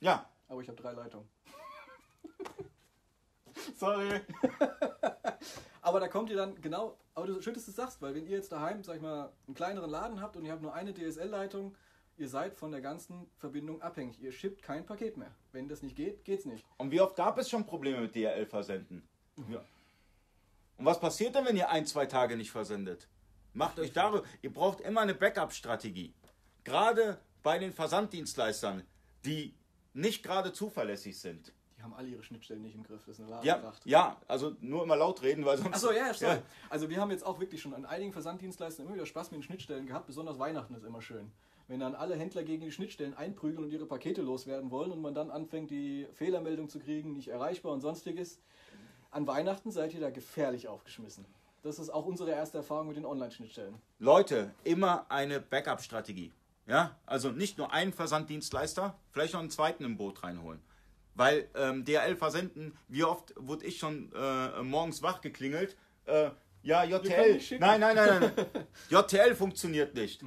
Ja, 0.00 0.28
Aber 0.48 0.60
ich 0.62 0.68
habe 0.68 0.80
drei 0.80 0.92
Leitungen. 0.92 1.28
Sorry. 3.76 4.20
aber 5.82 6.00
da 6.00 6.08
kommt 6.08 6.30
ihr 6.30 6.36
dann 6.36 6.60
genau, 6.60 6.96
aber 7.14 7.26
du 7.26 7.42
schön, 7.42 7.54
dass 7.54 7.64
du 7.64 7.70
es 7.70 7.76
sagst, 7.76 8.00
weil 8.00 8.14
wenn 8.14 8.26
ihr 8.26 8.36
jetzt 8.36 8.52
daheim, 8.52 8.82
sag 8.84 8.96
ich 8.96 9.02
mal, 9.02 9.32
einen 9.46 9.54
kleineren 9.54 9.90
Laden 9.90 10.20
habt 10.20 10.36
und 10.36 10.44
ihr 10.44 10.52
habt 10.52 10.62
nur 10.62 10.72
eine 10.72 10.94
DSL-Leitung, 10.94 11.74
ihr 12.18 12.28
seid 12.28 12.54
von 12.54 12.70
der 12.70 12.80
ganzen 12.80 13.26
Verbindung 13.36 13.80
abhängig. 13.82 14.20
Ihr 14.20 14.32
schippt 14.32 14.62
kein 14.62 14.84
Paket 14.84 15.16
mehr. 15.16 15.30
Wenn 15.52 15.68
das 15.68 15.82
nicht 15.82 15.96
geht, 15.96 16.24
geht's 16.24 16.44
nicht. 16.44 16.64
Und 16.76 16.90
wie 16.90 17.00
oft 17.00 17.16
gab 17.16 17.38
es 17.38 17.48
schon 17.48 17.66
Probleme 17.66 18.00
mit 18.00 18.14
DHL-Versenden? 18.14 19.06
Ja. 19.48 19.62
Und 20.76 20.84
was 20.84 21.00
passiert 21.00 21.34
denn, 21.34 21.44
wenn 21.44 21.56
ihr 21.56 21.70
ein, 21.70 21.86
zwei 21.86 22.06
Tage 22.06 22.36
nicht 22.36 22.50
versendet? 22.50 23.08
Macht 23.52 23.78
euch 23.78 23.92
darüber, 23.92 24.24
ihr 24.42 24.52
braucht 24.52 24.80
immer 24.80 25.00
eine 25.00 25.14
Backup-Strategie. 25.14 26.14
Gerade 26.64 27.18
bei 27.42 27.58
den 27.58 27.72
Versanddienstleistern, 27.72 28.84
die 29.24 29.54
nicht 29.94 30.22
gerade 30.22 30.52
zuverlässig 30.52 31.18
sind. 31.18 31.52
Die 31.76 31.82
haben 31.82 31.94
alle 31.94 32.08
ihre 32.08 32.22
Schnittstellen 32.22 32.62
nicht 32.62 32.74
im 32.74 32.82
Griff. 32.82 33.04
Das 33.06 33.18
ist 33.18 33.20
eine 33.20 33.30
wahre 33.30 33.46
Ja, 33.46 33.72
ja, 33.84 34.20
also 34.26 34.56
nur 34.60 34.82
immer 34.82 34.96
laut 34.96 35.22
reden, 35.22 35.44
weil 35.44 35.58
sonst. 35.58 35.74
Achso, 35.74 35.92
ja. 35.92 36.12
Ja. 36.12 36.42
Also 36.68 36.90
wir 36.90 37.00
haben 37.00 37.10
jetzt 37.10 37.24
auch 37.24 37.38
wirklich 37.38 37.62
schon 37.62 37.72
an 37.72 37.84
einigen 37.84 38.12
Versanddienstleistern 38.12 38.86
immer 38.86 38.96
wieder 38.96 39.06
Spaß 39.06 39.30
mit 39.30 39.40
den 39.40 39.44
Schnittstellen 39.44 39.86
gehabt. 39.86 40.06
Besonders 40.06 40.38
Weihnachten 40.38 40.74
ist 40.74 40.84
immer 40.84 41.00
schön. 41.00 41.30
Wenn 41.68 41.80
dann 41.80 41.94
alle 41.94 42.16
Händler 42.16 42.42
gegen 42.42 42.64
die 42.64 42.72
Schnittstellen 42.72 43.14
einprügeln 43.14 43.62
und 43.62 43.70
ihre 43.70 43.84
Pakete 43.84 44.22
loswerden 44.22 44.70
wollen 44.70 44.90
und 44.90 45.02
man 45.02 45.14
dann 45.14 45.30
anfängt, 45.30 45.70
die 45.70 46.06
Fehlermeldung 46.14 46.70
zu 46.70 46.80
kriegen, 46.80 47.12
nicht 47.12 47.28
erreichbar 47.28 47.72
und 47.72 47.82
sonstiges. 47.82 48.40
An 49.10 49.26
Weihnachten 49.26 49.70
seid 49.70 49.92
ihr 49.92 50.00
da 50.00 50.08
gefährlich 50.08 50.66
aufgeschmissen. 50.66 51.26
Das 51.62 51.78
ist 51.78 51.90
auch 51.90 52.06
unsere 52.06 52.30
erste 52.30 52.58
Erfahrung 52.58 52.88
mit 52.88 52.96
den 52.96 53.04
Online-Schnittstellen. 53.04 53.74
Leute, 53.98 54.54
immer 54.64 55.10
eine 55.10 55.40
Backup-Strategie. 55.40 56.32
Ja, 56.66 56.96
also 57.04 57.30
nicht 57.30 57.58
nur 57.58 57.72
einen 57.72 57.92
Versanddienstleister, 57.92 58.98
vielleicht 59.10 59.34
noch 59.34 59.40
einen 59.40 59.50
zweiten 59.50 59.84
im 59.84 59.96
Boot 59.96 60.22
reinholen. 60.22 60.60
Weil 61.14 61.48
ähm, 61.54 61.84
DHL 61.84 62.16
versenden, 62.16 62.78
wie 62.88 63.04
oft 63.04 63.34
wurde 63.36 63.66
ich 63.66 63.78
schon 63.78 64.12
äh, 64.14 64.62
morgens 64.62 65.02
wach 65.02 65.20
geklingelt? 65.20 65.76
Äh, 66.06 66.30
ja, 66.62 66.84
JTL. 66.84 67.40
Nein, 67.58 67.80
nein, 67.80 67.96
nein, 67.96 68.32
nein. 68.36 68.66
JTL 68.90 69.34
funktioniert 69.34 69.94
nicht. 69.94 70.22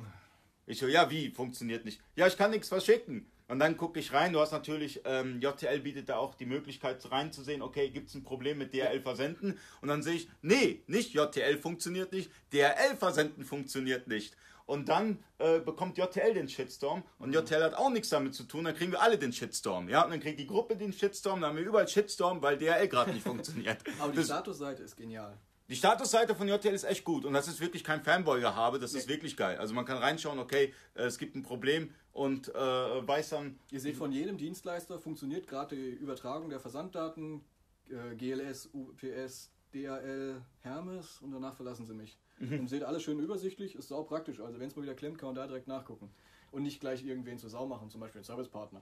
Ich 0.66 0.80
so, 0.80 0.88
ja, 0.88 1.10
wie 1.10 1.30
funktioniert 1.32 1.86
nicht? 1.86 2.02
Ja, 2.16 2.28
ich 2.28 2.38
kann 2.38 2.52
nichts 2.52 2.70
verschicken. 2.70 3.32
Und 3.52 3.60
dann 3.60 3.76
gucke 3.76 4.00
ich 4.00 4.14
rein. 4.14 4.32
Du 4.32 4.40
hast 4.40 4.54
natürlich, 4.54 5.02
ähm, 5.04 5.42
JTL 5.42 5.82
bietet 5.82 6.08
da 6.08 6.16
auch 6.16 6.36
die 6.36 6.46
Möglichkeit 6.46 7.12
reinzusehen, 7.12 7.62
okay, 7.62 7.90
gibt 7.90 8.08
es 8.08 8.16
ein 8.16 8.24
Problem 8.24 8.58
mit 8.58 8.74
DHL 8.74 9.02
versenden? 9.02 9.60
Und 9.82 9.90
dann 9.90 10.02
sehe 10.04 10.16
ich, 10.16 10.30
nee, 10.42 10.84
nicht 10.88 11.14
JTL 11.14 11.58
funktioniert 11.58 12.14
nicht, 12.14 12.32
DHL 12.54 12.96
versenden 12.98 13.44
funktioniert 13.44 14.08
nicht. 14.08 14.38
Und 14.66 14.88
dann 14.88 15.22
äh, 15.40 15.60
bekommt 15.60 15.98
JTL 15.98 16.34
den 16.34 16.48
Shitstorm 16.48 17.04
und 17.20 17.34
JTL 17.34 17.62
hat 17.62 17.74
auch 17.74 17.90
nichts 17.90 18.08
damit 18.08 18.34
zu 18.34 18.46
tun, 18.46 18.64
dann 18.64 18.74
kriegen 18.74 18.94
wir 18.94 19.02
alle 19.02 19.18
den 19.18 19.34
Shitstorm. 19.34 19.90
Ja, 19.90 20.06
und 20.06 20.12
dann 20.12 20.22
kriegt 20.22 20.40
die 20.40 20.48
Gruppe 20.48 20.78
den 20.78 20.94
Shitstorm, 20.94 21.42
dann 21.42 21.50
haben 21.50 21.58
wir 21.58 21.66
überall 21.66 21.90
Shitstorm, 21.90 22.42
weil 22.42 22.58
DHL 22.58 22.88
gerade 22.88 23.12
nicht 23.12 23.24
funktioniert. 23.28 23.80
Aber 24.00 24.14
die 24.14 24.24
Statusseite 24.24 24.84
ist 24.84 24.96
genial. 24.96 25.38
Die 25.72 25.78
Statusseite 25.78 26.36
von 26.36 26.50
JTL 26.50 26.74
ist 26.74 26.84
echt 26.84 27.06
gut 27.06 27.24
und 27.24 27.32
das 27.32 27.48
ist 27.48 27.62
wirklich 27.62 27.86
kein 27.86 28.02
Fanboy-Gehabe, 28.04 28.78
das 28.78 28.94
ist 28.94 29.08
wirklich 29.08 29.38
geil. 29.38 29.58
Also 29.58 29.74
man 29.74 29.86
kann 29.86 29.98
reinschauen, 30.00 30.38
okay, 30.38 30.74
äh, 30.96 31.04
es 31.04 31.18
gibt 31.18 31.34
ein 31.34 31.44
Problem 31.44 31.92
und 32.12 32.50
äh, 32.50 32.54
weiß 32.54 33.30
dann, 33.30 33.58
Ihr 33.72 33.80
seht 33.80 33.96
von 33.96 34.12
jedem 34.12 34.38
Dienstleister 34.38 35.00
funktioniert 35.00 35.48
gerade 35.48 35.78
die 35.78 35.92
Übertragung 35.92 36.50
der 36.50 36.60
Versanddaten, 36.60 37.42
äh, 37.90 38.16
GLS, 38.18 38.70
UPS, 38.74 39.50
DHL, 39.74 40.42
Hermes 40.60 41.22
und 41.22 41.32
danach 41.32 41.56
verlassen 41.56 41.86
sie 41.86 41.94
mich. 41.94 42.20
Und 42.42 42.68
seht 42.68 42.84
alles 42.84 43.04
schön 43.04 43.20
übersichtlich, 43.20 43.76
ist 43.76 43.94
auch 43.94 44.08
praktisch. 44.08 44.42
Also 44.42 44.60
wenn 44.60 44.68
es 44.68 44.76
mal 44.76 44.82
wieder 44.82 44.96
klemmt, 44.96 45.20
kann 45.20 45.28
man 45.28 45.36
da 45.36 45.48
direkt 45.48 45.68
nachgucken. 45.68 46.10
Und 46.52 46.64
nicht 46.64 46.82
gleich 46.82 47.06
irgendwen 47.06 47.38
zur 47.38 47.50
Sau 47.50 47.66
machen, 47.66 47.90
zum 47.90 48.02
Beispiel 48.02 48.20
einen 48.20 48.26
Servicepartner. 48.26 48.82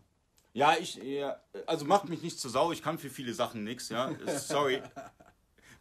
ja, 0.53 0.75
ich, 0.79 0.95
ja, 0.95 1.39
also 1.67 1.85
macht 1.85 2.09
mich 2.09 2.23
nicht 2.23 2.39
zur 2.39 2.49
Sau, 2.49 2.71
ich 2.71 2.81
kann 2.81 2.97
für 2.97 3.11
viele 3.11 3.33
Sachen 3.33 3.63
nichts, 3.63 3.89
ja, 3.89 4.15
sorry. 4.39 4.81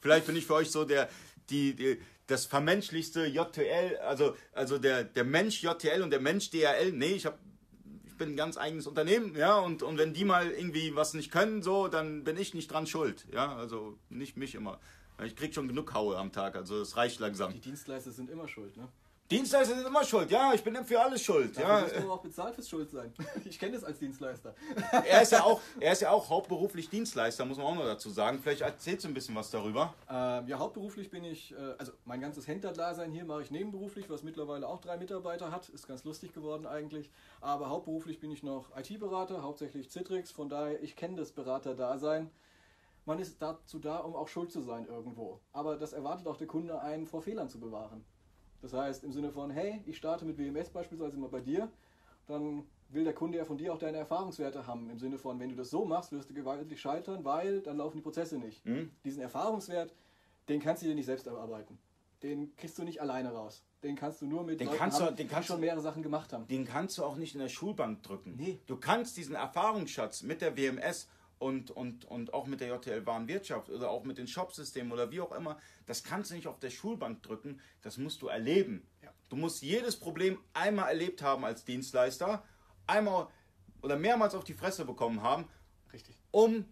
Vielleicht 0.01 0.27
bin 0.27 0.37
ich 0.37 0.47
für 0.47 0.55
euch 0.55 0.71
so 0.71 0.85
der, 0.85 1.09
die, 1.51 1.75
die 1.75 2.01
das 2.27 2.47
vermenschlichste 2.47 3.27
JTL, 3.27 3.97
also, 3.99 4.37
also 4.53 4.79
der, 4.79 5.05
der 5.05 5.25
Mensch 5.25 5.63
JTL 5.63 6.03
und 6.03 6.11
der 6.11 6.21
Mensch 6.21 6.51
DHL, 6.51 6.93
nee, 6.93 7.13
ich 7.13 7.27
habe 7.27 7.39
bin 8.19 8.31
ein 8.31 8.37
ganz 8.37 8.59
eigenes 8.59 8.87
Unternehmen, 8.87 9.35
ja, 9.37 9.57
und, 9.59 9.83
und 9.83 9.97
wenn 9.97 10.13
die 10.13 10.25
mal 10.25 10.51
irgendwie 10.51 10.95
was 10.97 11.15
nicht 11.15 11.31
können, 11.31 11.63
so, 11.63 11.89
dann 11.89 12.25
bin 12.25 12.37
ich 12.37 12.53
nicht 12.53 12.71
dran 12.71 12.87
schuld, 12.87 13.27
ja, 13.33 13.57
also 13.57 13.97
nicht 14.11 14.37
mich 14.37 14.57
immer. 14.57 14.81
Ich 15.25 15.37
krieg 15.37 15.55
schon 15.55 15.69
genug 15.69 15.95
Haue 15.95 16.17
am 16.17 16.33
Tag, 16.33 16.57
also 16.57 16.81
es 16.81 16.97
reicht 16.97 17.21
langsam. 17.21 17.53
Die 17.53 17.61
Dienstleister 17.61 18.11
sind 18.11 18.29
immer 18.29 18.49
schuld, 18.49 18.77
ne? 18.77 18.89
Dienstleister 19.31 19.75
sind 19.75 19.87
immer 19.87 20.05
schuld, 20.05 20.31
ja, 20.31 20.55
ich 20.55 20.65
bin 20.65 20.75
für 20.87 20.99
alles 20.99 21.23
schuld, 21.23 21.55
Dafür 21.55 21.69
ja. 21.69 22.01
du 22.01 22.05
aber 22.05 22.15
auch 22.15 22.23
bezahlt 22.23 22.55
fürs 22.55 22.69
Schuld 22.69 22.91
sein. 22.91 23.13
Ich 23.45 23.59
kenne 23.59 23.73
das 23.73 23.85
als 23.85 23.99
Dienstleister. 23.99 24.55
Er 25.07 25.21
ist 25.21 25.33
ja 25.33 25.43
auch, 25.43 25.61
er 25.81 25.93
ist 25.93 26.01
ja 26.01 26.11
auch 26.11 26.31
hauptberuflich 26.31 26.89
Dienstleister, 26.89 27.45
muss 27.45 27.59
man 27.59 27.67
auch 27.67 27.75
noch 27.75 27.85
dazu 27.85 28.09
sagen. 28.09 28.39
Vielleicht 28.39 28.63
erzählst 28.63 29.05
du 29.05 29.09
ein 29.09 29.15
bisschen 29.15 29.35
was 29.35 29.51
darüber. 29.51 29.93
Ähm, 30.09 30.49
ja, 30.49 30.59
hauptberuflich 30.59 31.11
bin 31.11 31.25
ich, 31.25 31.53
äh, 31.53 31.75
also 31.77 31.93
mein 32.07 32.21
ganzes 32.21 32.47
Händlerdasein 32.47 33.13
hier 33.13 33.27
mache 33.27 33.43
ich 33.43 33.51
nebenberuflich, 33.51 34.09
was 34.09 34.23
mittlerweile 34.23 34.67
auch 34.67 34.81
drei 34.81 34.97
Mitarbeiter 34.97 35.53
hat. 35.53 35.69
Ist 35.69 35.87
ganz 35.87 36.05
lustig 36.05 36.33
geworden 36.33 36.67
eigentlich. 36.67 37.11
Aber 37.43 37.69
hauptberuflich 37.69 38.21
bin 38.21 38.31
ich 38.31 38.43
noch 38.43 38.75
IT-Berater, 38.77 39.43
hauptsächlich 39.43 39.91
Citrix. 39.91 40.31
Von 40.31 40.49
daher, 40.49 40.83
ich 40.83 40.97
kenne 40.97 41.17
das 41.17 41.33
Beraterdasein. 41.33 42.31
Man 43.05 43.19
ist 43.19 43.41
dazu 43.43 43.79
da, 43.79 43.99
um 43.99 44.15
auch 44.15 44.29
schuld 44.29 44.53
zu 44.53 44.63
sein 44.63 44.87
irgendwo. 44.87 45.41
Aber 45.53 45.77
das 45.77 45.93
erwartet 45.93 46.27
auch 46.27 46.37
der 46.37 46.47
Kunde, 46.47 46.81
einen 46.81 47.07
vor 47.07 47.23
Fehlern 47.23 47.49
zu 47.49 47.61
bewahren. 47.61 48.05
Das 48.63 48.73
heißt, 48.73 49.05
im 49.05 49.13
Sinne 49.13 49.31
von, 49.31 49.51
hey, 49.51 49.83
ich 49.87 49.97
starte 49.97 50.25
mit 50.25 50.39
WMS 50.39 50.71
beispielsweise 50.71 51.17
mal 51.17 51.29
bei 51.29 51.41
dir, 51.41 51.71
dann 52.27 52.65
will 52.91 53.05
der 53.05 53.15
Kunde 53.15 53.39
ja 53.39 53.45
von 53.45 53.57
dir 53.59 53.73
auch 53.73 53.79
deine 53.79 53.99
Erfahrungswerte 53.99 54.67
haben. 54.67 54.91
Im 54.91 54.99
Sinne 54.99 55.19
von, 55.19 55.39
wenn 55.39 55.51
du 55.51 55.55
das 55.57 55.71
so 55.71 55.85
machst, 55.85 56.11
wirst 56.13 56.31
du 56.31 56.35
gewaltig 56.35 56.81
scheitern, 56.81 57.25
weil 57.25 57.61
dann 57.61 57.77
laufen 57.77 57.97
die 57.99 58.03
Prozesse 58.03 58.39
nicht. 58.39 58.65
Mhm. 58.67 58.91
Diesen 59.05 59.23
Erfahrungswert, 59.23 59.95
den 60.49 60.61
kannst 60.61 60.83
du 60.83 60.87
dir 60.87 60.95
nicht 60.95 61.07
selbst 61.07 61.27
erarbeiten. 61.27 61.79
Den 62.23 62.57
kriegst 62.57 62.77
du 62.79 62.83
nicht 62.83 63.01
alleine 63.01 63.31
raus. 63.33 63.63
Den 63.85 63.95
kannst 63.95 64.21
du 64.23 64.27
nur 64.27 64.43
mit 64.43 64.59
Den 64.59 64.67
Leuten 64.67 64.79
kannst 64.79 64.99
du- 64.99 65.05
haben, 65.05 65.15
den 65.17 65.29
die 65.29 65.33
kannst 65.33 65.47
schon 65.49 65.59
du- 65.59 65.67
mehrere 65.67 65.81
Sachen 65.83 66.03
gemacht 66.03 66.33
haben. 66.33 66.49
Den 66.49 66.65
kannst 66.65 66.99
du 66.99 67.05
auch 67.05 67.15
nicht 67.17 67.35
in 67.35 67.41
der 67.41 67.49
Schulbank 67.49 68.03
drücken. 68.03 68.35
Nee. 68.37 68.59
Du 68.67 68.77
kannst 68.77 69.17
diesen 69.17 69.37
Erfahrungsschatz 69.37 70.23
mit 70.25 70.41
der 70.41 70.57
WMS 70.57 71.09
und, 71.39 71.71
und, 71.71 72.05
und 72.05 72.35
auch 72.35 72.47
mit 72.47 72.61
der 72.61 72.69
JTL 72.69 73.07
Warenwirtschaft 73.07 73.71
oder 73.71 73.91
auch 73.91 74.05
mit 74.05 74.19
den 74.19 74.27
Shopsystemen 74.27 74.93
oder 74.93 75.11
wie 75.11 75.21
auch 75.21 75.33
immer, 75.33 75.59
das 75.87 76.03
kannst 76.03 76.31
du 76.31 76.35
nicht 76.35 76.47
auf 76.47 76.59
der 76.59 76.71
Schulbank 76.71 77.23
drücken, 77.23 77.61
das 77.83 77.97
musst 77.97 78.23
du 78.23 78.29
erleben. 78.29 78.87
Ja. 79.03 79.13
Du 79.29 79.37
musst 79.37 79.63
jedes 79.63 79.97
Problem 79.97 80.39
einmal 80.55 80.89
erlebt 80.89 81.23
haben 81.23 81.45
als 81.45 81.65
Dienstleister, 81.65 82.43
einmal 82.87 83.29
oder 83.83 83.97
mehrmals 83.97 84.35
auf 84.35 84.45
die 84.45 84.55
Fresse 84.55 84.85
bekommen 84.85 85.23
haben 85.23 85.47
Richtig. 85.93 86.17
um, 86.33 86.65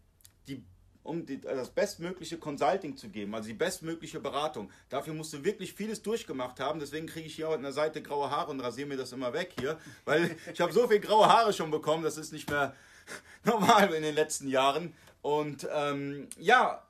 die, 0.48 0.64
um 1.02 1.24
die, 1.24 1.40
das 1.40 1.70
bestmögliche 1.70 2.38
Consulting 2.38 2.96
zu 2.96 3.08
geben, 3.08 3.34
also 3.34 3.46
die 3.46 3.54
bestmögliche 3.54 4.18
Beratung. 4.18 4.70
Dafür 4.88 5.14
musst 5.14 5.32
du 5.32 5.44
wirklich 5.44 5.72
vieles 5.74 6.02
durchgemacht 6.02 6.58
haben. 6.58 6.80
Deswegen 6.80 7.06
kriege 7.06 7.26
ich 7.26 7.36
hier 7.36 7.48
an 7.48 7.62
der 7.62 7.72
Seite 7.72 8.02
graue 8.02 8.30
Haare 8.30 8.50
und 8.50 8.60
rasiere 8.60 8.88
mir 8.88 8.96
das 8.96 9.12
immer 9.12 9.32
weg 9.32 9.54
hier, 9.58 9.78
weil 10.04 10.36
ich 10.52 10.60
habe 10.60 10.72
so 10.72 10.88
viel 10.88 11.00
graue 11.00 11.26
Haare 11.26 11.52
schon 11.52 11.70
bekommen, 11.70 12.02
das 12.02 12.16
ist 12.16 12.32
nicht 12.32 12.50
mehr 12.50 12.74
normal 13.44 13.92
in 13.94 14.02
den 14.02 14.14
letzten 14.14 14.48
Jahren. 14.48 14.94
Und 15.22 15.66
ähm, 15.72 16.28
ja, 16.38 16.82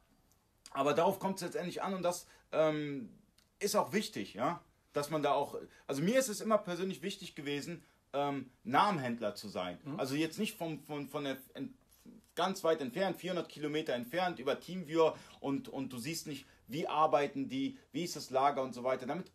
aber 0.73 0.95
darauf 0.95 1.19
kommt 1.19 1.37
es 1.37 1.43
letztendlich 1.43 1.83
an 1.83 1.95
und 1.95 2.03
das 2.03 2.27
ähm, 2.53 3.09
ist 3.59 3.77
auch 3.77 3.93
wichtig, 3.93 4.35
ja, 4.35 4.61
dass 4.93 5.11
man 5.11 5.23
da 5.23 5.33
auch, 5.33 5.57
also 5.87 6.03
mir 6.03 6.19
ist 6.19 6.29
es 6.29 6.41
immer 6.41 6.59
persönlich 6.59 7.03
wichtig 7.03 7.35
gewesen, 7.35 7.83
ähm, 8.13 8.51
Namenhändler 8.65 9.35
zu 9.35 9.49
sein. 9.49 9.79
Also 9.97 10.15
jetzt 10.15 10.39
nicht 10.39 10.57
vom, 10.57 10.81
von, 10.81 11.09
von 11.09 11.25
der 11.25 11.39
ganz 12.35 12.63
weit 12.63 12.81
entfernt, 12.81 13.17
400 13.17 13.49
Kilometer 13.49 13.95
entfernt 13.95 14.39
über 14.39 14.61
Teamviewer 14.61 15.17
und, 15.41 15.69
und 15.69 15.93
du 15.93 15.99
siehst 15.99 16.27
nicht, 16.27 16.47
wie 16.69 16.87
arbeiten 16.87 17.49
die, 17.49 17.79
wie 17.93 18.05
ist 18.05 18.17
das 18.17 18.31
Lager 18.31 18.63
und 18.63 18.75
so 18.75 18.85
weiter. 18.85 19.07
Damit 19.07 19.33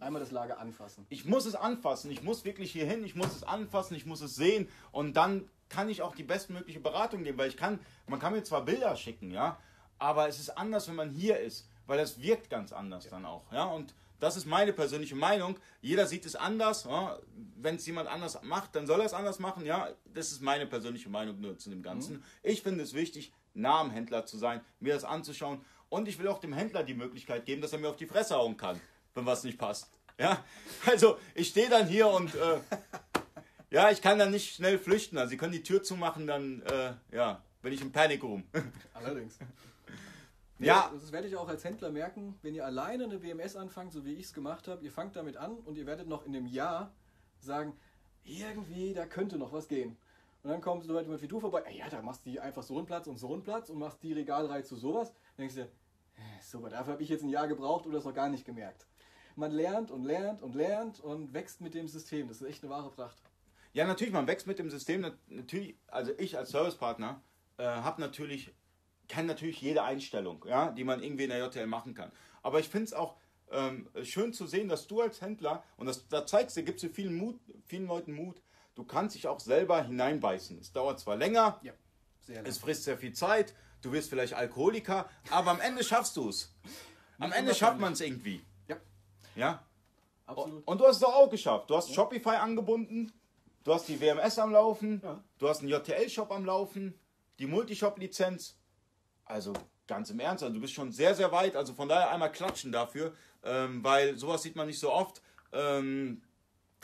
Einmal 0.00 0.20
das 0.20 0.30
Lager 0.30 0.58
anfassen. 0.58 1.06
ich 1.08 1.24
muss 1.24 1.46
es 1.46 1.54
anfassen, 1.54 2.10
ich 2.10 2.22
muss 2.22 2.44
wirklich 2.44 2.72
hier 2.72 2.86
hin, 2.86 3.04
ich 3.04 3.14
muss 3.14 3.34
es 3.34 3.42
anfassen, 3.42 3.96
ich 3.96 4.06
muss 4.06 4.20
es 4.20 4.34
sehen 4.34 4.68
und 4.92 5.16
dann 5.16 5.48
kann 5.68 5.88
ich 5.88 6.02
auch 6.02 6.14
die 6.14 6.22
bestmögliche 6.22 6.80
Beratung 6.80 7.24
geben, 7.24 7.38
weil 7.38 7.48
ich 7.48 7.56
kann, 7.56 7.80
man 8.06 8.20
kann 8.20 8.32
mir 8.32 8.42
zwar 8.42 8.64
Bilder 8.64 8.94
schicken, 8.96 9.30
ja, 9.30 9.58
aber 9.98 10.28
es 10.28 10.38
ist 10.38 10.50
anders, 10.50 10.88
wenn 10.88 10.96
man 10.96 11.10
hier 11.10 11.40
ist, 11.40 11.68
weil 11.86 11.98
das 11.98 12.20
wirkt 12.20 12.50
ganz 12.50 12.72
anders 12.72 13.08
dann 13.08 13.24
auch, 13.24 13.50
ja, 13.52 13.64
und 13.64 13.94
das 14.20 14.36
ist 14.36 14.46
meine 14.46 14.72
persönliche 14.72 15.14
Meinung. 15.14 15.58
Jeder 15.82 16.06
sieht 16.06 16.24
es 16.24 16.36
anders. 16.36 16.84
Ja? 16.84 17.18
Wenn 17.56 17.76
es 17.76 17.86
jemand 17.86 18.08
anders 18.08 18.40
macht, 18.42 18.74
dann 18.74 18.86
soll 18.86 19.00
er 19.00 19.06
es 19.06 19.12
anders 19.12 19.38
machen. 19.38 19.66
Ja, 19.66 19.90
das 20.12 20.32
ist 20.32 20.40
meine 20.40 20.66
persönliche 20.66 21.08
Meinung 21.08 21.40
nur 21.40 21.58
zu 21.58 21.70
dem 21.70 21.82
Ganzen. 21.82 22.24
Ich 22.42 22.62
finde 22.62 22.82
es 22.82 22.94
wichtig, 22.94 23.32
nah 23.54 23.80
am 23.80 23.90
Händler 23.90 24.24
zu 24.26 24.38
sein, 24.38 24.60
mir 24.80 24.94
das 24.94 25.04
anzuschauen. 25.04 25.60
Und 25.88 26.08
ich 26.08 26.18
will 26.18 26.28
auch 26.28 26.40
dem 26.40 26.52
Händler 26.52 26.82
die 26.82 26.94
Möglichkeit 26.94 27.44
geben, 27.44 27.62
dass 27.62 27.72
er 27.72 27.78
mir 27.78 27.88
auf 27.88 27.96
die 27.96 28.06
Fresse 28.06 28.36
hauen 28.36 28.56
kann, 28.56 28.80
wenn 29.16 29.26
was 29.26 29.44
nicht 29.44 29.58
passt. 29.58 29.88
Ja, 30.18 30.44
also 30.86 31.18
ich 31.34 31.48
stehe 31.48 31.68
dann 31.68 31.86
hier 31.86 32.08
und 32.08 32.34
äh, 32.34 32.60
ja, 33.70 33.90
ich 33.90 34.00
kann 34.00 34.18
dann 34.18 34.30
nicht 34.30 34.54
schnell 34.54 34.78
flüchten. 34.78 35.18
Also 35.18 35.30
sie 35.30 35.36
können 35.36 35.52
die 35.52 35.62
Tür 35.62 35.82
zumachen, 35.82 36.26
dann 36.26 36.62
äh, 36.62 36.92
ja, 37.12 37.42
bin 37.62 37.72
ich 37.72 37.82
im 37.82 37.92
Panic 37.92 38.22
Room. 38.22 38.44
Allerdings. 38.94 39.38
Ja. 40.58 40.90
Das 40.94 41.12
werde 41.12 41.28
ich 41.28 41.36
auch 41.36 41.48
als 41.48 41.64
Händler 41.64 41.90
merken, 41.90 42.38
wenn 42.42 42.54
ihr 42.54 42.64
alleine 42.64 43.04
eine 43.04 43.22
WMS 43.22 43.56
anfangt, 43.56 43.92
so 43.92 44.06
wie 44.06 44.14
ich 44.14 44.26
es 44.26 44.32
gemacht 44.32 44.68
habe, 44.68 44.82
ihr 44.82 44.90
fangt 44.90 45.14
damit 45.16 45.36
an 45.36 45.56
und 45.58 45.76
ihr 45.76 45.84
werdet 45.84 46.08
noch 46.08 46.24
in 46.24 46.34
einem 46.34 46.46
Jahr 46.46 46.92
sagen, 47.40 47.76
irgendwie, 48.24 48.94
da 48.94 49.04
könnte 49.04 49.36
noch 49.36 49.52
was 49.52 49.68
gehen. 49.68 49.98
Und 50.42 50.50
dann 50.50 50.60
kommt 50.62 50.84
so 50.84 50.92
Leute 50.92 51.20
wie 51.20 51.28
du 51.28 51.40
vorbei, 51.40 51.62
"Ey, 51.66 51.78
ja, 51.78 51.90
da 51.90 52.00
machst 52.00 52.24
du 52.24 52.40
einfach 52.40 52.62
so 52.62 52.78
einen 52.78 52.86
Platz 52.86 53.06
und 53.06 53.18
so 53.18 53.32
einen 53.32 53.42
Platz 53.42 53.68
und 53.68 53.78
machst 53.78 54.02
die 54.02 54.12
Regalreihe 54.14 54.62
zu 54.62 54.76
sowas. 54.76 55.12
Dann 55.36 55.48
denkst 55.48 55.56
du, 55.56 55.62
dir, 55.62 55.68
"Äh, 56.16 56.42
super, 56.42 56.70
dafür 56.70 56.94
habe 56.94 57.02
ich 57.02 57.08
jetzt 57.10 57.22
ein 57.22 57.28
Jahr 57.28 57.48
gebraucht 57.48 57.84
oder 57.84 57.96
das 57.96 58.04
noch 58.04 58.14
gar 58.14 58.28
nicht 58.30 58.46
gemerkt. 58.46 58.86
Man 59.36 59.52
lernt 59.52 59.90
und 59.90 60.04
lernt 60.04 60.42
und 60.42 60.54
lernt 60.54 61.00
und 61.00 61.32
wächst 61.34 61.60
mit 61.60 61.74
dem 61.74 61.88
System. 61.88 62.28
Das 62.28 62.40
ist 62.40 62.48
echt 62.48 62.62
eine 62.64 62.70
wahre 62.72 62.90
Pracht. 62.90 63.16
Ja, 63.74 63.86
natürlich, 63.86 64.12
man 64.14 64.26
wächst 64.26 64.46
mit 64.46 64.58
dem 64.58 64.70
System. 64.70 65.02
nat- 65.02 65.18
Natürlich, 65.28 65.76
also 65.88 66.12
ich 66.18 66.38
als 66.38 66.50
Servicepartner 66.50 67.20
äh, 67.58 67.64
habe 67.64 68.00
natürlich, 68.00 68.54
kenne 69.08 69.28
natürlich 69.28 69.60
jede 69.60 69.82
Einstellung, 69.82 70.44
ja, 70.48 70.70
die 70.72 70.84
man 70.84 71.02
irgendwie 71.02 71.24
in 71.24 71.30
der 71.30 71.38
JTL 71.44 71.66
machen 71.66 71.94
kann. 71.94 72.10
Aber 72.42 72.60
ich 72.60 72.68
finde 72.70 72.86
es 72.86 72.92
auch 72.94 73.16
ähm, 73.50 73.88
schön 74.02 74.32
zu 74.32 74.46
sehen, 74.46 74.68
dass 74.68 74.86
du 74.86 75.02
als 75.02 75.20
Händler, 75.20 75.62
und 75.76 75.86
das, 75.86 76.08
da 76.08 76.24
zeigst 76.26 76.56
du, 76.56 76.62
gibst 76.64 76.82
du 76.82 76.88
vielen, 76.88 77.14
Mut, 77.14 77.38
vielen 77.66 77.86
Leuten 77.86 78.14
Mut, 78.14 78.40
du 78.74 78.84
kannst 78.84 79.14
dich 79.14 79.28
auch 79.28 79.38
selber 79.40 79.82
hineinbeißen. 79.82 80.58
Es 80.58 80.72
dauert 80.72 80.98
zwar 80.98 81.16
länger, 81.16 81.60
Ja, 81.62 81.72
lange. 82.28 82.48
es 82.48 82.56
frisst 82.58 82.84
sehr 82.84 82.96
viel 82.96 83.12
Zeit, 83.12 83.54
du 83.82 83.92
wirst 83.92 84.08
vielleicht 84.08 84.32
Alkoholiker, 84.34 85.08
aber 85.30 85.50
am 85.50 85.60
Ende 85.60 85.84
schaffst 85.84 86.16
du 86.16 86.30
es. 86.30 86.54
Am 87.18 87.32
Ende 87.32 87.54
schafft 87.54 87.78
man 87.78 87.92
es 87.92 88.00
irgendwie. 88.00 88.40
Ja, 89.36 89.46
Ja? 89.46 89.62
absolut. 90.26 90.66
Und 90.66 90.80
du 90.80 90.84
hast 90.86 90.96
es 90.96 91.00
doch 91.02 91.14
auch 91.14 91.30
geschafft. 91.30 91.70
Du 91.70 91.76
hast 91.76 91.92
Shopify 91.94 92.36
angebunden, 92.36 93.12
du 93.64 93.72
hast 93.74 93.86
die 93.88 94.00
WMS 94.00 94.38
am 94.38 94.52
Laufen, 94.52 95.00
Ja. 95.04 95.22
du 95.38 95.48
hast 95.48 95.60
einen 95.60 95.68
JTL-Shop 95.68 96.30
am 96.32 96.44
Laufen, 96.44 96.98
die 97.38 97.46
Multishop-Lizenz. 97.46 98.58
Also 99.24 99.52
ganz 99.86 100.10
im 100.10 100.18
Ernst, 100.20 100.42
also 100.42 100.54
du 100.54 100.60
bist 100.60 100.72
schon 100.74 100.90
sehr, 100.92 101.14
sehr 101.14 101.30
weit. 101.32 101.54
Also 101.56 101.74
von 101.74 101.88
daher 101.88 102.10
einmal 102.10 102.32
klatschen 102.32 102.72
dafür, 102.72 103.14
ähm, 103.44 103.84
weil 103.84 104.16
sowas 104.16 104.42
sieht 104.42 104.56
man 104.56 104.66
nicht 104.66 104.80
so 104.80 104.92
oft. 104.92 105.22
Ähm, 105.52 106.22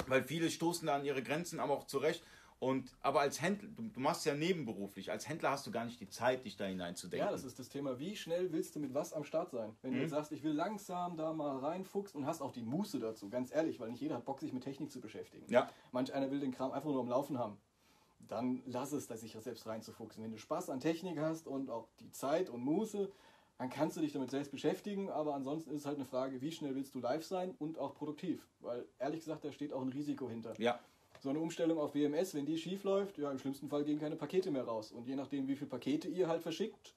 weil 0.06 0.24
viele 0.24 0.50
stoßen 0.50 0.86
da 0.86 0.94
an 0.96 1.04
ihre 1.04 1.22
Grenzen, 1.22 1.60
aber 1.60 1.74
auch 1.74 1.86
zurecht. 1.86 2.24
Und, 2.62 2.94
aber 3.00 3.18
als 3.22 3.42
Händler, 3.42 3.68
du, 3.74 3.82
du 3.88 3.98
machst 3.98 4.24
ja 4.24 4.34
nebenberuflich, 4.36 5.10
als 5.10 5.28
Händler 5.28 5.50
hast 5.50 5.66
du 5.66 5.72
gar 5.72 5.84
nicht 5.84 5.98
die 5.98 6.08
Zeit, 6.08 6.44
dich 6.44 6.56
da 6.56 6.64
hineinzudenken. 6.64 7.26
Ja, 7.26 7.32
das 7.32 7.42
ist 7.42 7.58
das 7.58 7.68
Thema. 7.68 7.98
Wie 7.98 8.14
schnell 8.14 8.52
willst 8.52 8.76
du 8.76 8.78
mit 8.78 8.94
was 8.94 9.12
am 9.12 9.24
Start 9.24 9.50
sein? 9.50 9.74
Wenn 9.82 9.90
du 9.90 9.96
Mhm. 9.96 10.02
jetzt 10.02 10.12
sagst, 10.12 10.30
ich 10.30 10.44
will 10.44 10.52
langsam 10.52 11.16
da 11.16 11.32
mal 11.32 11.58
reinfuchsen 11.58 12.20
und 12.20 12.26
hast 12.28 12.40
auch 12.40 12.52
die 12.52 12.62
Muße 12.62 13.00
dazu, 13.00 13.28
ganz 13.28 13.52
ehrlich, 13.52 13.80
weil 13.80 13.90
nicht 13.90 14.00
jeder 14.00 14.14
hat 14.14 14.24
Bock, 14.24 14.38
sich 14.38 14.52
mit 14.52 14.62
Technik 14.62 14.92
zu 14.92 15.00
beschäftigen. 15.00 15.44
Ja. 15.48 15.68
Manch 15.90 16.14
einer 16.14 16.30
will 16.30 16.38
den 16.38 16.52
Kram 16.52 16.70
einfach 16.70 16.88
nur 16.88 17.00
am 17.00 17.08
Laufen 17.08 17.36
haben. 17.36 17.58
Dann 18.28 18.62
lass 18.66 18.92
es, 18.92 19.08
sich 19.08 19.34
ja 19.34 19.40
selbst 19.40 19.66
reinzufuchsen. 19.66 20.22
Wenn 20.22 20.30
du 20.30 20.38
Spaß 20.38 20.70
an 20.70 20.78
Technik 20.78 21.18
hast 21.18 21.48
und 21.48 21.68
auch 21.68 21.88
die 21.98 22.12
Zeit 22.12 22.48
und 22.48 22.60
Muße, 22.62 23.10
dann 23.58 23.70
kannst 23.70 23.96
du 23.96 24.00
dich 24.00 24.12
damit 24.12 24.30
selbst 24.30 24.52
beschäftigen, 24.52 25.10
aber 25.10 25.34
ansonsten 25.34 25.70
ist 25.70 25.80
es 25.80 25.86
halt 25.86 25.96
eine 25.96 26.06
Frage, 26.06 26.40
wie 26.40 26.52
schnell 26.52 26.76
willst 26.76 26.94
du 26.94 27.00
live 27.00 27.24
sein 27.24 27.56
und 27.58 27.76
auch 27.78 27.94
produktiv? 27.94 28.46
Weil 28.60 28.86
ehrlich 29.00 29.18
gesagt, 29.20 29.44
da 29.44 29.50
steht 29.50 29.72
auch 29.72 29.82
ein 29.82 29.88
Risiko 29.88 30.28
hinter. 30.28 30.54
ja. 30.60 30.78
So 31.22 31.28
eine 31.30 31.38
Umstellung 31.38 31.78
auf 31.78 31.94
WMS, 31.94 32.34
wenn 32.34 32.46
die 32.46 32.58
schief 32.58 32.82
läuft, 32.82 33.16
ja, 33.16 33.30
im 33.30 33.38
schlimmsten 33.38 33.68
Fall 33.68 33.84
gehen 33.84 34.00
keine 34.00 34.16
Pakete 34.16 34.50
mehr 34.50 34.64
raus. 34.64 34.90
Und 34.90 35.06
je 35.06 35.14
nachdem, 35.14 35.46
wie 35.46 35.54
viele 35.54 35.70
Pakete 35.70 36.08
ihr 36.08 36.26
halt 36.26 36.42
verschickt, 36.42 36.96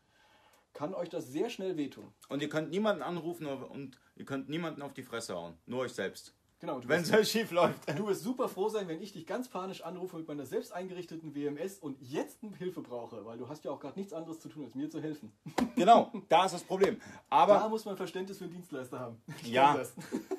kann 0.73 0.95
euch 0.95 1.09
das 1.09 1.27
sehr 1.27 1.51
schnell 1.51 1.77
wehtun. 1.77 2.11
Und 2.27 2.41
ihr 2.41 2.49
könnt 2.49 2.71
niemanden 2.71 3.03
anrufen 3.03 3.45
und 3.45 3.99
ihr 4.15 4.25
könnt 4.25 4.49
niemanden 4.49 4.81
auf 4.81 4.93
die 4.93 5.03
Fresse 5.03 5.35
hauen. 5.35 5.53
Nur 5.67 5.81
euch 5.81 5.93
selbst. 5.93 6.33
Genau, 6.59 6.81
Wenn 6.87 7.01
es 7.03 7.11
halt 7.11 7.27
schief 7.27 7.51
läuft. 7.51 7.87
du 7.99 8.07
wirst 8.07 8.23
super 8.23 8.49
froh 8.49 8.67
sein, 8.67 8.87
wenn 8.87 8.99
ich 8.99 9.11
dich 9.11 9.27
ganz 9.27 9.47
panisch 9.47 9.83
anrufe 9.83 10.17
mit 10.17 10.27
meiner 10.27 10.47
selbst 10.47 10.73
eingerichteten 10.73 11.35
WMS 11.35 11.77
und 11.77 12.01
jetzt 12.01 12.39
Hilfe 12.57 12.81
brauche, 12.81 13.23
weil 13.25 13.37
du 13.37 13.47
hast 13.47 13.63
ja 13.63 13.69
auch 13.69 13.79
gerade 13.79 13.99
nichts 13.99 14.11
anderes 14.11 14.39
zu 14.39 14.49
tun, 14.49 14.65
als 14.65 14.73
mir 14.73 14.89
zu 14.89 14.99
helfen. 14.99 15.31
Genau, 15.75 16.11
da 16.29 16.45
ist 16.45 16.53
das 16.53 16.63
Problem. 16.63 16.97
Da 17.29 17.35
Aber, 17.37 17.69
muss 17.69 17.85
man 17.85 17.95
Verständnis 17.95 18.39
für 18.39 18.47
Dienstleister 18.47 18.99
haben. 18.99 19.21
Ich 19.43 19.49
Ja. 19.49 19.79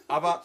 aber 0.08 0.44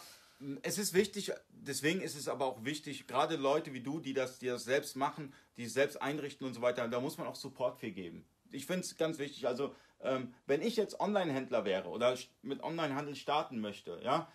es 0.62 0.78
ist 0.78 0.94
wichtig, 0.94 1.32
deswegen 1.50 2.00
ist 2.00 2.16
es 2.16 2.28
aber 2.28 2.46
auch 2.46 2.64
wichtig, 2.64 3.06
gerade 3.06 3.36
Leute 3.36 3.72
wie 3.72 3.80
du, 3.80 4.00
die 4.00 4.14
das, 4.14 4.38
die 4.38 4.46
das 4.46 4.64
selbst 4.64 4.96
machen, 4.96 5.32
die 5.56 5.64
es 5.64 5.74
selbst 5.74 6.00
einrichten 6.00 6.46
und 6.46 6.54
so 6.54 6.62
weiter, 6.62 6.86
da 6.88 7.00
muss 7.00 7.18
man 7.18 7.26
auch 7.26 7.36
Support 7.36 7.78
für 7.78 7.90
geben. 7.90 8.24
Ich 8.50 8.66
finde 8.66 8.82
es 8.82 8.96
ganz 8.96 9.18
wichtig. 9.18 9.46
Also, 9.46 9.74
ähm, 10.00 10.34
wenn 10.46 10.62
ich 10.62 10.76
jetzt 10.76 11.00
Online-Händler 11.00 11.64
wäre 11.64 11.88
oder 11.88 12.16
mit 12.42 12.62
Online-Handel 12.62 13.14
starten 13.14 13.60
möchte, 13.60 14.00
ja, 14.02 14.30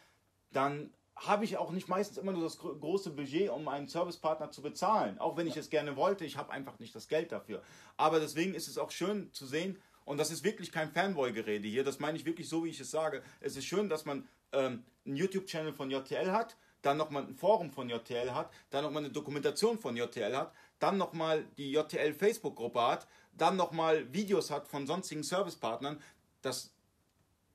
dann 0.52 0.94
habe 1.16 1.46
ich 1.46 1.58
auch 1.58 1.72
nicht 1.72 1.88
meistens 1.88 2.18
immer 2.18 2.32
nur 2.32 2.44
das 2.44 2.58
gro- 2.58 2.76
große 2.76 3.10
Budget, 3.10 3.50
um 3.50 3.68
einen 3.68 3.88
Servicepartner 3.88 4.52
zu 4.52 4.62
bezahlen. 4.62 5.18
Auch 5.20 5.36
wenn 5.36 5.48
ich 5.48 5.58
es 5.58 5.70
gerne 5.70 5.96
wollte, 5.96 6.26
ich 6.26 6.38
habe 6.38 6.52
einfach 6.52 6.80
nicht 6.80 6.96
das 6.96 7.08
Geld 7.08 7.32
dafür. 7.32 7.64
Aber 7.98 8.20
deswegen 8.20 8.54
ist 8.54 8.68
es 8.68 8.78
auch 8.78 8.92
schön 8.92 9.34
zu 9.34 9.46
sehen, 9.46 9.82
und 10.08 10.18
das 10.18 10.32
ist 10.32 10.46
wirklich 10.46 10.72
kein 10.72 10.90
Fanboy-Gerede 10.90 11.68
hier, 11.68 11.84
das 11.84 12.00
meine 12.00 12.18
ich 12.18 12.26
wirklich 12.26 12.48
so, 12.48 12.64
wie 12.64 12.70
ich 12.70 12.80
es 12.80 12.90
sage. 12.90 13.22
Es 13.42 13.58
ist 13.58 13.66
schön, 13.66 13.90
dass 13.90 14.06
man 14.06 14.26
ähm, 14.54 14.86
einen 15.06 15.18
YouTube-Channel 15.18 15.74
von 15.74 15.92
JTL 15.92 16.32
hat, 16.32 16.56
dann 16.82 16.96
nochmal 16.96 17.24
ein 17.24 17.36
Forum 17.36 17.72
von 17.72 17.90
JTL 17.90 18.32
hat, 18.34 18.50
dann 18.70 18.86
nochmal 18.86 19.04
eine 19.04 19.12
Dokumentation 19.12 19.78
von 19.78 19.98
JTL 19.98 20.34
hat, 20.34 20.54
dann 20.80 20.98
nochmal 20.98 21.44
die 21.58 21.74
JTL 21.74 22.14
Facebook-Gruppe 22.14 22.82
hat, 22.82 23.08
dann 23.34 23.58
nochmal 23.58 24.12
Videos 24.14 24.50
hat 24.50 24.70
von 24.70 24.88
sonstigen 24.88 25.24
Servicepartnern. 25.24 26.02
Das 26.42 26.74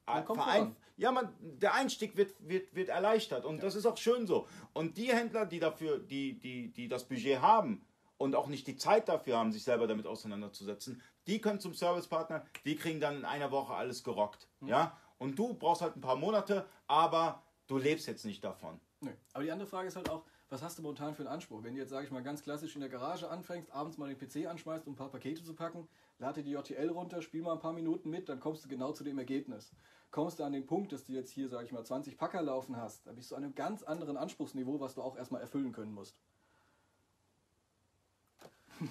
Man 0.05 0.23
kommt 0.27 0.43
Verein, 0.43 0.77
ja, 0.99 1.11
man, 1.11 1.35
der 1.41 1.73
Einstieg 1.73 2.19
wird, 2.19 2.35
wird, 2.39 2.75
wird 2.75 2.91
erleichtert 2.91 3.47
und 3.47 3.63
das 3.63 3.77
ist 3.77 3.87
auch 3.87 3.97
schön 3.97 4.27
so. 4.27 4.47
Und 4.75 4.99
die 4.99 5.09
Händler, 5.09 5.47
die 5.47 5.59
dafür, 5.59 5.99
die, 6.01 6.39
die, 6.39 6.69
die 6.69 6.87
das 6.87 7.05
Budget 7.09 7.41
haben 7.41 7.83
und 8.23 8.37
auch 8.37 8.47
nicht 8.47 8.69
die 8.69 8.77
Zeit 8.77 9.09
dafür 9.09 9.37
haben, 9.37 9.51
sich 9.51 9.65
selber 9.65 9.89
damit 9.89 10.07
auseinanderzusetzen, 10.07 11.03
die 11.27 11.41
können 11.41 11.59
zum 11.59 11.75
Servicepartner, 11.75 12.45
die 12.65 12.77
kriegen 12.77 13.01
dann 13.01 13.17
in 13.17 13.25
einer 13.25 13.51
Woche 13.51 13.75
alles 13.75 14.05
gerockt. 14.05 14.47
Mhm. 14.61 14.69
Ja? 14.69 14.97
Und 15.19 15.37
du 15.37 15.55
brauchst 15.55 15.83
halt 15.83 15.97
ein 15.97 16.01
paar 16.01 16.15
Monate, 16.15 16.65
aber 16.87 17.43
du 17.67 17.79
lebst 17.79 18.07
jetzt 18.07 18.25
nicht 18.25 18.45
davon. 18.45 18.81
Nö. 19.01 19.11
Aber 19.33 19.43
die 19.43 19.51
andere 19.51 19.69
Frage 19.69 19.89
ist 19.89 19.97
halt 19.97 20.09
auch, 20.09 20.23
was 20.51 20.63
hast 20.63 20.79
du 20.79 20.83
momentan 20.83 21.17
für 21.17 21.23
einen 21.23 21.33
Anspruch? 21.33 21.65
Wenn 21.65 21.75
du 21.75 21.81
jetzt, 21.81 21.91
sage 21.91 22.07
ich 22.07 22.13
mal, 22.13 22.23
ganz 22.23 22.43
klassisch 22.43 22.77
in 22.77 22.81
der 22.81 22.91
Garage 22.91 23.29
anfängst, 23.29 23.73
abends 23.73 23.99
mal 23.99 24.15
den 24.15 24.19
PC 24.19 24.49
anschmeißt, 24.49 24.87
um 24.87 24.93
ein 24.93 24.97
paar 24.97 25.11
Pakete 25.11 25.43
zu 25.43 25.55
packen, 25.55 25.89
lade 26.19 26.45
die 26.45 26.53
JTL 26.53 26.91
runter, 26.91 27.23
spiel 27.23 27.43
mal 27.43 27.55
ein 27.55 27.59
paar 27.59 27.73
Minuten 27.73 28.09
mit, 28.09 28.29
dann 28.29 28.39
kommst 28.39 28.65
du 28.65 28.69
genau 28.69 28.93
zu 28.93 29.03
dem 29.03 29.19
Ergebnis. 29.19 29.73
Kommst 30.13 30.39
du 30.39 30.45
an 30.45 30.53
den 30.53 30.67
Punkt, 30.67 30.93
dass 30.93 31.07
du 31.07 31.13
jetzt 31.13 31.31
hier, 31.31 31.49
sage 31.49 31.65
ich 31.65 31.73
mal, 31.73 31.85
20 31.85 32.19
Packer 32.19 32.43
laufen 32.43 32.77
hast, 32.77 33.05
dann 33.07 33.17
bist 33.17 33.33
du 33.33 33.35
an 33.35 33.43
einem 33.43 33.55
ganz 33.57 33.83
anderen 33.83 34.17
Anspruchsniveau, 34.17 34.79
was 34.79 34.95
du 34.95 35.03
auch 35.03 35.17
erstmal 35.17 35.41
erfüllen 35.41 35.73
können 35.73 35.93
musst. 35.93 36.21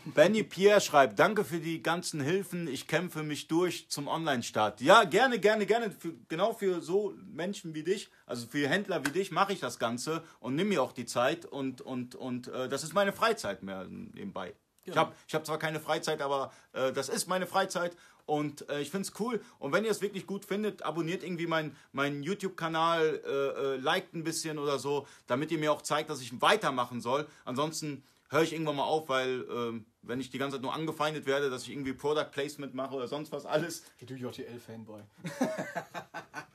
Benny 0.06 0.44
Pierre 0.44 0.82
schreibt, 0.82 1.20
danke 1.20 1.44
für 1.44 1.60
die 1.60 1.82
ganzen 1.82 2.22
Hilfen, 2.22 2.68
ich 2.68 2.88
kämpfe 2.88 3.24
mich 3.24 3.48
durch 3.48 3.89
zum 3.89 4.08
Online-Start. 4.08 4.82
Ja, 4.82 5.04
gerne, 5.04 5.39
gerne, 5.39 5.66
gerne. 5.66 5.92
Für, 5.92 6.14
genau 6.28 6.54
für 6.54 6.82
so 6.82 7.14
Menschen 7.34 7.74
wie 7.74 7.84
dich, 7.84 8.10
also 8.26 8.48
für 8.48 8.68
Händler 8.68 9.06
wie 9.06 9.12
dich, 9.12 9.32
mache 9.32 9.54
ich 9.54 9.60
das 9.60 9.80
Ganze 9.80 10.24
und 10.39 10.56
nimm 10.56 10.70
mir 10.70 10.82
auch 10.82 10.92
die 10.92 11.06
Zeit 11.06 11.46
und, 11.46 11.82
und, 11.82 12.16
und 12.16 12.48
äh, 12.48 12.70
das 12.70 12.84
ist 12.84 12.94
meine 12.94 13.14
Freizeit 13.14 13.64
mehr 13.64 13.86
nebenbei. 13.89 14.54
Ich 14.84 14.86
Genau. 14.86 14.98
habe 14.98 15.16
ich 15.28 15.36
hab 15.36 15.46
zwar 15.46 15.60
keine 15.60 15.80
Freizeit, 15.80 16.22
aber 16.22 16.52
äh, 16.74 16.92
das 16.92 17.08
ist 17.08 17.28
meine 17.28 17.46
Freizeit 17.46 17.96
und 18.26 18.68
äh, 18.70 18.82
ich 18.82 18.89
finde 18.89 19.08
es 19.08 19.20
cool. 19.20 19.42
Und 19.60 19.74
wenn 19.74 19.86
ihr 19.86 19.92
es 19.92 20.02
wirklich 20.02 20.26
gut 20.26 20.46
findet, 20.46 20.82
abonniert 20.84 21.24
irgendwie 21.24 21.46
meinen 21.46 21.76
meinen 21.92 22.24
YouTube-Kanal, 22.24 23.22
äh, 23.24 23.30
äh, 23.30 23.76
liked 23.78 24.16
ein 24.16 24.24
bisschen 24.24 24.58
oder 24.58 24.80
so, 24.80 25.06
damit 25.28 25.52
ihr 25.52 25.60
mir 25.60 25.72
auch 25.72 25.82
zeigt, 25.84 26.10
dass 26.10 26.22
ich 26.22 26.42
weitermachen 26.42 27.00
soll. 27.00 27.28
Ansonsten 27.46 28.04
höre 28.32 28.41
ich 28.41 28.53
irgendwann 28.53 28.77
mal 28.77 28.84
auf, 28.84 29.09
weil 29.09 29.45
ähm, 29.51 29.86
wenn 30.01 30.19
ich 30.19 30.29
die 30.32 30.38
ganze 30.39 30.55
Zeit 30.57 30.63
nur 30.63 30.73
angefeindet 30.73 31.25
werde, 31.25 31.49
dass 31.49 31.63
ich 31.63 31.71
irgendwie 31.71 31.93
Product 31.93 32.32
Placement 32.32 32.73
mache 32.73 32.95
oder 32.95 33.07
sonst 33.07 33.32
was 33.32 33.45
alles. 33.45 33.84
Hey, 33.97 34.07
du 34.07 34.15
JTL-Fanboy. 34.15 35.01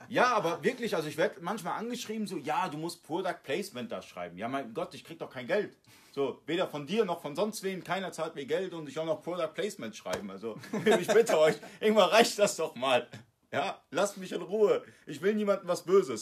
Ja, 0.09 0.35
aber 0.35 0.63
wirklich, 0.63 0.95
also 0.95 1.09
ich 1.09 1.17
werde 1.17 1.41
manchmal 1.41 1.79
angeschrieben, 1.79 2.27
so, 2.27 2.37
ja, 2.37 2.69
du 2.69 2.79
musst 2.79 3.03
Product 3.03 3.43
Placement 3.43 3.91
da 3.91 4.03
schreiben. 4.03 4.39
Ja, 4.39 4.49
mein 4.49 4.73
Gott, 4.73 4.95
ich 4.95 5.05
krieg 5.05 5.19
doch 5.19 5.31
kein 5.31 5.47
Geld. 5.47 5.77
So, 6.13 6.41
weder 6.47 6.67
von 6.67 6.87
dir 6.87 7.05
noch 7.05 7.21
von 7.21 7.35
sonst 7.35 7.63
wem, 7.63 7.85
keiner 7.85 8.13
zahlt 8.13 8.35
mir 8.35 8.47
Geld 8.47 8.73
und 8.73 8.89
ich 8.89 8.99
auch 8.99 9.05
noch 9.05 9.23
Product 9.23 9.53
Placement 9.53 9.95
schreiben. 9.97 10.31
Also, 10.31 10.57
ich 11.01 11.09
bitte 11.09 11.39
euch, 11.39 11.57
irgendwann 11.81 12.11
reicht 12.11 12.39
das 12.39 12.57
doch 12.57 12.75
mal. 12.75 13.07
Ja, 13.53 13.81
lasst 13.91 14.17
mich 14.19 14.33
in 14.33 14.43
Ruhe. 14.43 14.85
Ich 15.07 15.23
will 15.23 15.35
niemandem 15.35 15.69
was 15.69 15.85
Böses. 15.85 16.21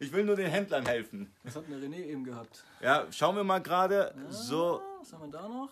Ich 0.00 0.12
will 0.12 0.24
nur 0.24 0.36
den 0.36 0.50
Händlern 0.50 0.84
helfen. 0.86 1.32
Was 1.44 1.56
hat 1.56 1.68
der 1.68 1.78
René 1.78 2.04
eben 2.04 2.24
gehabt? 2.24 2.64
Ja, 2.80 3.10
schauen 3.12 3.36
wir 3.36 3.44
mal 3.44 3.60
gerade. 3.62 4.14
So, 4.28 4.80
Ah, 4.80 4.96
Was 5.00 5.12
haben 5.12 5.22
wir 5.22 5.30
da 5.30 5.48
noch? 5.48 5.70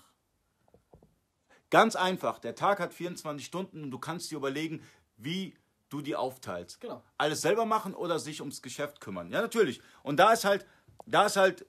ganz 1.70 1.96
einfach. 1.96 2.38
Der 2.38 2.54
Tag 2.54 2.78
hat 2.80 2.92
24 2.94 3.44
Stunden 3.46 3.82
und 3.84 3.90
du 3.90 3.98
kannst 3.98 4.30
dir 4.30 4.36
überlegen, 4.36 4.82
wie 5.16 5.54
du 5.88 6.00
die 6.02 6.16
aufteilst. 6.16 6.80
Genau. 6.80 7.02
Alles 7.18 7.40
selber 7.40 7.64
machen 7.66 7.94
oder 7.94 8.18
sich 8.18 8.40
ums 8.40 8.62
Geschäft 8.62 9.00
kümmern. 9.00 9.30
Ja, 9.30 9.40
natürlich. 9.40 9.80
Und 10.02 10.18
da 10.18 10.32
ist 10.32 10.44
halt, 10.44 10.66
da 11.06 11.26
ist 11.26 11.36
halt, 11.36 11.66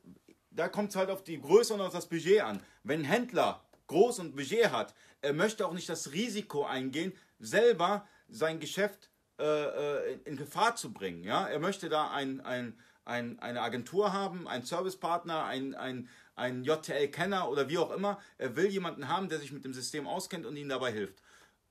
da 0.51 0.67
kommt 0.69 0.89
es 0.91 0.95
halt 0.95 1.09
auf 1.09 1.23
die 1.23 1.39
Größe 1.41 1.73
und 1.73 1.81
auf 1.81 1.93
das 1.93 2.07
Budget 2.07 2.41
an. 2.41 2.61
Wenn 2.83 3.01
ein 3.01 3.05
Händler 3.05 3.63
groß 3.87 4.19
und 4.19 4.35
Budget 4.35 4.71
hat, 4.71 4.93
er 5.21 5.33
möchte 5.33 5.65
auch 5.65 5.73
nicht 5.73 5.89
das 5.89 6.11
Risiko 6.11 6.65
eingehen, 6.65 7.13
selber 7.39 8.07
sein 8.27 8.59
Geschäft 8.59 9.09
äh, 9.43 10.13
äh, 10.13 10.19
in 10.23 10.37
Gefahr 10.37 10.77
zu 10.77 10.93
bringen. 10.93 11.25
Ja? 11.25 11.45
Er 11.45 11.59
möchte 11.59 11.89
da 11.89 12.11
ein, 12.11 12.39
ein, 12.39 12.79
ein, 13.03 13.39
eine 13.39 13.61
Agentur 13.61 14.13
haben, 14.13 14.47
einen 14.47 14.63
Servicepartner, 14.63 15.43
ein, 15.43 15.75
ein, 15.75 16.07
ein 16.35 16.63
JTL-Kenner 16.63 17.49
oder 17.49 17.67
wie 17.67 17.77
auch 17.77 17.91
immer. 17.91 18.21
Er 18.37 18.55
will 18.55 18.67
jemanden 18.67 19.09
haben, 19.09 19.27
der 19.27 19.39
sich 19.39 19.51
mit 19.51 19.65
dem 19.65 19.73
System 19.73 20.07
auskennt 20.07 20.45
und 20.45 20.55
ihm 20.55 20.69
dabei 20.69 20.93
hilft. 20.93 21.21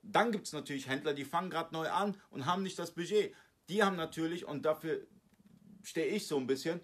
Dann 0.03 0.31
gibt 0.31 0.45
es 0.45 0.53
natürlich 0.53 0.87
Händler, 0.87 1.15
die 1.15 1.25
fangen 1.25 1.49
gerade 1.49 1.73
neu 1.73 1.89
an 1.89 2.15
und 2.29 2.45
haben 2.45 2.61
nicht 2.61 2.77
das 2.77 2.91
Budget. 2.91 3.33
Die 3.69 3.81
haben 3.81 3.95
natürlich, 3.95 4.45
und 4.45 4.65
dafür 4.65 5.07
stehe 5.81 6.05
ich 6.05 6.27
so 6.27 6.37
ein 6.37 6.45
bisschen, 6.45 6.79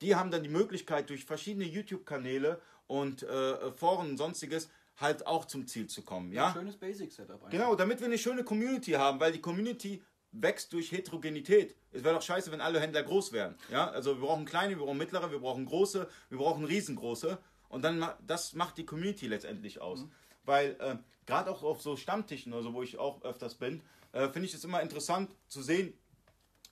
die 0.00 0.14
haben 0.14 0.30
dann 0.30 0.42
die 0.42 0.48
Möglichkeit, 0.48 1.10
durch 1.10 1.26
verschiedene 1.26 1.66
YouTube-Kanäle 1.66 2.62
und 2.86 3.24
äh, 3.24 3.72
Foren 3.72 4.10
und 4.10 4.16
sonstiges 4.16 4.70
halt 4.96 5.26
auch 5.26 5.44
zum 5.44 5.66
Ziel 5.66 5.86
zu 5.86 6.00
kommen. 6.00 6.32
Ja? 6.32 6.52
Schönes 6.54 6.78
Basic-Setup. 6.78 7.50
Genau, 7.50 7.74
damit 7.74 8.00
wir 8.00 8.06
eine 8.06 8.16
schöne 8.16 8.42
Community 8.42 8.92
haben, 8.92 9.20
weil 9.20 9.32
die 9.32 9.40
Community 9.40 10.02
wächst 10.32 10.72
durch 10.72 10.92
Heterogenität. 10.92 11.76
Es 11.92 12.04
wäre 12.04 12.14
doch 12.14 12.22
scheiße, 12.22 12.52
wenn 12.52 12.60
alle 12.60 12.80
Händler 12.80 13.02
groß 13.02 13.32
wären. 13.32 13.56
Ja? 13.70 13.90
Also 13.90 14.20
wir 14.20 14.26
brauchen 14.26 14.44
kleine, 14.44 14.78
wir 14.78 14.84
brauchen 14.84 14.98
mittlere, 14.98 15.30
wir 15.30 15.40
brauchen 15.40 15.66
große, 15.66 16.08
wir 16.28 16.38
brauchen 16.38 16.64
riesengroße. 16.64 17.38
Und 17.68 17.82
dann 17.82 18.06
das 18.26 18.54
macht 18.54 18.78
die 18.78 18.84
Community 18.84 19.26
letztendlich 19.26 19.80
aus. 19.80 20.04
Weil 20.44 20.76
äh, 20.80 20.96
gerade 21.26 21.50
auch 21.50 21.62
auf 21.62 21.82
so 21.82 21.96
Stammtischen 21.96 22.52
oder 22.52 22.62
so, 22.62 22.74
wo 22.74 22.82
ich 22.82 22.98
auch 22.98 23.22
öfters 23.22 23.54
bin, 23.54 23.82
äh, 24.12 24.28
finde 24.28 24.46
ich 24.46 24.54
es 24.54 24.64
immer 24.64 24.80
interessant 24.82 25.30
zu 25.46 25.62
sehen, 25.62 25.94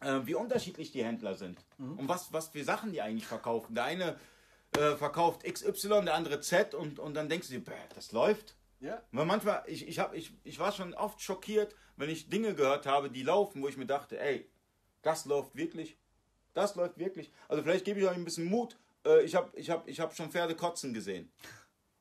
äh, 0.00 0.20
wie 0.24 0.34
unterschiedlich 0.34 0.92
die 0.92 1.04
Händler 1.04 1.34
sind. 1.34 1.58
Und 1.78 2.08
was, 2.08 2.32
was 2.32 2.48
für 2.48 2.64
Sachen 2.64 2.92
die 2.92 3.02
eigentlich 3.02 3.26
verkaufen. 3.26 3.74
Der 3.74 3.84
eine 3.84 4.18
äh, 4.76 4.96
verkauft 4.96 5.44
XY, 5.44 6.04
der 6.04 6.14
andere 6.14 6.40
Z 6.40 6.74
und, 6.74 6.98
und 6.98 7.14
dann 7.14 7.28
denkst 7.28 7.48
du 7.48 7.58
dir, 7.58 7.72
das 7.94 8.12
läuft. 8.12 8.56
Ja. 8.80 9.02
Weil 9.12 9.26
manchmal, 9.26 9.62
ich, 9.66 9.86
ich, 9.86 9.98
hab, 9.98 10.14
ich, 10.14 10.32
ich 10.44 10.58
war 10.58 10.72
schon 10.72 10.94
oft 10.94 11.20
schockiert, 11.20 11.74
wenn 11.96 12.10
ich 12.10 12.28
Dinge 12.28 12.54
gehört 12.54 12.86
habe, 12.86 13.10
die 13.10 13.22
laufen, 13.22 13.62
wo 13.62 13.68
ich 13.68 13.76
mir 13.76 13.86
dachte, 13.86 14.20
ey, 14.20 14.48
das 15.02 15.24
läuft 15.24 15.56
wirklich. 15.56 15.96
Das 16.54 16.74
läuft 16.76 16.98
wirklich. 16.98 17.32
Also 17.48 17.62
vielleicht 17.62 17.84
gebe 17.84 18.00
ich 18.00 18.06
euch 18.06 18.14
ein 18.14 18.24
bisschen 18.24 18.46
Mut. 18.46 18.76
Äh, 19.04 19.22
ich 19.22 19.34
habe 19.34 19.50
ich 19.56 19.70
hab, 19.70 19.88
ich 19.88 20.00
hab 20.00 20.14
schon 20.14 20.30
Pferde 20.30 20.54
kotzen 20.54 20.94
gesehen. 20.94 21.30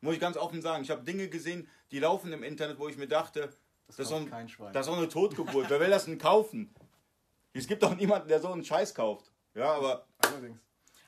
Muss 0.01 0.13
ich 0.13 0.19
ganz 0.19 0.37
offen 0.37 0.61
sagen. 0.61 0.83
Ich 0.83 0.91
habe 0.91 1.03
Dinge 1.03 1.27
gesehen, 1.27 1.67
die 1.91 1.99
laufen 1.99 2.31
im 2.31 2.43
Internet, 2.43 2.79
wo 2.79 2.87
ich 2.87 2.97
mir 2.97 3.07
dachte, 3.07 3.53
das, 3.87 3.99
ist, 3.99 4.09
kauft 4.09 4.09
so 4.09 4.15
ein, 4.15 4.29
kein 4.29 4.49
Schwein. 4.49 4.73
das 4.73 4.85
ist 4.87 4.93
so 4.93 4.97
eine 4.97 5.09
Totgeburt. 5.09 5.69
Wer 5.69 5.79
will 5.79 5.89
das 5.89 6.05
denn 6.05 6.17
kaufen? 6.17 6.73
Es 7.53 7.67
gibt 7.67 7.81
doch 7.81 7.95
niemanden, 7.95 8.27
der 8.27 8.39
so 8.39 8.51
einen 8.51 8.63
Scheiß 8.63 8.93
kauft. 8.93 9.31
Ja, 9.55 9.73
aber 9.73 10.05
Allerdings. 10.19 10.59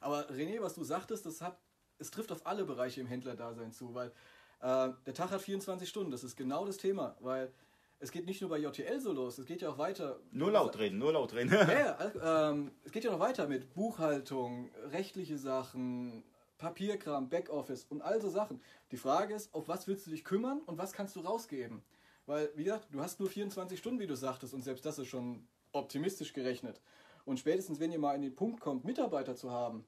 Aber 0.01 0.29
René, 0.29 0.61
was 0.61 0.73
du 0.73 0.83
sagtest, 0.83 1.25
das 1.25 1.41
hat, 1.41 1.59
es 1.97 2.09
trifft 2.09 2.31
auf 2.31 2.45
alle 2.45 2.65
Bereiche 2.65 3.01
im 3.01 3.07
Händlerdasein 3.07 3.71
zu, 3.71 3.93
weil 3.93 4.11
äh, 4.61 4.89
der 5.05 5.13
Tag 5.13 5.31
hat 5.31 5.41
24 5.41 5.87
Stunden. 5.87 6.11
Das 6.11 6.23
ist 6.23 6.35
genau 6.35 6.65
das 6.65 6.77
Thema, 6.77 7.15
weil 7.19 7.51
es 7.99 8.11
geht 8.11 8.25
nicht 8.25 8.41
nur 8.41 8.49
bei 8.49 8.59
JTL 8.59 8.99
so 8.99 9.11
los, 9.11 9.37
es 9.37 9.45
geht 9.45 9.61
ja 9.61 9.69
auch 9.69 9.77
weiter. 9.77 10.19
nur 10.31 10.51
laut 10.51 10.77
reden, 10.79 10.99
nur 10.99 11.13
laut 11.13 11.33
reden. 11.33 11.51
Ja, 11.53 12.49
ähm, 12.49 12.71
es 12.83 12.91
geht 12.91 13.03
ja 13.03 13.11
noch 13.11 13.19
weiter 13.19 13.47
mit 13.47 13.73
Buchhaltung, 13.73 14.71
rechtliche 14.91 15.37
Sachen, 15.37 16.23
Papierkram, 16.57 17.29
Backoffice 17.29 17.85
und 17.89 18.01
all 18.01 18.21
so 18.21 18.29
Sachen. 18.29 18.61
Die 18.91 18.97
Frage 18.97 19.33
ist, 19.33 19.53
auf 19.53 19.67
was 19.67 19.87
willst 19.87 20.07
du 20.07 20.11
dich 20.11 20.23
kümmern 20.23 20.61
und 20.65 20.77
was 20.77 20.93
kannst 20.93 21.15
du 21.15 21.21
rausgeben? 21.21 21.81
Weil, 22.25 22.51
wie 22.55 22.63
gesagt, 22.63 22.87
du 22.91 23.01
hast 23.01 23.19
nur 23.19 23.29
24 23.29 23.79
Stunden, 23.79 23.99
wie 23.99 24.07
du 24.07 24.15
sagtest, 24.15 24.53
und 24.53 24.63
selbst 24.63 24.85
das 24.85 24.99
ist 24.99 25.07
schon 25.07 25.47
optimistisch 25.71 26.33
gerechnet. 26.33 26.79
Und 27.25 27.39
spätestens, 27.39 27.79
wenn 27.79 27.91
ihr 27.91 27.99
mal 27.99 28.15
in 28.15 28.21
den 28.21 28.35
Punkt 28.35 28.59
kommt, 28.59 28.85
Mitarbeiter 28.85 29.35
zu 29.35 29.51
haben, 29.51 29.85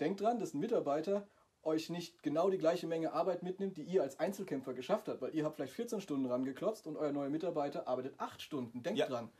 denkt 0.00 0.20
dran, 0.20 0.38
dass 0.38 0.54
ein 0.54 0.60
Mitarbeiter 0.60 1.28
euch 1.64 1.90
nicht 1.90 2.22
genau 2.22 2.50
die 2.50 2.58
gleiche 2.58 2.86
Menge 2.86 3.12
Arbeit 3.12 3.42
mitnimmt, 3.42 3.76
die 3.76 3.82
ihr 3.82 4.02
als 4.02 4.18
Einzelkämpfer 4.18 4.74
geschafft 4.74 5.08
habt, 5.08 5.22
weil 5.22 5.34
ihr 5.34 5.44
habt 5.44 5.56
vielleicht 5.56 5.74
14 5.74 6.00
Stunden 6.00 6.26
rangeklotzt 6.26 6.86
und 6.86 6.96
euer 6.96 7.12
neuer 7.12 7.30
Mitarbeiter 7.30 7.86
arbeitet 7.86 8.14
8 8.18 8.42
Stunden. 8.42 8.82
Denkt 8.82 8.98
Ja. 8.98 9.06
dran. 9.06 9.30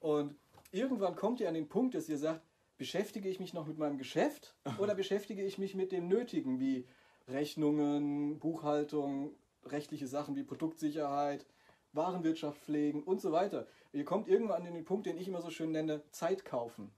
Und 0.00 0.34
irgendwann 0.72 1.16
kommt 1.16 1.40
ihr 1.40 1.48
an 1.48 1.54
den 1.54 1.68
Punkt, 1.68 1.94
dass 1.94 2.08
ihr 2.08 2.18
sagt, 2.18 2.42
beschäftige 2.76 3.28
ich 3.28 3.40
mich 3.40 3.54
noch 3.54 3.66
mit 3.66 3.78
meinem 3.78 3.98
Geschäft 3.98 4.54
oder 4.78 4.94
beschäftige 4.94 5.44
ich 5.44 5.58
mich 5.58 5.74
mit 5.74 5.92
dem 5.92 6.08
Nötigen, 6.08 6.60
wie 6.60 6.86
Rechnungen, 7.28 8.38
Buchhaltung, 8.38 9.34
rechtliche 9.64 10.06
Sachen 10.06 10.36
wie 10.36 10.44
Produktsicherheit, 10.44 11.46
Warenwirtschaft 11.92 12.60
pflegen 12.62 13.02
und 13.02 13.20
so 13.20 13.32
weiter. 13.32 13.66
Ihr 13.92 14.04
kommt 14.04 14.28
irgendwann 14.28 14.66
an 14.66 14.74
den 14.74 14.84
Punkt, 14.84 15.06
den 15.06 15.16
ich 15.16 15.28
immer 15.28 15.42
so 15.42 15.50
schön 15.50 15.72
nenne, 15.72 16.02
Zeit 16.10 16.44
kaufen. 16.44 16.90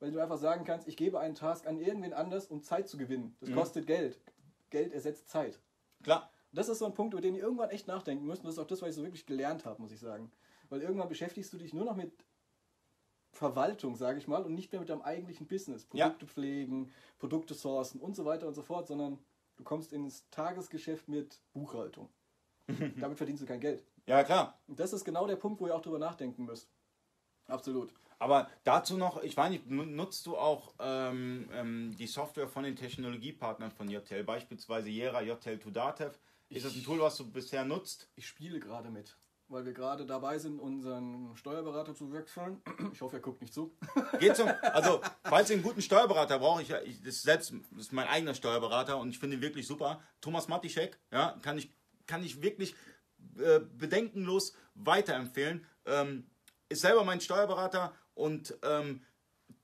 Weil 0.00 0.10
du 0.10 0.18
einfach 0.18 0.38
sagen 0.38 0.64
kannst, 0.64 0.88
ich 0.88 0.96
gebe 0.96 1.20
einen 1.20 1.34
Task 1.34 1.66
an 1.66 1.78
irgendwen 1.78 2.14
anders, 2.14 2.46
um 2.46 2.62
Zeit 2.62 2.88
zu 2.88 2.96
gewinnen. 2.96 3.36
Das 3.40 3.52
kostet 3.52 3.86
Geld. 3.86 4.18
Geld 4.70 4.92
ersetzt 4.92 5.28
Zeit. 5.28 5.60
Klar. 6.02 6.30
Das 6.52 6.68
ist 6.68 6.78
so 6.78 6.86
ein 6.86 6.94
Punkt, 6.94 7.12
über 7.12 7.20
den 7.20 7.34
ihr 7.34 7.42
irgendwann 7.42 7.70
echt 7.70 7.86
nachdenken 7.86 8.26
müsst. 8.26 8.42
Und 8.42 8.46
das 8.46 8.54
ist 8.54 8.58
auch 8.58 8.66
das, 8.66 8.82
was 8.82 8.88
ich 8.88 8.94
so 8.96 9.02
wirklich 9.02 9.26
gelernt 9.26 9.66
habe, 9.66 9.80
muss 9.80 9.92
ich 9.92 10.00
sagen. 10.00 10.32
Weil 10.70 10.82
irgendwann 10.82 11.08
beschäftigst 11.08 11.52
du 11.52 11.58
dich 11.58 11.74
nur 11.74 11.84
noch 11.84 11.96
mit 11.96 12.12
Verwaltung, 13.32 13.94
sage 13.94 14.18
ich 14.18 14.26
mal, 14.26 14.42
und 14.42 14.54
nicht 14.54 14.72
mehr 14.72 14.80
mit 14.80 14.88
deinem 14.88 15.02
eigentlichen 15.02 15.46
Business. 15.46 15.86
Ja. 15.92 16.06
Produkte 16.06 16.26
pflegen, 16.26 16.90
Produkte 17.18 17.54
sourcen 17.54 18.00
und 18.00 18.16
so 18.16 18.24
weiter 18.24 18.48
und 18.48 18.54
so 18.54 18.62
fort, 18.62 18.88
sondern 18.88 19.18
du 19.56 19.64
kommst 19.64 19.92
ins 19.92 20.28
Tagesgeschäft 20.30 21.08
mit 21.08 21.40
Buchhaltung. 21.52 22.08
Damit 22.98 23.18
verdienst 23.18 23.42
du 23.42 23.46
kein 23.46 23.60
Geld. 23.60 23.84
Ja, 24.06 24.24
klar. 24.24 24.58
Und 24.66 24.80
das 24.80 24.92
ist 24.92 25.04
genau 25.04 25.26
der 25.26 25.36
Punkt, 25.36 25.60
wo 25.60 25.66
ihr 25.66 25.74
auch 25.74 25.82
drüber 25.82 25.98
nachdenken 25.98 26.44
müsst. 26.44 26.68
Absolut. 27.46 27.92
Aber 28.20 28.48
dazu 28.64 28.96
noch, 28.98 29.22
ich 29.22 29.34
weiß 29.36 29.50
nicht, 29.50 29.66
nu- 29.68 29.84
nutzt 29.86 30.26
du 30.26 30.36
auch 30.36 30.74
ähm, 30.78 31.48
ähm, 31.54 31.96
die 31.98 32.06
Software 32.06 32.46
von 32.48 32.64
den 32.64 32.76
Technologiepartnern 32.76 33.70
von 33.72 33.88
JTL, 33.88 34.22
beispielsweise 34.24 34.90
Jera, 34.90 35.22
JTL 35.22 35.58
to 35.58 35.70
Datev? 35.70 36.16
Ist 36.50 36.66
das 36.66 36.74
ein 36.76 36.84
Tool, 36.84 37.00
was 37.00 37.16
du 37.16 37.30
bisher 37.30 37.64
nutzt? 37.64 38.08
Ich 38.16 38.28
spiele 38.28 38.60
gerade 38.60 38.90
mit, 38.90 39.16
weil 39.48 39.64
wir 39.64 39.72
gerade 39.72 40.04
dabei 40.04 40.38
sind, 40.38 40.60
unseren 40.60 41.34
Steuerberater 41.34 41.94
zu 41.94 42.12
wechseln. 42.12 42.60
Ich 42.92 43.00
hoffe, 43.00 43.16
er 43.16 43.22
guckt 43.22 43.40
nicht 43.40 43.54
zu. 43.54 43.74
Geht 44.20 44.36
zum, 44.36 44.48
also, 44.62 45.00
falls 45.24 45.48
ihr 45.48 45.54
einen 45.54 45.62
guten 45.62 45.80
Steuerberater 45.80 46.38
braucht, 46.40 46.62
ich, 46.62 46.70
ich 46.84 46.98
das 46.98 47.14
ist 47.14 47.22
selbst 47.22 47.54
das 47.70 47.80
ist 47.86 47.92
mein 47.92 48.06
eigener 48.08 48.34
Steuerberater 48.34 48.98
und 48.98 49.08
ich 49.10 49.18
finde 49.18 49.36
ihn 49.36 49.42
wirklich 49.42 49.66
super. 49.66 50.02
Thomas 50.20 50.46
Matischek, 50.46 50.98
ja, 51.10 51.38
kann 51.40 51.56
ich, 51.56 51.70
kann 52.06 52.22
ich 52.22 52.42
wirklich 52.42 52.74
äh, 53.38 53.60
bedenkenlos 53.60 54.54
weiterempfehlen. 54.74 55.64
Ähm, 55.86 56.26
ist 56.68 56.82
selber 56.82 57.02
mein 57.04 57.20
Steuerberater 57.20 57.94
und 58.20 58.56
ähm, 58.62 59.02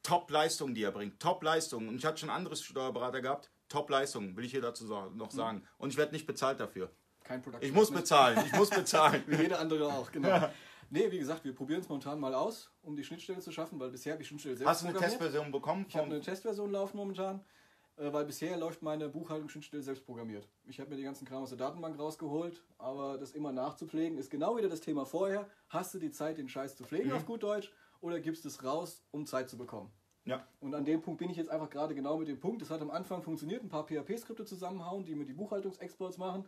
Top-Leistung, 0.03 0.75
die 0.75 0.83
er 0.83 0.93
bringt. 0.93 1.21
Top-Leistung. 1.21 1.89
Und 1.89 1.97
ich 1.97 2.05
hatte 2.05 2.19
schon 2.19 2.31
andere 2.31 2.57
Steuerberater 2.57 3.21
gehabt. 3.21 3.51
Top-Leistung, 3.69 4.37
will 4.37 4.45
ich 4.45 4.53
hier 4.53 4.61
dazu 4.61 4.85
noch 5.15 5.31
sagen. 5.31 5.63
Und 5.79 5.91
ich 5.91 5.97
werde 5.97 6.13
nicht 6.13 6.27
bezahlt 6.27 6.61
dafür. 6.61 6.91
Kein 7.25 7.43
Product 7.43 7.59
Ich 7.61 7.73
muss 7.73 7.91
bezahlen, 7.91 8.41
ich 8.47 8.53
muss 8.53 8.71
bezahlen. 8.71 9.25
Wie 9.27 9.37
jeder 9.37 9.59
andere 9.59 9.93
auch, 9.93 10.13
genau. 10.13 10.49
Nee, 10.91 11.11
wie 11.11 11.19
gesagt, 11.19 11.45
wir 11.45 11.53
probieren 11.53 11.81
es 11.81 11.89
momentan 11.89 12.21
mal 12.21 12.33
aus, 12.33 12.71
um 12.83 12.95
die 12.95 13.03
Schnittstelle 13.03 13.41
zu 13.41 13.51
schaffen, 13.51 13.81
weil 13.81 13.91
bisher 13.91 14.13
habe 14.13 14.23
ich 14.23 14.29
Schnittstelle 14.29 14.57
selbst 14.57 14.71
Hast 14.71 14.83
du 14.85 14.89
eine. 14.89 14.99
Testversion 14.99 15.51
bekommen? 15.51 15.85
Ich 15.89 15.97
habe 15.97 16.07
eine 16.07 16.21
Testversion 16.21 16.71
laufen 16.71 16.97
momentan, 16.97 17.45
äh, 17.97 18.13
weil 18.13 18.25
bisher 18.25 18.57
läuft 18.57 18.83
meine 18.83 19.09
Buchhaltungsschnittstelle 19.09 19.83
selbst 19.83 20.07
programmiert. 20.07 20.47
Ich 20.65 20.79
habe 20.79 20.91
mir 20.91 20.97
die 20.97 21.03
ganzen 21.03 21.27
Kram 21.27 21.43
aus 21.43 21.49
der 21.49 21.59
Datenbank 21.59 21.99
rausgeholt, 21.99 22.63
aber 22.79 23.19
das 23.19 23.33
immer 23.33 23.51
nachzupflegen 23.51 24.17
ist 24.17 24.31
genau 24.31 24.57
wieder 24.57 24.69
das 24.69 24.81
Thema 24.81 25.05
vorher. 25.05 25.49
Hast 25.69 25.93
du 25.95 25.99
die 25.99 26.13
Zeit, 26.13 26.39
den 26.39 26.49
Scheiß 26.49 26.77
zu 26.77 26.85
pflegen 26.85 27.11
auf 27.11 27.27
gut 27.27 27.43
Deutsch 27.43 27.73
oder 28.07 28.21
gibst 28.21 28.47
es 28.47 28.65
raus, 28.65 29.05
um 29.11 29.27
Zeit 29.27 29.51
zu 29.51 29.57
bekommen? 29.57 29.91
ja. 30.27 30.47
Und 30.61 30.75
an 30.75 30.85
dem 30.85 31.01
Punkt 31.01 31.19
bin 31.19 31.31
ich 31.31 31.37
jetzt 31.37 31.51
einfach 31.51 31.71
gerade 31.71 31.95
genau 31.95 32.19
mit 32.19 32.29
dem 32.29 32.39
Punkt. 32.39 32.61
Es 32.61 32.71
hat 32.71 32.83
am 32.83 32.91
Anfang 32.91 33.23
funktioniert, 33.23 33.63
ein 33.63 33.69
paar 33.69 33.87
PHP-Skripte 33.87 34.45
zusammenhauen, 34.45 35.05
die 35.05 35.15
mir 35.15 35.25
die 35.25 35.33
Buchhaltungsexports 35.33 36.19
machen. 36.19 36.45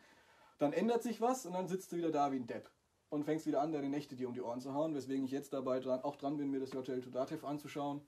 Dann 0.59 0.73
ändert 0.73 1.03
sich 1.03 1.21
was 1.21 1.47
und 1.47 1.53
dann 1.53 1.69
sitzt 1.69 1.93
du 1.93 1.97
wieder 1.97 2.11
da 2.11 2.31
wie 2.33 2.37
ein 2.37 2.47
Depp. 2.47 2.69
Und 3.09 3.25
fängst 3.25 3.47
wieder 3.47 3.63
an, 3.63 3.73
deine 3.73 3.89
Nächte 3.89 4.17
dir 4.17 4.29
um 4.29 4.35
die 4.35 4.43
Ohren 4.43 4.61
zu 4.61 4.75
hauen, 4.75 4.95
weswegen 4.95 5.25
ich 5.25 5.31
jetzt 5.31 5.53
dabei 5.53 5.81
dran, 5.81 6.01
auch 6.03 6.17
dran 6.17 6.37
bin, 6.37 6.51
mir 6.51 6.61
das 6.61 6.73
JTL 6.73 7.01
to 7.01 7.11
Datev 7.11 7.47
anzuschauen. 7.47 8.03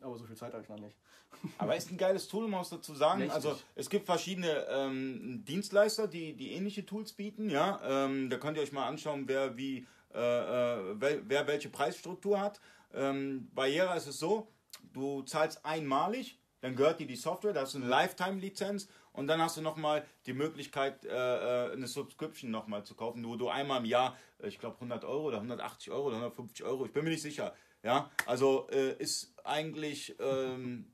Aber 0.00 0.16
so 0.16 0.24
viel 0.24 0.36
Zeit 0.36 0.52
habe 0.52 0.62
ich 0.62 0.68
noch 0.68 0.78
nicht. 0.78 0.96
Aber 1.58 1.76
ist 1.76 1.90
ein 1.90 1.98
geiles 1.98 2.28
Tool, 2.28 2.46
muss 2.46 2.70
dazu 2.70 2.94
sagen. 2.94 3.22
Richtig. 3.22 3.34
Also 3.34 3.58
es 3.74 3.90
gibt 3.90 4.06
verschiedene 4.06 4.66
ähm, 4.70 5.44
Dienstleister, 5.46 6.06
die, 6.06 6.34
die 6.34 6.52
ähnliche 6.52 6.86
Tools 6.86 7.12
bieten. 7.12 7.50
Ja, 7.50 7.80
ähm, 7.82 8.30
da 8.30 8.38
könnt 8.38 8.56
ihr 8.56 8.62
euch 8.62 8.72
mal 8.72 8.86
anschauen, 8.86 9.24
wer 9.26 9.56
wie 9.56 9.86
äh, 10.14 10.18
äh, 10.20 11.00
wel, 11.00 11.22
wer 11.26 11.46
welche 11.46 11.68
Preisstruktur 11.68 12.40
hat. 12.40 12.60
Ähm, 12.92 13.50
bei 13.54 13.68
Jera 13.68 13.94
ist 13.94 14.06
es 14.06 14.18
so, 14.18 14.52
du 14.92 15.22
zahlst 15.22 15.64
einmalig, 15.64 16.38
dann 16.60 16.74
gehört 16.74 17.00
dir 17.00 17.06
die 17.06 17.16
Software, 17.16 17.52
da 17.52 17.62
hast 17.62 17.74
du 17.74 17.78
eine 17.78 17.88
Lifetime-Lizenz 17.88 18.88
und 19.12 19.26
dann 19.26 19.40
hast 19.40 19.56
du 19.56 19.62
nochmal 19.62 20.04
die 20.26 20.32
Möglichkeit, 20.32 21.04
äh, 21.04 21.08
äh, 21.08 21.72
eine 21.72 21.86
Subscription 21.86 22.50
nochmal 22.50 22.84
zu 22.84 22.94
kaufen, 22.94 23.24
wo 23.24 23.36
du 23.36 23.48
einmal 23.48 23.80
im 23.80 23.84
Jahr, 23.84 24.16
äh, 24.42 24.48
ich 24.48 24.58
glaube 24.58 24.76
100 24.76 25.04
Euro 25.04 25.28
oder 25.28 25.38
180 25.38 25.92
Euro 25.92 26.08
oder 26.08 26.16
150 26.16 26.64
Euro, 26.64 26.86
ich 26.86 26.92
bin 26.92 27.04
mir 27.04 27.10
nicht 27.10 27.22
sicher. 27.22 27.54
Ja, 27.84 28.10
also 28.26 28.66
ist 28.66 29.34
eigentlich 29.44 30.16
ähm, 30.18 30.92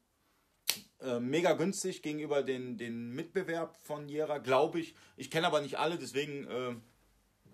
äh, 1.05 1.21
mega 1.21 1.53
günstig 1.53 2.03
gegenüber 2.03 2.43
den, 2.43 2.79
den 2.79 3.11
Mitbewerb 3.11 3.77
von 3.83 4.09
Jera, 4.09 4.39
glaube 4.39 4.81
ich. 4.81 4.95
Ich 5.16 5.31
kenne 5.31 5.47
aber 5.47 5.61
nicht 5.61 5.79
alle, 5.79 5.99
deswegen, 5.99 6.47
äh, 6.47 6.75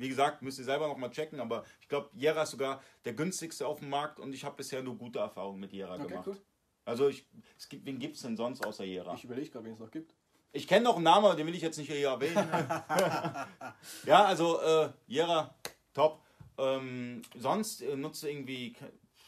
wie 0.00 0.08
gesagt, 0.08 0.42
müsst 0.42 0.58
ihr 0.58 0.64
selber 0.64 0.88
nochmal 0.88 1.10
checken. 1.10 1.40
Aber 1.40 1.64
ich 1.80 1.88
glaube, 1.88 2.10
Jera 2.14 2.42
ist 2.42 2.50
sogar 2.50 2.82
der 3.04 3.12
günstigste 3.12 3.66
auf 3.66 3.80
dem 3.80 3.90
Markt 3.90 4.18
und 4.18 4.32
ich 4.32 4.44
habe 4.44 4.56
bisher 4.56 4.82
nur 4.82 4.96
gute 4.96 5.18
Erfahrungen 5.18 5.60
mit 5.60 5.72
Jera 5.72 5.94
Okay, 5.94 6.08
gemacht. 6.08 6.26
cool. 6.26 6.36
Also, 6.84 7.08
ich, 7.08 7.26
es 7.58 7.68
gibt, 7.68 7.84
wen 7.86 7.98
gibt 7.98 8.16
es 8.16 8.22
denn 8.22 8.36
sonst 8.36 8.66
außer 8.66 8.84
Jera? 8.84 9.14
Ich 9.14 9.24
überlege 9.24 9.50
gerade, 9.50 9.66
wen 9.66 9.74
es 9.74 9.78
noch 9.78 9.90
gibt. 9.90 10.14
Ich 10.52 10.66
kenne 10.66 10.84
noch 10.84 10.96
einen 10.96 11.04
Namen, 11.04 11.26
aber 11.26 11.36
den 11.36 11.46
will 11.46 11.54
ich 11.54 11.62
jetzt 11.62 11.76
nicht 11.78 11.92
hier 11.92 12.08
erwähnen. 12.08 12.48
ja, 14.06 14.24
also 14.24 14.60
äh, 14.60 14.88
Jera, 15.06 15.54
top. 15.94 16.20
Ähm, 16.58 17.22
sonst 17.38 17.82
äh, 17.82 17.96
nutzt 17.96 18.22
du 18.22 18.28
irgendwie 18.28 18.74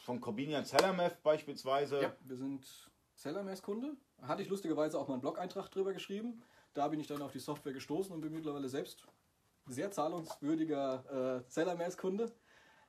von 0.05 0.21
Corbinian 0.21 0.65
Cellamev 0.65 1.17
beispielsweise. 1.23 2.03
Ja, 2.03 2.17
wir 2.25 2.37
sind 2.37 2.67
Sellermass-Kunde. 3.15 3.97
Hatte 4.23 4.43
ich 4.43 4.49
lustigerweise 4.49 4.99
auch 4.99 5.07
mal 5.07 5.15
einen 5.15 5.21
Blog-Eintrag 5.21 5.71
drüber 5.71 5.93
geschrieben. 5.93 6.43
Da 6.75 6.89
bin 6.89 6.99
ich 7.01 7.07
dann 7.07 7.23
auf 7.23 7.33
die 7.33 7.39
Software 7.39 7.73
gestoßen 7.73 8.13
und 8.13 8.21
bin 8.21 8.33
mittlerweile 8.33 8.69
selbst 8.69 9.07
sehr 9.67 9.91
zahlungswürdiger 9.91 11.45
äh, 11.47 11.51
Sellermass-Kunde. 11.51 12.33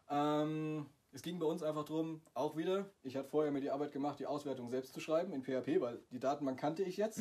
Ähm, 0.09 0.85
es 1.11 1.21
ging 1.21 1.39
bei 1.39 1.45
uns 1.45 1.61
einfach 1.61 1.85
darum, 1.85 2.21
auch 2.33 2.57
wieder, 2.57 2.89
ich 3.03 3.15
hatte 3.15 3.29
vorher 3.29 3.51
mir 3.51 3.61
die 3.61 3.69
Arbeit 3.69 3.91
gemacht, 3.91 4.19
die 4.19 4.25
Auswertung 4.25 4.69
selbst 4.69 4.93
zu 4.93 4.99
schreiben 4.99 5.31
in 5.31 5.43
PHP, 5.43 5.79
weil 5.79 6.01
die 6.11 6.19
Datenbank 6.19 6.59
kannte 6.59 6.83
ich 6.83 6.97
jetzt. 6.97 7.19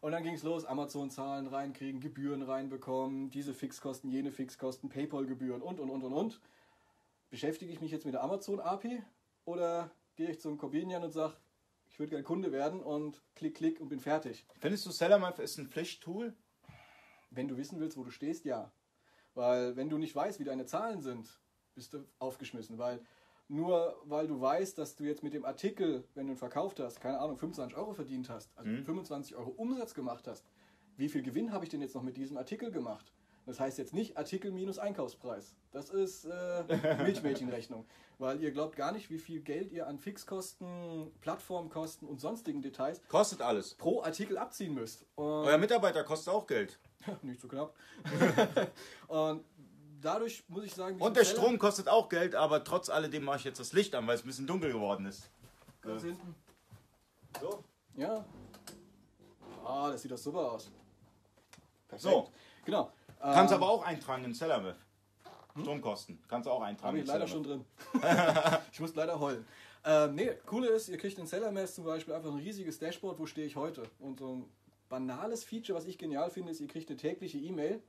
Und 0.00 0.12
dann 0.12 0.24
ging 0.24 0.34
es 0.34 0.42
los, 0.42 0.64
Amazon-Zahlen 0.64 1.46
reinkriegen, 1.46 2.00
Gebühren 2.00 2.42
reinbekommen, 2.42 3.30
diese 3.30 3.54
Fixkosten, 3.54 4.10
jene 4.10 4.32
Fixkosten, 4.32 4.88
Paypal-Gebühren 4.88 5.62
und, 5.62 5.78
und, 5.78 5.90
und, 5.90 6.02
und, 6.02 6.12
und. 6.12 6.40
Beschäftige 7.30 7.70
ich 7.72 7.80
mich 7.80 7.92
jetzt 7.92 8.04
mit 8.04 8.14
der 8.14 8.22
Amazon-API 8.24 9.02
oder 9.44 9.90
gehe 10.16 10.30
ich 10.30 10.40
zum 10.40 10.58
Corbinian 10.58 11.04
und 11.04 11.12
sage, 11.12 11.34
ich 11.88 11.98
würde 11.98 12.10
gerne 12.10 12.24
Kunde 12.24 12.50
werden 12.50 12.80
und 12.80 13.22
klick, 13.34 13.56
klick 13.56 13.80
und 13.80 13.90
bin 13.90 14.00
fertig. 14.00 14.46
Findest 14.58 14.86
du 14.86 14.90
Cellamev 14.90 15.38
ist 15.38 15.58
ein 15.58 15.68
Pflichttool? 15.68 16.34
Wenn 17.34 17.48
du 17.48 17.56
wissen 17.56 17.80
willst, 17.80 17.96
wo 17.96 18.04
du 18.04 18.10
stehst, 18.10 18.44
ja. 18.44 18.70
Weil 19.34 19.76
wenn 19.76 19.88
du 19.88 19.98
nicht 19.98 20.14
weißt, 20.14 20.38
wie 20.40 20.44
deine 20.44 20.66
Zahlen 20.66 21.00
sind, 21.00 21.40
bist 21.74 21.94
du 21.94 22.04
aufgeschmissen. 22.18 22.78
Weil 22.78 23.00
nur 23.48 23.96
weil 24.04 24.26
du 24.26 24.40
weißt, 24.40 24.78
dass 24.78 24.94
du 24.94 25.04
jetzt 25.04 25.22
mit 25.22 25.34
dem 25.34 25.44
Artikel, 25.44 26.04
wenn 26.14 26.26
du 26.26 26.32
ihn 26.34 26.38
verkauft 26.38 26.80
hast, 26.80 27.00
keine 27.00 27.18
Ahnung, 27.18 27.36
25 27.36 27.76
Euro 27.76 27.92
verdient 27.92 28.28
hast, 28.28 28.50
also 28.56 28.70
Mhm. 28.70 28.84
25 28.84 29.36
Euro 29.36 29.50
Umsatz 29.50 29.94
gemacht 29.94 30.26
hast, 30.28 30.44
wie 30.96 31.08
viel 31.08 31.22
Gewinn 31.22 31.52
habe 31.52 31.64
ich 31.64 31.70
denn 31.70 31.80
jetzt 31.80 31.94
noch 31.94 32.02
mit 32.02 32.16
diesem 32.16 32.36
Artikel 32.36 32.70
gemacht? 32.70 33.12
Das 33.44 33.58
heißt 33.58 33.76
jetzt 33.78 33.92
nicht 33.92 34.16
Artikel 34.16 34.52
minus 34.52 34.78
Einkaufspreis. 34.78 35.56
Das 35.72 35.90
ist 35.90 36.26
äh, 36.26 36.64
Milchmädchenrechnung. 37.02 37.86
Weil 38.18 38.40
ihr 38.40 38.52
glaubt 38.52 38.76
gar 38.76 38.92
nicht, 38.92 39.10
wie 39.10 39.18
viel 39.18 39.40
Geld 39.40 39.72
ihr 39.72 39.88
an 39.88 39.98
Fixkosten, 39.98 41.10
Plattformkosten 41.20 42.06
und 42.06 42.20
sonstigen 42.20 42.62
Details 42.62 43.00
Kostet 43.08 43.42
alles. 43.42 43.74
pro 43.74 44.00
Artikel 44.02 44.38
abziehen 44.38 44.74
müsst. 44.74 45.04
Und 45.16 45.24
Euer 45.46 45.58
Mitarbeiter 45.58 46.04
kostet 46.04 46.32
auch 46.32 46.46
Geld. 46.46 46.78
nicht 47.22 47.40
so 47.40 47.48
knapp. 47.48 47.74
und 49.08 49.44
dadurch 50.00 50.44
muss 50.48 50.64
ich 50.64 50.74
sagen, 50.74 51.00
Und 51.00 51.16
der 51.16 51.22
diesem 51.22 51.38
Strom 51.38 51.58
kostet 51.58 51.88
auch 51.88 52.08
Geld, 52.08 52.34
aber 52.34 52.64
trotz 52.64 52.88
alledem 52.88 53.24
mache 53.24 53.38
ich 53.38 53.44
jetzt 53.44 53.60
das 53.60 53.72
Licht 53.72 53.94
an, 53.94 54.06
weil 54.06 54.16
es 54.16 54.24
ein 54.24 54.26
bisschen 54.26 54.46
dunkel 54.46 54.72
geworden 54.72 55.06
ist. 55.06 55.30
Teller 55.80 55.94
ganz 55.94 56.04
hinten. 56.04 56.34
So. 57.40 57.64
Ja. 57.96 58.24
Ah, 59.64 59.90
das 59.90 60.02
sieht 60.02 60.10
doch 60.10 60.18
super 60.18 60.52
aus. 60.52 60.70
Perfekt. 61.88 62.02
So. 62.02 62.30
Genau. 62.64 62.90
Kannst 63.20 63.52
Ähm, 63.52 63.58
aber 63.58 63.70
auch 63.70 63.84
eintragen 63.84 64.24
in 64.24 64.34
Sellermeth. 64.34 64.76
Stromkosten. 65.60 66.18
Kannst 66.28 66.46
du 66.46 66.50
auch 66.50 66.62
eintragen 66.62 66.88
Habe 66.88 66.98
ich 66.98 67.06
leider 67.06 67.26
schon 67.26 67.42
drin. 67.42 67.64
ich 68.72 68.80
muss 68.80 68.94
leider 68.94 69.18
heulen. 69.20 69.44
Ähm, 69.84 70.14
nee, 70.14 70.30
coole 70.46 70.68
ist, 70.68 70.88
ihr 70.88 70.96
kriegt 70.96 71.18
in 71.18 71.26
Sellermess 71.26 71.74
zum 71.74 71.84
Beispiel 71.84 72.14
einfach 72.14 72.30
ein 72.30 72.38
riesiges 72.38 72.78
Dashboard, 72.78 73.18
wo 73.18 73.26
stehe 73.26 73.46
ich 73.46 73.56
heute. 73.56 73.82
Und 73.98 74.20
so 74.20 74.36
ein 74.36 74.44
banales 74.92 75.42
Feature, 75.42 75.74
was 75.78 75.86
ich 75.86 75.96
genial 75.96 76.28
finde, 76.30 76.52
ist, 76.52 76.60
ihr 76.60 76.66
kriegt 76.68 76.90
eine 76.90 76.98
tägliche 76.98 77.38
E-Mail. 77.38 77.82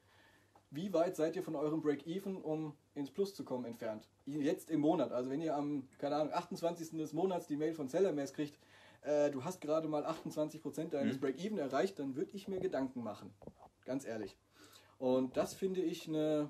Wie 0.72 0.94
weit 0.94 1.18
seid 1.18 1.36
ihr 1.36 1.44
von 1.44 1.54
eurem 1.54 1.82
Break-Even, 1.82 2.38
um 2.42 2.78
ins 2.96 3.12
Plus 3.12 3.36
zu 3.36 3.44
kommen, 3.44 3.66
entfernt? 3.66 4.08
Jetzt 4.26 4.72
im 4.72 4.80
Monat. 4.80 5.12
Also 5.12 5.30
wenn 5.30 5.42
ihr 5.42 5.54
am, 5.54 5.86
keine 5.98 6.16
Ahnung, 6.16 6.34
28. 6.34 6.92
des 6.92 7.12
Monats 7.12 7.46
die 7.46 7.58
Mail 7.58 7.74
von 7.74 7.90
Sellermess 7.90 8.32
kriegt, 8.32 8.58
äh, 9.02 9.30
du 9.32 9.44
hast 9.44 9.60
gerade 9.60 9.90
mal 9.90 10.06
28% 10.06 10.92
deines 10.94 11.18
Mhm. 11.18 11.20
Break-Even 11.20 11.58
erreicht, 11.58 12.00
dann 12.00 12.16
würde 12.16 12.32
ich 12.32 12.48
mir 12.48 12.62
Gedanken 12.62 13.04
machen. 13.04 13.34
Ganz 13.84 14.06
ehrlich. 14.06 14.38
Und 14.98 15.36
das 15.36 15.54
finde 15.54 15.82
ich 15.82 16.08
eine, 16.08 16.50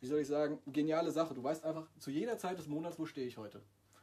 wie 0.00 0.06
soll 0.06 0.20
ich 0.20 0.28
sagen, 0.28 0.58
geniale 0.66 1.12
Sache. 1.12 1.32
Du 1.32 1.42
weißt 1.42 1.64
einfach 1.64 1.88
zu 1.98 2.10
jeder 2.10 2.36
Zeit 2.36 2.58
des 2.58 2.68
Monats, 2.68 2.98
wo 2.98 3.06
stehe 3.06 3.26
ich 3.26 3.38
heute. 3.38 3.62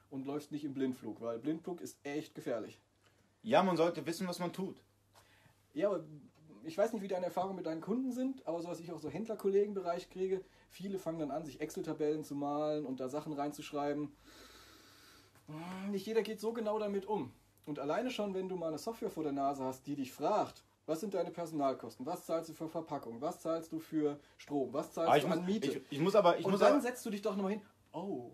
Und 0.10 0.26
läufst 0.26 0.52
nicht 0.52 0.66
im 0.66 0.74
Blindflug, 0.74 1.22
weil 1.22 1.38
Blindflug 1.38 1.80
ist 1.80 2.00
echt 2.04 2.34
gefährlich. 2.34 2.82
Ja, 3.44 3.62
man 3.62 3.78
sollte 3.78 4.04
wissen, 4.08 4.28
was 4.28 4.40
man 4.40 4.52
tut. 4.52 4.82
Ja, 5.78 5.90
aber 5.90 6.04
ich 6.64 6.78
weiß 6.78 6.92
nicht, 6.94 7.04
wie 7.04 7.08
deine 7.08 7.26
Erfahrungen 7.28 7.56
mit 7.56 7.68
deinen 7.68 7.82
Kunden 7.82 8.12
sind, 8.12 8.46
aber 8.48 8.60
so 8.62 8.68
was 8.68 8.80
ich 8.80 8.92
auch 8.92 9.00
so 9.00 9.10
Händlerkollegenbereich 9.10 10.10
kriege, 10.10 10.44
viele 10.70 10.98
fangen 10.98 11.20
dann 11.20 11.32
an, 11.32 11.46
sich 11.46 11.62
Excel-Tabellen 11.62 12.24
zu 12.24 12.34
malen 12.36 12.86
und 12.86 13.00
da 13.00 13.10
Sachen 13.10 13.32
reinzuschreiben. 13.34 14.12
Hm, 15.48 15.92
Nicht 15.92 16.06
jeder 16.08 16.24
geht 16.24 16.40
so 16.40 16.52
genau 16.52 16.80
damit 16.80 17.06
um. 17.06 17.32
Und 17.66 17.80
alleine 17.80 18.10
schon, 18.10 18.34
wenn 18.34 18.50
du 18.50 18.56
mal 18.56 18.70
eine 18.70 18.80
Software 18.80 19.12
vor 19.12 19.24
der 19.24 19.34
Nase 19.34 19.64
hast, 19.64 19.86
die 19.86 19.96
dich 19.96 20.12
fragt, 20.12 20.64
was 20.88 21.02
sind 21.02 21.14
deine 21.14 21.32
Personalkosten, 21.32 22.06
was 22.06 22.26
zahlst 22.26 22.50
du 22.50 22.54
für 22.54 22.70
Verpackung, 22.70 23.22
was 23.22 23.42
zahlst 23.42 23.72
du 23.72 23.80
für 23.80 24.20
Strom, 24.38 24.74
was 24.74 24.94
zahlst 24.94 25.10
Aber 25.10 25.18
ich 25.18 25.24
du 25.24 25.30
muss, 25.30 25.38
an 25.38 25.46
Miete. 25.46 25.68
ich, 25.68 25.82
ich 25.92 26.00
muss 26.00 26.16
aber, 26.16 26.40
ich 26.40 26.46
und 26.46 26.52
muss 26.52 26.62
dann 26.62 26.74
aber, 26.74 26.82
setzt 26.82 27.06
du 27.06 27.10
dich 27.12 27.22
doch 27.22 27.36
nochmal 27.36 27.52
hin, 27.52 27.62
oh, 27.92 28.32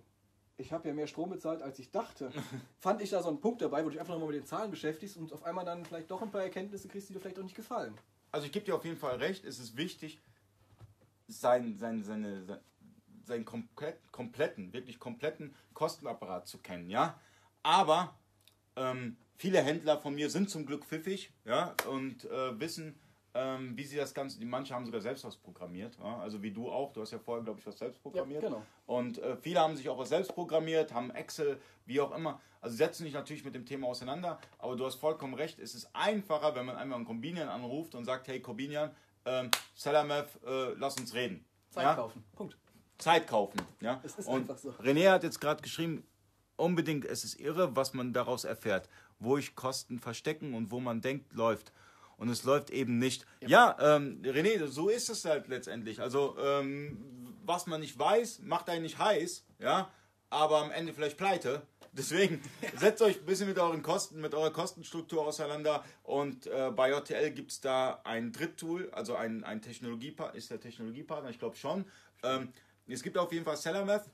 ich 0.58 0.72
habe 0.72 0.88
ja 0.88 0.94
mehr 0.94 1.08
Strom 1.08 1.30
bezahlt, 1.30 1.62
als 1.62 1.80
ich 1.80 1.92
dachte. 1.92 2.32
Fand 2.80 3.02
ich 3.02 3.10
da 3.10 3.22
so 3.22 3.30
einen 3.30 3.42
Punkt 3.42 3.62
dabei, 3.62 3.82
wo 3.82 3.86
du 3.86 3.92
dich 3.92 4.00
einfach 4.00 4.14
nochmal 4.14 4.30
mit 4.30 4.38
den 4.38 4.46
Zahlen 4.46 4.72
beschäftigst 4.72 5.18
und 5.18 5.32
auf 5.34 5.44
einmal 5.44 5.66
dann 5.66 5.86
vielleicht 5.86 6.12
doch 6.12 6.22
ein 6.22 6.32
paar 6.32 6.44
Erkenntnisse 6.44 6.88
kriegst, 6.88 7.10
die 7.10 7.14
dir 7.14 7.20
vielleicht 7.20 7.40
auch 7.40 7.44
nicht 7.44 7.56
gefallen. 7.56 7.96
also 8.32 8.46
ich 8.46 8.52
gebe 8.52 8.66
dir 8.66 8.76
auf 8.76 8.86
jeden 8.86 8.98
Fall 8.98 9.18
recht, 9.18 9.46
es 9.46 9.60
ist 9.60 9.78
wichtig, 9.78 10.20
sein, 11.28 11.78
sein, 11.78 12.04
seine, 12.04 12.44
sein, 12.46 12.60
seinen 13.26 13.46
komplett, 13.46 14.12
kompletten, 14.12 14.74
wirklich 14.74 15.00
kompletten 15.00 15.56
Kostenapparat 15.74 16.48
zu 16.48 16.58
kennen, 16.60 16.90
ja. 16.90 17.20
Aber 17.64 18.18
ähm, 18.76 19.18
viele 19.38 19.62
Händler 19.62 20.00
von 20.00 20.14
mir 20.14 20.30
sind 20.30 20.50
zum 20.50 20.66
Glück 20.66 20.86
pfiffig, 20.86 21.32
ja, 21.46 21.76
und 21.90 22.26
äh, 22.26 22.60
wissen, 22.60 23.00
ähm, 23.36 23.76
wie 23.76 23.84
sie 23.84 23.98
das 23.98 24.14
Ganze, 24.14 24.40
die 24.40 24.46
manche 24.46 24.76
haben 24.76 24.86
sogar 24.86 25.02
selbst 25.02 25.24
was 25.24 25.36
programmiert, 25.36 25.98
ja? 25.98 26.20
also 26.20 26.42
wie 26.44 26.52
du 26.52 26.70
auch, 26.70 26.94
du 26.94 27.02
hast 27.02 27.12
ja 27.12 27.20
vorher, 27.20 27.44
glaube 27.44 27.60
ich, 27.60 27.66
was 27.66 27.78
selbst 27.78 28.02
programmiert. 28.02 28.44
genau. 28.44 28.64
Und 28.86 29.18
äh, 29.18 29.36
viele 29.38 29.60
haben 29.60 29.76
sich 29.76 29.90
auch 29.90 29.98
was 29.98 30.10
selbst 30.10 30.34
programmiert, 30.34 30.94
haben 30.94 31.12
Excel, 31.12 31.60
wie 31.86 32.00
auch 32.00 32.16
immer. 32.16 32.40
Also 32.62 32.76
setzen 32.76 33.04
sich 33.04 33.14
natürlich 33.14 33.44
mit 33.44 33.56
dem 33.56 33.66
Thema 33.66 33.88
auseinander, 33.88 34.40
aber 34.60 34.76
du 34.76 34.86
hast 34.86 34.96
vollkommen 34.96 35.34
recht, 35.34 35.60
es 35.60 35.74
ist 35.74 35.90
einfacher, 35.94 36.56
wenn 36.56 36.66
man 36.66 36.76
einmal 36.76 36.98
einen 36.98 37.06
Corbinian 37.06 37.50
anruft 37.50 37.96
und 37.96 38.06
sagt, 38.06 38.28
hey 38.28 38.40
Corbinian, 38.40 38.92
ähm, 39.26 39.50
Salamev, 39.76 40.40
äh, 40.46 40.74
lass 40.78 40.98
uns 40.98 41.14
reden. 41.14 41.44
Zeit 41.70 41.84
ja? 41.84 41.96
kaufen. 41.96 42.24
Punkt. 42.36 42.58
Zeit 42.98 43.28
kaufen. 43.28 43.62
Ja? 43.82 44.00
Es 44.04 44.16
ist 44.16 44.28
und 44.28 44.42
einfach 44.42 44.58
so. 44.58 44.70
René 44.72 45.10
hat 45.10 45.24
jetzt 45.24 45.42
gerade 45.42 45.62
geschrieben, 45.62 46.06
unbedingt, 46.56 47.06
es 47.06 47.24
ist 47.24 47.40
irre, 47.40 47.76
was 47.76 47.94
man 47.94 48.14
daraus 48.14 48.44
erfährt, 48.44 48.90
wo 49.20 49.38
ich 49.38 49.56
Kosten 49.56 50.00
verstecken 50.00 50.54
und 50.54 50.72
wo 50.72 50.80
man 50.80 51.02
denkt, 51.02 51.34
läuft. 51.34 51.72
Und 52.18 52.30
es 52.30 52.44
läuft 52.44 52.70
eben 52.70 52.98
nicht. 52.98 53.26
Ja, 53.42 53.76
ähm, 53.80 54.22
René, 54.24 54.66
so 54.68 54.90
ist 54.90 55.10
es 55.10 55.26
halt 55.26 55.48
letztendlich. 55.48 56.00
Also, 56.00 56.36
ähm, 56.40 57.36
was 57.46 57.68
man 57.68 57.82
nicht 57.82 57.98
weiß, 57.98 58.40
macht 58.44 58.70
einen 58.70 58.84
nicht 58.84 58.98
heiß, 58.98 59.46
ja, 59.60 59.90
aber 60.30 60.60
am 60.60 60.72
Ende 60.72 60.94
vielleicht 60.94 61.18
pleite. 61.18 61.62
Deswegen 61.94 62.42
setzt 62.76 63.04
euch 63.04 63.20
ein 63.20 63.26
bisschen 63.26 63.48
mit 63.48 63.60
euren 63.60 63.84
Kosten, 63.84 64.20
mit 64.20 64.34
eurer 64.34 64.52
Kostenstruktur 64.52 65.28
auseinander. 65.28 65.84
Und 66.02 66.48
äh, 66.48 66.72
bei 66.76 66.90
JTL 66.90 67.32
gibt 67.32 67.52
es 67.52 67.62
da 67.62 68.02
ein 68.04 68.32
Dritttool, 68.32 68.90
also 68.92 69.16
ein, 69.16 69.44
ein 69.44 69.62
Technologiepartner, 69.62 70.36
ist 70.36 70.50
der 70.50 70.60
Technologiepartner, 70.60 71.30
ich 71.30 71.38
glaube 71.38 71.56
schon. 71.56 71.86
Ähm, 72.24 72.52
es 72.88 73.04
gibt 73.04 73.18
auf 73.18 73.32
jeden 73.32 73.46
Fall 73.46 73.58
Sellermeth. 73.58 74.06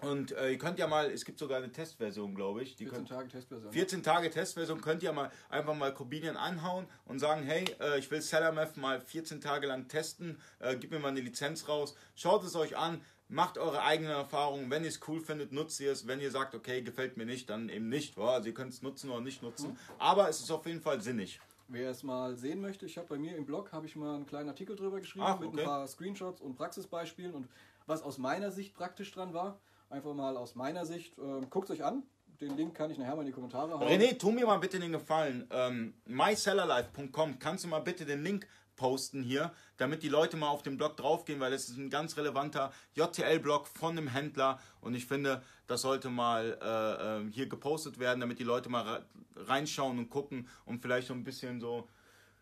Und 0.00 0.32
äh, 0.32 0.50
ihr 0.50 0.58
könnt 0.58 0.78
ja 0.78 0.86
mal, 0.86 1.10
es 1.10 1.24
gibt 1.24 1.38
sogar 1.38 1.58
eine 1.58 1.70
Testversion, 1.70 2.34
glaube 2.34 2.62
ich. 2.62 2.76
Die 2.76 2.84
14 2.84 2.98
könnt, 2.98 3.08
Tage 3.08 3.28
Testversion. 3.28 3.72
14 3.72 4.02
Tage 4.02 4.30
Testversion 4.30 4.80
könnt 4.80 5.02
ihr 5.02 5.12
mal 5.12 5.30
einfach 5.48 5.74
mal 5.74 5.94
Corbinian 5.94 6.36
anhauen 6.36 6.86
und 7.04 7.18
sagen, 7.18 7.42
hey, 7.42 7.64
äh, 7.80 7.98
ich 7.98 8.10
will 8.10 8.20
Sellermeth 8.20 8.76
mal 8.76 9.00
14 9.00 9.40
Tage 9.40 9.66
lang 9.66 9.88
testen, 9.88 10.38
äh, 10.58 10.76
gib 10.76 10.90
mir 10.90 10.98
mal 10.98 11.08
eine 11.08 11.20
Lizenz 11.20 11.68
raus, 11.68 11.94
schaut 12.16 12.42
es 12.44 12.56
euch 12.56 12.76
an, 12.76 13.00
macht 13.28 13.58
eure 13.58 13.82
eigenen 13.82 14.12
Erfahrungen, 14.12 14.70
wenn 14.70 14.82
ihr 14.82 14.90
es 14.90 15.00
cool 15.08 15.20
findet, 15.20 15.52
nutzt 15.52 15.80
ihr 15.80 15.92
es, 15.92 16.06
wenn 16.06 16.20
ihr 16.20 16.30
sagt, 16.30 16.54
okay, 16.54 16.82
gefällt 16.82 17.16
mir 17.16 17.24
nicht, 17.24 17.48
dann 17.48 17.68
eben 17.68 17.88
nicht, 17.88 18.16
wa? 18.16 18.34
also 18.34 18.48
ihr 18.48 18.54
könnt 18.54 18.72
es 18.72 18.82
nutzen 18.82 19.10
oder 19.10 19.20
nicht 19.20 19.42
nutzen, 19.42 19.78
aber 19.98 20.28
es 20.28 20.40
ist 20.40 20.50
auf 20.50 20.66
jeden 20.66 20.82
Fall 20.82 21.00
sinnig. 21.00 21.40
Wer 21.68 21.90
es 21.90 22.02
mal 22.02 22.36
sehen 22.36 22.60
möchte, 22.60 22.84
ich 22.84 22.98
habe 22.98 23.08
bei 23.08 23.18
mir 23.18 23.34
im 23.34 23.46
Blog 23.46 23.72
habe 23.72 23.86
ich 23.86 23.96
mal 23.96 24.16
einen 24.16 24.26
kleinen 24.26 24.50
Artikel 24.50 24.76
drüber 24.76 25.00
geschrieben 25.00 25.24
Ach, 25.26 25.40
mit 25.40 25.48
okay. 25.48 25.60
ein 25.60 25.66
paar 25.66 25.86
Screenshots 25.86 26.42
und 26.42 26.56
Praxisbeispielen 26.56 27.32
und 27.32 27.48
was 27.86 28.02
aus 28.02 28.18
meiner 28.18 28.50
Sicht 28.50 28.74
praktisch 28.74 29.10
dran 29.12 29.32
war. 29.32 29.58
Einfach 29.92 30.14
mal 30.14 30.36
aus 30.36 30.54
meiner 30.54 30.86
Sicht. 30.86 31.16
Ähm, 31.18 31.48
Guckt 31.50 31.70
euch 31.70 31.84
an. 31.84 32.02
Den 32.40 32.56
Link 32.56 32.74
kann 32.74 32.90
ich 32.90 32.98
nachher 32.98 33.14
mal 33.14 33.20
in 33.22 33.26
die 33.26 33.32
Kommentare 33.32 33.72
hauen. 33.78 33.86
René, 33.86 34.18
tu 34.18 34.32
mir 34.32 34.46
mal 34.46 34.56
bitte 34.58 34.80
den 34.80 34.90
Gefallen. 34.90 35.46
Ähm, 35.52 35.94
mysellerlife.com, 36.06 37.38
kannst 37.38 37.64
du 37.64 37.68
mal 37.68 37.80
bitte 37.80 38.04
den 38.04 38.24
Link 38.24 38.48
posten 38.74 39.22
hier, 39.22 39.52
damit 39.76 40.02
die 40.02 40.08
Leute 40.08 40.36
mal 40.38 40.48
auf 40.48 40.62
den 40.62 40.76
Blog 40.78 40.96
draufgehen, 40.96 41.38
weil 41.40 41.50
das 41.52 41.68
ist 41.68 41.76
ein 41.76 41.90
ganz 41.90 42.16
relevanter 42.16 42.72
JTL-Blog 42.96 43.68
von 43.68 43.96
einem 43.96 44.08
Händler 44.08 44.58
und 44.80 44.94
ich 44.94 45.04
finde, 45.06 45.42
das 45.66 45.82
sollte 45.82 46.08
mal 46.08 46.58
äh, 46.62 47.26
äh, 47.28 47.30
hier 47.30 47.48
gepostet 47.48 47.98
werden, 47.98 48.18
damit 48.20 48.38
die 48.38 48.44
Leute 48.44 48.70
mal 48.70 48.82
re- 48.82 49.04
reinschauen 49.36 49.98
und 49.98 50.08
gucken 50.08 50.48
und 50.64 50.80
vielleicht 50.80 51.06
so 51.08 51.14
ein 51.14 51.22
bisschen 51.22 51.60
so, 51.60 51.86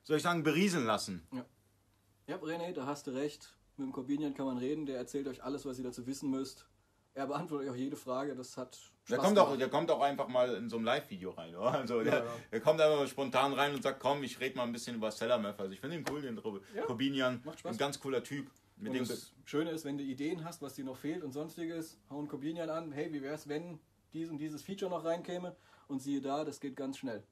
soll 0.04 0.18
ich 0.18 0.22
sagen, 0.22 0.44
berieseln 0.44 0.86
lassen. 0.86 1.26
Ja, 2.28 2.36
René, 2.36 2.72
da 2.72 2.86
hast 2.86 3.08
du 3.08 3.10
recht. 3.10 3.52
Mit 3.76 3.88
dem 3.88 3.92
Corbinian 3.92 4.32
kann 4.32 4.46
man 4.46 4.56
reden. 4.58 4.86
Der 4.86 4.98
erzählt 4.98 5.26
euch 5.26 5.42
alles, 5.42 5.66
was 5.66 5.78
ihr 5.78 5.84
dazu 5.84 6.06
wissen 6.06 6.30
müsst. 6.30 6.64
Er 7.14 7.26
beantwortet 7.26 7.70
auch 7.70 7.74
jede 7.74 7.96
Frage. 7.96 8.34
Das 8.34 8.56
hat 8.56 8.78
Der 9.08 9.16
Spaß 9.16 9.26
kommt, 9.26 9.38
auch, 9.38 9.46
gemacht. 9.46 9.60
der 9.60 9.68
kommt 9.68 9.90
auch 9.90 10.00
einfach 10.00 10.28
mal 10.28 10.54
in 10.54 10.68
so 10.70 10.76
ein 10.76 10.84
Live-Video 10.84 11.30
rein. 11.30 11.54
Oder? 11.56 11.72
Also 11.72 12.02
der, 12.02 12.12
Ja, 12.12 12.24
ja. 12.24 12.30
der 12.52 12.60
kommt 12.60 12.80
einfach 12.80 13.06
spontan 13.08 13.52
rein 13.52 13.74
und 13.74 13.82
sagt, 13.82 14.00
komm, 14.00 14.22
ich 14.22 14.38
rede 14.40 14.56
mal 14.56 14.62
ein 14.64 14.72
bisschen 14.72 14.96
über 14.96 15.10
Sellermeth. 15.10 15.58
Also 15.58 15.72
ich 15.72 15.80
finde 15.80 15.96
ihn 15.96 16.04
cool, 16.10 16.22
den 16.22 16.40
Ja, 16.74 16.82
Corbinian. 16.82 17.42
Ein 17.64 17.76
ganz 17.76 18.00
cooler 18.00 18.22
Typ. 18.22 18.50
Mit 18.76 18.90
Und 18.90 18.94
dem 18.94 19.08
das 19.08 19.34
Schöne 19.44 19.70
ist, 19.72 19.84
wenn 19.84 19.98
du 19.98 20.04
Ideen 20.04 20.44
hast, 20.44 20.62
was 20.62 20.74
dir 20.74 20.84
noch 20.84 20.96
fehlt 20.96 21.22
und 21.22 21.32
sonstiges, 21.32 21.98
hau 22.08 22.18
einen 22.18 22.28
Corbinian 22.28 22.70
an. 22.70 22.92
Hey, 22.92 23.12
wie 23.12 23.20
wär's, 23.20 23.46
wenn 23.46 23.78
dies 24.14 24.30
und 24.30 24.38
dieses 24.38 24.62
Feature 24.62 24.90
noch 24.90 25.04
reinkäme? 25.04 25.54
Und 25.88 26.00
siehe 26.00 26.20
da, 26.20 26.44
das 26.44 26.60
geht 26.60 26.76
ganz 26.76 26.96
schnell. 26.96 27.22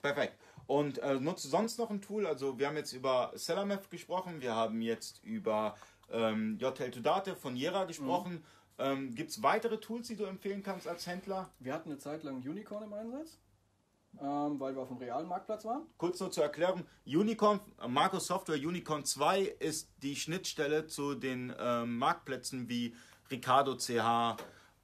Perfekt. 0.00 0.38
Und 0.66 0.98
äh, 0.98 1.14
nutzt 1.20 1.50
sonst 1.50 1.78
noch 1.78 1.90
ein 1.90 2.00
Tool? 2.00 2.26
Also 2.26 2.58
wir 2.58 2.68
haben 2.68 2.76
jetzt 2.76 2.92
über 2.92 3.32
Sellermeth 3.34 3.90
gesprochen, 3.90 4.40
wir 4.40 4.54
haben 4.54 4.80
jetzt 4.80 5.22
über 5.24 5.76
ähm, 6.10 6.56
JTL 6.58 6.90
to 6.90 7.00
Date 7.00 7.36
von 7.36 7.56
Jera 7.56 7.84
gesprochen. 7.84 8.44
Ähm, 8.78 9.14
Gibt 9.14 9.30
es 9.30 9.42
weitere 9.42 9.78
Tools, 9.78 10.08
die 10.08 10.16
du 10.16 10.24
empfehlen 10.24 10.62
kannst 10.62 10.88
als 10.88 11.06
Händler? 11.06 11.50
Wir 11.60 11.72
hatten 11.74 11.90
eine 11.90 11.98
Zeit 11.98 12.24
lang 12.24 12.36
Unicorn 12.36 12.84
im 12.84 12.92
Einsatz, 12.92 13.38
ähm, 14.20 14.58
weil 14.58 14.74
wir 14.74 14.82
auf 14.82 14.88
dem 14.88 14.96
realen 14.96 15.28
Marktplatz 15.28 15.64
waren. 15.64 15.82
Kurz 15.96 16.18
nur 16.18 16.30
zur 16.32 16.44
Erklärung, 16.44 16.84
Unicorn, 17.06 17.60
äh, 17.80 17.86
Marco 17.86 18.18
Software 18.18 18.56
Unicorn 18.56 19.04
2 19.04 19.42
ist 19.42 19.90
die 20.02 20.16
Schnittstelle 20.16 20.86
zu 20.86 21.14
den 21.14 21.54
ähm, 21.58 21.98
Marktplätzen 21.98 22.68
wie 22.68 22.96
Ricardo 23.30 23.76
CH, 23.76 24.36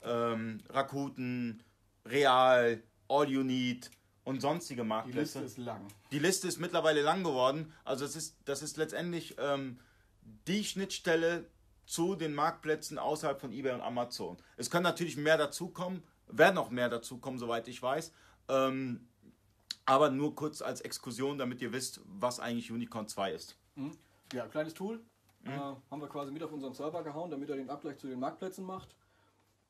ähm, 0.03 0.61
Rakuten, 0.69 1.63
Real, 2.07 2.83
All 3.09 3.29
You 3.29 3.43
Need 3.43 3.91
und 4.25 4.41
sonstige 4.41 4.83
Die 4.83 4.89
Marktplätze. 4.89 5.41
Liste 5.41 5.61
ist 5.61 5.67
lang. 5.67 5.87
Die 6.13 6.19
Liste 6.19 6.47
ist 6.47 6.59
mittlerweile 6.59 7.03
lang 7.03 7.25
geworden. 7.25 7.73
Also 7.85 8.05
es 8.05 8.15
ist, 8.15 8.37
das 8.45 8.63
ist 8.63 8.77
letztendlich 8.77 9.37
ähm, 9.39 9.81
die 10.47 10.65
Schnittstelle 10.65 11.47
zu 11.91 12.15
den 12.15 12.35
Marktplätzen 12.35 12.99
außerhalb 12.99 13.41
von 13.41 13.53
eBay 13.53 13.75
und 13.75 13.81
Amazon. 13.81 14.37
Es 14.57 14.71
können 14.71 14.85
natürlich 14.85 15.17
mehr 15.17 15.37
dazukommen, 15.37 16.05
werden 16.29 16.57
auch 16.57 16.71
mehr 16.71 16.89
dazukommen, 16.89 17.41
soweit 17.41 17.67
ich 17.67 17.83
weiß. 17.83 18.13
Ähm, 18.49 19.09
aber 19.87 20.09
nur 20.09 20.37
kurz 20.37 20.63
als 20.63 20.83
Exkursion, 20.83 21.37
damit 21.37 21.61
ihr 21.61 21.73
wisst, 21.73 22.01
was 22.05 22.39
eigentlich 22.39 22.71
Unicorn 22.71 23.09
2 23.09 23.33
ist. 23.33 23.59
Mhm. 23.75 23.99
Ja, 24.33 24.47
kleines 24.47 24.73
Tool. 24.73 25.01
Mhm. 25.43 25.51
Äh, 25.51 25.59
haben 25.59 26.01
wir 26.01 26.09
quasi 26.09 26.31
mit 26.31 26.45
auf 26.45 26.53
unseren 26.53 26.75
Server 26.75 27.03
gehauen, 27.03 27.29
damit 27.29 27.51
er 27.51 27.57
den 27.57 27.69
Abgleich 27.69 27.99
zu 27.99 28.07
den 28.07 28.21
Marktplätzen 28.21 28.65
macht. 28.65 28.95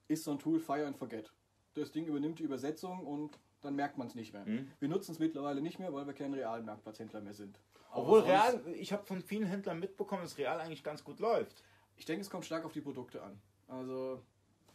Ist 0.07 0.25
so 0.25 0.33
ein 0.33 0.39
Tool 0.39 0.61
Fire 0.61 0.87
and 0.87 0.99
Forget. 0.99 1.33
Das 1.73 1.91
Ding 1.91 2.05
übernimmt 2.05 2.39
die 2.39 2.43
Übersetzung 2.43 3.07
und 3.07 3.39
dann 3.63 3.77
merkt 3.77 3.97
man 3.97 4.09
es 4.09 4.15
nicht 4.15 4.35
mehr. 4.35 4.45
Mhm. 4.45 4.71
Wir 4.79 4.91
nutzen 4.91 5.13
es 5.13 5.19
mittlerweile 5.19 5.63
nicht 5.63 5.79
mehr, 5.79 5.91
weil 5.95 6.07
wir 6.07 6.13
kein 6.13 6.35
realen 6.35 6.67
Marktplatzhändler 6.67 7.23
mehr 7.23 7.35
sind. 7.35 7.59
Obwohl 7.93 8.21
Real, 8.21 8.63
ich 8.75 8.93
habe 8.93 9.05
von 9.05 9.23
vielen 9.23 9.47
Händlern 9.47 9.81
mitbekommen, 9.81 10.23
dass 10.23 10.37
Real 10.37 10.61
eigentlich 10.61 10.85
ganz 10.85 11.03
gut 11.03 11.19
läuft. 11.19 11.65
Ich 12.01 12.07
denke, 12.07 12.23
es 12.23 12.31
kommt 12.31 12.47
stark 12.47 12.65
auf 12.65 12.73
die 12.73 12.81
Produkte 12.81 13.23
an. 13.23 13.39
Also 13.69 14.23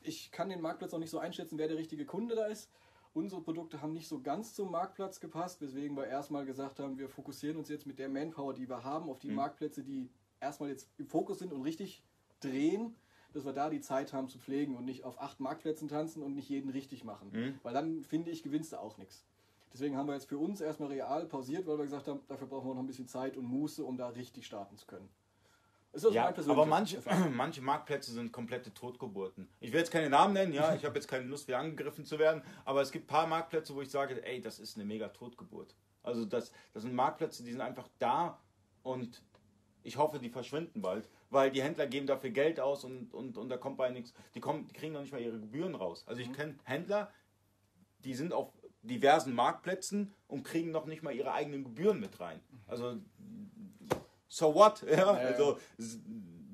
ich 0.03 0.29
kann 0.29 0.47
den 0.47 0.61
Marktplatz 0.61 0.93
auch 0.93 0.99
nicht 0.99 1.09
so 1.09 1.17
einschätzen, 1.17 1.57
wer 1.57 1.67
der 1.67 1.75
richtige 1.75 2.05
Kunde 2.05 2.35
da 2.35 2.45
ist. 2.45 2.69
Unsere 3.15 3.41
Produkte 3.41 3.81
haben 3.81 3.93
nicht 3.93 4.07
so 4.07 4.21
ganz 4.21 4.53
zum 4.53 4.69
Marktplatz 4.69 5.19
gepasst, 5.19 5.59
weswegen 5.59 5.97
wir 5.97 6.05
erstmal 6.05 6.45
gesagt 6.45 6.79
haben, 6.79 6.99
wir 6.99 7.09
fokussieren 7.09 7.57
uns 7.57 7.67
jetzt 7.67 7.87
mit 7.87 7.97
der 7.97 8.09
Manpower, 8.09 8.53
die 8.53 8.69
wir 8.69 8.83
haben, 8.83 9.09
auf 9.09 9.17
die 9.17 9.29
mhm. 9.29 9.37
Marktplätze, 9.37 9.83
die 9.83 10.11
erstmal 10.39 10.69
jetzt 10.69 10.87
im 10.99 11.07
Fokus 11.07 11.39
sind 11.39 11.51
und 11.51 11.63
richtig 11.63 12.03
drehen, 12.41 12.95
dass 13.33 13.43
wir 13.43 13.53
da 13.53 13.71
die 13.71 13.81
Zeit 13.81 14.13
haben 14.13 14.29
zu 14.29 14.37
pflegen 14.37 14.77
und 14.77 14.85
nicht 14.85 15.03
auf 15.03 15.19
acht 15.19 15.39
Marktplätzen 15.39 15.87
tanzen 15.87 16.21
und 16.21 16.35
nicht 16.35 16.47
jeden 16.47 16.69
richtig 16.69 17.03
machen. 17.03 17.31
Mhm. 17.31 17.59
Weil 17.63 17.73
dann, 17.73 18.03
finde 18.03 18.29
ich, 18.29 18.43
gewinnst 18.43 18.71
du 18.71 18.79
auch 18.79 18.99
nichts. 18.99 19.25
Deswegen 19.73 19.97
haben 19.97 20.07
wir 20.07 20.13
jetzt 20.13 20.29
für 20.29 20.37
uns 20.37 20.61
erstmal 20.61 20.89
real 20.89 21.25
pausiert, 21.25 21.65
weil 21.65 21.79
wir 21.79 21.85
gesagt 21.85 22.07
haben, 22.07 22.19
dafür 22.27 22.45
brauchen 22.45 22.69
wir 22.69 22.75
noch 22.75 22.83
ein 22.83 22.87
bisschen 22.87 23.07
Zeit 23.07 23.35
und 23.35 23.45
Muße, 23.45 23.83
um 23.83 23.97
da 23.97 24.09
richtig 24.09 24.45
starten 24.45 24.77
zu 24.77 24.85
können. 24.85 25.09
Ja, 26.11 26.33
aber 26.47 26.65
manche, 26.65 27.01
manche 27.33 27.61
Marktplätze 27.61 28.11
sind 28.11 28.31
komplette 28.31 28.73
Totgeburten. 28.73 29.49
Ich 29.59 29.71
will 29.71 29.79
jetzt 29.79 29.91
keine 29.91 30.09
Namen 30.09 30.33
nennen, 30.33 30.53
ja, 30.53 30.75
ich 30.75 30.85
habe 30.85 30.95
jetzt 30.95 31.07
keine 31.07 31.25
Lust, 31.25 31.47
wieder 31.47 31.59
angegriffen 31.59 32.05
zu 32.05 32.19
werden, 32.19 32.43
aber 32.65 32.81
es 32.81 32.91
gibt 32.91 33.05
ein 33.05 33.07
paar 33.07 33.27
Marktplätze, 33.27 33.75
wo 33.75 33.81
ich 33.81 33.89
sage, 33.89 34.25
ey, 34.25 34.41
das 34.41 34.59
ist 34.59 34.75
eine 34.75 34.85
mega 34.85 35.09
Totgeburt. 35.09 35.75
Also 36.03 36.25
das, 36.25 36.51
das 36.73 36.83
sind 36.83 36.93
Marktplätze, 36.93 37.43
die 37.43 37.51
sind 37.51 37.61
einfach 37.61 37.89
da 37.99 38.39
und 38.83 39.23
ich 39.83 39.97
hoffe, 39.97 40.19
die 40.19 40.29
verschwinden 40.29 40.81
bald, 40.81 41.09
weil 41.29 41.51
die 41.51 41.61
Händler 41.61 41.87
geben 41.87 42.07
dafür 42.07 42.31
Geld 42.31 42.59
aus 42.59 42.83
und, 42.83 43.13
und, 43.13 43.37
und 43.37 43.49
da 43.49 43.57
kommt 43.57 43.77
bei 43.77 43.89
nichts. 43.89 44.13
Die, 44.33 44.39
kommen, 44.39 44.67
die 44.67 44.73
kriegen 44.73 44.93
noch 44.93 45.01
nicht 45.01 45.11
mal 45.11 45.21
ihre 45.21 45.39
Gebühren 45.39 45.75
raus. 45.75 46.03
Also 46.07 46.21
ich 46.21 46.29
mhm. 46.29 46.33
kenne 46.33 46.55
Händler, 46.63 47.11
die 47.99 48.15
sind 48.15 48.33
auf 48.33 48.51
diversen 48.81 49.33
Marktplätzen 49.33 50.13
und 50.27 50.43
kriegen 50.43 50.71
noch 50.71 50.85
nicht 50.85 51.03
mal 51.03 51.13
ihre 51.13 51.33
eigenen 51.33 51.63
Gebühren 51.63 51.99
mit 51.99 52.19
rein. 52.19 52.39
Also, 52.67 52.97
so 54.27 54.53
what? 54.53 54.81
Ja, 54.89 55.11
also, 55.11 55.59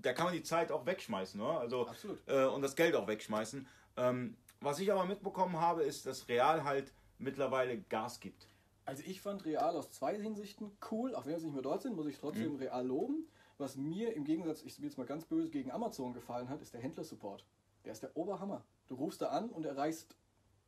da 0.01 0.13
kann 0.13 0.25
man 0.25 0.33
die 0.33 0.43
Zeit 0.43 0.71
auch 0.71 0.85
wegschmeißen. 0.85 1.39
Ne? 1.39 1.47
Also, 1.47 1.87
äh, 2.27 2.45
und 2.45 2.61
das 2.61 2.75
Geld 2.75 2.95
auch 2.95 3.07
wegschmeißen. 3.07 3.67
Ähm, 3.97 4.37
was 4.59 4.79
ich 4.79 4.91
aber 4.91 5.05
mitbekommen 5.05 5.59
habe, 5.59 5.83
ist, 5.83 6.05
dass 6.05 6.27
Real 6.27 6.63
halt 6.63 6.93
mittlerweile 7.17 7.79
Gas 7.81 8.19
gibt. 8.19 8.47
Also 8.85 9.03
ich 9.05 9.21
fand 9.21 9.45
Real 9.45 9.75
aus 9.75 9.91
zwei 9.91 10.19
Hinsichten 10.19 10.71
cool. 10.91 11.15
Auch 11.15 11.25
wenn 11.25 11.33
wir 11.33 11.41
nicht 11.41 11.53
mehr 11.53 11.61
dort 11.61 11.81
sind, 11.81 11.95
muss 11.95 12.07
ich 12.07 12.17
trotzdem 12.17 12.53
mhm. 12.53 12.59
Real 12.59 12.85
loben. 12.85 13.27
Was 13.57 13.75
mir 13.75 14.15
im 14.15 14.23
Gegensatz, 14.23 14.63
ich 14.63 14.75
bin 14.75 14.85
jetzt 14.85 14.97
mal 14.97 15.05
ganz 15.05 15.25
böse, 15.25 15.49
gegen 15.49 15.71
Amazon 15.71 16.13
gefallen 16.13 16.49
hat, 16.49 16.61
ist 16.61 16.73
der 16.73 16.81
Händlersupport. 16.81 17.45
Der 17.85 17.93
ist 17.93 18.03
der 18.03 18.15
Oberhammer. 18.17 18.63
Du 18.87 18.95
rufst 18.95 19.21
da 19.21 19.27
an 19.27 19.49
und 19.49 19.65
erreichst 19.65 20.15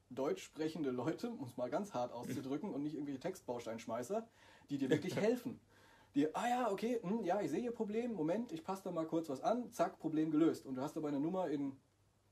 deutsch 0.10 0.44
sprechende 0.44 0.92
Leute, 0.92 1.32
um 1.32 1.48
es 1.48 1.58
mal 1.58 1.70
ganz 1.70 1.94
hart 1.94 2.12
auszudrücken, 2.12 2.70
und 2.74 2.84
nicht 2.84 2.94
irgendwelche 2.94 3.20
Textbausteinschmeißer, 3.20 4.28
die 4.70 4.78
dir 4.78 4.90
wirklich 4.92 5.16
helfen. 5.16 5.60
Die, 6.16 6.34
ah 6.36 6.48
ja, 6.48 6.72
okay, 6.72 7.00
hm, 7.02 7.24
ja, 7.24 7.42
ich 7.42 7.50
sehe 7.50 7.62
Ihr 7.62 7.72
Problem, 7.72 8.14
Moment, 8.14 8.52
ich 8.52 8.64
passe 8.64 8.84
da 8.84 8.92
mal 8.92 9.08
kurz 9.08 9.30
was 9.30 9.42
an, 9.42 9.72
zack, 9.72 10.00
Problem 10.00 10.32
gelöst. 10.32 10.66
Und 10.66 10.76
du 10.76 10.82
hast 10.82 10.96
dabei 10.96 11.08
eine 11.10 11.20
Nummer 11.20 11.50
in 11.50 11.76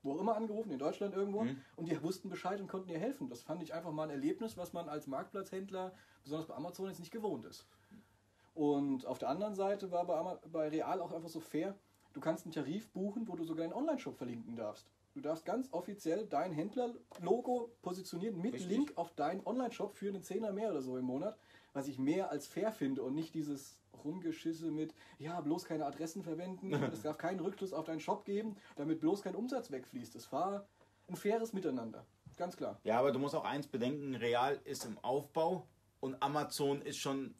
wo 0.03 0.13
auch 0.13 0.19
immer 0.19 0.35
angerufen, 0.35 0.71
in 0.71 0.79
Deutschland 0.79 1.13
irgendwo, 1.13 1.43
mhm. 1.43 1.61
und 1.75 1.87
die 1.87 2.01
wussten 2.01 2.29
Bescheid 2.29 2.59
und 2.59 2.67
konnten 2.67 2.87
dir 2.87 2.97
helfen. 2.97 3.29
Das 3.29 3.43
fand 3.43 3.61
ich 3.61 3.73
einfach 3.73 3.91
mal 3.91 4.03
ein 4.03 4.09
Erlebnis, 4.09 4.57
was 4.57 4.73
man 4.73 4.89
als 4.89 5.07
Marktplatzhändler, 5.07 5.93
besonders 6.23 6.47
bei 6.47 6.55
Amazon, 6.55 6.87
jetzt 6.87 6.99
nicht 6.99 7.11
gewohnt 7.11 7.45
ist. 7.45 7.65
Und 8.53 9.05
auf 9.05 9.19
der 9.19 9.29
anderen 9.29 9.55
Seite 9.55 9.91
war 9.91 10.05
bei, 10.05 10.37
bei 10.51 10.69
Real 10.69 11.01
auch 11.01 11.11
einfach 11.11 11.29
so 11.29 11.39
fair, 11.39 11.75
du 12.13 12.19
kannst 12.19 12.45
einen 12.45 12.53
Tarif 12.53 12.89
buchen, 12.89 13.27
wo 13.27 13.35
du 13.35 13.43
sogar 13.43 13.63
einen 13.63 13.73
Online-Shop 13.73 14.17
verlinken 14.17 14.55
darfst. 14.55 14.87
Du 15.13 15.21
darfst 15.21 15.45
ganz 15.45 15.67
offiziell 15.71 16.25
dein 16.25 16.53
Händler-Logo 16.53 17.71
positionieren 17.81 18.41
mit 18.41 18.53
Richtig. 18.53 18.71
Link 18.71 18.93
auf 18.95 19.13
deinen 19.13 19.45
Online-Shop 19.45 19.93
für 19.93 20.09
einen 20.09 20.23
Zehner 20.23 20.51
mehr 20.51 20.71
oder 20.71 20.81
so 20.81 20.97
im 20.97 21.05
Monat, 21.05 21.37
was 21.73 21.87
ich 21.87 21.99
mehr 21.99 22.31
als 22.31 22.47
fair 22.47 22.71
finde 22.71 23.03
und 23.03 23.15
nicht 23.15 23.33
dieses 23.33 23.77
Rumgeschisse 24.03 24.71
mit, 24.71 24.93
ja, 25.19 25.39
bloß 25.41 25.65
keine 25.65 25.85
Adressen 25.85 26.23
verwenden, 26.23 26.73
es 26.93 27.01
darf 27.01 27.17
keinen 27.17 27.39
Rückschluss 27.39 27.73
auf 27.73 27.85
deinen 27.85 27.99
Shop 27.99 28.25
geben, 28.25 28.55
damit 28.75 28.99
bloß 28.99 29.21
kein 29.21 29.35
Umsatz 29.35 29.71
wegfließt. 29.71 30.15
Das 30.15 30.31
war 30.31 30.65
ein 31.07 31.15
faires 31.15 31.53
Miteinander, 31.53 32.05
ganz 32.37 32.57
klar. 32.57 32.79
Ja, 32.83 32.99
aber 32.99 33.11
du 33.11 33.19
musst 33.19 33.35
auch 33.35 33.45
eins 33.45 33.67
bedenken, 33.67 34.15
Real 34.15 34.59
ist 34.65 34.85
im 34.85 34.97
Aufbau 34.99 35.67
und 35.99 36.21
Amazon 36.21 36.81
ist 36.81 36.97
schon 36.97 37.35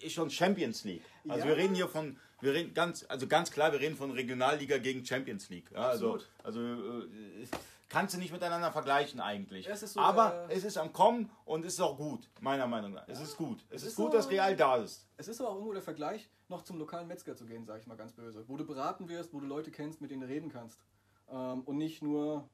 ist 0.00 0.14
schon 0.14 0.30
Champions 0.30 0.84
League. 0.84 1.02
Also 1.28 1.44
ja. 1.44 1.50
wir 1.50 1.56
reden 1.56 1.74
hier 1.74 1.88
von, 1.88 2.16
wir 2.40 2.54
reden 2.54 2.74
ganz, 2.74 3.04
also 3.08 3.26
ganz 3.26 3.50
klar, 3.50 3.72
wir 3.72 3.80
reden 3.80 3.96
von 3.96 4.10
Regionalliga 4.10 4.78
gegen 4.78 5.04
Champions 5.04 5.48
League. 5.48 5.70
Ja, 5.72 5.88
also, 5.88 6.18
also 6.42 6.60
äh, 6.60 7.46
kannst 7.88 8.14
du 8.14 8.18
nicht 8.18 8.32
miteinander 8.32 8.72
vergleichen 8.72 9.20
eigentlich. 9.20 9.68
Es 9.68 9.80
so, 9.80 10.00
aber 10.00 10.48
äh, 10.48 10.54
es 10.54 10.64
ist 10.64 10.76
am 10.76 10.92
Kommen 10.92 11.30
und 11.44 11.64
es 11.64 11.74
ist 11.74 11.80
auch 11.80 11.96
gut, 11.96 12.28
meiner 12.40 12.66
Meinung 12.66 12.92
nach. 12.92 13.06
Es 13.08 13.18
ja. 13.18 13.24
ist 13.24 13.36
gut. 13.36 13.64
Es, 13.68 13.76
es 13.76 13.82
ist, 13.82 13.88
ist, 13.90 13.96
gut, 13.96 14.12
so, 14.12 14.18
dass 14.18 14.30
Real 14.30 14.56
da 14.56 14.76
ist. 14.76 15.06
Es 15.16 15.28
ist 15.28 15.40
aber 15.40 15.50
auch 15.50 15.54
irgendwo 15.54 15.72
der 15.72 15.82
Vergleich, 15.82 16.28
noch 16.48 16.62
zum 16.62 16.78
lokalen 16.78 17.08
Metzger 17.08 17.36
zu 17.36 17.46
gehen, 17.46 17.64
sage 17.64 17.80
ich 17.80 17.86
mal 17.86 17.96
ganz 17.96 18.12
böse. 18.12 18.44
Wo 18.48 18.56
du 18.56 18.66
beraten 18.66 19.08
wirst, 19.08 19.32
wo 19.32 19.40
du 19.40 19.46
Leute 19.46 19.70
kennst, 19.70 20.00
mit 20.00 20.10
denen 20.10 20.22
du 20.22 20.28
reden 20.28 20.50
kannst. 20.50 20.80
Ähm, 21.28 21.62
und 21.62 21.76
nicht 21.76 22.02
nur 22.02 22.48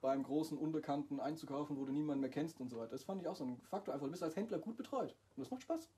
beim 0.00 0.22
großen 0.22 0.56
Unbekannten 0.56 1.20
einzukaufen, 1.20 1.76
wo 1.76 1.84
du 1.84 1.92
niemanden 1.92 2.20
mehr 2.20 2.30
kennst 2.30 2.60
und 2.60 2.68
so 2.68 2.78
weiter. 2.78 2.92
Das 2.92 3.04
fand 3.04 3.20
ich 3.20 3.28
auch 3.28 3.36
so 3.36 3.44
ein 3.44 3.60
Faktor. 3.68 3.94
Einfach, 3.94 4.06
du 4.06 4.12
bist 4.12 4.22
als 4.22 4.36
Händler 4.36 4.58
gut 4.58 4.76
betreut. 4.76 5.14
Und 5.36 5.42
das 5.42 5.50
macht 5.50 5.62
Spaß. 5.62 5.88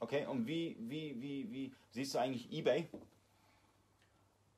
Okay, 0.00 0.26
und 0.26 0.46
wie, 0.46 0.76
wie, 0.80 1.20
wie, 1.20 1.52
wie 1.52 1.74
siehst 1.90 2.14
du 2.14 2.18
eigentlich 2.18 2.50
eBay? 2.52 2.88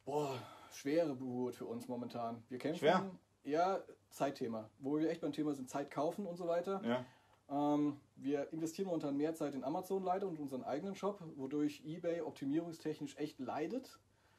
Boah, 0.05 0.39
schwere 0.73 1.09
Geburt 1.09 1.57
für 1.57 1.67
uns 1.67 1.89
momentan. 1.89 2.43
Wir 2.49 2.59
kämpfen. 2.59 2.79
Schwer? 2.79 3.11
Ja, 3.45 3.81
Zeitthema. 4.11 4.71
Wo 4.79 4.99
wir 4.99 5.11
echt 5.11 5.21
beim 5.21 5.33
Thema 5.33 5.55
sind, 5.55 5.69
Zeit 5.69 5.91
kaufen 5.91 6.27
und 6.27 6.37
so 6.37 6.47
weiter. 6.47 6.81
Ja. 6.85 7.05
Ähm, 7.51 8.01
wir 8.17 8.53
investieren 8.53 8.87
momentan 8.87 9.17
mehr 9.17 9.35
Zeit 9.35 9.55
in 9.55 9.65
Amazon 9.65 10.03
leider 10.03 10.27
und 10.27 10.39
unseren 10.39 10.65
eigenen 10.65 10.95
Shop, 10.95 11.23
wodurch 11.37 11.83
eBay 11.85 12.23
optimierungstechnisch 12.23 13.17
echt 13.19 13.39
leidet 13.39 13.99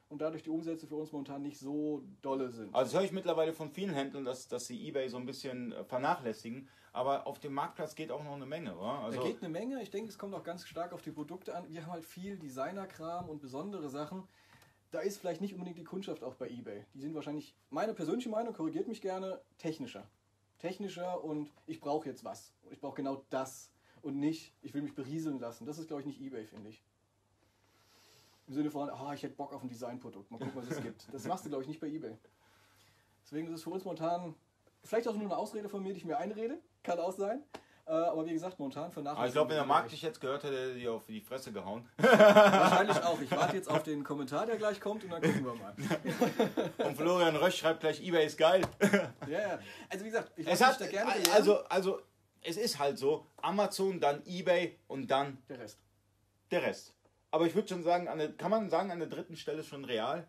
und 0.09 0.21
dadurch 0.21 0.43
die 0.43 0.49
Umsätze 0.49 0.87
für 0.87 0.95
uns 0.95 1.11
momentan 1.11 1.41
nicht 1.41 1.59
so 1.59 2.03
dolle 2.21 2.49
sind. 2.49 2.73
Also 2.73 2.91
das 2.91 2.99
höre 2.99 3.05
ich 3.05 3.11
mittlerweile 3.11 3.53
von 3.53 3.69
vielen 3.71 3.93
Händlern, 3.93 4.25
dass, 4.25 4.47
dass 4.47 4.65
sie 4.67 4.87
eBay 4.87 5.09
so 5.09 5.17
ein 5.17 5.25
bisschen 5.25 5.71
äh, 5.71 5.83
vernachlässigen. 5.83 6.67
Aber 6.93 7.27
auf 7.27 7.39
dem 7.39 7.53
Marktplatz 7.53 7.93
geht 7.93 8.09
auch 8.09 8.23
noch 8.23 8.35
eine 8.35 8.45
Menge, 8.45 8.77
oder? 8.77 8.99
Also 8.99 9.19
da 9.19 9.27
geht 9.27 9.43
eine 9.43 9.49
Menge. 9.49 9.81
Ich 9.81 9.89
denke, 9.89 10.09
es 10.09 10.17
kommt 10.17 10.33
auch 10.33 10.43
ganz 10.43 10.65
stark 10.65 10.93
auf 10.93 11.01
die 11.01 11.11
Produkte 11.11 11.53
an. 11.53 11.67
Wir 11.67 11.85
haben 11.85 11.91
halt 11.91 12.05
viel 12.05 12.37
Designerkram 12.37 13.27
und 13.27 13.41
besondere 13.41 13.89
Sachen. 13.89 14.23
Da 14.91 14.99
ist 14.99 15.17
vielleicht 15.17 15.41
nicht 15.41 15.53
unbedingt 15.53 15.77
die 15.77 15.83
Kundschaft 15.83 16.23
auch 16.23 16.35
bei 16.35 16.49
eBay. 16.49 16.85
Die 16.93 17.01
sind 17.01 17.13
wahrscheinlich, 17.15 17.55
meine 17.69 17.93
persönliche 17.93 18.29
Meinung, 18.29 18.53
korrigiert 18.53 18.87
mich 18.87 19.01
gerne, 19.01 19.41
technischer. 19.57 20.07
Technischer 20.59 21.23
und 21.23 21.51
ich 21.67 21.79
brauche 21.79 22.07
jetzt 22.07 22.23
was. 22.23 22.53
Ich 22.69 22.79
brauche 22.79 22.95
genau 22.95 23.25
das 23.29 23.69
und 24.01 24.19
nicht, 24.19 24.53
ich 24.61 24.73
will 24.73 24.81
mich 24.81 24.95
berieseln 24.95 25.39
lassen. 25.39 25.65
Das 25.65 25.77
ist, 25.79 25.87
glaube 25.87 26.01
ich, 26.01 26.07
nicht 26.07 26.21
eBay, 26.21 26.45
finde 26.45 26.69
ich. 26.69 26.83
Im 28.47 28.53
Sinne 28.53 28.69
von, 28.69 28.89
oh, 28.89 29.11
ich 29.11 29.23
hätte 29.23 29.35
Bock 29.35 29.53
auf 29.53 29.63
ein 29.63 29.69
Designprodukt. 29.69 30.29
Mal 30.29 30.37
gucken, 30.37 30.55
was 30.55 30.69
es 30.69 30.81
gibt. 30.81 31.11
Das 31.11 31.25
machst 31.25 31.45
du, 31.45 31.49
glaube 31.49 31.63
ich, 31.63 31.67
nicht 31.67 31.79
bei 31.79 31.87
eBay. 31.87 32.15
Deswegen 33.23 33.47
ist 33.47 33.53
es 33.53 33.63
für 33.63 33.71
uns 33.71 33.83
momentan 33.83 34.35
vielleicht 34.83 35.07
auch 35.07 35.15
nur 35.15 35.23
eine 35.23 35.37
Ausrede 35.37 35.67
von 35.67 35.81
mir, 35.81 35.93
die 35.93 35.97
ich 35.97 36.05
mir 36.05 36.17
einrede. 36.17 36.59
Kann 36.83 36.99
auch 36.99 37.11
sein. 37.11 37.43
Äh, 37.87 37.91
aber 37.91 38.25
wie 38.25 38.33
gesagt, 38.33 38.57
momentan 38.57 38.91
vernachlässigt. 38.91 39.19
Aber 39.19 39.27
ich 39.27 39.33
glaube, 39.33 39.49
wenn 39.51 39.57
der 39.57 39.65
Markt 39.65 39.91
dich 39.91 40.01
jetzt 40.01 40.19
gehört 40.19 40.43
hätte, 40.43 40.55
hätte 40.55 40.69
er 40.69 40.75
dir 40.75 40.93
auf 40.93 41.05
die 41.05 41.21
Fresse 41.21 41.51
gehauen. 41.51 41.87
Wahrscheinlich 41.97 43.03
auch. 43.03 43.21
Ich 43.21 43.29
warte 43.29 43.55
jetzt 43.55 43.69
auf 43.69 43.83
den 43.83 44.03
Kommentar, 44.03 44.47
der 44.47 44.57
gleich 44.57 44.81
kommt 44.81 45.03
und 45.03 45.11
dann 45.11 45.21
gucken 45.21 45.45
wir 45.45 45.53
mal. 45.53 45.75
und 46.87 46.97
Florian 46.97 47.35
Rösch 47.35 47.57
schreibt 47.57 47.81
gleich, 47.81 48.01
Ebay 48.01 48.25
ist 48.25 48.37
geil. 48.37 48.61
ja, 49.27 49.39
ja. 49.39 49.59
Also 49.89 50.03
wie 50.03 50.09
gesagt, 50.09 50.31
ich 50.35 50.47
es 50.47 50.63
hat, 50.63 50.81
da 50.81 50.87
gerne 50.87 51.13
also, 51.35 51.63
also, 51.65 52.01
es 52.41 52.57
ist 52.57 52.79
halt 52.79 52.97
so, 52.97 53.27
Amazon, 53.37 53.99
dann 53.99 54.23
Ebay 54.25 54.79
und 54.87 55.09
dann... 55.09 55.37
Der 55.47 55.59
Rest. 55.59 55.79
Der 56.49 56.63
Rest. 56.63 56.95
Aber 57.29 57.45
ich 57.45 57.53
würde 57.53 57.67
schon 57.67 57.83
sagen, 57.83 58.07
der, 58.17 58.33
kann 58.33 58.49
man 58.49 58.69
sagen, 58.69 58.91
an 58.91 58.99
der 58.99 59.09
dritten 59.09 59.35
Stelle 59.35 59.63
schon 59.63 59.85
real? 59.85 60.27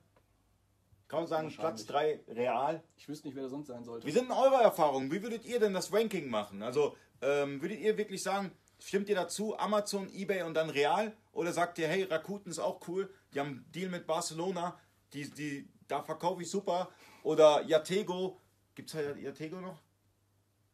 Kann 1.08 1.20
man 1.20 1.28
sagen, 1.28 1.54
Platz 1.54 1.86
3 1.86 2.20
real? 2.28 2.82
Ich 2.96 3.08
wüsste 3.08 3.28
nicht, 3.28 3.36
wer 3.36 3.44
da 3.44 3.48
sonst 3.48 3.68
sein 3.68 3.84
sollte. 3.84 4.06
Wie 4.06 4.10
sind 4.10 4.28
denn 4.28 4.36
eure 4.36 4.60
Erfahrungen? 4.60 5.10
Wie 5.12 5.22
würdet 5.22 5.44
ihr 5.44 5.60
denn 5.60 5.72
das 5.72 5.92
Ranking 5.92 6.28
machen? 6.28 6.62
Also, 6.62 6.96
ähm, 7.22 7.60
würdet 7.60 7.80
ihr 7.80 7.96
wirklich 7.96 8.22
sagen, 8.22 8.52
stimmt 8.78 9.08
ihr 9.08 9.14
dazu, 9.14 9.58
Amazon, 9.58 10.08
Ebay 10.12 10.42
und 10.42 10.54
dann 10.54 10.70
real? 10.70 11.16
Oder 11.32 11.52
sagt 11.52 11.78
ihr, 11.78 11.88
hey, 11.88 12.04
Rakuten 12.04 12.50
ist 12.50 12.58
auch 12.58 12.86
cool, 12.88 13.10
die 13.32 13.40
haben 13.40 13.48
einen 13.48 13.72
Deal 13.72 13.90
mit 13.90 14.06
Barcelona, 14.06 14.78
die, 15.12 15.30
die, 15.30 15.68
da 15.88 16.02
verkaufe 16.02 16.42
ich 16.42 16.50
super. 16.50 16.88
Oder 17.22 17.62
Yatego, 17.62 18.40
gibt 18.74 18.94
es 18.94 19.22
Yatego 19.22 19.60
noch? 19.60 19.80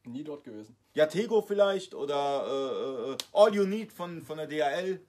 Nie 0.05 0.25
dort 0.25 0.45
gewesen. 0.45 0.77
Yatego 0.95 1.43
vielleicht 1.43 1.95
oder 1.95 2.45
äh, 2.47 3.13
äh, 3.13 3.17
All 3.33 3.55
You 3.55 3.65
Need 3.65 3.93
von, 3.93 4.23
von 4.23 4.37
der 4.37 4.47
DHL. 4.47 5.01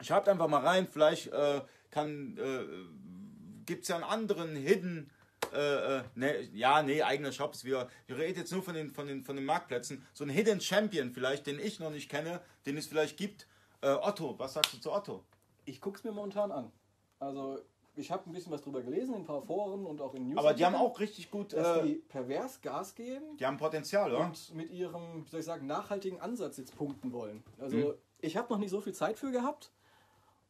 Schreibt 0.00 0.28
einfach 0.28 0.48
mal 0.48 0.64
rein, 0.64 0.88
vielleicht 0.90 1.28
äh, 1.28 1.60
kann, 1.90 2.36
äh, 2.38 3.64
gibt 3.66 3.82
es 3.82 3.88
ja 3.88 3.96
einen 3.96 4.04
anderen 4.04 4.56
Hidden. 4.56 5.10
Äh, 5.52 5.98
äh, 5.98 6.02
ne, 6.14 6.40
ja, 6.52 6.82
nee, 6.82 7.02
eigene 7.02 7.32
Shops. 7.32 7.64
Wir, 7.64 7.88
wir 8.06 8.16
reden 8.18 8.38
jetzt 8.38 8.52
nur 8.52 8.62
von 8.62 8.74
den, 8.74 8.90
von, 8.90 9.06
den, 9.06 9.24
von 9.24 9.36
den 9.36 9.44
Marktplätzen. 9.44 10.06
So 10.12 10.24
ein 10.24 10.30
Hidden 10.30 10.60
Champion 10.60 11.12
vielleicht, 11.12 11.46
den 11.46 11.58
ich 11.58 11.80
noch 11.80 11.90
nicht 11.90 12.10
kenne, 12.10 12.40
den 12.66 12.76
es 12.76 12.86
vielleicht 12.86 13.16
gibt. 13.16 13.46
Äh, 13.80 13.90
Otto, 13.90 14.38
was 14.38 14.54
sagst 14.54 14.72
du 14.74 14.78
zu 14.78 14.92
Otto? 14.92 15.24
Ich 15.64 15.80
gucke 15.80 15.98
es 15.98 16.04
mir 16.04 16.12
momentan 16.12 16.50
an. 16.50 16.72
Also 17.18 17.60
ich 17.94 18.10
habe 18.10 18.28
ein 18.30 18.32
bisschen 18.32 18.52
was 18.52 18.62
drüber 18.62 18.80
gelesen 18.82 19.14
in 19.14 19.20
ein 19.22 19.26
paar 19.26 19.42
Foren 19.42 19.84
und 19.84 20.00
auch 20.00 20.14
in 20.14 20.28
News. 20.28 20.38
Aber 20.38 20.54
die 20.54 20.64
haben 20.64 20.76
auch 20.76 20.98
richtig 21.00 21.30
gut. 21.30 21.52
dass 21.52 21.78
Äh, 21.78 21.82
die 21.82 21.94
pervers 21.96 22.60
Gas 22.60 22.94
geben 22.94 23.36
die 23.38 23.44
haben 23.44 23.56
Potenzial, 23.56 24.12
oder? 24.12 24.24
und 24.26 24.54
mit 24.54 24.70
ihrem, 24.70 25.24
wie 25.26 25.28
soll 25.30 25.40
ich 25.40 25.46
sagen, 25.46 25.66
nachhaltigen 25.66 26.20
Ansatz 26.20 26.56
jetzt 26.58 26.76
punkten 26.76 27.12
wollen. 27.12 27.42
Also 27.58 27.76
Mhm. 27.76 27.94
ich 28.20 28.36
habe 28.36 28.52
noch 28.52 28.58
nicht 28.60 28.70
so 28.70 28.80
viel 28.80 28.94
Zeit 28.94 29.18
für 29.18 29.30
gehabt. 29.32 29.72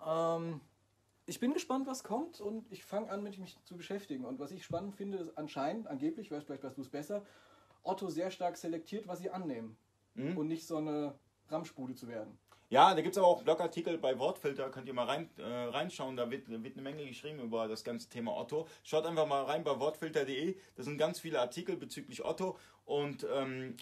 Ähm, 0.06 0.60
ich 1.28 1.40
bin 1.40 1.52
gespannt, 1.52 1.86
was 1.86 2.02
kommt 2.02 2.40
und 2.40 2.66
ich 2.72 2.84
fange 2.84 3.10
an, 3.10 3.22
mit 3.22 3.38
mich 3.38 3.62
zu 3.64 3.76
beschäftigen. 3.76 4.24
Und 4.24 4.38
was 4.38 4.50
ich 4.50 4.64
spannend 4.64 4.94
finde, 4.94 5.18
ist 5.18 5.36
anscheinend, 5.36 5.86
angeblich, 5.86 6.30
weißt, 6.30 6.46
vielleicht 6.46 6.64
weißt 6.64 6.78
du 6.78 6.82
es 6.82 6.88
besser, 6.88 7.22
Otto 7.82 8.08
sehr 8.08 8.30
stark 8.30 8.56
selektiert, 8.56 9.06
was 9.06 9.18
sie 9.18 9.30
annehmen. 9.30 9.76
Mhm. 10.14 10.38
Und 10.38 10.48
nicht 10.48 10.66
so 10.66 10.78
eine 10.78 11.14
Ramschbude 11.48 11.94
zu 11.94 12.08
werden. 12.08 12.38
Ja, 12.70 12.94
da 12.94 13.00
gibt 13.02 13.14
es 13.14 13.18
aber 13.18 13.26
auch 13.26 13.42
Blogartikel 13.42 13.98
bei 13.98 14.18
Wortfilter, 14.18 14.70
könnt 14.70 14.88
ihr 14.88 14.94
mal 14.94 15.06
rein, 15.06 15.30
äh, 15.38 15.42
reinschauen, 15.42 16.16
da 16.16 16.30
wird, 16.30 16.48
wird 16.48 16.74
eine 16.74 16.82
Menge 16.82 17.06
geschrieben 17.06 17.40
über 17.40 17.68
das 17.68 17.84
ganze 17.84 18.08
Thema 18.08 18.34
Otto. 18.36 18.66
Schaut 18.82 19.06
einfach 19.06 19.26
mal 19.26 19.44
rein 19.44 19.64
bei 19.64 19.78
wortfilter.de, 19.78 20.56
da 20.76 20.82
sind 20.82 20.98
ganz 20.98 21.20
viele 21.20 21.40
Artikel 21.40 21.76
bezüglich 21.76 22.24
Otto 22.24 22.58
und 22.84 23.26
ähm, 23.32 23.76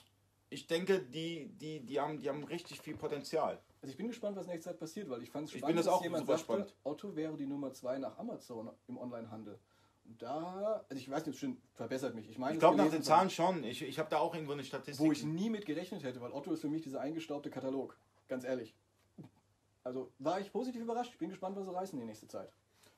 ich 0.50 0.68
denke, 0.68 1.00
die, 1.00 1.48
die, 1.58 1.80
die, 1.80 1.98
haben, 1.98 2.18
die 2.20 2.28
haben 2.28 2.44
richtig 2.44 2.80
viel 2.80 2.96
Potenzial. 2.96 3.60
Also 3.86 3.92
ich 3.92 3.98
bin 3.98 4.08
gespannt, 4.08 4.36
was 4.36 4.48
nächste 4.48 4.70
Zeit 4.70 4.80
passiert, 4.80 5.08
weil 5.08 5.22
ich 5.22 5.30
fand 5.30 5.46
es 5.46 5.54
Ich 5.54 5.60
spannend, 5.60 5.76
bin 5.76 5.84
das 5.84 5.86
auch 5.86 5.98
dass 5.98 6.02
jemand 6.02 6.26
sagte, 6.26 6.42
spannend. 6.42 6.74
Otto 6.82 7.14
wäre 7.14 7.36
die 7.36 7.46
Nummer 7.46 7.72
zwei 7.72 7.98
nach 7.98 8.18
Amazon 8.18 8.68
im 8.88 8.98
Onlinehandel. 8.98 9.60
Und 10.04 10.20
Da, 10.20 10.84
also 10.88 11.00
ich 11.00 11.08
weiß 11.08 11.24
nicht, 11.24 11.34
bestimmt 11.34 11.60
verbessert 11.74 12.16
mich. 12.16 12.28
Ich 12.28 12.36
meine, 12.36 12.54
Ich 12.54 12.58
glaube 12.58 12.76
nach 12.78 12.90
den 12.90 13.04
Zahlen 13.04 13.30
schon, 13.30 13.62
ich, 13.62 13.82
ich 13.82 14.00
habe 14.00 14.10
da 14.10 14.18
auch 14.18 14.34
irgendwo 14.34 14.54
eine 14.54 14.64
Statistik. 14.64 15.06
Wo 15.06 15.12
ich 15.12 15.22
nie 15.22 15.50
mit 15.50 15.66
gerechnet 15.66 16.02
hätte, 16.02 16.20
weil 16.20 16.32
Otto 16.32 16.52
ist 16.52 16.62
für 16.62 16.68
mich 16.68 16.82
dieser 16.82 17.00
eingestaubte 17.00 17.48
Katalog. 17.48 17.96
Ganz 18.26 18.42
ehrlich. 18.42 18.74
Also 19.84 20.10
war 20.18 20.40
ich 20.40 20.50
positiv 20.50 20.82
überrascht. 20.82 21.12
Ich 21.12 21.18
bin 21.18 21.28
gespannt, 21.30 21.54
was 21.54 21.66
sie 21.66 21.72
reißen 21.72 21.96
die 21.96 22.06
nächste 22.06 22.26
Zeit. 22.26 22.50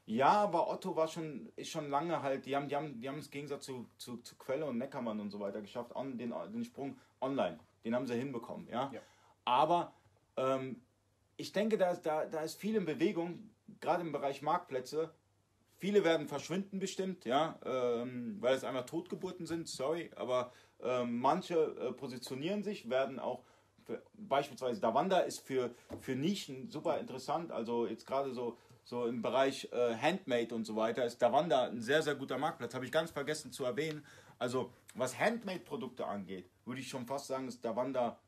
Ja, 0.07 0.31
aber 0.31 0.71
Otto 0.71 0.97
war 0.97 1.07
schon, 1.07 1.53
ist 1.57 1.69
schon 1.69 1.91
lange 1.91 2.23
halt, 2.23 2.47
die 2.47 2.57
haben, 2.57 2.67
die 2.67 2.77
haben, 2.77 2.99
die 2.99 3.11
haben 3.11 3.19
es 3.19 3.27
im 3.27 3.33
Gegensatz 3.33 3.67
zu, 3.67 3.87
zu, 3.99 4.17
zu 4.23 4.37
Quelle 4.37 4.65
und 4.65 4.79
Neckermann 4.79 5.21
und 5.21 5.29
so 5.29 5.39
weiter 5.39 5.61
geschafft, 5.61 5.95
on, 5.95 6.17
den, 6.17 6.33
den 6.51 6.65
Sprung 6.65 6.97
online. 7.21 7.59
Den 7.85 7.95
haben 7.95 8.07
sie 8.07 8.15
hinbekommen, 8.15 8.67
ja. 8.69 8.91
Ja. 8.91 9.03
Aber 9.45 9.93
ähm, 10.39 10.81
ich 11.37 11.53
denke, 11.53 11.79
da, 11.79 11.95
da, 11.95 12.27
da 12.27 12.41
ist 12.41 12.59
viel 12.59 12.77
in 12.77 12.85
Bewegung, 12.85 13.51
gerade 13.81 14.03
im 14.03 14.13
Bereich 14.13 14.43
Marktplätze. 14.43 15.13
Viele 15.77 16.03
werden 16.03 16.27
verschwinden 16.27 16.81
bestimmt, 16.81 17.25
ja, 17.25 17.59
ähm, 17.65 18.39
weil 18.41 18.57
es 18.57 18.65
einfach 18.65 18.87
Totgeburten 18.87 19.47
sind, 19.47 19.69
sorry, 19.69 20.11
aber 20.17 20.53
ähm, 20.83 21.21
manche 21.21 21.55
äh, 21.55 21.93
positionieren 21.93 22.65
sich, 22.65 22.91
werden 22.91 23.21
auch 23.21 23.45
für, 23.85 24.03
beispielsweise 24.15 24.81
Davanda 24.81 25.21
ist 25.21 25.41
für, 25.41 25.75
für 26.01 26.17
Nischen 26.17 26.69
super 26.69 26.99
interessant, 26.99 27.53
also 27.53 27.87
jetzt 27.87 28.07
gerade 28.07 28.35
so, 28.35 28.59
so 28.83 29.07
im 29.07 29.23
Bereich 29.23 29.69
äh, 29.73 29.95
Handmade 29.95 30.53
und 30.55 30.65
so 30.65 30.75
weiter 30.75 31.05
ist 31.05 31.23
Davanda 31.23 31.69
ein 31.69 31.81
sehr, 31.81 32.03
sehr 32.03 32.17
guter 32.17 32.39
Marktplatz, 32.39 32.75
habe 32.75 32.85
ich 32.85 32.93
ganz 32.93 33.13
vergessen 33.13 33.53
zu 33.53 33.65
erwähnen. 33.65 34.05
Also 34.39 34.73
was 34.95 35.19
Handmade-Produkte 35.19 36.07
angeht, 36.07 36.51
würde 36.65 36.81
ich 36.81 36.89
schon 36.89 37.07
fast 37.07 37.29
sagen, 37.29 37.47
ist 37.47 37.65
Davanda 37.65 38.19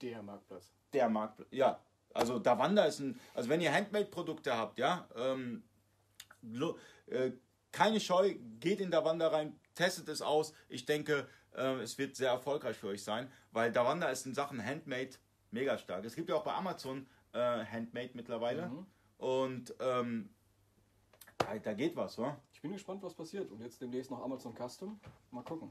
Der 0.00 0.22
Marktplatz. 0.22 0.72
Der 0.94 1.08
Marktplatz. 1.08 1.48
Ja, 1.50 1.80
also 2.14 2.38
Davanda 2.38 2.84
ist 2.84 3.00
ein, 3.00 3.18
also 3.34 3.48
wenn 3.48 3.60
ihr 3.60 3.72
Handmade-Produkte 3.72 4.56
habt, 4.56 4.78
ja, 4.78 5.08
ähm, 5.16 5.64
äh, 7.06 7.32
keine 7.72 8.00
Scheu, 8.00 8.34
geht 8.60 8.80
in 8.80 8.90
Davanda 8.90 9.28
rein, 9.28 9.58
testet 9.74 10.08
es 10.08 10.22
aus. 10.22 10.52
Ich 10.68 10.84
denke, 10.86 11.28
äh, 11.56 11.74
es 11.80 11.98
wird 11.98 12.14
sehr 12.16 12.30
erfolgreich 12.30 12.76
für 12.76 12.88
euch 12.88 13.02
sein, 13.02 13.30
weil 13.50 13.72
Davanda 13.72 14.08
ist 14.08 14.26
in 14.26 14.34
Sachen 14.34 14.64
Handmade 14.64 15.10
mega 15.50 15.76
stark. 15.78 16.04
Es 16.04 16.14
gibt 16.14 16.28
ja 16.28 16.36
auch 16.36 16.44
bei 16.44 16.52
Amazon 16.54 17.06
äh, 17.32 17.64
Handmade 17.64 18.10
mittlerweile 18.14 18.68
Mhm. 18.68 18.86
und 19.18 19.74
ähm, 19.80 20.30
da- 21.38 21.58
da 21.58 21.72
geht 21.74 21.96
was, 21.96 22.16
wa? 22.18 22.40
Ich 22.52 22.60
bin 22.62 22.72
gespannt, 22.72 23.02
was 23.02 23.12
passiert. 23.14 23.50
Und 23.50 23.60
jetzt 23.60 23.80
demnächst 23.82 24.10
noch 24.10 24.22
Amazon 24.22 24.54
Custom. 24.54 25.00
Mal 25.32 25.42
gucken. 25.42 25.70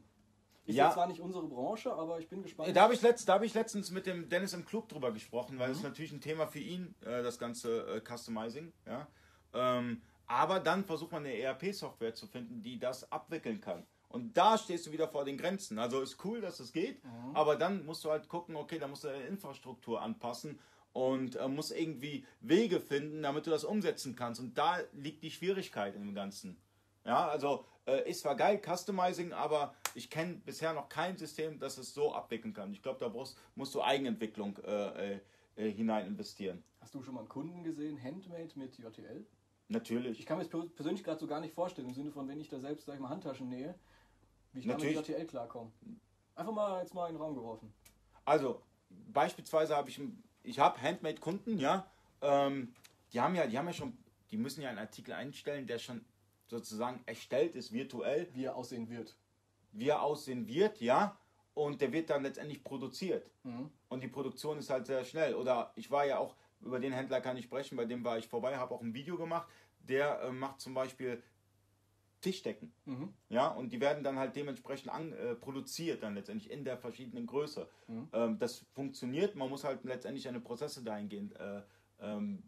Ist 0.65 0.75
Ja. 0.75 0.91
zwar 0.91 1.07
nicht 1.07 1.19
unsere 1.19 1.45
Branche, 1.47 1.93
aber 1.93 2.19
ich 2.19 2.29
bin 2.29 2.41
gespannt. 2.41 2.73
Da 2.75 2.83
habe 2.83 2.93
ich, 2.93 3.01
letzt, 3.01 3.27
da 3.27 3.33
hab 3.33 3.43
ich 3.43 3.53
letztens 3.53 3.91
mit 3.91 4.05
dem 4.05 4.29
Dennis 4.29 4.53
im 4.53 4.65
Club 4.65 4.87
drüber 4.87 5.11
gesprochen, 5.11 5.59
weil 5.59 5.71
es 5.71 5.77
ist 5.77 5.83
natürlich 5.83 6.13
ein 6.13 6.21
Thema 6.21 6.47
für 6.47 6.59
ihn, 6.59 6.95
äh, 7.01 7.21
das 7.21 7.37
ganze 7.37 7.85
äh, 7.97 8.01
Customizing. 8.01 8.71
Ja? 8.85 9.07
Ähm, 9.53 10.01
aber 10.25 10.59
dann 10.61 10.85
versucht 10.85 11.11
man 11.11 11.25
eine 11.25 11.37
ERP-Software 11.37 12.13
zu 12.13 12.27
finden, 12.27 12.61
die 12.61 12.79
das 12.79 13.11
abwickeln 13.11 13.59
kann. 13.59 13.85
Und 14.07 14.37
da 14.37 14.57
stehst 14.57 14.85
du 14.85 14.91
wieder 14.91 15.07
vor 15.07 15.25
den 15.25 15.37
Grenzen. 15.37 15.79
Also 15.79 15.99
ist 16.01 16.23
cool, 16.23 16.39
dass 16.39 16.59
es 16.59 16.71
geht, 16.71 17.01
aber 17.33 17.55
dann 17.55 17.83
musst 17.85 18.05
du 18.05 18.11
halt 18.11 18.29
gucken, 18.29 18.55
okay, 18.55 18.77
da 18.79 18.87
musst 18.87 19.03
du 19.03 19.07
deine 19.07 19.23
Infrastruktur 19.25 20.01
anpassen 20.01 20.59
und 20.93 21.35
äh, 21.35 21.47
musst 21.47 21.71
irgendwie 21.71 22.23
Wege 22.39 22.79
finden, 22.79 23.23
damit 23.23 23.47
du 23.47 23.49
das 23.49 23.63
umsetzen 23.63 24.15
kannst. 24.15 24.39
Und 24.39 24.55
da 24.57 24.77
liegt 24.93 25.23
die 25.23 25.31
Schwierigkeit 25.31 25.95
im 25.95 26.13
Ganzen. 26.13 26.57
Ja, 27.05 27.27
also 27.27 27.65
äh, 27.85 28.07
ist 28.09 28.21
zwar 28.21 28.35
geil, 28.35 28.61
Customizing, 28.63 29.33
aber 29.33 29.73
ich 29.95 30.09
kenne 30.09 30.35
bisher 30.35 30.73
noch 30.73 30.89
kein 30.89 31.17
System, 31.17 31.59
das 31.59 31.77
es 31.77 31.93
so 31.93 32.13
abwickeln 32.13 32.53
kann. 32.53 32.71
Ich 32.73 32.81
glaube, 32.81 32.99
da 32.99 33.09
brauchst, 33.09 33.37
musst 33.55 33.73
du 33.75 33.81
Eigenentwicklung 33.81 34.57
äh, 34.57 35.13
äh, 35.15 35.19
äh, 35.55 35.71
hinein 35.71 36.07
investieren. 36.07 36.63
Hast 36.79 36.93
du 36.95 37.01
schon 37.03 37.13
mal 37.13 37.21
einen 37.21 37.29
Kunden 37.29 37.63
gesehen, 37.63 38.01
Handmade 38.01 38.49
mit 38.55 38.77
JTL? 38.77 39.25
Ich 39.67 39.73
Natürlich. 39.73 40.25
kann 40.25 40.37
mir 40.37 40.43
das 40.43 40.51
per- 40.51 40.67
persönlich 40.67 41.03
gerade 41.03 41.19
so 41.19 41.27
gar 41.27 41.39
nicht 41.39 41.53
vorstellen, 41.53 41.87
im 41.87 41.93
Sinne 41.93 42.11
von, 42.11 42.27
wenn 42.27 42.39
ich 42.39 42.49
da 42.49 42.59
selbst, 42.59 42.85
sag 42.85 42.95
ich 42.95 42.99
mal, 42.99 43.09
Handtaschen 43.09 43.49
nähe, 43.49 43.75
wie 44.51 44.59
ich 44.59 44.65
da 44.65 44.73
mit 44.73 44.83
Natürlich. 44.83 45.07
JTL 45.07 45.25
klarkomme. 45.25 45.71
Einfach 46.35 46.53
mal 46.53 46.81
jetzt 46.81 46.93
mal 46.93 47.07
in 47.07 47.15
den 47.15 47.21
Raum 47.21 47.35
geworfen. 47.35 47.73
Also, 48.25 48.61
beispielsweise 48.89 49.75
habe 49.75 49.89
ich, 49.89 50.01
ich 50.43 50.59
habe 50.59 50.81
Handmade-Kunden, 50.81 51.57
ja, 51.59 51.89
ähm, 52.21 52.73
die 53.13 53.21
haben 53.21 53.35
ja, 53.35 53.47
die 53.47 53.57
haben 53.57 53.67
ja 53.67 53.73
schon, 53.73 53.97
die 54.31 54.37
müssen 54.37 54.61
ja 54.61 54.69
einen 54.69 54.79
Artikel 54.79 55.13
einstellen, 55.13 55.67
der 55.67 55.79
schon 55.79 56.03
sozusagen 56.47 57.01
erstellt 57.05 57.55
ist, 57.55 57.71
virtuell, 57.71 58.27
Wie 58.33 58.43
er 58.45 58.55
aussehen 58.55 58.89
wird. 58.89 59.15
Wie 59.73 59.89
er 59.89 60.01
aussehen 60.01 60.47
wird, 60.47 60.79
ja, 60.81 61.17
und 61.53 61.81
der 61.81 61.91
wird 61.91 62.09
dann 62.09 62.23
letztendlich 62.23 62.63
produziert. 62.63 63.29
Mhm. 63.43 63.69
Und 63.89 64.01
die 64.01 64.07
Produktion 64.07 64.57
ist 64.57 64.69
halt 64.69 64.87
sehr 64.87 65.03
schnell. 65.05 65.35
Oder 65.35 65.71
ich 65.75 65.91
war 65.91 66.05
ja 66.05 66.17
auch, 66.17 66.35
über 66.61 66.79
den 66.79 66.93
Händler 66.93 67.21
kann 67.21 67.37
ich 67.37 67.45
sprechen, 67.45 67.75
bei 67.75 67.85
dem 67.85 68.03
war 68.03 68.17
ich 68.17 68.27
vorbei, 68.27 68.57
habe 68.57 68.73
auch 68.73 68.81
ein 68.81 68.93
Video 68.93 69.17
gemacht. 69.17 69.47
Der 69.79 70.21
äh, 70.21 70.31
macht 70.31 70.61
zum 70.61 70.73
Beispiel 70.73 71.21
Tischdecken. 72.21 72.73
Mhm. 72.85 73.13
Ja, 73.29 73.49
und 73.49 73.71
die 73.73 73.81
werden 73.81 74.03
dann 74.03 74.17
halt 74.17 74.35
dementsprechend 74.35 74.91
an, 74.91 75.11
äh, 75.11 75.35
produziert, 75.35 76.03
dann 76.03 76.15
letztendlich 76.15 76.49
in 76.49 76.63
der 76.63 76.77
verschiedenen 76.77 77.27
Größe. 77.27 77.69
Mhm. 77.87 78.07
Ähm, 78.13 78.39
das 78.39 78.65
funktioniert, 78.73 79.35
man 79.35 79.49
muss 79.49 79.63
halt 79.63 79.83
letztendlich 79.83 80.27
eine 80.27 80.39
Prozesse 80.39 80.83
dahingehend. 80.83 81.35
Äh, 81.35 81.61
ähm, 81.99 82.43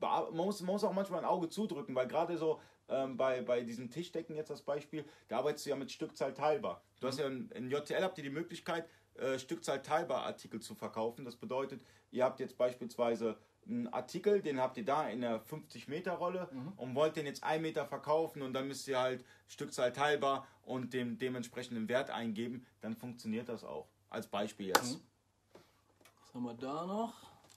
man, 0.00 0.36
muss, 0.36 0.60
man 0.60 0.72
muss 0.72 0.84
auch 0.84 0.92
manchmal 0.92 1.20
ein 1.20 1.26
Auge 1.26 1.48
zudrücken, 1.48 1.94
weil 1.94 2.08
gerade 2.08 2.36
so 2.36 2.60
ähm, 2.88 3.16
bei, 3.16 3.42
bei 3.42 3.62
diesen 3.62 3.90
Tischdecken 3.90 4.34
jetzt 4.36 4.50
das 4.50 4.62
Beispiel, 4.62 5.04
da 5.28 5.38
arbeitest 5.38 5.66
du 5.66 5.70
ja 5.70 5.76
mit 5.76 5.90
Stückzahl 5.90 6.34
teilbar. 6.34 6.82
Du 7.00 7.06
hast 7.06 7.18
ja 7.18 7.26
in, 7.26 7.50
in 7.50 7.70
JTL 7.70 8.02
habt 8.02 8.18
ihr 8.18 8.24
die 8.24 8.30
Möglichkeit, 8.30 8.88
äh, 9.14 9.38
Stückzahl 9.38 9.82
teilbar 9.82 10.22
Artikel 10.24 10.60
zu 10.60 10.74
verkaufen. 10.74 11.24
Das 11.24 11.36
bedeutet, 11.36 11.82
ihr 12.10 12.24
habt 12.24 12.40
jetzt 12.40 12.56
beispielsweise 12.56 13.36
einen 13.66 13.88
Artikel, 13.88 14.40
den 14.40 14.60
habt 14.60 14.76
ihr 14.78 14.84
da 14.84 15.08
in 15.08 15.20
der 15.20 15.40
50 15.40 15.88
Meter 15.88 16.12
Rolle 16.12 16.48
und 16.76 16.94
wollt 16.94 17.16
den 17.16 17.26
jetzt 17.26 17.44
1 17.44 17.60
Meter 17.60 17.84
verkaufen 17.84 18.42
und 18.42 18.54
dann 18.54 18.66
müsst 18.66 18.88
ihr 18.88 18.98
halt 18.98 19.24
Stückzahl 19.46 19.92
teilbar 19.92 20.46
und 20.62 20.94
dem 20.94 21.18
dementsprechenden 21.18 21.88
Wert 21.88 22.10
eingeben, 22.10 22.66
dann 22.80 22.96
funktioniert 22.96 23.48
das 23.48 23.64
auch. 23.64 23.88
Als 24.08 24.26
Beispiel 24.26 24.68
jetzt. 24.68 24.96
Mhm. 24.96 25.02
Was 26.20 26.34
haben 26.34 26.44
wir 26.44 26.54
da 26.54 26.86
noch? 26.86 27.14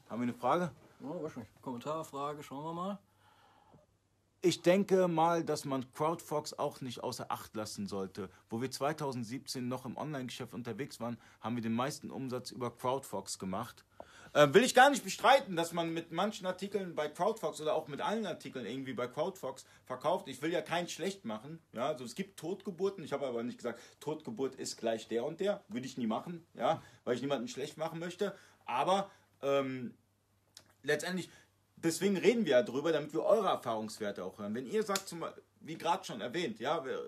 Haben 0.10 0.22
wir 0.22 0.24
eine 0.24 0.34
Frage? 0.34 0.72
Oh, 1.02 1.24
weiß 1.24 1.38
nicht. 1.38 1.62
Kommentar, 1.62 2.04
Frage, 2.04 2.44
schauen 2.44 2.64
wir 2.64 2.74
mal. 2.74 3.00
Ich 4.44 4.64
denke 4.64 5.08
mal, 5.08 5.44
dass 5.44 5.66
man 5.66 5.86
CrowdFox 5.94 6.54
auch 6.54 6.82
nicht 6.82 7.04
außer 7.04 7.28
Acht 7.30 7.56
lassen 7.56 7.86
sollte. 7.86 8.28
Wo 8.50 8.60
wir 8.60 8.72
2017 8.72 9.68
noch 9.68 9.86
im 9.86 9.98
Online-Geschäft 9.98 10.56
unterwegs 10.56 11.00
waren, 11.00 11.20
haben 11.42 11.56
wir 11.56 11.62
den 11.62 11.76
meisten 11.76 12.10
Umsatz 12.10 12.50
über 12.50 12.76
CrowdFox 12.76 13.38
gemacht. 13.38 13.86
Äh, 14.34 14.52
will 14.52 14.64
ich 14.64 14.74
gar 14.74 14.90
nicht 14.90 15.04
bestreiten, 15.04 15.56
dass 15.56 15.74
man 15.74 15.94
mit 15.94 16.12
manchen 16.12 16.48
Artikeln 16.48 16.96
bei 16.96 17.08
CrowdFox 17.08 17.62
oder 17.62 17.76
auch 17.76 17.88
mit 17.88 18.02
allen 18.02 18.26
Artikeln 18.26 18.66
irgendwie 18.66 18.94
bei 18.94 19.06
CrowdFox 19.06 19.64
verkauft. 19.86 20.28
Ich 20.28 20.42
will 20.42 20.52
ja 20.52 20.62
keinen 20.62 20.88
schlecht 20.88 21.24
machen. 21.24 21.60
Ja, 21.74 21.90
also 21.90 22.04
es 22.04 22.16
gibt 22.16 22.40
Totgeburten. 22.40 23.04
Ich 23.04 23.14
habe 23.14 23.28
aber 23.28 23.44
nicht 23.44 23.60
gesagt, 23.60 23.80
Totgeburt 24.00 24.56
ist 24.56 24.78
gleich 24.78 25.08
der 25.08 25.24
und 25.24 25.40
der. 25.40 25.64
Würde 25.68 25.86
ich 25.86 25.98
nie 25.98 26.08
machen, 26.08 26.44
ja, 26.56 26.82
weil 27.04 27.14
ich 27.14 27.22
niemanden 27.22 27.48
schlecht 27.48 27.78
machen 27.78 28.00
möchte. 28.00 28.36
Aber 28.66 29.12
ähm, 29.44 29.94
letztendlich, 30.84 31.30
deswegen 31.84 32.18
reden 32.18 32.46
wir 32.46 32.52
ja 32.54 32.64
drüber, 32.64 32.92
damit 32.92 33.14
wir 33.14 33.24
eure 33.24 33.48
Erfahrungswerte 33.50 34.24
auch 34.24 34.38
hören. 34.40 34.54
Wenn 34.56 34.66
ihr 34.68 34.84
sagt, 34.84 35.08
zum, 35.08 35.24
wie 35.62 35.78
gerade 35.78 36.04
schon 36.06 36.22
erwähnt, 36.22 36.60
ja, 36.60 36.84
wir- 36.86 37.02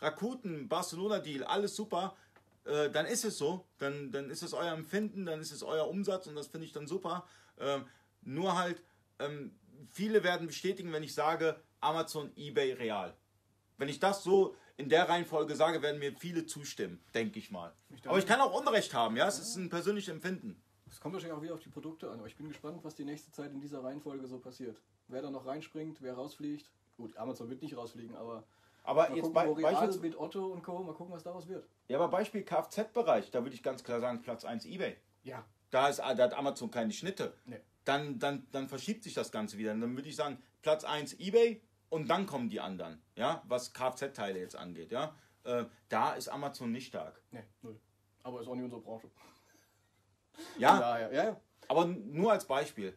Rakuten, 0.00 0.68
Barcelona-Deal, 0.68 1.44
alles 1.44 1.74
super, 1.74 2.16
äh, 2.64 2.90
dann 2.90 3.06
ist 3.06 3.24
es 3.24 3.38
so, 3.38 3.64
dann, 3.78 4.12
dann 4.12 4.30
ist 4.30 4.42
es 4.42 4.52
euer 4.52 4.72
Empfinden, 4.72 5.26
dann 5.26 5.40
ist 5.40 5.50
es 5.52 5.62
euer 5.62 5.88
Umsatz 5.88 6.26
und 6.26 6.36
das 6.36 6.48
finde 6.48 6.66
ich 6.66 6.72
dann 6.72 6.86
super. 6.86 7.26
Ähm, 7.58 7.84
nur 8.22 8.56
halt, 8.56 8.82
ähm, 9.18 9.56
viele 9.90 10.22
werden 10.22 10.46
bestätigen, 10.46 10.92
wenn 10.92 11.02
ich 11.02 11.14
sage, 11.14 11.60
Amazon, 11.80 12.30
eBay, 12.36 12.72
Real. 12.74 13.14
Wenn 13.76 13.88
ich 13.88 14.00
das 14.00 14.22
so 14.22 14.54
in 14.76 14.88
der 14.88 15.08
Reihenfolge 15.08 15.56
sage, 15.56 15.82
werden 15.82 15.98
mir 15.98 16.14
viele 16.16 16.46
zustimmen, 16.46 17.00
denke 17.14 17.38
ich 17.38 17.50
mal. 17.50 17.72
Ich 17.90 18.06
Aber 18.08 18.18
ich 18.18 18.26
kann 18.26 18.40
auch 18.40 18.52
Unrecht 18.54 18.94
haben, 18.94 19.16
ja, 19.16 19.26
es 19.26 19.38
ist 19.38 19.56
ein 19.56 19.68
persönliches 19.68 20.12
Empfinden. 20.12 20.60
Es 20.90 21.00
kommt 21.00 21.14
wahrscheinlich 21.14 21.38
auch 21.38 21.42
wieder 21.42 21.54
auf 21.54 21.60
die 21.60 21.68
Produkte 21.68 22.10
an, 22.10 22.18
aber 22.18 22.28
ich 22.28 22.36
bin 22.36 22.48
gespannt, 22.48 22.82
was 22.82 22.94
die 22.94 23.04
nächste 23.04 23.30
Zeit 23.32 23.52
in 23.52 23.60
dieser 23.60 23.82
Reihenfolge 23.82 24.26
so 24.26 24.38
passiert. 24.38 24.80
Wer 25.08 25.22
da 25.22 25.30
noch 25.30 25.46
reinspringt, 25.46 26.02
wer 26.02 26.14
rausfliegt. 26.14 26.70
Gut, 26.96 27.16
Amazon 27.16 27.48
wird 27.48 27.62
nicht 27.62 27.76
rausfliegen, 27.76 28.16
aber 28.16 28.44
Aber 28.82 29.08
mal 29.08 29.16
jetzt 29.16 29.22
gucken, 29.22 29.34
bei, 29.34 29.48
wo 29.48 29.52
Real 29.52 29.72
beispielsweise, 29.72 30.00
mit 30.00 30.18
Otto 30.18 30.46
und 30.46 30.62
Co. 30.62 30.82
Mal 30.82 30.94
gucken, 30.94 31.14
was 31.14 31.22
daraus 31.22 31.46
wird. 31.48 31.68
ja, 31.88 31.98
aber 31.98 32.08
Beispiel 32.08 32.42
Kfz-Bereich, 32.42 33.30
da 33.30 33.42
würde 33.42 33.54
ich 33.54 33.62
ganz 33.62 33.84
klar 33.84 34.00
sagen, 34.00 34.22
Platz 34.22 34.44
1 34.44 34.64
eBay. 34.66 34.96
Ja. 35.22 35.44
Da, 35.70 35.88
ist, 35.88 35.98
da 35.98 36.16
hat 36.16 36.34
Amazon 36.34 36.70
keine 36.70 36.92
Schnitte. 36.92 37.34
Nee. 37.44 37.60
Dann, 37.84 38.18
dann, 38.18 38.46
dann 38.50 38.68
verschiebt 38.68 39.04
sich 39.04 39.14
das 39.14 39.30
Ganze 39.30 39.58
wieder. 39.58 39.72
Und 39.72 39.80
dann 39.80 39.96
würde 39.96 40.08
ich 40.08 40.16
sagen, 40.16 40.42
Platz 40.62 40.84
1 40.84 41.20
eBay 41.20 41.62
und 41.90 42.08
dann 42.08 42.26
kommen 42.26 42.48
die 42.48 42.60
anderen, 42.60 43.00
ja, 43.16 43.42
was 43.46 43.72
Kfz-Teile 43.72 44.38
jetzt 44.38 44.56
angeht. 44.56 44.90
Ja. 44.90 45.14
Äh, 45.44 45.64
da 45.88 46.12
ist 46.14 46.28
Amazon 46.28 46.72
nicht 46.72 46.88
stark. 46.88 47.22
Nee, 47.30 47.44
null. 47.62 47.78
Aber 48.22 48.40
ist 48.40 48.48
auch 48.48 48.54
nicht 48.54 48.64
unsere 48.64 48.82
Branche. 48.82 49.10
Ja, 50.58 50.78
Daher, 50.78 51.12
ja, 51.12 51.24
ja. 51.24 51.40
aber 51.68 51.86
nur 51.86 52.32
als 52.32 52.44
Beispiel. 52.46 52.94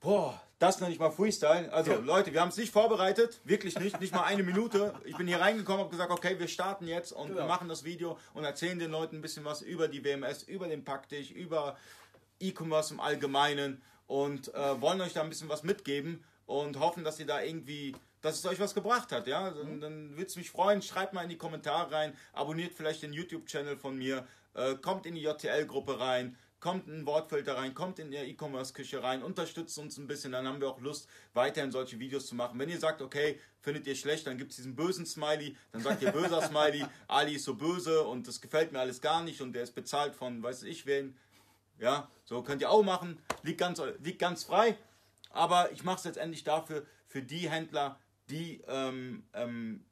Boah, 0.00 0.40
das 0.58 0.80
nenne 0.80 0.92
ich 0.92 0.98
mal 0.98 1.10
Freestyle. 1.12 1.72
Also 1.72 1.94
Leute, 2.00 2.32
wir 2.32 2.40
haben 2.40 2.48
es 2.48 2.56
nicht 2.56 2.72
vorbereitet, 2.72 3.40
wirklich 3.44 3.78
nicht, 3.78 4.00
nicht 4.00 4.12
mal 4.12 4.24
eine 4.24 4.42
Minute. 4.42 4.94
Ich 5.04 5.16
bin 5.16 5.28
hier 5.28 5.40
reingekommen, 5.40 5.80
habe 5.80 5.90
gesagt, 5.90 6.10
okay, 6.10 6.38
wir 6.38 6.48
starten 6.48 6.88
jetzt 6.88 7.12
und 7.12 7.28
wir 7.28 7.36
Genau. 7.36 7.46
machen 7.46 7.68
das 7.68 7.84
Video 7.84 8.18
und 8.34 8.44
erzählen 8.44 8.78
den 8.78 8.90
Leuten 8.90 9.16
ein 9.16 9.22
bisschen 9.22 9.44
was 9.44 9.62
über 9.62 9.86
die 9.88 10.04
WMS, 10.04 10.42
über 10.42 10.66
den 10.66 10.84
Packtisch, 10.84 11.30
über 11.30 11.76
E-Commerce 12.40 12.92
im 12.92 12.98
Allgemeinen 13.00 13.80
und 14.08 14.52
äh, 14.54 14.80
wollen 14.80 15.00
euch 15.00 15.12
da 15.12 15.22
ein 15.22 15.28
bisschen 15.28 15.48
was 15.48 15.62
mitgeben 15.62 16.24
und 16.46 16.80
hoffen, 16.80 17.04
dass 17.04 17.20
ihr 17.20 17.26
da 17.26 17.40
irgendwie, 17.40 17.94
dass 18.20 18.36
es 18.38 18.44
euch 18.46 18.58
was 18.58 18.74
gebracht 18.74 19.12
hat. 19.12 19.28
Ja, 19.28 19.50
dann, 19.52 19.80
dann 19.80 20.10
würde 20.16 20.26
es 20.26 20.34
mich 20.36 20.50
freuen. 20.50 20.82
Schreibt 20.82 21.12
mal 21.12 21.22
in 21.22 21.28
die 21.28 21.38
Kommentare 21.38 21.92
rein, 21.92 22.16
abonniert 22.32 22.72
vielleicht 22.74 23.02
den 23.04 23.12
YouTube-Channel 23.12 23.76
von 23.76 23.96
mir, 23.96 24.26
äh, 24.54 24.74
kommt 24.74 25.06
in 25.06 25.14
die 25.14 25.22
JTL-Gruppe 25.22 26.00
rein. 26.00 26.36
Kommt 26.62 26.86
in 26.86 27.04
Wortfilter 27.06 27.56
rein, 27.56 27.74
kommt 27.74 27.98
in 27.98 28.12
der 28.12 28.28
E-Commerce-Küche 28.28 29.02
rein, 29.02 29.24
unterstützt 29.24 29.76
uns 29.80 29.98
ein 29.98 30.06
bisschen, 30.06 30.30
dann 30.30 30.46
haben 30.46 30.60
wir 30.60 30.68
auch 30.68 30.78
Lust, 30.80 31.08
weiterhin 31.34 31.72
solche 31.72 31.98
Videos 31.98 32.26
zu 32.28 32.36
machen. 32.36 32.56
Wenn 32.56 32.68
ihr 32.68 32.78
sagt, 32.78 33.02
okay, 33.02 33.40
findet 33.60 33.84
ihr 33.88 33.96
schlecht, 33.96 34.28
dann 34.28 34.38
gibt 34.38 34.52
es 34.52 34.58
diesen 34.58 34.76
bösen 34.76 35.04
Smiley, 35.04 35.56
dann 35.72 35.82
sagt 35.82 36.02
ihr 36.02 36.12
böser 36.12 36.40
Smiley, 36.48 36.86
Ali 37.08 37.34
ist 37.34 37.46
so 37.46 37.56
böse 37.56 38.04
und 38.04 38.28
das 38.28 38.40
gefällt 38.40 38.70
mir 38.70 38.78
alles 38.78 39.00
gar 39.00 39.24
nicht 39.24 39.40
und 39.40 39.54
der 39.54 39.64
ist 39.64 39.74
bezahlt 39.74 40.14
von 40.14 40.40
weiß 40.40 40.62
ich 40.62 40.86
wen. 40.86 41.16
Ja, 41.80 42.08
so 42.24 42.42
könnt 42.44 42.62
ihr 42.62 42.70
auch 42.70 42.84
machen. 42.84 43.18
Liegt 43.42 43.58
ganz, 43.58 43.82
liegt 43.98 44.20
ganz 44.20 44.44
frei. 44.44 44.76
Aber 45.30 45.72
ich 45.72 45.82
mache 45.82 45.96
es 45.96 46.04
letztendlich 46.04 46.44
dafür, 46.44 46.86
für 47.08 47.22
die 47.22 47.50
Händler, 47.50 47.98
die 48.30 48.62
ähm, 48.68 49.24
ähm, 49.32 49.84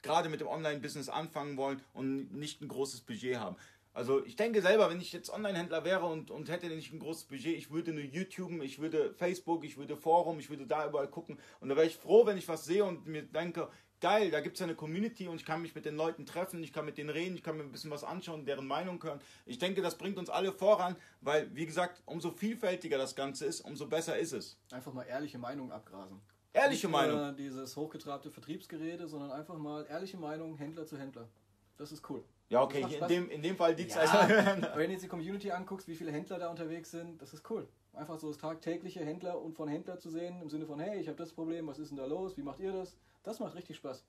gerade 0.00 0.30
mit 0.30 0.40
dem 0.40 0.48
Online-Business 0.48 1.10
anfangen 1.10 1.58
wollen 1.58 1.82
und 1.92 2.32
nicht 2.32 2.62
ein 2.62 2.68
großes 2.68 3.02
Budget 3.02 3.36
haben. 3.36 3.56
Also 3.94 4.24
ich 4.26 4.34
denke 4.34 4.60
selber, 4.60 4.90
wenn 4.90 5.00
ich 5.00 5.12
jetzt 5.12 5.30
Online-Händler 5.32 5.84
wäre 5.84 6.04
und, 6.06 6.32
und 6.32 6.50
hätte 6.50 6.66
nicht 6.66 6.92
ein 6.92 6.98
großes 6.98 7.24
Budget, 7.24 7.56
ich 7.56 7.70
würde 7.70 7.92
nur 7.92 8.02
YouTube, 8.02 8.50
ich 8.62 8.80
würde 8.80 9.14
Facebook, 9.14 9.64
ich 9.64 9.76
würde 9.78 9.96
Forum, 9.96 10.40
ich 10.40 10.50
würde 10.50 10.66
da 10.66 10.88
überall 10.88 11.06
gucken. 11.08 11.38
Und 11.60 11.68
da 11.68 11.76
wäre 11.76 11.86
ich 11.86 11.96
froh, 11.96 12.26
wenn 12.26 12.36
ich 12.36 12.48
was 12.48 12.64
sehe 12.64 12.84
und 12.84 13.06
mir 13.06 13.22
denke, 13.22 13.68
geil, 14.00 14.32
da 14.32 14.40
gibt 14.40 14.56
es 14.56 14.60
ja 14.60 14.66
eine 14.66 14.74
Community 14.74 15.28
und 15.28 15.36
ich 15.36 15.46
kann 15.46 15.62
mich 15.62 15.76
mit 15.76 15.84
den 15.84 15.94
Leuten 15.94 16.26
treffen, 16.26 16.60
ich 16.64 16.72
kann 16.72 16.84
mit 16.84 16.98
denen 16.98 17.08
reden, 17.08 17.36
ich 17.36 17.44
kann 17.44 17.56
mir 17.56 17.62
ein 17.62 17.70
bisschen 17.70 17.92
was 17.92 18.02
anschauen, 18.02 18.44
deren 18.44 18.66
Meinung 18.66 19.00
hören. 19.00 19.20
Ich 19.46 19.58
denke, 19.60 19.80
das 19.80 19.96
bringt 19.96 20.18
uns 20.18 20.28
alle 20.28 20.52
voran, 20.52 20.96
weil, 21.20 21.54
wie 21.54 21.64
gesagt, 21.64 22.02
umso 22.04 22.32
vielfältiger 22.32 22.98
das 22.98 23.14
Ganze 23.14 23.46
ist, 23.46 23.60
umso 23.60 23.86
besser 23.86 24.18
ist 24.18 24.32
es. 24.32 24.58
Einfach 24.72 24.92
mal 24.92 25.04
ehrliche 25.04 25.38
Meinung 25.38 25.70
abgrasen. 25.70 26.20
Ehrliche 26.52 26.88
Nicht 26.88 27.06
nur 27.06 27.16
Meinung. 27.16 27.36
dieses 27.36 27.76
hochgetrabte 27.76 28.32
Vertriebsgerede, 28.32 29.06
sondern 29.06 29.30
einfach 29.30 29.56
mal 29.56 29.86
ehrliche 29.86 30.16
Meinung, 30.16 30.56
Händler 30.56 30.84
zu 30.84 30.98
Händler. 30.98 31.28
Das 31.76 31.92
ist 31.92 32.08
cool. 32.10 32.24
Ja, 32.50 32.62
okay, 32.62 32.82
in 32.82 33.08
dem, 33.08 33.30
in 33.30 33.42
dem 33.42 33.56
Fall 33.56 33.72
es 33.72 33.94
Ja, 33.94 34.00
also. 34.02 34.28
wenn 34.28 34.60
du 34.88 34.92
jetzt 34.92 35.02
die 35.02 35.08
Community 35.08 35.50
anguckst, 35.50 35.88
wie 35.88 35.94
viele 35.94 36.12
Händler 36.12 36.38
da 36.38 36.50
unterwegs 36.50 36.90
sind, 36.90 37.20
das 37.20 37.32
ist 37.32 37.48
cool. 37.50 37.66
Einfach 37.94 38.18
so 38.18 38.28
das 38.28 38.38
tagtägliche 38.38 39.04
Händler 39.04 39.40
und 39.40 39.54
von 39.54 39.68
Händler 39.68 39.98
zu 39.98 40.10
sehen, 40.10 40.40
im 40.42 40.50
Sinne 40.50 40.66
von, 40.66 40.78
hey, 40.78 41.00
ich 41.00 41.08
habe 41.08 41.16
das 41.16 41.32
Problem, 41.32 41.66
was 41.66 41.78
ist 41.78 41.90
denn 41.90 41.96
da 41.96 42.06
los, 42.06 42.36
wie 42.36 42.42
macht 42.42 42.60
ihr 42.60 42.72
das? 42.72 42.96
Das 43.22 43.40
macht 43.40 43.54
richtig 43.54 43.76
Spaß. 43.76 44.04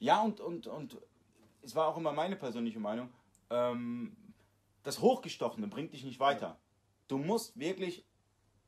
Ja, 0.00 0.20
und, 0.22 0.40
und, 0.40 0.66
und 0.66 0.98
es 1.62 1.74
war 1.74 1.88
auch 1.88 1.96
immer 1.96 2.12
meine 2.12 2.36
persönliche 2.36 2.78
Meinung, 2.78 3.08
ähm, 3.50 4.16
das 4.82 5.00
Hochgestochene 5.00 5.68
bringt 5.68 5.92
dich 5.92 6.04
nicht 6.04 6.20
weiter. 6.20 6.58
Du 7.08 7.18
musst 7.18 7.58
wirklich 7.58 8.04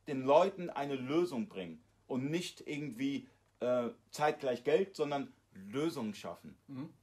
den 0.07 0.21
Leuten 0.23 0.69
eine 0.69 0.95
Lösung 0.95 1.47
bringen 1.47 1.81
und 2.07 2.29
nicht 2.29 2.61
irgendwie 2.67 3.27
äh, 3.59 3.89
zeitgleich 4.09 4.63
Geld, 4.63 4.95
sondern 4.95 5.31
Lösungen 5.53 6.13
schaffen. 6.13 6.55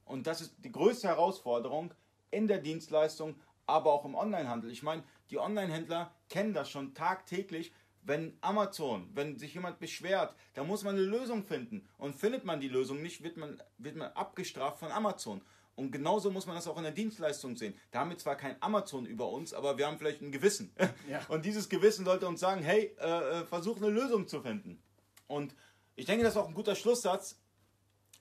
Und 0.05 0.27
das 0.27 0.41
ist 0.41 0.55
die 0.63 0.71
größte 0.71 1.07
Herausforderung 1.07 1.93
in 2.31 2.47
der 2.47 2.59
Dienstleistung, 2.59 3.35
aber 3.65 3.93
auch 3.93 4.05
im 4.05 4.15
Onlinehandel. 4.15 4.71
Ich 4.71 4.83
meine, 4.83 5.03
die 5.29 5.37
Online-Händler 5.37 6.11
kennen 6.29 6.53
das 6.53 6.69
schon 6.69 6.93
tagtäglich. 6.93 7.71
Wenn 8.01 8.37
Amazon, 8.41 9.09
wenn 9.13 9.37
sich 9.37 9.53
jemand 9.53 9.79
beschwert, 9.79 10.35
da 10.53 10.63
muss 10.63 10.83
man 10.83 10.95
eine 10.95 11.03
Lösung 11.03 11.43
finden. 11.43 11.87
Und 11.97 12.15
findet 12.15 12.45
man 12.45 12.59
die 12.59 12.69
Lösung 12.69 13.01
nicht, 13.01 13.23
wird 13.23 13.37
man, 13.37 13.61
wird 13.77 13.95
man 13.95 14.11
abgestraft 14.13 14.79
von 14.79 14.91
Amazon. 14.91 15.41
Und 15.75 15.91
genauso 15.91 16.29
muss 16.29 16.45
man 16.45 16.55
das 16.55 16.67
auch 16.67 16.77
in 16.77 16.83
der 16.83 16.91
Dienstleistung 16.91 17.55
sehen. 17.55 17.73
Da 17.91 17.99
haben 17.99 18.09
wir 18.09 18.17
zwar 18.17 18.35
kein 18.35 18.61
Amazon 18.61 19.05
über 19.05 19.29
uns, 19.29 19.53
aber 19.53 19.77
wir 19.77 19.87
haben 19.87 19.97
vielleicht 19.97 20.21
ein 20.21 20.31
Gewissen. 20.31 20.73
Ja. 21.09 21.21
Und 21.29 21.45
dieses 21.45 21.69
Gewissen 21.69 22.05
sollte 22.05 22.27
uns 22.27 22.39
sagen, 22.39 22.61
hey, 22.61 22.95
äh, 22.99 23.39
äh, 23.39 23.45
versuch 23.45 23.77
eine 23.77 23.89
Lösung 23.89 24.27
zu 24.27 24.41
finden. 24.41 24.81
Und 25.27 25.55
ich 25.95 26.05
denke, 26.05 26.23
das 26.23 26.33
ist 26.33 26.37
auch 26.37 26.47
ein 26.47 26.53
guter 26.53 26.75
Schlusssatz. 26.75 27.39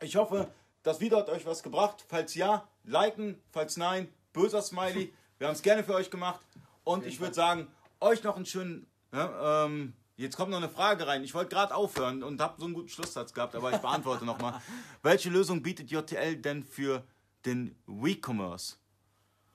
Ich 0.01 0.17
hoffe, 0.17 0.53
das 0.89 1.01
Video 1.01 1.19
hat 1.19 1.29
euch 1.29 1.45
was 1.45 1.63
gebracht. 1.63 2.03
Falls 2.09 2.35
ja, 2.35 2.67
liken. 2.85 3.39
Falls 3.51 3.77
nein, 3.77 4.09
böser 4.33 4.63
Smiley. 4.63 5.13
Wir 5.37 5.47
haben 5.47 5.55
es 5.55 5.61
gerne 5.61 5.85
für 5.85 5.95
euch 5.95 6.11
gemacht. 6.11 6.41
Und 6.83 7.05
ich 7.05 7.21
würde 7.21 7.35
sagen, 7.35 7.69
euch 8.01 8.23
noch 8.23 8.37
einen 8.37 8.47
schönen. 8.47 8.87
Ja, 9.13 9.67
ähm, 9.67 9.93
jetzt 10.17 10.37
kommt 10.37 10.51
noch 10.51 10.57
eine 10.57 10.71
Frage 10.71 11.07
rein. 11.07 11.23
Ich 11.25 11.35
wollte 11.35 11.55
gerade 11.55 11.75
aufhören 11.75 12.23
und 12.23 12.41
habe 12.41 12.55
so 12.59 12.65
einen 12.65 12.73
guten 12.73 12.89
Schlusssatz 12.89 13.35
gehabt, 13.35 13.55
aber 13.55 13.71
ich 13.71 13.79
beantworte 13.79 14.25
nochmal. 14.25 14.63
Welche 15.03 15.29
Lösung 15.29 15.63
bietet 15.63 15.91
JTL 15.91 16.37
denn 16.37 16.65
für 16.65 17.05
den 17.45 17.77
WeCommerce? 17.87 18.79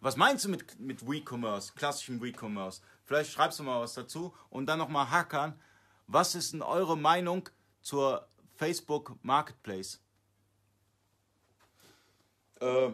Was 0.01 0.15
meinst 0.15 0.45
du 0.45 0.49
mit, 0.49 0.79
mit 0.79 1.09
WeCommerce, 1.09 1.73
klassischem 1.73 2.21
WeCommerce? 2.21 2.81
Vielleicht 3.05 3.31
schreibst 3.31 3.57
du 3.57 3.63
mal 3.63 3.81
was 3.81 3.95
dazu 3.95 4.35
und 4.51 4.67
dann 4.67 4.77
nochmal 4.77 5.09
hackern. 5.09 5.59
Was 6.05 6.35
ist 6.35 6.53
denn 6.53 6.61
eure 6.61 6.95
Meinung 6.95 7.49
zur 7.81 8.27
Facebook 8.55 9.15
Marketplace? 9.23 10.02
Äh, 12.63 12.93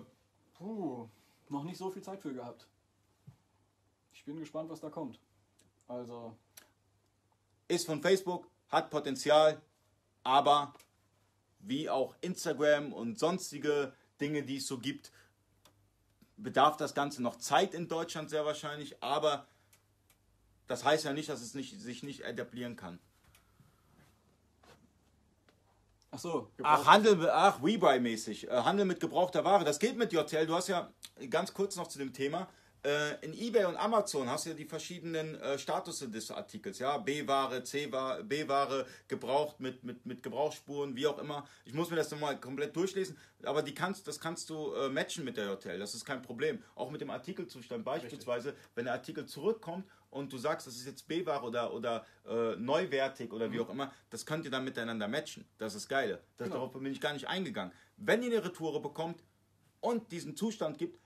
Puh, 0.56 1.08
noch 1.50 1.64
nicht 1.64 1.78
so 1.78 1.92
viel 1.92 2.02
Zeit 2.02 2.22
für 2.22 2.34
gehabt. 2.34 2.68
Ich 4.14 4.26
bin 4.26 4.40
gespannt, 4.40 4.70
was 4.70 4.82
da 4.82 4.90
kommt. 4.90 5.20
Also, 5.88 6.36
ist 7.68 7.86
von 7.86 8.02
Facebook, 8.02 8.50
hat 8.70 8.90
Potenzial, 8.90 9.62
aber 10.24 10.74
wie 11.60 11.90
auch 11.90 12.16
Instagram 12.22 12.94
und 12.94 13.20
sonstige 13.20 13.94
Dinge, 14.20 14.44
die 14.44 14.58
es 14.58 14.68
so 14.68 14.80
gibt, 14.80 15.12
bedarf 16.36 16.78
das 16.78 16.96
Ganze 16.96 17.22
noch 17.22 17.38
Zeit 17.38 17.74
in 17.74 17.88
Deutschland 17.88 18.30
sehr 18.30 18.46
wahrscheinlich, 18.46 19.04
aber 19.04 19.48
das 20.68 20.84
heißt 20.84 21.06
ja 21.06 21.14
nicht, 21.14 21.30
dass 21.30 21.42
es 21.42 21.54
nicht, 21.54 21.80
sich 21.80 22.02
nicht 22.02 22.22
etablieren 22.22 22.76
kann. 22.76 23.00
Ach 26.12 26.20
so, 26.20 26.52
Ach, 26.64 26.86
Handel, 26.86 27.30
ach, 27.30 27.62
Rebuy-mäßig. 27.62 28.48
Äh, 28.48 28.64
Handel 28.64 28.86
mit 28.86 29.00
gebrauchter 29.00 29.44
Ware. 29.44 29.64
Das 29.64 29.80
geht 29.80 29.98
mit 29.98 30.14
JTL. 30.14 30.48
Du 30.48 30.56
hast 30.56 30.68
ja, 30.68 30.92
ganz 31.30 31.54
kurz 31.54 31.76
noch 31.76 31.88
zu 31.88 32.00
dem 32.00 32.14
Thema, 32.14 32.48
äh, 32.82 33.26
in 33.26 33.34
eBay 33.34 33.66
und 33.66 33.76
Amazon 33.76 34.30
hast 34.30 34.46
du 34.46 34.52
ja 34.52 34.56
die 34.56 34.66
verschiedenen 34.66 35.36
äh, 35.36 35.60
Statusse 35.60 36.08
des 36.08 36.32
Artikels. 36.32 36.80
Ja, 36.80 36.98
B-Ware, 36.98 37.62
C-Ware, 37.64 38.24
B-Ware, 38.24 38.86
gebraucht 39.10 39.60
mit, 39.60 39.84
mit, 39.84 40.06
mit 40.06 40.24
Gebrauchsspuren, 40.24 40.96
wie 40.96 41.06
auch 41.06 41.18
immer. 41.20 41.46
Ich 41.66 41.74
muss 41.74 41.90
mir 41.90 41.98
das 41.98 42.10
nochmal 42.10 42.40
komplett 42.40 42.74
durchlesen, 42.76 43.18
aber 43.44 43.64
die 43.64 43.74
kannst, 43.74 44.08
das 44.08 44.20
kannst 44.20 44.50
du 44.50 44.74
äh, 44.74 44.88
matchen 44.88 45.26
mit 45.26 45.36
der 45.36 45.52
JTL. 45.52 45.78
Das 45.78 45.94
ist 45.94 46.06
kein 46.06 46.22
Problem. 46.22 46.64
Auch 46.76 46.90
mit 46.90 47.02
dem 47.02 47.10
Artikelzustand 47.10 47.84
beispielsweise, 47.84 48.56
wenn 48.76 48.86
der 48.86 48.94
Artikel 48.94 49.26
zurückkommt 49.26 49.86
und 50.10 50.32
du 50.34 50.38
sagst, 50.38 50.66
das 50.68 50.76
ist 50.76 50.86
jetzt 50.86 51.08
B-Ware 51.08 51.44
oder, 51.46 51.74
oder 51.74 52.06
äh, 52.28 52.56
neuwertig 52.56 53.32
oder 53.32 53.52
wie 53.52 53.60
auch 53.60 53.70
immer, 53.70 53.94
das 54.10 54.26
könnt 54.26 54.46
ihr 54.46 54.52
dann 54.52 54.64
miteinander 54.64 55.08
matchen. 55.08 55.46
Das 55.58 55.76
ist 55.76 55.88
geil. 55.88 56.22
Das, 56.38 56.48
Genau. 56.48 56.56
Darauf 56.62 56.74
bin 56.74 56.92
ich 56.92 57.02
gar 57.02 57.14
nicht 57.14 57.28
eingegangen. 57.28 57.74
Wenn 57.98 58.24
ihr 58.24 58.32
eine 58.32 58.44
Retoure 58.44 58.82
bekommt 58.82 59.24
und 59.82 60.12
diesen 60.12 60.36
Zustand 60.36 60.78
gibt, 60.78 61.00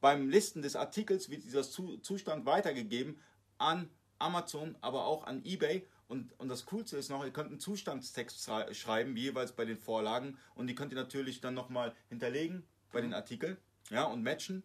beim 0.00 0.28
Listen 0.28 0.62
des 0.62 0.76
Artikels 0.76 1.28
wird 1.28 1.44
dieser 1.44 1.62
Zu 1.62 1.98
Zustand 1.98 2.46
weitergegeben 2.46 3.18
an 3.58 3.90
Amazon, 4.18 4.76
aber 4.80 5.06
auch 5.06 5.24
an 5.26 5.44
eBay. 5.44 5.86
Und, 6.08 6.38
und 6.38 6.48
das 6.48 6.66
Coolste 6.66 6.96
ist 6.96 7.10
noch, 7.10 7.24
ihr 7.24 7.32
könnt 7.32 7.50
einen 7.50 7.58
Zustandstext 7.58 8.44
schrei- 8.44 8.72
schreiben, 8.74 9.16
wie 9.16 9.22
jeweils 9.22 9.52
bei 9.52 9.64
den 9.64 9.76
Vorlagen. 9.76 10.38
Und 10.54 10.68
die 10.68 10.74
könnt 10.76 10.92
ihr 10.92 10.96
natürlich 10.98 11.40
dann 11.40 11.54
nochmal 11.54 11.94
hinterlegen 12.08 12.64
bei 12.92 13.00
den 13.00 13.12
Artikeln 13.12 13.56
ja, 13.90 14.04
und 14.04 14.22
matchen. 14.22 14.62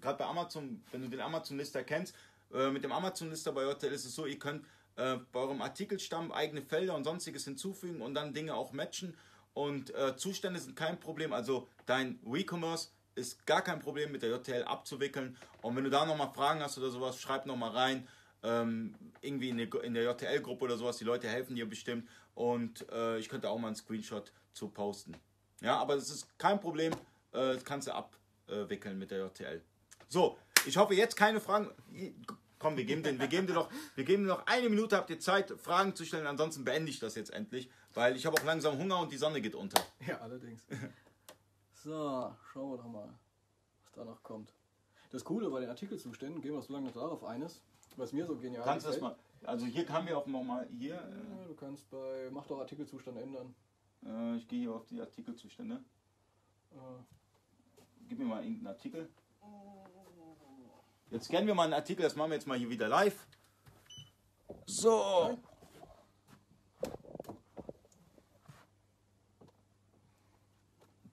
Gerade 0.00 0.18
bei 0.18 0.26
Amazon, 0.26 0.84
wenn 0.92 1.02
du 1.02 1.08
den 1.08 1.20
Amazon-Lister 1.20 1.82
kennst, 1.82 2.14
äh, 2.52 2.70
mit 2.70 2.84
dem 2.84 2.92
Amazon-Lister 2.92 3.52
bei 3.52 3.64
JTL 3.64 3.92
ist 3.92 4.04
es 4.04 4.14
so, 4.14 4.26
ihr 4.26 4.38
könnt 4.38 4.64
äh, 4.96 5.16
bei 5.32 5.40
eurem 5.40 5.62
Artikelstamm 5.62 6.32
eigene 6.32 6.62
Felder 6.62 6.94
und 6.94 7.04
sonstiges 7.04 7.44
hinzufügen 7.44 8.02
und 8.02 8.14
dann 8.14 8.34
Dinge 8.34 8.54
auch 8.54 8.72
matchen. 8.72 9.16
Und 9.54 9.94
äh, 9.94 10.16
Zustände 10.16 10.60
sind 10.60 10.76
kein 10.76 11.00
Problem. 11.00 11.32
Also 11.32 11.68
dein 11.86 12.20
WeCommerce 12.22 12.90
ist 13.14 13.44
gar 13.46 13.62
kein 13.62 13.80
Problem 13.80 14.12
mit 14.12 14.22
der 14.22 14.30
JTL 14.30 14.64
abzuwickeln. 14.64 15.36
Und 15.62 15.76
wenn 15.76 15.84
du 15.84 15.90
da 15.90 16.06
nochmal 16.06 16.32
Fragen 16.32 16.62
hast 16.62 16.78
oder 16.78 16.90
sowas, 16.90 17.20
schreib 17.20 17.46
nochmal 17.46 17.70
rein. 17.70 18.08
Ähm, 18.44 18.94
irgendwie 19.20 19.48
in 19.48 19.56
der, 19.56 19.66
der 19.66 20.04
JTL-Gruppe 20.04 20.64
oder 20.64 20.76
sowas. 20.76 20.98
Die 20.98 21.04
Leute 21.04 21.28
helfen 21.28 21.56
dir 21.56 21.68
bestimmt. 21.68 22.08
Und 22.34 22.88
äh, 22.92 23.18
ich 23.18 23.28
könnte 23.28 23.50
auch 23.50 23.58
mal 23.58 23.68
einen 23.68 23.76
Screenshot 23.76 24.32
zu 24.52 24.68
posten. 24.68 25.16
Ja, 25.60 25.76
aber 25.78 25.94
es 25.94 26.08
ist 26.10 26.38
kein 26.38 26.60
Problem. 26.60 26.92
Äh, 27.32 27.54
das 27.54 27.64
kannst 27.64 27.88
du 27.88 27.92
abwickeln 27.92 28.98
mit 28.98 29.10
der 29.10 29.26
JTL. 29.26 29.60
So, 30.08 30.38
ich 30.66 30.76
hoffe 30.76 30.94
jetzt 30.94 31.16
keine 31.16 31.40
Fragen. 31.40 31.70
Komm, 32.58 32.76
wir 32.76 32.84
geben, 32.84 33.02
den, 33.04 33.20
wir, 33.20 33.28
geben 33.28 33.46
dir 33.46 33.52
noch, 33.54 33.70
wir 33.94 34.04
geben 34.04 34.24
dir 34.24 34.30
noch 34.30 34.46
eine 34.46 34.68
Minute, 34.68 34.96
habt 34.96 35.10
ihr 35.10 35.20
Zeit, 35.20 35.52
Fragen 35.60 35.94
zu 35.94 36.04
stellen. 36.04 36.26
Ansonsten 36.26 36.64
beende 36.64 36.90
ich 36.90 36.98
das 36.98 37.14
jetzt 37.14 37.30
endlich, 37.30 37.70
weil 37.94 38.16
ich 38.16 38.26
habe 38.26 38.36
auch 38.36 38.44
langsam 38.44 38.76
Hunger 38.78 38.98
und 38.98 39.12
die 39.12 39.16
Sonne 39.16 39.40
geht 39.40 39.54
unter. 39.54 39.80
Ja, 40.06 40.18
allerdings. 40.18 40.66
So, 41.84 42.34
schauen 42.52 42.72
wir 42.72 42.76
doch 42.78 42.88
mal, 42.88 43.08
was 43.84 43.92
da 43.92 44.04
noch 44.04 44.20
kommt. 44.24 44.52
Das 45.12 45.22
Coole 45.24 45.48
bei 45.48 45.60
den 45.60 45.70
Artikelzuständen, 45.70 46.42
gehen 46.42 46.52
wir 46.52 46.60
so 46.60 46.72
lange 46.72 46.86
noch 46.86 46.92
darauf 46.92 47.22
eines, 47.24 47.62
was 47.96 48.12
mir 48.12 48.26
so 48.26 48.36
genial 48.36 48.64
Kannst 48.64 48.84
du 48.84 48.90
das 48.90 48.98
gefällt. 48.98 49.16
mal, 49.42 49.48
also 49.48 49.64
hier 49.64 49.88
haben 49.88 50.08
wir 50.08 50.18
auch 50.18 50.26
nochmal, 50.26 50.66
hier, 50.76 50.94
Ja, 50.96 51.46
du 51.46 51.54
kannst 51.54 51.88
bei 51.88 52.28
Mach 52.32 52.44
doch 52.48 52.58
Artikelzustand 52.58 53.16
ändern. 53.18 53.54
äh, 54.04 54.36
ich 54.36 54.48
gehe 54.48 54.58
hier 54.62 54.72
auf 54.74 54.86
die 54.86 55.00
Artikelzustände. 55.00 55.76
Äh, 56.72 56.76
Gib 58.08 58.18
mir 58.18 58.24
mal 58.24 58.42
irgendeinen 58.42 58.66
Artikel. 58.74 59.08
Jetzt 61.10 61.26
scannen 61.26 61.46
wir 61.46 61.54
mal 61.54 61.64
einen 61.64 61.72
Artikel, 61.72 62.02
das 62.02 62.16
machen 62.16 62.30
wir 62.30 62.34
jetzt 62.36 62.46
mal 62.46 62.58
hier 62.58 62.68
wieder 62.68 62.88
live. 62.88 63.26
So. 64.66 65.38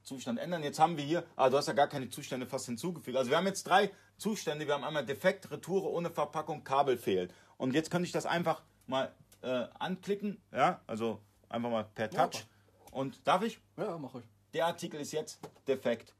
Zustand 0.04 0.40
ändern. 0.40 0.62
Jetzt 0.64 0.80
haben 0.80 0.98
wir 0.98 1.04
hier, 1.04 1.26
ah, 1.36 1.50
du 1.50 1.58
hast 1.58 1.68
ja 1.68 1.74
gar 1.74 1.88
keine 1.88 2.10
Zustände 2.10 2.46
fast 2.46 2.66
hinzugefügt. 2.68 3.18
Also 3.18 3.32
wir 3.32 3.38
haben 3.38 3.48
jetzt 3.48 3.64
drei 3.64 3.92
Zustände. 4.18 4.68
Wir 4.68 4.74
haben 4.76 4.84
einmal 4.84 5.06
defekt, 5.06 5.50
Retoure 5.50 5.90
ohne 5.90 6.12
Verpackung, 6.12 6.64
Kabel 6.64 6.98
fehlt. 6.98 7.34
Und 7.58 7.74
jetzt 7.74 7.90
könnte 7.90 8.06
ich 8.06 8.12
das 8.12 8.26
einfach 8.26 8.62
mal 8.88 9.12
äh, 9.42 9.68
anklicken. 9.80 10.42
Ja, 10.52 10.82
also 10.86 11.22
einfach 11.50 11.70
mal 11.70 11.86
per 11.96 12.12
Ja, 12.12 12.28
Touch. 12.28 12.46
Und 12.92 13.26
darf 13.26 13.42
ich? 13.44 13.60
ja, 13.78 13.98
mach 13.98 14.16
ich. 14.16 14.24
Der 14.54 14.68
Artikel 14.68 15.00
ist 15.00 15.12
jetzt 15.12 15.40
defekt. 15.68 16.14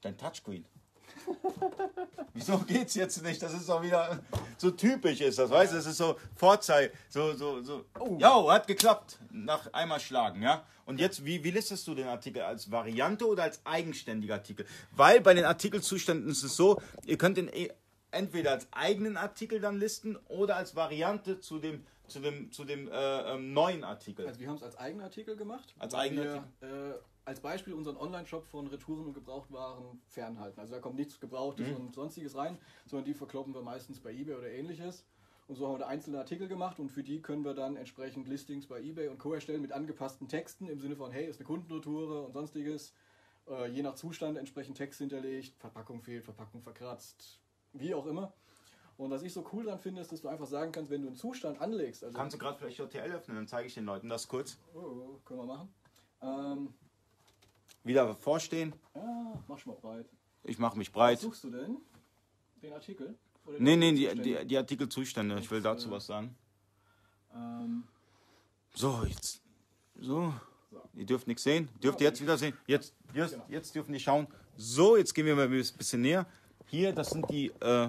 Dein 0.00 0.16
Touchscreen. 0.16 0.64
Wieso 2.34 2.58
geht's 2.58 2.94
jetzt 2.94 3.22
nicht? 3.22 3.42
Das 3.42 3.52
ist 3.52 3.68
doch 3.68 3.82
wieder 3.82 4.18
so 4.56 4.70
typisch 4.70 5.20
ist 5.20 5.38
das, 5.38 5.50
weißt 5.50 5.72
du? 5.72 5.76
Das 5.76 5.86
ist 5.86 5.96
so 5.96 6.16
Vorzeig, 6.34 6.92
so 7.08 7.34
so 7.34 7.62
so. 7.62 7.84
Oh. 7.98 8.16
Ja, 8.18 8.46
hat 8.52 8.66
geklappt 8.66 9.18
nach 9.30 9.72
einmal 9.72 10.00
schlagen, 10.00 10.42
ja. 10.42 10.64
Und 10.86 11.00
jetzt 11.00 11.24
wie 11.24 11.42
wie 11.44 11.50
listest 11.50 11.86
du 11.86 11.94
den 11.94 12.06
Artikel 12.06 12.42
als 12.42 12.70
Variante 12.70 13.26
oder 13.26 13.42
als 13.44 13.60
eigenständiger 13.64 14.34
Artikel? 14.34 14.66
Weil 14.92 15.20
bei 15.20 15.34
den 15.34 15.44
Artikelzuständen 15.44 16.30
ist 16.30 16.42
es 16.42 16.56
so, 16.56 16.80
ihr 17.04 17.18
könnt 17.18 17.36
den 17.36 17.48
eh 17.48 17.70
entweder 18.10 18.52
als 18.52 18.68
eigenen 18.70 19.16
Artikel 19.16 19.60
dann 19.60 19.78
listen 19.78 20.16
oder 20.28 20.56
als 20.56 20.74
Variante 20.74 21.40
zu 21.40 21.58
dem 21.58 21.84
zu 22.06 22.20
dem 22.20 22.50
zu 22.52 22.64
dem 22.64 22.88
äh, 22.88 23.34
ähm, 23.34 23.52
neuen 23.52 23.84
Artikel. 23.84 24.26
Also 24.26 24.40
wir 24.40 24.48
haben 24.48 24.56
es 24.56 24.62
als 24.62 24.76
Eigenartikel 24.76 25.36
gemacht. 25.36 25.74
Als 25.78 25.92
weil 25.92 26.00
Eigenartikel? 26.00 26.48
wir, 26.60 26.94
äh, 26.94 26.98
als 27.28 27.40
Beispiel 27.40 27.74
unseren 27.74 27.96
Online-Shop 27.98 28.46
von 28.46 28.66
Retouren 28.68 29.04
und 29.06 29.12
Gebrauchtwaren 29.12 30.00
fernhalten. 30.08 30.58
Also 30.60 30.74
da 30.74 30.80
kommt 30.80 30.96
nichts 30.96 31.20
Gebrauchtes 31.20 31.68
Mhm. 31.68 31.76
und 31.76 31.94
sonstiges 31.94 32.34
rein, 32.34 32.58
sondern 32.86 33.04
die 33.04 33.12
verkloppen 33.14 33.54
wir 33.54 33.62
meistens 33.62 34.00
bei 34.00 34.10
eBay 34.12 34.34
oder 34.34 34.50
ähnliches. 34.50 35.04
Und 35.46 35.56
so 35.56 35.66
haben 35.66 35.74
wir 35.74 35.78
da 35.78 35.86
einzelne 35.86 36.18
Artikel 36.18 36.48
gemacht 36.48 36.78
und 36.80 36.90
für 36.90 37.02
die 37.02 37.20
können 37.22 37.44
wir 37.44 37.54
dann 37.54 37.76
entsprechend 37.76 38.28
Listings 38.28 38.66
bei 38.66 38.80
eBay 38.82 39.08
und 39.08 39.18
Co. 39.18 39.32
erstellen 39.34 39.62
mit 39.62 39.72
angepassten 39.72 40.26
Texten 40.28 40.68
im 40.68 40.80
Sinne 40.80 40.96
von, 40.96 41.10
hey, 41.10 41.26
ist 41.26 41.38
eine 41.38 41.46
Kundenretoure 41.46 42.24
und 42.26 42.32
sonstiges. 42.32 42.92
Äh, 43.48 43.68
je 43.70 43.82
nach 43.82 43.94
Zustand 43.94 44.36
entsprechend 44.38 44.76
Text 44.78 44.98
hinterlegt, 44.98 45.54
Verpackung 45.58 46.00
fehlt, 46.02 46.24
Verpackung 46.24 46.62
verkratzt, 46.62 47.40
wie 47.74 47.94
auch 47.94 48.06
immer. 48.06 48.32
Und 48.98 49.10
was 49.10 49.22
ich 49.22 49.32
so 49.32 49.46
cool 49.52 49.64
dran 49.64 49.78
finde, 49.78 50.00
ist, 50.00 50.12
dass 50.12 50.22
du 50.22 50.28
einfach 50.28 50.46
sagen 50.46 50.72
kannst, 50.72 50.90
wenn 50.90 51.02
du 51.02 51.08
einen 51.08 51.16
Zustand 51.16 51.60
anlegst, 51.60 52.04
also 52.04 52.16
Kannst 52.16 52.34
du 52.34 52.38
gerade 52.38 52.58
vielleicht 52.58 52.78
JTL 52.78 53.12
öffnen, 53.12 53.36
dann 53.36 53.46
zeige 53.46 53.68
ich 53.68 53.74
den 53.74 53.84
Leuten 53.84 54.08
das 54.08 54.28
kurz. 54.28 54.58
Oh, 54.74 55.18
können 55.24 55.40
wir 55.40 55.46
machen. 55.46 55.74
Ähm, 56.20 56.74
Wieder 57.84 58.14
vorstehen. 58.14 58.74
ja, 58.94 59.42
mach 59.46 59.58
schon 59.58 59.72
mal 59.74 59.80
breit. 59.80 60.06
Ich 60.44 60.58
mache 60.58 60.76
mich 60.78 60.88
Was 60.88 60.92
breit. 60.94 61.20
suchst 61.20 61.44
du 61.44 61.50
denn? 61.50 61.76
Den 62.62 62.72
Artikel? 62.72 63.16
Oder 63.46 63.58
Nee, 63.60 63.76
nee, 63.76 63.92
die, 63.92 64.20
die, 64.22 64.44
die 64.46 64.56
Artikelzustände. 64.56 65.38
Ich 65.40 65.50
will 65.50 65.62
dazu 65.62 65.90
was 65.90 66.06
sagen. 66.06 66.36
Ähm, 67.34 67.84
So, 68.74 69.04
jetzt. 69.04 69.42
So. 69.98 70.32
So. 70.70 70.82
Ihr 70.94 71.06
dürft 71.06 71.26
nichts 71.26 71.42
sehen. 71.44 71.68
Dürft 71.82 72.00
ihr 72.00 72.08
jetzt 72.08 72.20
wieder 72.20 72.36
sehen. 72.36 72.54
Jetzt, 72.66 72.94
jetzt, 73.14 73.32
Genau. 73.32 73.44
jetzt 73.48 73.74
dürfen 73.74 73.92
die 73.92 74.00
schauen. 74.00 74.26
So, 74.56 74.96
jetzt 74.96 75.14
gehen 75.14 75.24
wir 75.26 75.34
mal 75.34 75.46
ein 75.46 75.50
bisschen 75.50 76.02
näher. 76.02 76.26
Hier, 76.66 76.92
das 76.92 77.10
sind 77.10 77.28
die. 77.30 77.46
Äh, 77.60 77.88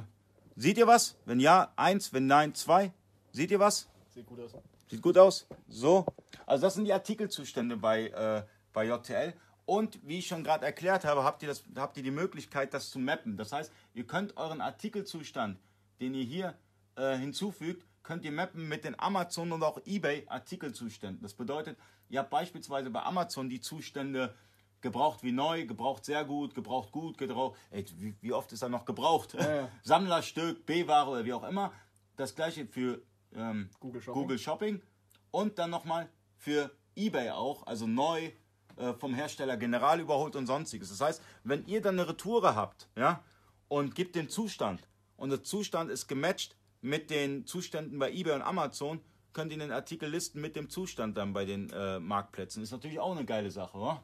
seht 0.56 0.78
ihr 0.78 0.88
was? 0.88 1.18
Wenn 1.26 1.40
ja, 1.40 1.74
eins. 1.76 2.14
Wenn 2.14 2.28
nein, 2.28 2.54
zwei. 2.56 2.94
Seht 3.32 3.52
ihr 3.52 3.60
was? 3.60 3.90
sieht 4.14 4.26
gut 4.26 4.40
aus. 4.40 4.52
Sieht 4.90 5.02
gut 5.02 5.18
aus. 5.18 5.46
So. 5.68 6.06
Also 6.46 6.62
das 6.66 6.76
sind 6.76 6.86
die 6.86 6.94
Artikelzustände 6.94 7.76
bei, 7.78 8.08
äh, 8.08 8.44
bei 8.74 8.86
JTL. 8.88 9.34
Und 9.70 10.00
wie 10.02 10.18
ich 10.18 10.26
schon 10.26 10.44
gerade 10.44 10.66
erklärt 10.66 11.06
habe, 11.06 11.24
habt 11.24 11.44
ihr, 11.44 11.48
das, 11.48 11.64
habt 11.76 11.96
ihr 11.96 12.02
die 12.02 12.10
Möglichkeit, 12.10 12.74
das 12.74 12.90
zu 12.90 12.98
mappen. 12.98 13.38
Das 13.38 13.52
heißt, 13.52 13.72
ihr 13.94 14.08
könnt 14.08 14.36
euren 14.36 14.62
Artikelzustand, 14.62 15.60
den 16.02 16.16
ihr 16.16 16.24
hier 16.24 16.56
äh, 16.96 17.16
hinzufügt, 17.16 17.86
könnt 18.02 18.26
ihr 18.26 18.32
mappen 18.32 18.68
mit 18.68 18.84
den 18.84 19.00
Amazon 19.00 19.52
und 19.52 19.62
auch 19.62 19.80
eBay 19.86 20.26
Artikelzuständen. 20.28 21.22
Das 21.22 21.36
bedeutet, 21.36 21.78
ihr 22.10 22.18
habt 22.18 22.32
beispielsweise 22.32 22.90
bei 22.90 23.04
Amazon 23.04 23.48
die 23.48 23.62
Zustände 23.62 24.34
gebraucht 24.82 25.22
wie 25.22 25.32
neu, 25.32 25.68
gebraucht 25.68 26.04
sehr 26.04 26.26
gut, 26.26 26.56
gebraucht 26.56 26.92
gut, 26.92 27.20
gebraucht. 27.20 27.56
Ey, 27.70 27.86
wie, 27.98 28.16
wie 28.22 28.34
oft 28.34 28.52
ist 28.52 28.64
da 28.64 28.70
noch 28.70 28.86
gebraucht? 28.86 29.36
ja. 29.36 29.70
Sammlerstück, 29.84 30.66
B-Ware 30.66 31.12
oder 31.12 31.26
wie 31.26 31.34
auch 31.34 31.48
immer. 31.48 31.72
Das 32.16 32.34
gleiche 32.34 32.66
für 32.66 33.04
ähm, 33.36 33.70
Google 33.80 34.02
Shopping. 34.02 34.20
Google 34.20 34.40
Shopping 34.40 34.82
und 35.30 35.60
dann 35.60 35.70
nochmal 35.70 36.10
für 36.38 36.72
eBay 36.96 37.30
auch, 37.30 37.68
also 37.68 37.86
neu 37.86 38.32
äh, 38.80 38.94
vom 38.94 39.14
Hersteller 39.14 39.58
general 39.58 40.00
überholt 40.00 40.36
und 40.36 40.48
sonstiges. 40.48 40.90
Das 40.90 41.02
heißt, 41.02 41.22
wenn 41.44 41.66
ihr 41.68 41.82
dann 41.82 42.00
eine 42.00 42.10
Retoure 42.10 42.56
habt, 42.56 42.88
ja, 42.96 43.24
und 43.68 43.94
gibt 43.94 44.16
den 44.16 44.30
Zustand 44.30 44.82
und 45.18 45.30
der 45.30 45.44
Zustand 45.44 45.92
ist 45.92 46.08
gematcht 46.08 46.56
mit 46.82 47.10
den 47.10 47.46
Zuständen 47.46 48.00
bei 48.00 48.12
eBay 48.12 48.36
und 48.36 48.42
Amazon, 48.42 49.02
könnt 49.34 49.52
ihr 49.52 49.60
den 49.60 49.72
Artikel 49.72 50.10
listen 50.10 50.42
mit 50.42 50.56
dem 50.56 50.70
Zustand 50.70 51.18
dann 51.18 51.34
bei 51.34 51.46
den 51.46 51.70
äh, 51.72 52.00
Marktplätzen. 52.00 52.64
Ist 52.64 52.72
natürlich 52.72 53.00
auch 53.00 53.16
eine 53.16 53.26
geile 53.26 53.52
Sache, 53.52 53.78
oder? 53.78 54.04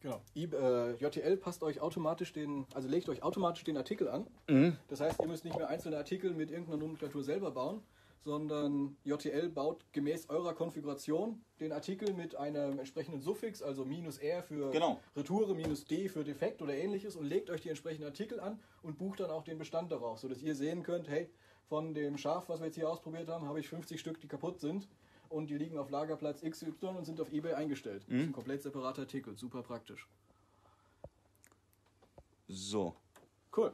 Genau. 0.00 0.22
I, 0.36 0.44
äh, 0.44 0.94
JTL 0.98 1.36
passt 1.36 1.62
euch 1.62 1.80
automatisch 1.80 2.32
den, 2.32 2.66
also 2.74 2.88
legt 2.88 3.08
euch 3.08 3.22
automatisch 3.22 3.64
den 3.64 3.76
Artikel 3.76 4.08
an. 4.08 4.26
Mhm. 4.48 4.76
Das 4.88 5.00
heißt, 5.00 5.20
ihr 5.20 5.26
müsst 5.26 5.44
nicht 5.44 5.56
mehr 5.56 5.68
einzelne 5.68 5.96
Artikel 5.96 6.32
mit 6.32 6.50
irgendeiner 6.50 6.78
Nomenklatur 6.78 7.24
selber 7.24 7.50
bauen, 7.50 7.82
sondern 8.26 8.96
JTL 9.04 9.48
baut 9.48 9.84
gemäß 9.92 10.28
eurer 10.30 10.52
Konfiguration 10.52 11.40
den 11.60 11.70
Artikel 11.70 12.12
mit 12.12 12.34
einem 12.34 12.80
entsprechenden 12.80 13.20
Suffix, 13.20 13.62
also 13.62 13.84
minus 13.84 14.18
R 14.18 14.42
für 14.42 14.72
Genau. 14.72 15.00
Retoure, 15.14 15.54
minus 15.54 15.84
D 15.84 16.08
für 16.08 16.24
Defekt 16.24 16.60
oder 16.60 16.74
ähnliches 16.74 17.14
und 17.14 17.24
legt 17.24 17.50
euch 17.50 17.60
die 17.60 17.68
entsprechenden 17.68 18.08
Artikel 18.08 18.40
an 18.40 18.58
und 18.82 18.98
bucht 18.98 19.20
dann 19.20 19.30
auch 19.30 19.44
den 19.44 19.58
Bestand 19.58 19.92
darauf, 19.92 20.18
sodass 20.18 20.42
ihr 20.42 20.56
sehen 20.56 20.82
könnt, 20.82 21.08
hey, 21.08 21.30
von 21.68 21.94
dem 21.94 22.18
Schaf, 22.18 22.48
was 22.48 22.58
wir 22.58 22.66
jetzt 22.66 22.74
hier 22.74 22.90
ausprobiert 22.90 23.28
haben, 23.28 23.46
habe 23.46 23.60
ich 23.60 23.68
50 23.68 24.00
Stück, 24.00 24.20
die 24.20 24.26
kaputt 24.26 24.58
sind 24.58 24.88
und 25.28 25.48
die 25.48 25.56
liegen 25.56 25.78
auf 25.78 25.90
Lagerplatz 25.90 26.40
XY 26.42 26.72
und 26.98 27.04
sind 27.04 27.20
auf 27.20 27.32
Ebay 27.32 27.54
eingestellt. 27.54 28.02
Das 28.08 28.16
ist 28.16 28.24
ein 28.24 28.32
komplett 28.32 28.64
separater 28.64 29.02
Artikel, 29.02 29.36
super 29.38 29.62
praktisch. 29.62 30.08
So. 32.48 32.92
Cool. 33.56 33.72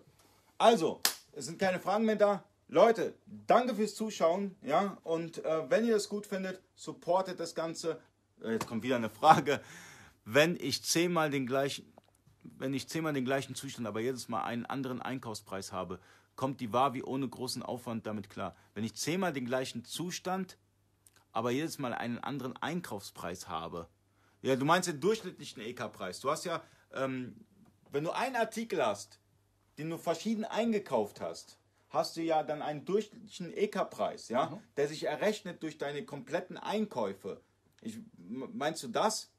Also, 0.59 1.01
es 1.33 1.47
sind 1.47 1.59
keine 1.59 1.81
Fragen 1.81 2.05
mehr 2.05 2.17
da. 2.17 2.45
Leute, 2.69 3.15
danke 3.27 3.75
fürs 3.75 3.95
Zuschauen. 3.95 4.57
Ja, 4.63 4.99
und 5.05 5.45
äh, 5.45 5.71
wenn 5.71 5.85
ihr 5.85 5.97
es 5.97 6.09
gut 6.09 6.27
findet, 6.27 6.63
supportet 6.75 7.39
das 7.39 7.55
Ganze. 7.55 8.01
Äh, 8.43 8.53
jetzt 8.53 8.67
kommt 8.67 8.83
wieder 8.83 8.97
eine 8.97 9.11
Frage. 9.11 9.61
Wenn 10.25 10.57
ich 10.57 10.83
zehnmal 10.83 11.31
den 11.31 11.47
gleichen, 11.47 11.93
wenn 12.43 12.73
ich 12.75 12.89
zehnmal 12.89 13.13
den 13.13 13.25
gleichen 13.25 13.55
Zustand, 13.55 13.87
aber 13.87 14.01
jedes 14.01 14.29
Mal 14.29 14.43
einen 14.43 14.67
anderen 14.67 15.03
Einkaufspreis 15.03 15.73
habe, 15.73 15.99
kommt 16.37 16.61
die 16.61 16.73
Wavi 16.73 17.03
ohne 17.03 17.29
großen 17.29 17.63
Aufwand 17.63 18.07
damit 18.07 18.31
klar. 18.31 18.57
Wenn 18.75 18.85
ich 18.85 18.95
zehnmal 18.95 19.33
den 19.33 19.47
gleichen 19.47 19.85
Zustand, 19.85 20.57
aber 21.33 21.51
jedes 21.51 21.79
Mal 21.79 21.95
einen 21.95 22.19
anderen 22.19 22.57
Einkaufspreis 22.57 23.49
habe. 23.49 23.89
Ja, 24.43 24.57
du 24.57 24.65
meinst 24.65 24.89
den 24.89 25.01
durchschnittlichen 25.01 25.63
EK-Preis. 25.63 26.21
Du 26.21 26.31
hast 26.31 26.45
ja, 26.45 26.63
ähm, 26.93 27.37
wenn 27.91 28.05
du 28.05 28.11
einen 28.11 28.37
Artikel 28.37 28.85
hast, 28.85 29.19
den 29.79 29.91
du 29.91 29.99
verschieden 29.99 30.45
eingekauft 30.45 31.21
hast, 31.21 31.59
hast 31.93 32.17
du 32.17 32.23
ja 32.23 32.43
dann 32.43 32.63
einen 32.63 32.85
durchschnittlichen 32.85 33.53
EK-Preis, 33.53 34.29
ja, 34.29 34.61
der 34.77 34.89
sich 34.89 35.05
errechnet 35.05 35.63
durch 35.63 35.79
deine 35.79 36.05
kompletten 36.05 36.57
Einkäufe. 36.57 37.41
Ich, 37.83 37.99
meinst 38.17 38.83
du 38.83 38.89
das? 38.89 39.31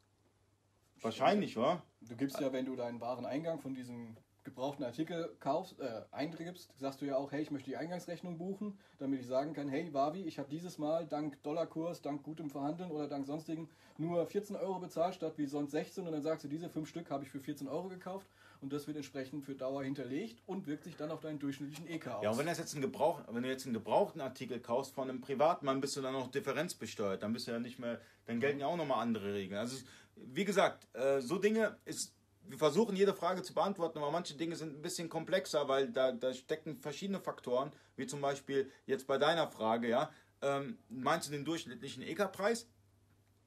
Wahrscheinlich, 1.02 1.58
oder? 1.58 1.82
Du 2.02 2.16
gibst 2.16 2.40
ja, 2.40 2.54
wenn 2.54 2.66
du 2.66 2.76
deinen 2.76 3.02
Wareneingang 3.02 3.60
von 3.60 3.74
diesem 3.74 4.16
gebrauchten 4.44 4.84
Artikel 4.84 5.36
kaufst, 5.40 5.80
äh, 5.80 6.02
eingibst, 6.12 6.78
sagst 6.78 7.02
du 7.02 7.06
ja 7.06 7.16
auch, 7.16 7.32
hey, 7.32 7.42
ich 7.42 7.52
möchte 7.52 7.70
die 7.70 7.78
Eingangsrechnung 7.78 8.38
buchen, 8.38 8.78
damit 9.00 9.22
ich 9.22 9.28
sagen 9.28 9.54
kann, 9.54 9.70
hey, 9.70 9.94
Wavi, 9.94 10.24
ich 10.24 10.38
habe 10.38 10.50
dieses 10.50 10.78
Mal 10.78 11.08
dank 11.08 11.42
Dollarkurs, 11.44 12.02
dank 12.02 12.24
gutem 12.24 12.50
Verhandeln 12.50 12.92
oder 12.92 13.08
dank 13.08 13.26
sonstigen 13.26 13.70
nur 13.98 14.26
14 14.26 14.56
Euro 14.58 14.80
bezahlt 14.80 15.16
statt 15.16 15.38
wie 15.38 15.46
sonst 15.46 15.72
16 15.72 16.06
und 16.06 16.12
dann 16.12 16.22
sagst 16.22 16.44
du, 16.44 16.50
diese 16.50 16.70
fünf 16.70 16.90
Stück 16.90 17.10
habe 17.10 17.24
ich 17.24 17.30
für 17.30 17.40
14 17.40 17.68
Euro 17.68 17.88
gekauft 17.88 18.28
und 18.64 18.72
das 18.72 18.88
wird 18.88 18.98
entsprechend 18.98 19.46
für 19.46 19.56
Dauer 19.56 19.84
hinterlegt 19.84 20.42
und 20.46 20.66
wirkt 20.66 20.86
sich 20.86 20.96
dann 20.96 21.12
auf 21.12 21.20
deinen 21.20 21.38
durchschnittlichen 21.38 21.88
EK 21.88 22.08
aus. 22.08 22.24
Ja, 22.24 22.32
und 22.32 22.38
wenn, 22.38 22.48
das 22.48 22.58
jetzt 22.58 22.74
ein 22.74 22.82
Gebrauch, 22.82 23.22
wenn 23.30 23.44
du 23.44 23.50
jetzt 23.50 23.66
einen 23.66 23.74
gebrauchten 23.74 24.22
Artikel 24.22 24.60
kaufst 24.60 24.96
von 24.96 25.10
einem 25.10 25.22
Privatmann, 25.22 25.82
bist 25.82 25.96
du 25.98 26.02
dann 26.02 26.14
noch 26.14 26.32
differenzbesteuert. 26.32 27.22
Dann 27.22 27.34
bist 27.34 27.48
du 27.48 27.52
ja 27.52 27.60
nicht 27.60 27.78
mehr, 27.78 28.00
dann 28.26 28.40
gelten 28.40 28.62
ja 28.62 28.68
auch 28.68 28.78
nochmal 28.78 29.02
andere 29.02 29.34
Regeln. 29.34 29.60
Also, 29.60 29.84
wie 30.16 30.46
gesagt, 30.46 30.88
äh, 30.96 31.20
so 31.20 31.38
Dinge 31.38 31.78
ist 31.86 32.14
wir 32.46 32.58
versuchen 32.58 32.96
jede 32.96 33.14
Frage 33.14 33.42
zu 33.42 33.54
beantworten, 33.54 34.00
aber 34.00 34.12
manche 34.12 34.36
Dinge 34.36 34.56
sind 34.56 34.78
ein 34.78 34.82
bisschen 34.82 35.10
komplexer, 35.10 35.68
weil 35.68 35.90
da, 35.90 36.12
da 36.12 36.34
stecken 36.34 36.78
verschiedene 36.78 37.20
Faktoren, 37.20 37.72
wie 37.96 38.06
zum 38.06 38.22
Beispiel 38.22 38.70
jetzt 38.86 39.08
bei 39.08 39.18
deiner 39.18 39.48
Frage, 39.48 39.88
ja. 39.88 40.12
Ähm, 40.42 40.78
meinst 40.90 41.28
du 41.28 41.32
den 41.32 41.46
durchschnittlichen 41.46 42.04
EK-Preis? 42.04 42.68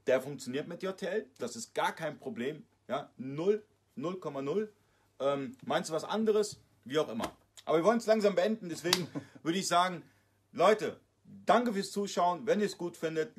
Der 0.06 0.22
funktioniert 0.22 0.66
mit 0.66 0.82
JTL, 0.82 1.26
das 1.38 1.56
ist 1.56 1.74
gar 1.74 1.94
kein 1.94 2.18
Problem, 2.18 2.64
ja. 2.88 3.10
0, 3.18 3.62
0,0. 3.97 4.68
Ähm, 5.20 5.56
meinst 5.64 5.90
du 5.90 5.94
was 5.94 6.05
anderes? 6.05 6.60
Wie 6.84 6.98
auch 6.98 7.09
immer. 7.09 7.32
Aber 7.64 7.78
wir 7.78 7.84
wollen 7.84 7.98
es 7.98 8.06
langsam 8.06 8.34
beenden, 8.34 8.68
deswegen 8.68 9.09
würde 9.43 9.59
ich 9.59 9.66
sagen, 9.66 10.02
Leute, 10.52 11.01
danke 11.24 11.72
fürs 11.72 11.90
Zuschauen. 11.90 12.47
Wenn 12.47 12.60
ihr 12.60 12.66
es 12.66 12.78
gut 12.78 12.97
findet, 12.97 13.36